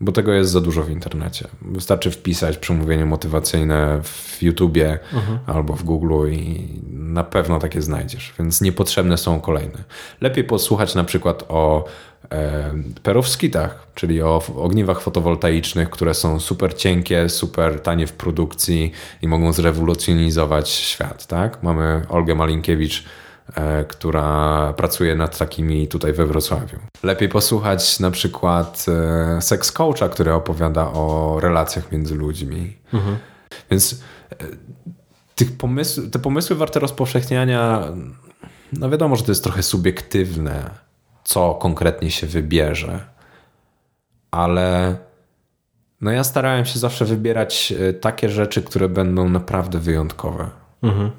bo 0.00 0.12
tego 0.12 0.32
jest 0.32 0.50
za 0.50 0.60
dużo 0.60 0.82
w 0.82 0.90
internecie. 0.90 1.48
Wystarczy 1.62 2.10
wpisać 2.10 2.58
przemówienie 2.58 3.06
motywacyjne 3.06 4.00
w 4.02 4.42
YouTubie 4.42 4.98
mhm. 5.12 5.38
albo 5.46 5.72
w 5.72 5.82
Google 5.82 6.32
i 6.32 6.68
na 6.92 7.24
pewno 7.24 7.58
takie 7.58 7.82
znajdziesz, 7.82 8.34
więc 8.38 8.60
niepotrzebne 8.60 9.18
są 9.18 9.40
kolejne. 9.40 9.84
Lepiej 10.20 10.44
posłuchać 10.44 10.94
na 10.94 11.04
przykład 11.04 11.44
o 11.48 11.84
e, 12.32 12.72
perowskitach, 13.02 13.86
czyli 13.94 14.22
o 14.22 14.42
ogniwach 14.56 15.00
fotowoltaicznych, 15.00 15.90
które 15.90 16.14
są 16.14 16.40
super 16.40 16.74
cienkie, 16.74 17.28
super 17.28 17.80
tanie 17.80 18.06
w 18.06 18.12
produkcji 18.12 18.92
i 19.22 19.28
mogą 19.28 19.52
zrewolucjonizować 19.52 20.68
świat. 20.68 21.26
Tak? 21.26 21.62
Mamy 21.62 22.02
Olgę 22.08 22.34
Malinkiewicz, 22.34 23.04
która 23.88 24.72
pracuje 24.76 25.14
nad 25.14 25.38
takimi 25.38 25.88
tutaj 25.88 26.12
we 26.12 26.26
Wrocławiu. 26.26 26.78
Lepiej 27.02 27.28
posłuchać 27.28 28.00
na 28.00 28.10
przykład 28.10 28.86
e, 28.88 29.42
Sex 29.42 29.72
Coacha, 29.72 30.08
który 30.08 30.32
opowiada 30.32 30.92
o 30.92 31.36
relacjach 31.40 31.92
między 31.92 32.14
ludźmi. 32.14 32.76
Mhm. 32.92 33.16
Więc 33.70 34.00
tych 35.34 35.56
pomysł, 35.56 36.10
te 36.10 36.18
pomysły 36.18 36.56
warte 36.56 36.80
rozpowszechniania, 36.80 37.82
no 38.72 38.90
wiadomo, 38.90 39.16
że 39.16 39.22
to 39.22 39.30
jest 39.30 39.44
trochę 39.44 39.62
subiektywne, 39.62 40.70
co 41.24 41.54
konkretnie 41.54 42.10
się 42.10 42.26
wybierze, 42.26 43.00
ale 44.30 44.96
no 46.00 46.10
ja 46.10 46.24
starałem 46.24 46.64
się 46.64 46.78
zawsze 46.78 47.04
wybierać 47.04 47.72
e, 47.72 47.92
takie 47.92 48.28
rzeczy, 48.28 48.62
które 48.62 48.88
będą 48.88 49.28
naprawdę 49.28 49.78
wyjątkowe. 49.78 50.50
Mhm. 50.82 51.10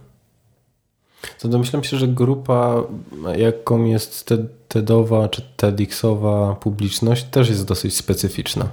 To 1.39 1.48
domyślam 1.48 1.84
się, 1.84 1.98
że 1.98 2.07
grupa, 2.07 2.84
jaką 3.35 3.85
jest 3.85 4.34
TEDowa 4.68 5.30
czy 5.30 5.41
TEDxowa 5.57 6.56
publiczność, 6.56 7.23
też 7.23 7.49
jest 7.49 7.65
dosyć 7.65 7.98
specyficzna. 7.98 8.69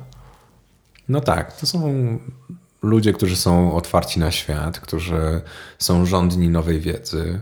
No 1.08 1.20
tak, 1.20 1.56
to 1.56 1.66
są 1.66 2.18
ludzie, 2.82 3.12
którzy 3.12 3.36
są 3.36 3.74
otwarci 3.74 4.20
na 4.20 4.30
świat, 4.30 4.80
którzy 4.80 5.40
są 5.78 6.06
rządni 6.06 6.48
nowej 6.48 6.80
wiedzy. 6.80 7.40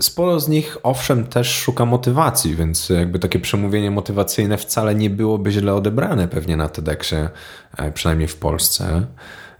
Sporo 0.00 0.40
z 0.40 0.48
nich, 0.48 0.76
owszem, 0.82 1.26
też 1.26 1.48
szuka 1.48 1.84
motywacji, 1.84 2.56
więc 2.56 2.88
jakby 2.88 3.18
takie 3.18 3.38
przemówienie 3.38 3.90
motywacyjne 3.90 4.58
wcale 4.58 4.94
nie 4.94 5.10
byłoby 5.10 5.52
źle 5.52 5.74
odebrane 5.74 6.28
pewnie 6.28 6.56
na 6.56 6.68
TEDxie, 6.68 7.28
e, 7.76 7.92
przynajmniej 7.92 8.28
w 8.28 8.36
Polsce. 8.36 9.06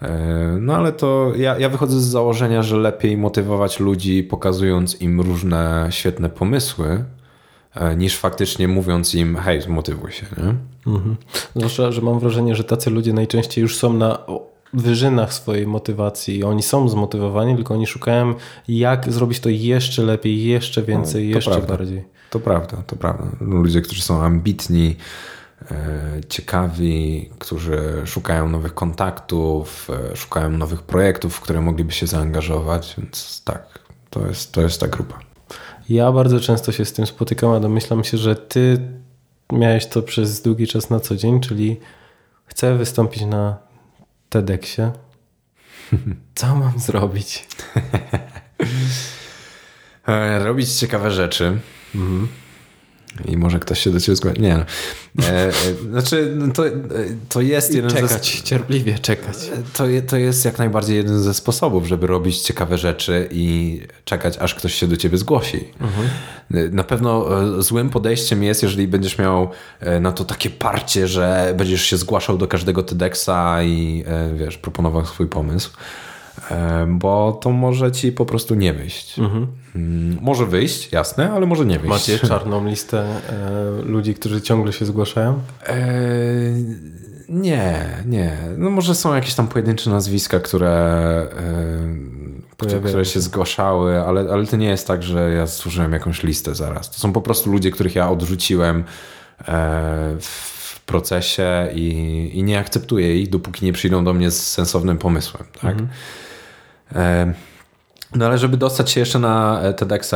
E, 0.03 0.57
no 0.61 0.77
ale 0.77 0.93
to 0.93 1.33
ja, 1.37 1.59
ja 1.59 1.69
wychodzę 1.69 2.01
z 2.01 2.05
założenia, 2.05 2.63
że 2.63 2.77
lepiej 2.77 3.17
motywować 3.17 3.81
ludzi, 3.81 4.23
pokazując 4.23 5.01
im 5.01 5.21
różne 5.21 5.87
świetne 5.91 6.29
pomysły, 6.29 7.05
e, 7.75 7.97
niż 7.97 8.17
faktycznie 8.17 8.69
mówiąc 8.69 9.15
im, 9.15 9.37
hej, 9.37 9.61
motywuj 9.69 10.13
się. 10.13 10.27
Nie? 10.37 10.55
Mhm. 10.93 11.17
Zwłaszcza, 11.57 11.93
że 11.93 12.03
mam 12.03 12.19
wrażenie, 12.19 12.55
że 12.55 12.65
tacy 12.65 12.91
ludzie 12.91 13.13
najczęściej 13.13 13.63
już 13.63 13.77
są 13.77 13.93
na 13.93 14.19
wyżynach 14.75 15.35
swojej 15.35 15.67
motywacji. 15.67 16.45
Oni 16.45 16.63
są 16.63 16.89
zmotywowani, 16.89 17.55
tylko 17.57 17.75
oni 17.75 17.87
szukają, 17.87 18.35
jak 18.69 19.13
zrobić 19.13 19.41
to 19.41 19.49
jeszcze 19.49 20.03
lepiej, 20.03 20.45
jeszcze 20.45 20.83
więcej, 20.83 21.29
no, 21.29 21.37
jeszcze 21.37 21.51
prawda. 21.51 21.77
bardziej. 21.77 22.05
To 22.31 22.41
prawda, 22.41 22.77
to 22.87 22.97
prawda. 22.97 23.25
Ludzie, 23.41 23.81
którzy 23.81 24.03
są 24.03 24.23
ambitni, 24.23 24.97
ciekawi, 26.29 27.31
którzy 27.39 28.03
szukają 28.05 28.49
nowych 28.49 28.75
kontaktów, 28.75 29.89
e, 30.13 30.17
szukają 30.17 30.51
nowych 30.51 30.83
projektów, 30.83 31.35
w 31.35 31.41
które 31.41 31.61
mogliby 31.61 31.93
się 31.93 32.07
zaangażować, 32.07 32.95
więc 32.99 33.43
tak, 33.45 33.79
to 34.11 34.27
jest, 34.27 34.53
to 34.53 34.61
jest 34.61 34.81
ta 34.81 34.89
grupa. 34.89 35.19
Ja 35.89 36.13
bardzo 36.13 36.41
często 36.41 36.73
się 36.73 36.85
z 36.85 36.93
tym 36.93 37.07
spotykam, 37.07 37.51
a 37.51 37.61
domyślam 37.61 38.05
się, 38.05 38.19
że 38.19 38.37
ty 38.37 38.79
miałeś 39.53 39.87
to 39.87 40.03
przez 40.03 40.43
długi 40.43 40.67
czas 40.67 40.91
na 40.91 41.01
co 41.01 41.17
dzień, 41.17 41.41
czyli 41.41 41.81
chcę 42.47 42.77
wystąpić 42.77 43.23
na 43.23 43.57
TEDxie. 44.29 44.93
Co 46.35 46.55
mam 46.55 46.79
zrobić? 46.79 47.49
E, 50.09 50.39
robić 50.45 50.73
ciekawe 50.73 51.11
rzeczy. 51.11 51.59
Mhm. 51.95 52.29
I 53.25 53.37
może 53.37 53.59
ktoś 53.59 53.81
się 53.81 53.91
do 53.91 54.01
ciebie 54.01 54.17
zgłosić. 54.17 54.41
Nie. 54.41 54.57
No. 55.15 55.25
E, 55.25 55.49
e, 55.49 55.53
znaczy, 55.91 56.33
no 56.37 56.53
to, 56.53 56.67
e, 56.67 56.73
to 57.29 57.41
jest 57.41 57.75
jeden 57.75 57.91
czekać, 57.91 58.37
ze... 58.37 58.43
cierpliwie 58.43 58.99
czekać. 58.99 59.37
E, 59.37 59.63
to, 59.73 59.85
to 60.07 60.17
jest 60.17 60.45
jak 60.45 60.59
najbardziej 60.59 60.97
jeden 60.97 61.23
ze 61.23 61.35
sposobów, 61.35 61.87
żeby 61.87 62.07
robić 62.07 62.41
ciekawe 62.41 62.79
rzeczy 62.79 63.29
i 63.33 63.81
czekać, 64.05 64.39
aż 64.39 64.55
ktoś 64.55 64.75
się 64.75 64.87
do 64.87 64.97
ciebie 64.97 65.19
zgłosi. 65.19 65.69
Mhm. 65.81 66.09
Na 66.75 66.85
pewno 66.85 67.27
złym 67.63 67.91
podejściem 67.91 68.43
jest, 68.43 68.63
jeżeli 68.63 68.89
będziesz 68.89 69.19
miał 69.19 69.51
na 70.01 70.13
to 70.13 70.25
takie 70.25 70.51
parcie, 70.51 71.09
że 71.09 71.55
będziesz 71.57 71.83
się 71.83 71.97
zgłaszał 71.97 72.39
do 72.39 72.49
każdego 72.49 72.83
TEDxa 72.83 73.63
i 73.63 74.05
wiesz, 74.37 74.59
proponował 74.59 75.07
swój 75.07 75.27
pomysł 75.27 75.71
bo 76.89 77.39
to 77.43 77.51
może 77.51 77.93
ci 77.93 78.13
po 78.13 78.27
prostu 78.27 78.55
nie 78.55 78.73
wyjść. 78.73 79.19
Mhm. 79.19 79.47
Mm, 79.77 80.19
może 80.21 80.47
wyjść, 80.47 80.93
jasne, 80.93 81.33
ale 81.33 81.47
może 81.47 81.67
nie 81.67 81.79
wyjść. 81.79 81.89
Macie 81.89 82.19
czarną 82.29 82.67
listę 82.67 83.07
e, 83.29 83.83
ludzi, 83.83 84.15
którzy 84.15 84.43
ciągle 84.43 84.73
się 84.73 84.85
zgłaszają? 84.85 85.41
E, 85.67 85.77
nie, 87.29 87.89
nie. 88.07 88.37
No 88.59 88.71
może 88.71 88.95
są 88.95 89.15
jakieś 89.15 89.35
tam 89.35 89.49
pojedyncze 89.49 89.91
nazwiska, 89.91 90.41
które, 90.41 90.73
e, 92.57 92.81
które 92.81 93.05
się 93.05 93.21
zgłaszały, 93.21 94.01
ale, 94.01 94.21
ale 94.33 94.47
to 94.47 94.57
nie 94.57 94.69
jest 94.69 94.87
tak, 94.87 95.03
że 95.03 95.31
ja 95.31 95.47
stworzyłem 95.47 95.93
jakąś 95.93 96.23
listę 96.23 96.55
zaraz. 96.55 96.91
To 96.91 96.99
są 96.99 97.13
po 97.13 97.21
prostu 97.21 97.53
ludzie, 97.53 97.71
których 97.71 97.95
ja 97.95 98.11
odrzuciłem 98.11 98.85
w 100.21 100.81
procesie 100.87 101.69
i, 101.75 102.31
i 102.35 102.43
nie 102.43 102.59
akceptuję 102.59 103.21
ich, 103.21 103.31
dopóki 103.31 103.65
nie 103.65 103.73
przyjdą 103.73 104.05
do 104.05 104.13
mnie 104.13 104.31
z 104.31 104.47
sensownym 104.47 104.99
pomysłem. 104.99 105.45
Tak? 105.61 105.73
Mhm. 105.73 105.89
No 108.15 108.27
ale 108.27 108.39
żeby 108.39 108.57
dostać 108.57 108.91
się 108.91 109.01
jeszcze 109.01 109.19
na 109.19 109.61
e, 109.61 109.75
TEDxa, 109.75 110.15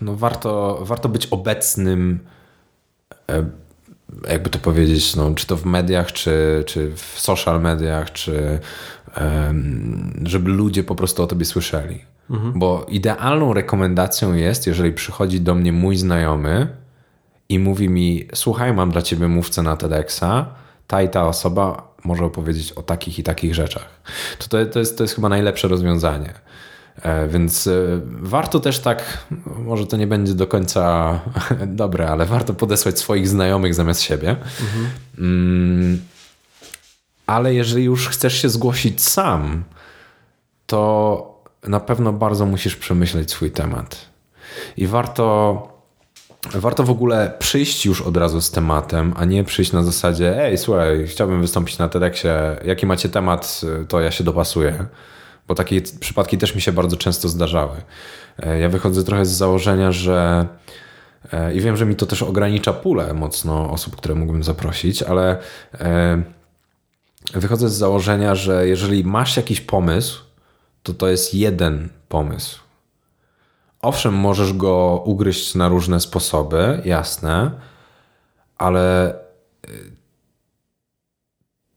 no 0.00 0.16
warto, 0.16 0.78
warto 0.82 1.08
być 1.08 1.26
obecnym, 1.26 2.18
e, 3.30 3.44
jakby 4.28 4.50
to 4.50 4.58
powiedzieć, 4.58 5.16
no, 5.16 5.34
czy 5.34 5.46
to 5.46 5.56
w 5.56 5.64
mediach, 5.64 6.12
czy, 6.12 6.64
czy 6.66 6.92
w 6.96 7.20
social 7.20 7.60
mediach, 7.60 8.12
czy 8.12 8.58
żeby 10.22 10.50
ludzie 10.50 10.84
po 10.84 10.94
prostu 10.94 11.22
o 11.22 11.26
tobie 11.26 11.44
słyszeli. 11.44 12.04
Mhm. 12.30 12.58
Bo 12.58 12.86
idealną 12.88 13.52
rekomendacją 13.52 14.34
jest, 14.34 14.66
jeżeli 14.66 14.92
przychodzi 14.92 15.40
do 15.40 15.54
mnie 15.54 15.72
mój 15.72 15.96
znajomy 15.96 16.68
i 17.48 17.58
mówi 17.58 17.88
mi, 17.88 18.28
słuchaj, 18.34 18.72
mam 18.72 18.90
dla 18.90 19.02
ciebie 19.02 19.28
mówcę 19.28 19.62
na 19.62 19.76
TEDxa, 19.76 20.46
ta 20.86 21.02
i 21.02 21.08
ta 21.08 21.26
osoba 21.26 21.93
może 22.04 22.24
opowiedzieć 22.24 22.72
o 22.72 22.82
takich 22.82 23.18
i 23.18 23.22
takich 23.22 23.54
rzeczach. 23.54 23.88
To, 24.38 24.48
to, 24.48 24.66
to, 24.66 24.78
jest, 24.78 24.98
to 24.98 25.04
jest 25.04 25.14
chyba 25.14 25.28
najlepsze 25.28 25.68
rozwiązanie. 25.68 26.34
E, 27.02 27.28
więc 27.28 27.66
e, 27.66 28.00
warto 28.06 28.60
też 28.60 28.78
tak, 28.78 29.26
może 29.46 29.86
to 29.86 29.96
nie 29.96 30.06
będzie 30.06 30.34
do 30.34 30.46
końca 30.46 31.20
dobre, 31.66 32.08
ale 32.08 32.26
warto 32.26 32.54
podesłać 32.54 32.98
swoich 32.98 33.28
znajomych 33.28 33.74
zamiast 33.74 34.02
siebie. 34.02 34.30
Mhm. 34.30 34.90
Mm, 35.18 36.00
ale 37.26 37.54
jeżeli 37.54 37.84
już 37.84 38.08
chcesz 38.08 38.42
się 38.42 38.48
zgłosić 38.48 39.02
sam, 39.02 39.64
to 40.66 41.44
na 41.62 41.80
pewno 41.80 42.12
bardzo 42.12 42.46
musisz 42.46 42.76
przemyśleć 42.76 43.30
swój 43.30 43.50
temat. 43.50 43.96
I 44.76 44.86
warto 44.86 45.73
warto 46.52 46.82
w 46.82 46.90
ogóle 46.90 47.32
przyjść 47.38 47.86
już 47.86 48.02
od 48.02 48.16
razu 48.16 48.40
z 48.40 48.50
tematem, 48.50 49.14
a 49.16 49.24
nie 49.24 49.44
przyjść 49.44 49.72
na 49.72 49.82
zasadzie 49.82 50.44
ej, 50.44 50.58
słuchaj, 50.58 51.06
chciałbym 51.06 51.40
wystąpić 51.40 51.78
na 51.78 51.88
TEDxie, 51.88 52.56
jaki 52.64 52.86
macie 52.86 53.08
temat, 53.08 53.60
to 53.88 54.00
ja 54.00 54.10
się 54.10 54.24
dopasuję. 54.24 54.86
Bo 55.48 55.54
takie 55.54 55.82
przypadki 56.00 56.38
też 56.38 56.54
mi 56.54 56.60
się 56.60 56.72
bardzo 56.72 56.96
często 56.96 57.28
zdarzały. 57.28 57.76
E, 58.42 58.58
ja 58.58 58.68
wychodzę 58.68 59.04
trochę 59.04 59.26
z 59.26 59.30
założenia, 59.30 59.92
że 59.92 60.46
e, 61.32 61.54
i 61.54 61.60
wiem, 61.60 61.76
że 61.76 61.86
mi 61.86 61.96
to 61.96 62.06
też 62.06 62.22
ogranicza 62.22 62.72
pulę 62.72 63.14
mocno 63.14 63.70
osób, 63.70 63.96
które 63.96 64.14
mógłbym 64.14 64.44
zaprosić, 64.44 65.02
ale 65.02 65.38
e, 65.80 66.22
wychodzę 67.34 67.68
z 67.68 67.74
założenia, 67.74 68.34
że 68.34 68.68
jeżeli 68.68 69.04
masz 69.04 69.36
jakiś 69.36 69.60
pomysł, 69.60 70.24
to 70.82 70.94
to 70.94 71.08
jest 71.08 71.34
jeden 71.34 71.88
pomysł 72.08 72.63
owszem, 73.84 74.14
możesz 74.14 74.52
go 74.52 75.02
ugryźć 75.06 75.54
na 75.54 75.68
różne 75.68 76.00
sposoby, 76.00 76.82
jasne, 76.84 77.50
ale 78.58 79.14
y, 79.68 79.92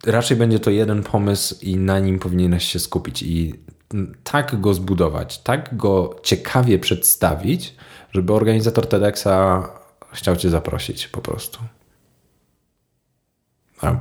raczej 0.05 0.37
będzie 0.37 0.59
to 0.59 0.69
jeden 0.69 1.03
pomysł 1.03 1.55
i 1.61 1.77
na 1.77 1.99
nim 1.99 2.19
powinieneś 2.19 2.65
się 2.65 2.79
skupić 2.79 3.23
i 3.23 3.53
tak 4.23 4.61
go 4.61 4.73
zbudować, 4.73 5.37
tak 5.37 5.77
go 5.77 6.19
ciekawie 6.23 6.79
przedstawić, 6.79 7.75
żeby 8.11 8.33
organizator 8.33 8.87
TEDxa 8.87 9.27
chciał 10.13 10.35
cię 10.35 10.49
zaprosić 10.49 11.07
po 11.07 11.21
prostu. 11.21 11.59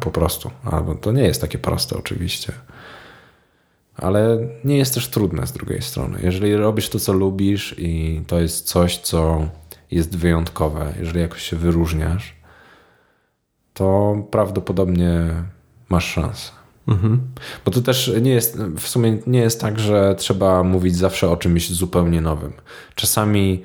Po 0.00 0.10
prostu. 0.10 0.50
Albo 0.64 0.94
to 0.94 1.12
nie 1.12 1.22
jest 1.22 1.40
takie 1.40 1.58
proste 1.58 1.96
oczywiście 1.96 2.52
ale 3.96 4.38
nie 4.64 4.76
jest 4.76 4.94
też 4.94 5.08
trudne 5.08 5.46
z 5.46 5.52
drugiej 5.52 5.82
strony. 5.82 6.18
Jeżeli 6.22 6.56
robisz 6.56 6.88
to, 6.88 6.98
co 6.98 7.12
lubisz 7.12 7.74
i 7.78 8.22
to 8.26 8.40
jest 8.40 8.66
coś, 8.66 8.98
co 8.98 9.48
jest 9.90 10.16
wyjątkowe, 10.16 10.92
jeżeli 10.98 11.20
jakoś 11.20 11.42
się 11.42 11.56
wyróżniasz, 11.56 12.36
to 13.74 14.16
prawdopodobnie 14.30 15.28
masz 15.88 16.04
szansę. 16.12 16.50
Mhm. 16.88 17.20
Bo 17.64 17.70
to 17.70 17.80
też 17.80 18.12
nie 18.22 18.30
jest, 18.30 18.58
w 18.58 18.88
sumie 18.88 19.18
nie 19.26 19.38
jest 19.38 19.60
tak, 19.60 19.78
że 19.78 20.14
trzeba 20.18 20.62
mówić 20.62 20.96
zawsze 20.96 21.30
o 21.30 21.36
czymś 21.36 21.70
zupełnie 21.70 22.20
nowym. 22.20 22.52
Czasami 22.94 23.62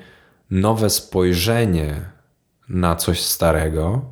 nowe 0.50 0.90
spojrzenie 0.90 2.00
na 2.68 2.96
coś 2.96 3.20
starego, 3.20 4.02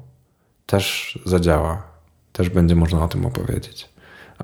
też 0.67 1.19
zadziała. 1.25 1.83
Też 2.33 2.51
będzie 2.51 2.77
można 2.77 3.05
o 3.05 3.09
tym 3.09 3.27
opowiedzieć. 3.27 3.89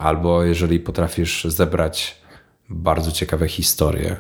Albo 0.01 0.45
jeżeli 0.45 0.81
potrafisz 0.81 1.45
zebrać 1.45 2.17
bardzo 2.69 3.13
ciekawe 3.13 3.49
historie, 3.49 4.17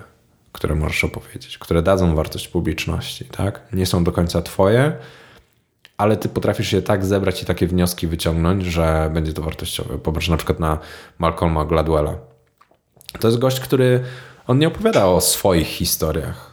które 0.52 0.74
możesz 0.74 1.04
opowiedzieć, 1.04 1.58
które 1.58 1.82
dadzą 1.82 2.14
wartość 2.14 2.48
publiczności, 2.48 3.24
tak? 3.24 3.62
Nie 3.72 3.86
są 3.86 4.04
do 4.04 4.12
końca 4.12 4.42
twoje, 4.42 4.92
ale 5.96 6.16
ty 6.16 6.28
potrafisz 6.28 6.72
je 6.72 6.82
tak 6.82 7.04
zebrać 7.04 7.42
i 7.42 7.46
takie 7.46 7.66
wnioski 7.66 8.06
wyciągnąć, 8.06 8.64
że 8.64 9.10
będzie 9.14 9.32
to 9.32 9.42
wartościowe. 9.42 9.98
Popatrz 9.98 10.28
na 10.28 10.36
przykład 10.36 10.60
na 10.60 10.78
Malcolma 11.18 11.64
Gladwella. 11.64 12.14
To 13.20 13.28
jest 13.28 13.38
gość, 13.38 13.60
który 13.60 14.04
on 14.46 14.58
nie 14.58 14.68
opowiada 14.68 15.06
o 15.06 15.20
swoich 15.20 15.66
historiach. 15.66 16.52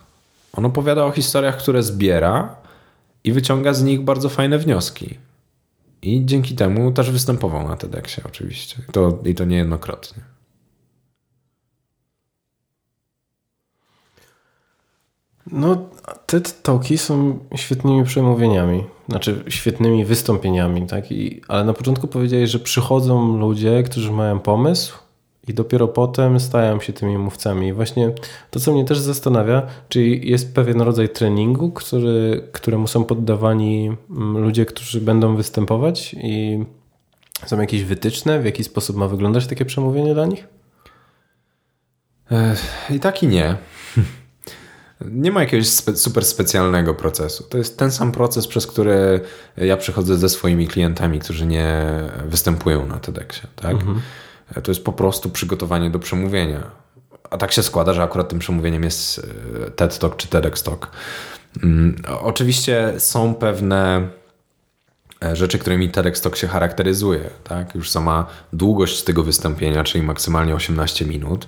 On 0.53 0.65
opowiada 0.65 1.05
o 1.05 1.11
historiach, 1.11 1.57
które 1.57 1.83
zbiera 1.83 2.55
i 3.23 3.31
wyciąga 3.31 3.73
z 3.73 3.83
nich 3.83 4.01
bardzo 4.01 4.29
fajne 4.29 4.57
wnioski. 4.57 5.17
I 6.03 6.25
dzięki 6.25 6.55
temu 6.55 6.91
też 6.91 7.11
występował 7.11 7.67
na 7.67 7.75
TEDxie 7.75 8.23
oczywiście. 8.25 8.81
To, 8.91 9.19
I 9.25 9.35
to 9.35 9.45
niejednokrotnie. 9.45 10.23
No, 15.51 15.89
TED 16.25 16.61
Talki 16.61 16.97
są 16.97 17.39
świetnymi 17.55 18.03
przemówieniami, 18.03 18.83
znaczy 19.09 19.43
świetnymi 19.47 20.05
wystąpieniami, 20.05 20.87
tak? 20.87 21.11
I, 21.11 21.41
ale 21.47 21.63
na 21.63 21.73
początku 21.73 22.07
powiedziałeś, 22.07 22.49
że 22.49 22.59
przychodzą 22.59 23.37
ludzie, 23.37 23.83
którzy 23.83 24.11
mają 24.11 24.39
pomysł 24.39 25.02
i 25.47 25.53
dopiero 25.53 25.87
potem 25.87 26.39
stają 26.39 26.79
się 26.79 26.93
tymi 26.93 27.17
mówcami. 27.17 27.67
I 27.67 27.73
właśnie 27.73 28.11
to, 28.51 28.59
co 28.59 28.73
mnie 28.73 28.85
też 28.85 28.99
zastanawia, 28.99 29.67
czyli 29.89 30.29
jest 30.29 30.55
pewien 30.55 30.81
rodzaj 30.81 31.09
treningu, 31.09 31.71
który, 31.71 32.47
któremu 32.51 32.87
są 32.87 33.03
poddawani 33.03 33.97
mm, 34.09 34.37
ludzie, 34.37 34.65
którzy 34.65 35.01
będą 35.01 35.35
występować 35.35 36.15
i 36.23 36.65
są 37.45 37.61
jakieś 37.61 37.83
wytyczne, 37.83 38.39
w 38.39 38.45
jaki 38.45 38.63
sposób 38.63 38.95
ma 38.95 39.07
wyglądać 39.07 39.47
takie 39.47 39.65
przemówienie 39.65 40.13
dla 40.13 40.25
nich? 40.25 40.47
I 42.89 42.99
tak 42.99 43.23
i 43.23 43.27
nie. 43.27 43.55
Nie 45.11 45.31
ma 45.31 45.41
jakiegoś 45.41 45.67
spe 45.67 45.95
super 45.95 46.25
specjalnego 46.25 46.93
procesu. 46.93 47.43
To 47.43 47.57
jest 47.57 47.77
ten 47.77 47.91
sam 47.91 48.11
proces, 48.11 48.47
przez 48.47 48.67
który 48.67 49.21
ja 49.57 49.77
przechodzę 49.77 50.17
ze 50.17 50.29
swoimi 50.29 50.67
klientami, 50.67 51.19
którzy 51.19 51.45
nie 51.45 51.85
występują 52.25 52.85
na 52.85 52.99
TEDxie. 52.99 53.47
Tak? 53.55 53.71
Mhm. 53.71 54.01
To 54.61 54.71
jest 54.71 54.83
po 54.83 54.93
prostu 54.93 55.29
przygotowanie 55.29 55.89
do 55.89 55.99
przemówienia. 55.99 56.71
A 57.29 57.37
tak 57.37 57.51
się 57.51 57.63
składa, 57.63 57.93
że 57.93 58.03
akurat 58.03 58.29
tym 58.29 58.39
przemówieniem 58.39 58.83
jest 58.83 59.27
e, 59.67 59.71
TED 59.71 59.99
Talk 59.99 60.15
czy 60.15 60.27
TEDx 60.27 60.63
Talk. 60.63 60.91
Mm, 61.63 61.95
oczywiście 62.21 62.93
są 62.97 63.35
pewne 63.35 64.07
e, 65.23 65.35
rzeczy, 65.35 65.59
którymi 65.59 65.89
TEDx 65.89 66.21
Talk 66.21 66.35
się 66.35 66.47
charakteryzuje. 66.47 67.29
Tak? 67.43 67.75
Już 67.75 67.89
sama 67.89 68.25
długość 68.53 69.03
tego 69.03 69.23
wystąpienia, 69.23 69.83
czyli 69.83 70.03
maksymalnie 70.03 70.55
18 70.55 71.05
minut, 71.05 71.47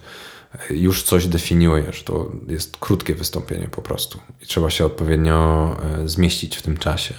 już 0.70 1.04
coś 1.04 1.28
definiuje, 1.28 1.94
że 1.94 2.04
to 2.04 2.32
jest 2.48 2.78
krótkie 2.78 3.16
wystąpienie 3.16 3.68
po 3.68 3.82
prostu 3.82 4.20
i 4.42 4.46
trzeba 4.46 4.70
się 4.70 4.86
odpowiednio 4.86 5.78
e, 6.04 6.08
zmieścić 6.08 6.58
w 6.58 6.62
tym 6.62 6.78
czasie. 6.78 7.14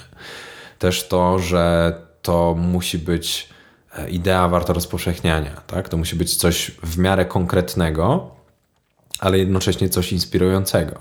Też 0.78 1.08
to, 1.08 1.38
że 1.38 1.94
to 2.22 2.54
musi 2.58 2.98
być 2.98 3.48
e, 3.50 3.55
idea 4.10 4.48
warta 4.48 4.73
rozpowszechniania, 4.73 5.60
tak? 5.66 5.89
To 5.89 5.97
musi 5.97 6.16
być 6.16 6.36
coś 6.36 6.70
w 6.82 6.98
miarę 6.98 7.24
konkretnego, 7.24 8.31
ale 9.18 9.39
jednocześnie 9.39 9.89
coś 9.89 10.12
inspirującego, 10.12 10.98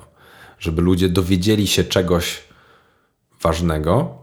żeby 0.60 0.82
ludzie 0.82 1.10
dowiedzieli 1.10 1.68
się 1.68 1.84
czegoś 1.84 2.44
ważnego, 3.42 4.18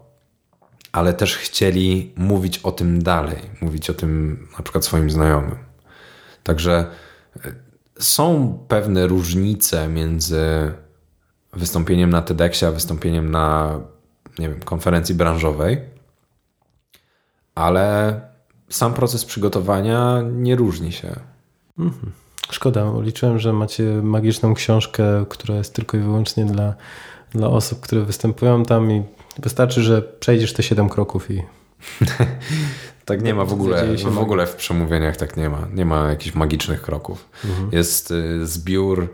ale 0.91 1.13
też 1.13 1.37
chcieli 1.37 2.13
mówić 2.15 2.57
o 2.57 2.71
tym 2.71 3.03
dalej, 3.03 3.41
mówić 3.61 3.89
o 3.89 3.93
tym 3.93 4.39
na 4.57 4.63
przykład 4.63 4.85
swoim 4.85 5.11
znajomym. 5.11 5.57
Także 6.43 6.85
e, 7.45 7.51
są 7.99 8.57
pewne 8.67 9.07
różnice 9.07 9.87
między 9.87 10.71
wystąpieniem 11.53 12.09
na 12.09 12.21
TEDxie, 12.21 12.67
a 12.67 12.71
wystąpieniem 12.71 13.31
na 13.31 13.79
nie 14.39 14.49
wiem, 14.49 14.59
konferencji 14.59 15.15
branżowej, 15.15 15.81
ale 17.55 18.21
sam 18.73 18.93
proces 18.93 19.25
przygotowania 19.25 20.21
nie 20.31 20.55
różni 20.55 20.91
się. 20.91 21.15
Mhm. 21.79 22.11
Szkoda, 22.51 22.91
liczyłem, 23.01 23.39
że 23.39 23.53
macie 23.53 23.83
magiczną 23.83 24.53
książkę, 24.53 25.25
która 25.29 25.55
jest 25.55 25.73
tylko 25.73 25.97
i 25.97 25.99
wyłącznie 25.99 26.45
dla, 26.45 26.73
dla 27.31 27.47
osób, 27.49 27.79
które 27.79 28.01
występują 28.01 28.63
tam 28.63 28.91
i 28.91 29.03
wystarczy, 29.39 29.83
że 29.83 30.01
przejdziesz 30.01 30.53
te 30.53 30.63
7 30.63 30.89
kroków 30.89 31.31
i 31.31 31.43
Tak 33.05 33.21
nie 33.21 33.33
ma 33.33 33.45
w 33.45 33.53
ogóle, 33.53 33.95
w 33.97 34.17
ogóle 34.17 34.47
w 34.47 34.55
przemówieniach 34.55 35.17
tak 35.17 35.37
nie 35.37 35.49
ma. 35.49 35.67
Nie 35.73 35.85
ma 35.85 36.09
jakichś 36.09 36.35
magicznych 36.35 36.81
kroków. 36.81 37.29
Mhm. 37.45 37.69
Jest 37.71 38.11
y, 38.11 38.47
zbiór 38.47 39.13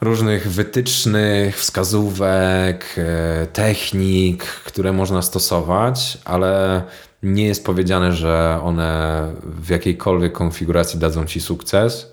różnych 0.00 0.48
wytycznych, 0.50 1.58
wskazówek, 1.58 2.94
y, 2.98 3.46
technik, 3.46 4.44
które 4.44 4.92
można 4.92 5.22
stosować, 5.22 6.18
ale 6.24 6.82
nie 7.26 7.46
jest 7.46 7.64
powiedziane, 7.64 8.12
że 8.12 8.60
one 8.62 9.22
w 9.44 9.70
jakiejkolwiek 9.70 10.32
konfiguracji 10.32 11.00
dadzą 11.00 11.24
ci 11.24 11.40
sukces. 11.40 12.12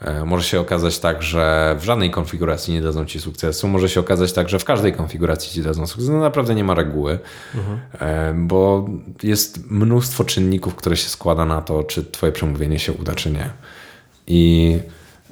E, 0.00 0.24
może 0.24 0.44
się 0.44 0.60
okazać 0.60 0.98
tak, 0.98 1.22
że 1.22 1.76
w 1.80 1.84
żadnej 1.84 2.10
konfiguracji 2.10 2.74
nie 2.74 2.82
dadzą 2.82 3.04
ci 3.04 3.20
sukcesu. 3.20 3.68
Może 3.68 3.88
się 3.88 4.00
okazać 4.00 4.32
tak, 4.32 4.48
że 4.48 4.58
w 4.58 4.64
każdej 4.64 4.92
konfiguracji 4.92 5.52
ci 5.52 5.62
dadzą 5.62 5.86
sukces. 5.86 6.08
No 6.08 6.20
naprawdę 6.20 6.54
nie 6.54 6.64
ma 6.64 6.74
reguły, 6.74 7.18
mhm. 7.54 8.48
bo 8.48 8.88
jest 9.22 9.70
mnóstwo 9.70 10.24
czynników, 10.24 10.74
które 10.74 10.96
się 10.96 11.08
składa 11.08 11.44
na 11.44 11.60
to, 11.60 11.84
czy 11.84 12.04
twoje 12.04 12.32
przemówienie 12.32 12.78
się 12.78 12.92
uda, 12.92 13.14
czy 13.14 13.30
nie. 13.30 13.50
I 14.26 14.78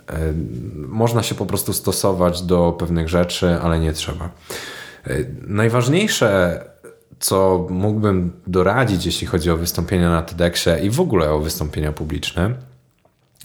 e, 0.09 0.33
można 0.75 1.23
się 1.23 1.35
po 1.35 1.47
prostu 1.47 1.73
stosować 1.73 2.43
do 2.43 2.77
pewnych 2.79 3.09
rzeczy, 3.09 3.59
ale 3.63 3.79
nie 3.79 3.93
trzeba. 3.93 4.31
Najważniejsze, 5.47 6.61
co 7.21 7.67
mógłbym 7.71 8.33
doradzić, 8.47 9.07
jeśli 9.07 9.27
chodzi 9.27 9.51
o 9.51 9.57
wystąpienia 9.57 10.11
na 10.11 10.23
TEDxie 10.23 10.79
i 10.83 10.91
w 10.91 11.01
ogóle 11.01 11.31
o 11.31 11.39
wystąpienia 11.39 11.93
publiczne, 11.93 12.55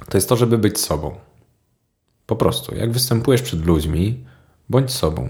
to 0.09 0.17
jest 0.17 0.29
to, 0.29 0.35
żeby 0.35 0.57
być 0.57 0.79
sobą. 0.79 1.15
Po 2.25 2.35
prostu. 2.35 2.75
Jak 2.75 2.91
występujesz 2.91 3.41
przed 3.41 3.65
ludźmi, 3.65 4.23
bądź 4.69 4.91
sobą. 4.91 5.29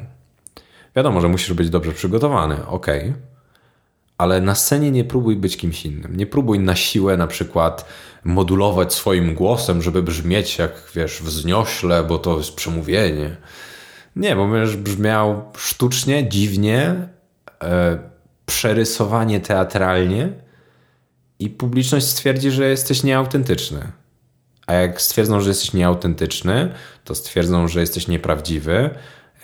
Wiadomo, 0.95 1.21
że 1.21 1.27
musisz 1.27 1.53
być 1.53 1.69
dobrze 1.69 1.91
przygotowany, 1.91 2.67
ok, 2.67 2.87
ale 4.17 4.41
na 4.41 4.55
scenie 4.55 4.91
nie 4.91 5.03
próbuj 5.03 5.35
być 5.35 5.57
kimś 5.57 5.85
innym. 5.85 6.17
Nie 6.17 6.25
próbuj 6.25 6.59
na 6.59 6.75
siłę 6.75 7.17
na 7.17 7.27
przykład 7.27 7.85
modulować 8.23 8.93
swoim 8.93 9.35
głosem, 9.35 9.81
żeby 9.81 10.03
brzmieć 10.03 10.57
jak, 10.57 10.71
wiesz, 10.95 11.21
wzniośle, 11.21 12.03
bo 12.03 12.19
to 12.19 12.37
jest 12.37 12.55
przemówienie. 12.55 13.37
Nie, 14.15 14.35
bo 14.35 14.47
będziesz 14.47 14.77
brzmiał 14.77 15.43
sztucznie, 15.57 16.29
dziwnie, 16.29 17.07
e, 17.63 18.12
przerysowanie 18.45 19.39
teatralnie 19.39 20.29
i 21.39 21.49
publiczność 21.49 22.07
stwierdzi, 22.07 22.51
że 22.51 22.69
jesteś 22.69 23.03
nieautentyczny. 23.03 23.91
A 24.67 24.73
jak 24.73 25.01
stwierdzą, 25.01 25.41
że 25.41 25.49
jesteś 25.49 25.73
nieautentyczny, 25.73 26.73
to 27.03 27.15
stwierdzą, 27.15 27.67
że 27.67 27.79
jesteś 27.79 28.07
nieprawdziwy, 28.07 28.89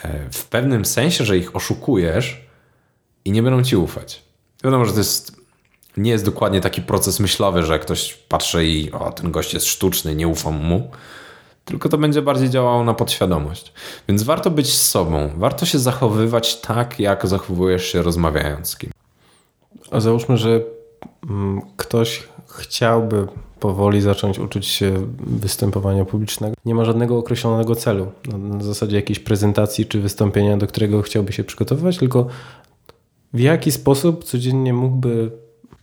e, 0.04 0.30
w 0.32 0.46
pewnym 0.46 0.86
sensie, 0.86 1.26
że 1.26 1.38
ich 1.38 1.56
oszukujesz 1.56 2.46
i 3.26 3.32
nie 3.32 3.44
będą 3.44 3.64
ci 3.64 3.76
ufać. 3.76 4.24
Wiadomo, 4.64 4.86
że 4.86 4.92
to 4.92 4.98
jest, 4.98 5.42
nie 5.98 6.12
jest 6.12 6.26
dokładnie 6.26 6.62
taki 6.62 6.82
proces 6.82 7.20
myślowy, 7.20 7.64
że 7.64 7.80
ktoś 7.80 8.14
patrzy 8.14 8.66
i 8.66 8.92
o, 8.92 9.12
ten 9.12 9.32
gość 9.32 9.54
jest 9.54 9.66
sztuczny, 9.66 10.16
nie 10.16 10.28
ufam 10.28 10.56
mu, 10.56 10.92
tylko 11.70 11.90
to 11.90 11.98
będzie 11.98 12.22
bardziej 12.22 12.50
działało 12.50 12.84
na 12.84 12.94
podświadomość. 12.94 13.74
Więc 14.08 14.24
warto 14.24 14.52
być 14.52 14.74
z 14.74 14.90
sobą, 14.90 15.30
warto 15.38 15.66
się 15.66 15.80
zachowywać 15.80 16.62
tak, 16.62 17.00
jak 17.00 17.28
zachowujesz 17.28 17.86
się 17.86 18.02
rozmawiając 18.02 18.70
z 18.70 18.78
kim. 18.78 18.92
A 19.92 20.00
załóżmy, 20.00 20.38
że 20.38 20.62
mm, 21.30 21.62
ktoś 21.78 22.28
chciałby 22.48 23.28
powoli 23.60 24.02
zacząć 24.02 24.40
uczyć 24.40 24.68
się 24.68 25.08
występowania 25.20 26.06
publicznego. 26.06 26.56
Nie 26.66 26.76
ma 26.76 26.86
żadnego 26.86 27.18
określonego 27.18 27.76
celu, 27.76 28.12
na 28.38 28.64
zasadzie 28.64 28.96
jakiejś 28.96 29.20
prezentacji 29.20 29.86
czy 29.86 30.02
wystąpienia, 30.02 30.58
do 30.58 30.68
którego 30.68 31.02
chciałby 31.02 31.34
się 31.34 31.44
przygotowywać, 31.44 31.98
tylko 31.98 32.28
w 33.34 33.40
jaki 33.40 33.72
sposób 33.72 34.24
codziennie 34.24 34.74
mógłby 34.74 35.32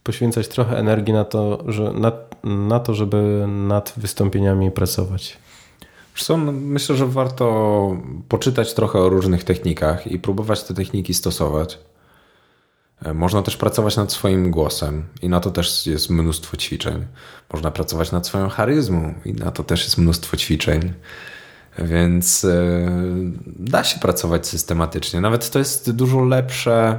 poświęcać 0.03 0.49
trochę 0.49 0.79
energii 0.79 1.15
na 1.15 1.25
to, 1.25 1.65
że, 1.67 1.93
na, 1.93 2.13
na 2.45 2.81
to 2.81 2.95
żeby 2.95 3.47
nad 3.49 3.93
wystąpieniami 3.97 4.71
pracować. 4.71 5.39
Co, 6.17 6.37
no, 6.37 6.53
myślę, 6.53 6.97
że 6.97 7.07
warto 7.07 7.97
poczytać 8.29 8.75
trochę 8.75 8.99
o 8.99 9.09
różnych 9.09 9.45
technikach 9.45 10.07
i 10.07 10.19
próbować 10.19 10.63
te 10.63 10.75
techniki 10.75 11.15
stosować. 11.15 11.79
E, 13.05 13.15
można 13.15 13.43
też 13.43 13.57
pracować 13.57 13.97
nad 13.97 14.13
swoim 14.13 14.51
głosem 14.51 15.05
i 15.23 15.29
na 15.29 15.41
to 15.41 15.51
też 15.51 15.87
jest 15.87 16.11
mnóstwo 16.11 16.57
ćwiczeń. 16.57 17.07
Można 17.53 17.71
pracować 17.71 18.13
nad 18.13 18.27
swoją 18.27 18.49
charyzmą 18.49 19.15
i 19.25 19.33
na 19.33 19.51
to 19.51 19.65
też 19.65 19.85
jest 19.85 19.99
mnóstwo 19.99 20.37
ćwiczeń. 20.37 20.93
Więc 21.79 22.45
e, 22.45 22.79
da 23.47 23.85
się 23.85 24.01
pracować 24.01 24.47
systematycznie. 24.47 25.21
Nawet 25.21 25.51
to 25.51 25.59
jest 25.59 25.91
dużo 25.91 26.25
lepsze 26.25 26.99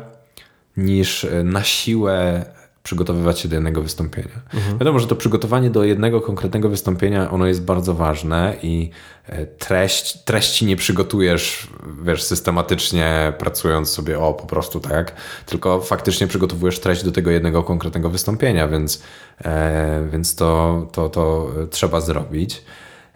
niż 0.78 1.28
na 1.44 1.64
siłę 1.64 2.46
przygotowywać 2.88 3.40
się 3.40 3.50
do 3.50 3.56
jednego 3.56 3.82
wystąpienia. 3.82 4.42
Mhm. 4.54 4.78
Wiadomo, 4.78 5.00
że 5.00 5.08
to 5.08 5.16
przygotowanie 5.16 5.70
do 5.70 5.84
jednego 5.84 6.22
konkretnego 6.22 6.70
wystąpienia, 6.70 7.32
ono 7.32 7.46
jest 7.46 7.64
bardzo 7.64 7.94
ważne 7.94 8.56
i 8.64 8.90
e, 9.26 9.46
treść, 9.46 10.24
treści 10.24 10.66
nie 10.66 10.76
przygotujesz, 10.76 11.68
wiesz, 12.04 12.24
systematycznie 12.24 13.34
pracując 13.38 13.90
sobie, 13.90 14.20
o, 14.20 14.34
po 14.34 14.46
prostu 14.46 14.80
tak, 14.80 15.16
tylko 15.46 15.82
faktycznie 15.82 16.28
przygotowujesz 16.28 16.80
treść 16.80 17.04
do 17.04 17.12
tego 17.12 17.32
jednego 17.32 17.64
konkretnego 17.64 18.10
wystąpienia, 18.10 18.68
więc, 18.68 19.04
e, 19.46 20.08
więc 20.12 20.36
to, 20.36 20.88
to, 20.92 21.10
to 21.10 21.52
trzeba 21.70 22.02
zrobić, 22.02 22.64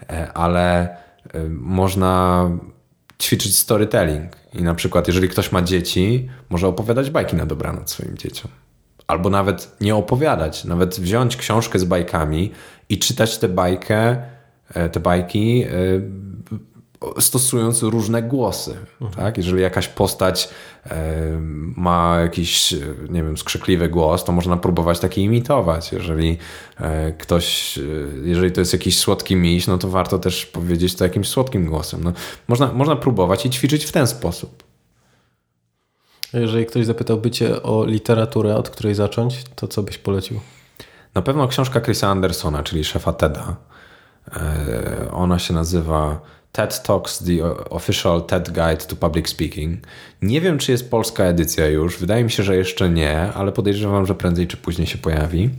e, 0.10 0.34
ale 0.34 0.98
można 1.50 2.50
ćwiczyć 3.22 3.58
storytelling 3.58 4.32
i 4.54 4.64
na 4.64 4.76
przykład, 4.76 5.08
jeżeli 5.08 5.30
ktoś 5.30 5.52
ma 5.52 5.62
dzieci, 5.62 6.30
może 6.50 6.68
opowiadać 6.68 7.10
bajki 7.10 7.36
na 7.36 7.46
dobranoc 7.46 7.90
swoim 7.90 8.18
dzieciom 8.18 8.52
albo 9.12 9.30
nawet 9.30 9.72
nie 9.82 9.96
opowiadać, 9.96 10.66
nawet 10.66 11.00
wziąć 11.00 11.38
książkę 11.38 11.80
z 11.80 11.84
bajkami 11.84 12.52
i 12.90 13.00
czytać 13.00 13.38
tę 13.38 13.50
bajkę, 13.50 14.24
e, 14.74 14.90
te 14.90 15.00
bajki 15.00 15.64
e, 15.64 17.22
stosując 17.22 17.84
różne 17.84 18.24
głosy. 18.24 18.76
Mhm. 19.02 19.12
Tak? 19.12 19.38
Jeżeli 19.38 19.62
jakaś 19.62 19.88
postać 19.88 20.50
e, 20.86 20.92
ma 21.76 22.18
jakiś, 22.22 22.76
nie 23.10 23.24
wiem, 23.24 23.38
skrzykliwy 23.38 23.90
głos, 23.90 24.24
to 24.24 24.32
można 24.32 24.58
próbować 24.58 25.00
taki 25.00 25.24
imitować. 25.24 25.92
Jeżeli 25.92 26.38
ktoś, 27.18 27.80
jeżeli 28.24 28.52
to 28.52 28.62
jest 28.62 28.74
jakiś 28.74 29.00
słodki 29.00 29.36
miś, 29.36 29.68
no 29.68 29.78
to 29.78 29.88
warto 29.88 30.20
też 30.20 30.46
powiedzieć 30.46 30.96
to 30.96 31.04
jakimś 31.04 31.28
słodkim 31.28 31.66
głosem. 31.66 32.04
No, 32.04 32.14
można, 32.48 32.74
można 32.74 32.96
próbować 32.96 33.46
i 33.46 33.50
ćwiczyć 33.50 33.86
w 33.86 33.92
ten 33.92 34.08
sposób. 34.08 34.71
Jeżeli 36.34 36.66
ktoś 36.66 36.86
zapytałby 36.86 37.32
cię 37.32 37.64
o 37.64 37.86
literaturę, 37.86 38.56
od 38.56 38.70
której 38.70 38.96
zacząć, 38.96 39.44
to 39.56 39.68
co 39.68 39.84
byś 39.84 39.98
polecił? 39.98 40.40
Na 41.16 41.22
pewno 41.22 41.48
książka 41.48 41.82
Chrisa 41.82 42.08
Andersona, 42.08 42.64
czyli 42.64 42.84
szefa 42.84 43.14
TEDa. 43.14 43.56
E, 44.36 45.12
ona 45.12 45.40
się 45.40 45.54
nazywa 45.54 46.22
TED 46.52 46.84
Talks, 46.84 47.24
The 47.24 47.70
Official 47.70 48.24
TED 48.24 48.50
Guide 48.50 48.78
to 48.78 48.96
Public 48.96 49.30
Speaking. 49.30 49.80
Nie 50.22 50.42
wiem, 50.42 50.58
czy 50.58 50.72
jest 50.72 50.92
polska 50.92 51.24
edycja 51.24 51.68
już. 51.68 51.98
Wydaje 51.98 52.24
mi 52.24 52.32
się, 52.32 52.44
że 52.44 52.56
jeszcze 52.56 52.90
nie, 52.90 53.34
ale 53.34 53.52
podejrzewam, 53.52 54.06
że 54.06 54.16
prędzej 54.16 54.48
czy 54.48 54.58
później 54.58 54.88
się 54.88 54.98
pojawi. 54.98 55.50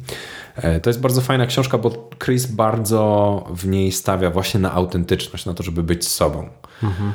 E, 0.56 0.80
to 0.80 0.90
jest 0.90 1.00
bardzo 1.00 1.20
fajna 1.20 1.46
książka, 1.46 1.78
bo 1.78 2.10
Chris 2.24 2.46
bardzo 2.46 3.44
w 3.50 3.66
niej 3.66 3.92
stawia 3.92 4.30
właśnie 4.30 4.60
na 4.60 4.72
autentyczność, 4.72 5.46
na 5.46 5.54
to, 5.54 5.62
żeby 5.62 5.82
być 5.82 6.08
sobą. 6.08 6.48
Mhm. 6.82 7.12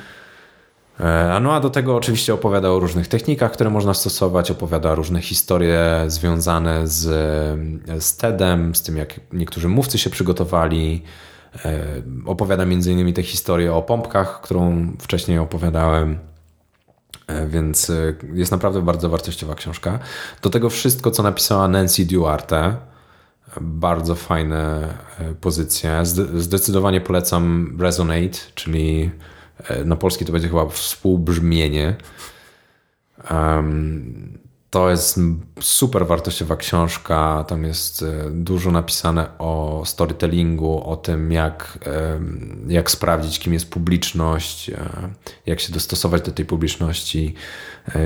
E, 1.00 1.40
no 1.42 1.54
a 1.54 1.60
do 1.60 1.70
tego 1.70 1.96
oczywiście 1.96 2.34
opowiada 2.34 2.70
o 2.70 2.80
różnych 2.80 3.08
technikach, 3.08 3.52
które 3.52 3.70
można 3.70 3.94
stosować, 3.94 4.52
opowiada 4.52 4.96
różne 4.96 5.22
historie 5.22 6.04
związane 6.08 6.88
z, 6.88 7.04
z 8.04 8.18
TEDem, 8.18 8.76
z 8.76 8.82
tym 8.84 8.98
jak 8.98 9.20
niektórzy 9.34 9.68
mówcy 9.68 9.98
się 9.98 10.10
przygotowali. 10.10 11.04
E, 11.66 11.84
opowiada 12.26 12.64
m.in. 12.64 13.14
tę 13.14 13.24
historię 13.24 13.74
o 13.74 13.82
pompkach, 13.82 14.42
którą 14.42 14.92
wcześniej 15.00 15.40
opowiadałem. 15.40 16.20
E, 17.28 17.48
więc 17.48 17.92
jest 18.34 18.52
naprawdę 18.52 18.82
bardzo 18.82 19.10
wartościowa 19.10 19.56
książka. 19.56 20.00
Do 20.42 20.50
tego 20.50 20.70
wszystko, 20.70 21.12
co 21.12 21.24
napisała 21.24 21.68
Nancy 21.68 22.06
Duarte, 22.06 22.76
bardzo 23.62 24.16
fajne 24.16 24.94
pozycje. 25.42 26.06
Zdecydowanie 26.36 27.02
polecam 27.02 27.78
Resonate, 27.80 28.38
czyli 28.56 29.12
na 29.86 29.96
polski 29.96 30.26
to 30.26 30.32
będzie 30.32 30.48
chyba 30.48 30.70
współbrzmienie. 30.70 31.96
Um, 33.32 34.40
to 34.70 34.90
jest 34.90 35.20
super 35.60 36.08
wartościowa 36.08 36.56
książka. 36.56 37.46
Tam 37.48 37.64
jest 37.64 38.04
e, 38.04 38.30
dużo 38.32 38.72
napisane 38.72 39.38
o 39.38 39.84
storytellingu, 39.86 40.90
o 40.90 40.98
tym, 40.98 41.32
jak, 41.32 41.80
jak 42.68 42.92
sprawdzić, 42.92 43.40
kim 43.40 43.54
jest 43.54 43.70
publiczność, 43.70 44.70
e, 44.70 44.90
jak 45.46 45.60
się 45.60 45.74
dostosować 45.74 46.22
do 46.22 46.32
tej 46.32 46.46
publiczności. 46.46 47.34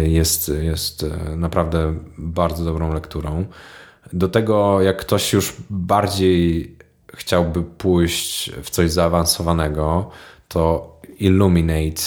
Jest, 0.04 0.52
jest 0.62 1.06
naprawdę 1.36 1.96
bardzo 2.18 2.66
dobrą 2.66 2.94
lekturą. 2.94 3.46
Do 4.14 4.28
tego, 4.28 4.82
jak 4.82 4.98
ktoś 4.98 5.34
już 5.34 5.56
bardziej 5.70 6.76
chciałby 7.14 7.64
pójść 7.64 8.52
w 8.64 8.70
coś 8.70 8.92
zaawansowanego, 8.92 10.12
to 10.48 10.91
Illuminate, 11.22 12.02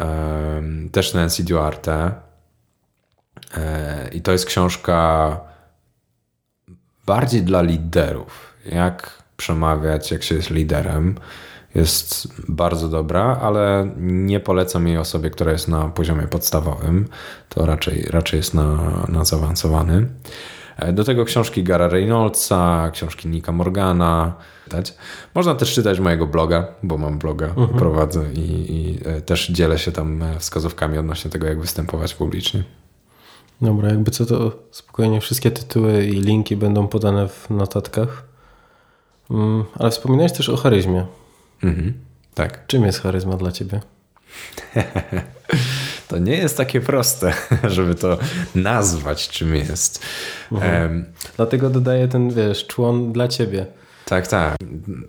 um, 0.00 0.90
też 0.90 1.14
Nancy 1.14 1.44
Duarte. 1.44 2.12
E, 3.56 4.08
I 4.12 4.20
to 4.20 4.32
jest 4.32 4.46
książka 4.46 5.40
bardziej 7.06 7.42
dla 7.42 7.62
liderów. 7.62 8.54
Jak 8.66 9.22
przemawiać, 9.36 10.10
jak 10.10 10.22
się 10.22 10.34
jest 10.34 10.50
liderem. 10.50 11.14
Jest 11.74 12.28
bardzo 12.48 12.88
dobra, 12.88 13.38
ale 13.42 13.90
nie 13.96 14.40
polecam 14.40 14.86
jej 14.86 14.98
osobie, 14.98 15.30
która 15.30 15.52
jest 15.52 15.68
na 15.68 15.88
poziomie 15.88 16.22
podstawowym. 16.22 17.08
To 17.48 17.66
raczej, 17.66 18.02
raczej 18.10 18.36
jest 18.36 18.54
na, 18.54 18.92
na 19.08 19.24
zaawansowany. 19.24 20.06
E, 20.76 20.92
do 20.92 21.04
tego 21.04 21.24
książki 21.24 21.64
Gara 21.64 21.88
Reynoldsa, 21.88 22.90
książki 22.92 23.28
Nika 23.28 23.52
Morgana. 23.52 24.34
Można 25.34 25.54
też 25.54 25.74
czytać 25.74 26.00
mojego 26.00 26.26
bloga, 26.26 26.66
bo 26.82 26.98
mam 26.98 27.18
bloga, 27.18 27.46
mhm. 27.46 27.68
prowadzę 27.68 28.32
i, 28.32 28.72
i 28.72 28.98
e, 29.04 29.20
też 29.20 29.48
dzielę 29.48 29.78
się 29.78 29.92
tam 29.92 30.22
e, 30.22 30.38
wskazówkami 30.38 30.98
odnośnie 30.98 31.30
tego, 31.30 31.46
jak 31.46 31.60
występować 31.60 32.14
publicznie. 32.14 32.64
Dobra, 33.60 33.88
jakby 33.88 34.10
co 34.10 34.26
to 34.26 34.52
spokojnie 34.70 35.20
wszystkie 35.20 35.50
tytuły 35.50 36.04
i 36.04 36.20
linki 36.20 36.56
będą 36.56 36.88
podane 36.88 37.28
w 37.28 37.50
notatkach. 37.50 38.22
Mm, 39.30 39.64
ale 39.78 39.90
wspominałeś 39.90 40.32
też 40.32 40.48
o 40.48 40.56
charyzmie. 40.56 41.06
Mhm, 41.62 41.92
tak. 42.34 42.66
Czym 42.66 42.84
jest 42.84 43.00
charyzma 43.00 43.36
dla 43.36 43.52
ciebie? 43.52 43.80
to 46.12 46.18
nie 46.18 46.36
jest 46.36 46.56
takie 46.56 46.80
proste, 46.80 47.32
żeby 47.64 47.94
to 47.94 48.18
nazwać, 48.54 49.28
czym 49.28 49.54
jest. 49.54 50.04
Mhm. 50.52 50.82
Um, 50.82 51.04
Dlatego 51.36 51.70
dodaję 51.70 52.08
ten, 52.08 52.30
wiesz, 52.30 52.66
człon 52.66 53.12
dla 53.12 53.28
ciebie. 53.28 53.66
Tak, 54.04 54.26
tak. 54.26 54.56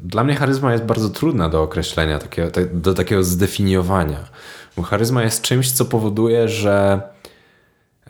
Dla 0.04 0.24
mnie 0.24 0.36
charyzma 0.36 0.72
jest 0.72 0.84
bardzo 0.84 1.10
trudna 1.10 1.50
do 1.50 1.62
określenia, 1.64 2.20
do 2.74 2.94
takiego 2.94 3.24
zdefiniowania. 3.24 4.28
Bo 4.78 4.84
charyzma 4.84 5.24
jest 5.24 5.42
czymś, 5.42 5.72
co 5.72 5.86
powoduje, 5.86 6.50
że 6.50 7.02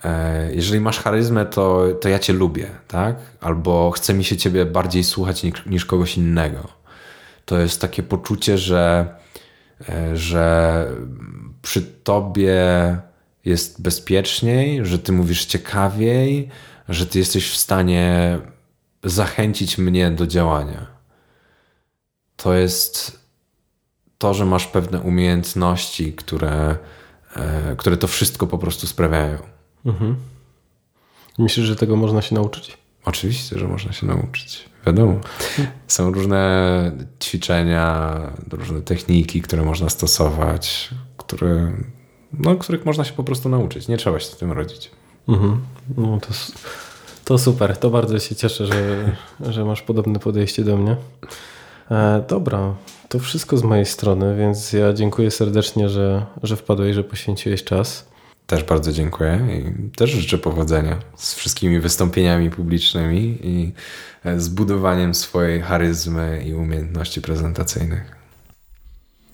e, 0.04 0.54
jeżeli 0.56 0.82
masz 0.82 1.00
charyzmę, 1.00 1.46
to, 1.46 1.86
to 2.02 2.10
ja 2.10 2.20
cię 2.20 2.34
lubię, 2.34 2.70
tak? 2.88 3.16
Albo 3.42 3.92
chce 3.92 4.14
mi 4.14 4.24
się 4.24 4.38
ciebie 4.38 4.66
bardziej 4.66 5.04
słuchać 5.04 5.44
niż, 5.44 5.66
niż 5.66 5.86
kogoś 5.86 6.18
innego. 6.18 6.68
To 7.46 7.60
jest 7.60 7.82
takie 7.82 8.04
poczucie, 8.04 8.58
że, 8.58 9.08
e, 9.90 10.18
że 10.18 10.88
przy 11.64 11.82
tobie 11.82 12.62
jest 13.46 13.82
bezpieczniej, 13.82 14.86
że 14.86 15.00
ty 15.00 15.12
mówisz 15.12 15.46
ciekawiej, 15.46 16.50
że 16.90 17.06
ty 17.06 17.20
jesteś 17.20 17.52
w 17.52 17.58
stanie 17.58 18.38
zachęcić 19.04 19.78
mnie 19.78 20.12
do 20.12 20.28
działania. 20.28 20.88
To 22.36 22.54
jest 22.54 23.20
to, 24.18 24.34
że 24.34 24.46
masz 24.46 24.68
pewne 24.68 25.00
umiejętności, 25.00 26.14
które, 26.14 26.78
e, 27.36 27.76
które 27.76 27.98
to 27.98 28.08
wszystko 28.08 28.48
po 28.48 28.58
prostu 28.58 28.88
sprawiają. 28.88 29.38
Mhm. 29.86 30.16
Myślisz, 31.40 31.66
że 31.66 31.76
tego 31.76 31.96
można 31.96 32.22
się 32.22 32.36
nauczyć? 32.36 32.78
Oczywiście, 33.06 33.60
że 33.60 33.68
można 33.68 33.92
się 33.94 34.06
nauczyć. 34.06 34.70
Wiadomo. 34.86 35.20
Są 35.88 36.12
różne 36.12 36.92
ćwiczenia, 37.24 38.20
różne 38.52 38.82
techniki, 38.82 39.42
które 39.42 39.64
można 39.64 39.90
stosować, 39.90 40.90
które, 41.28 41.72
no, 42.34 42.56
których 42.56 42.86
można 42.86 43.04
się 43.04 43.14
po 43.14 43.24
prostu 43.24 43.50
nauczyć. 43.50 43.88
Nie 43.88 43.98
trzeba 43.98 44.20
się 44.20 44.26
z 44.26 44.38
tym 44.38 44.52
rodzić. 44.52 44.92
Mhm. 45.28 45.62
No 45.98 46.20
to, 46.20 46.28
to 47.26 47.38
super. 47.38 47.78
To 47.78 47.90
bardzo 47.90 48.20
się 48.20 48.36
cieszę, 48.36 48.66
że, 48.66 49.12
że 49.52 49.66
masz 49.66 49.82
podobne 49.82 50.20
podejście 50.20 50.64
do 50.64 50.78
mnie. 50.78 50.96
E, 51.92 52.24
dobra, 52.30 52.76
to 53.10 53.20
wszystko 53.20 53.58
z 53.58 53.64
mojej 53.64 53.86
strony, 53.86 54.36
więc 54.38 54.74
ja 54.74 54.94
dziękuję 54.94 55.32
serdecznie, 55.32 55.90
że, 55.90 56.26
że 56.44 56.56
wpadłeś, 56.56 56.96
że 56.96 57.04
poświęciłeś 57.04 57.64
czas. 57.64 58.14
Też 58.48 58.64
bardzo 58.64 58.92
dziękuję 58.92 59.40
i 59.52 59.90
też 59.90 60.10
życzę 60.10 60.38
powodzenia 60.38 61.00
z 61.16 61.34
wszystkimi 61.36 61.80
wystąpieniami 61.80 62.50
publicznymi 62.50 63.40
i 63.44 63.74
z 64.38 64.50
budowaniem 64.50 65.16
swojej 65.16 65.62
charyzmy 65.62 66.44
i 66.46 66.54
umiejętności 66.54 67.22
prezentacyjnych. 67.22 68.23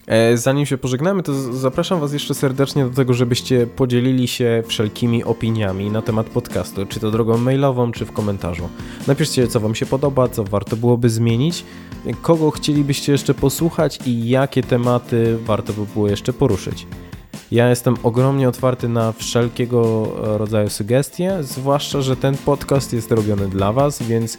E, 0.09 0.37
zanim 0.37 0.65
się 0.65 0.77
pożegnamy, 0.77 1.23
to 1.23 1.33
zapraszam 1.53 1.99
Was 1.99 2.13
jeszcze 2.13 2.33
serdecznie 2.33 2.85
do 2.85 2.89
tego, 2.89 3.13
żebyście 3.13 3.67
podzielili 3.67 4.27
się 4.27 4.63
wszelkimi 4.67 5.23
opiniami 5.23 5.91
na 5.91 6.01
temat 6.01 6.29
podcastu, 6.29 6.85
czy 6.85 6.99
to 6.99 7.11
drogą 7.11 7.37
mailową, 7.37 7.91
czy 7.91 8.05
w 8.05 8.11
komentarzu. 8.11 8.69
Napiszcie, 9.07 9.47
co 9.47 9.59
Wam 9.59 9.75
się 9.75 9.85
podoba, 9.85 10.27
co 10.27 10.43
warto 10.43 10.75
byłoby 10.75 11.09
zmienić, 11.09 11.65
kogo 12.21 12.51
chcielibyście 12.51 13.11
jeszcze 13.11 13.33
posłuchać 13.33 13.99
i 14.05 14.29
jakie 14.29 14.63
tematy 14.63 15.37
warto 15.37 15.73
by 15.73 15.85
było 15.93 16.07
jeszcze 16.07 16.33
poruszyć. 16.33 16.87
Ja 17.51 17.69
jestem 17.69 17.95
ogromnie 18.03 18.49
otwarty 18.49 18.89
na 18.89 19.11
wszelkiego 19.11 20.11
rodzaju 20.37 20.69
sugestie, 20.69 21.37
zwłaszcza, 21.41 22.01
że 22.01 22.15
ten 22.15 22.37
podcast 22.37 22.93
jest 22.93 23.11
robiony 23.11 23.47
dla 23.47 23.73
Was, 23.73 24.03
więc 24.03 24.37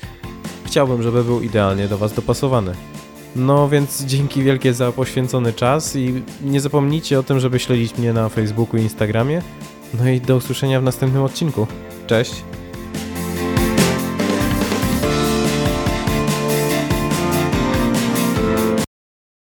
chciałbym, 0.65 1.03
żeby 1.03 1.25
był 1.25 1.41
idealnie 1.41 1.89
do 1.89 1.99
Was 1.99 2.13
dopasowany. 2.13 2.75
No 3.37 3.69
więc 3.69 4.05
dzięki 4.05 4.43
wielkie 4.43 4.75
za 4.75 4.93
poświęcony 4.93 5.53
czas 5.53 5.97
i 5.97 6.23
nie 6.43 6.61
zapomnijcie 6.61 7.19
o 7.19 7.23
tym, 7.23 7.41
żeby 7.41 7.59
śledzić 7.59 7.99
mnie 7.99 8.13
na 8.13 8.29
Facebooku 8.29 8.81
i 8.81 8.83
Instagramie. 8.83 9.43
No 9.95 10.09
i 10.09 10.21
do 10.21 10.37
usłyszenia 10.37 10.81
w 10.81 10.85
następnym 10.85 11.23
odcinku. 11.23 11.67
Cześć! 12.07 12.45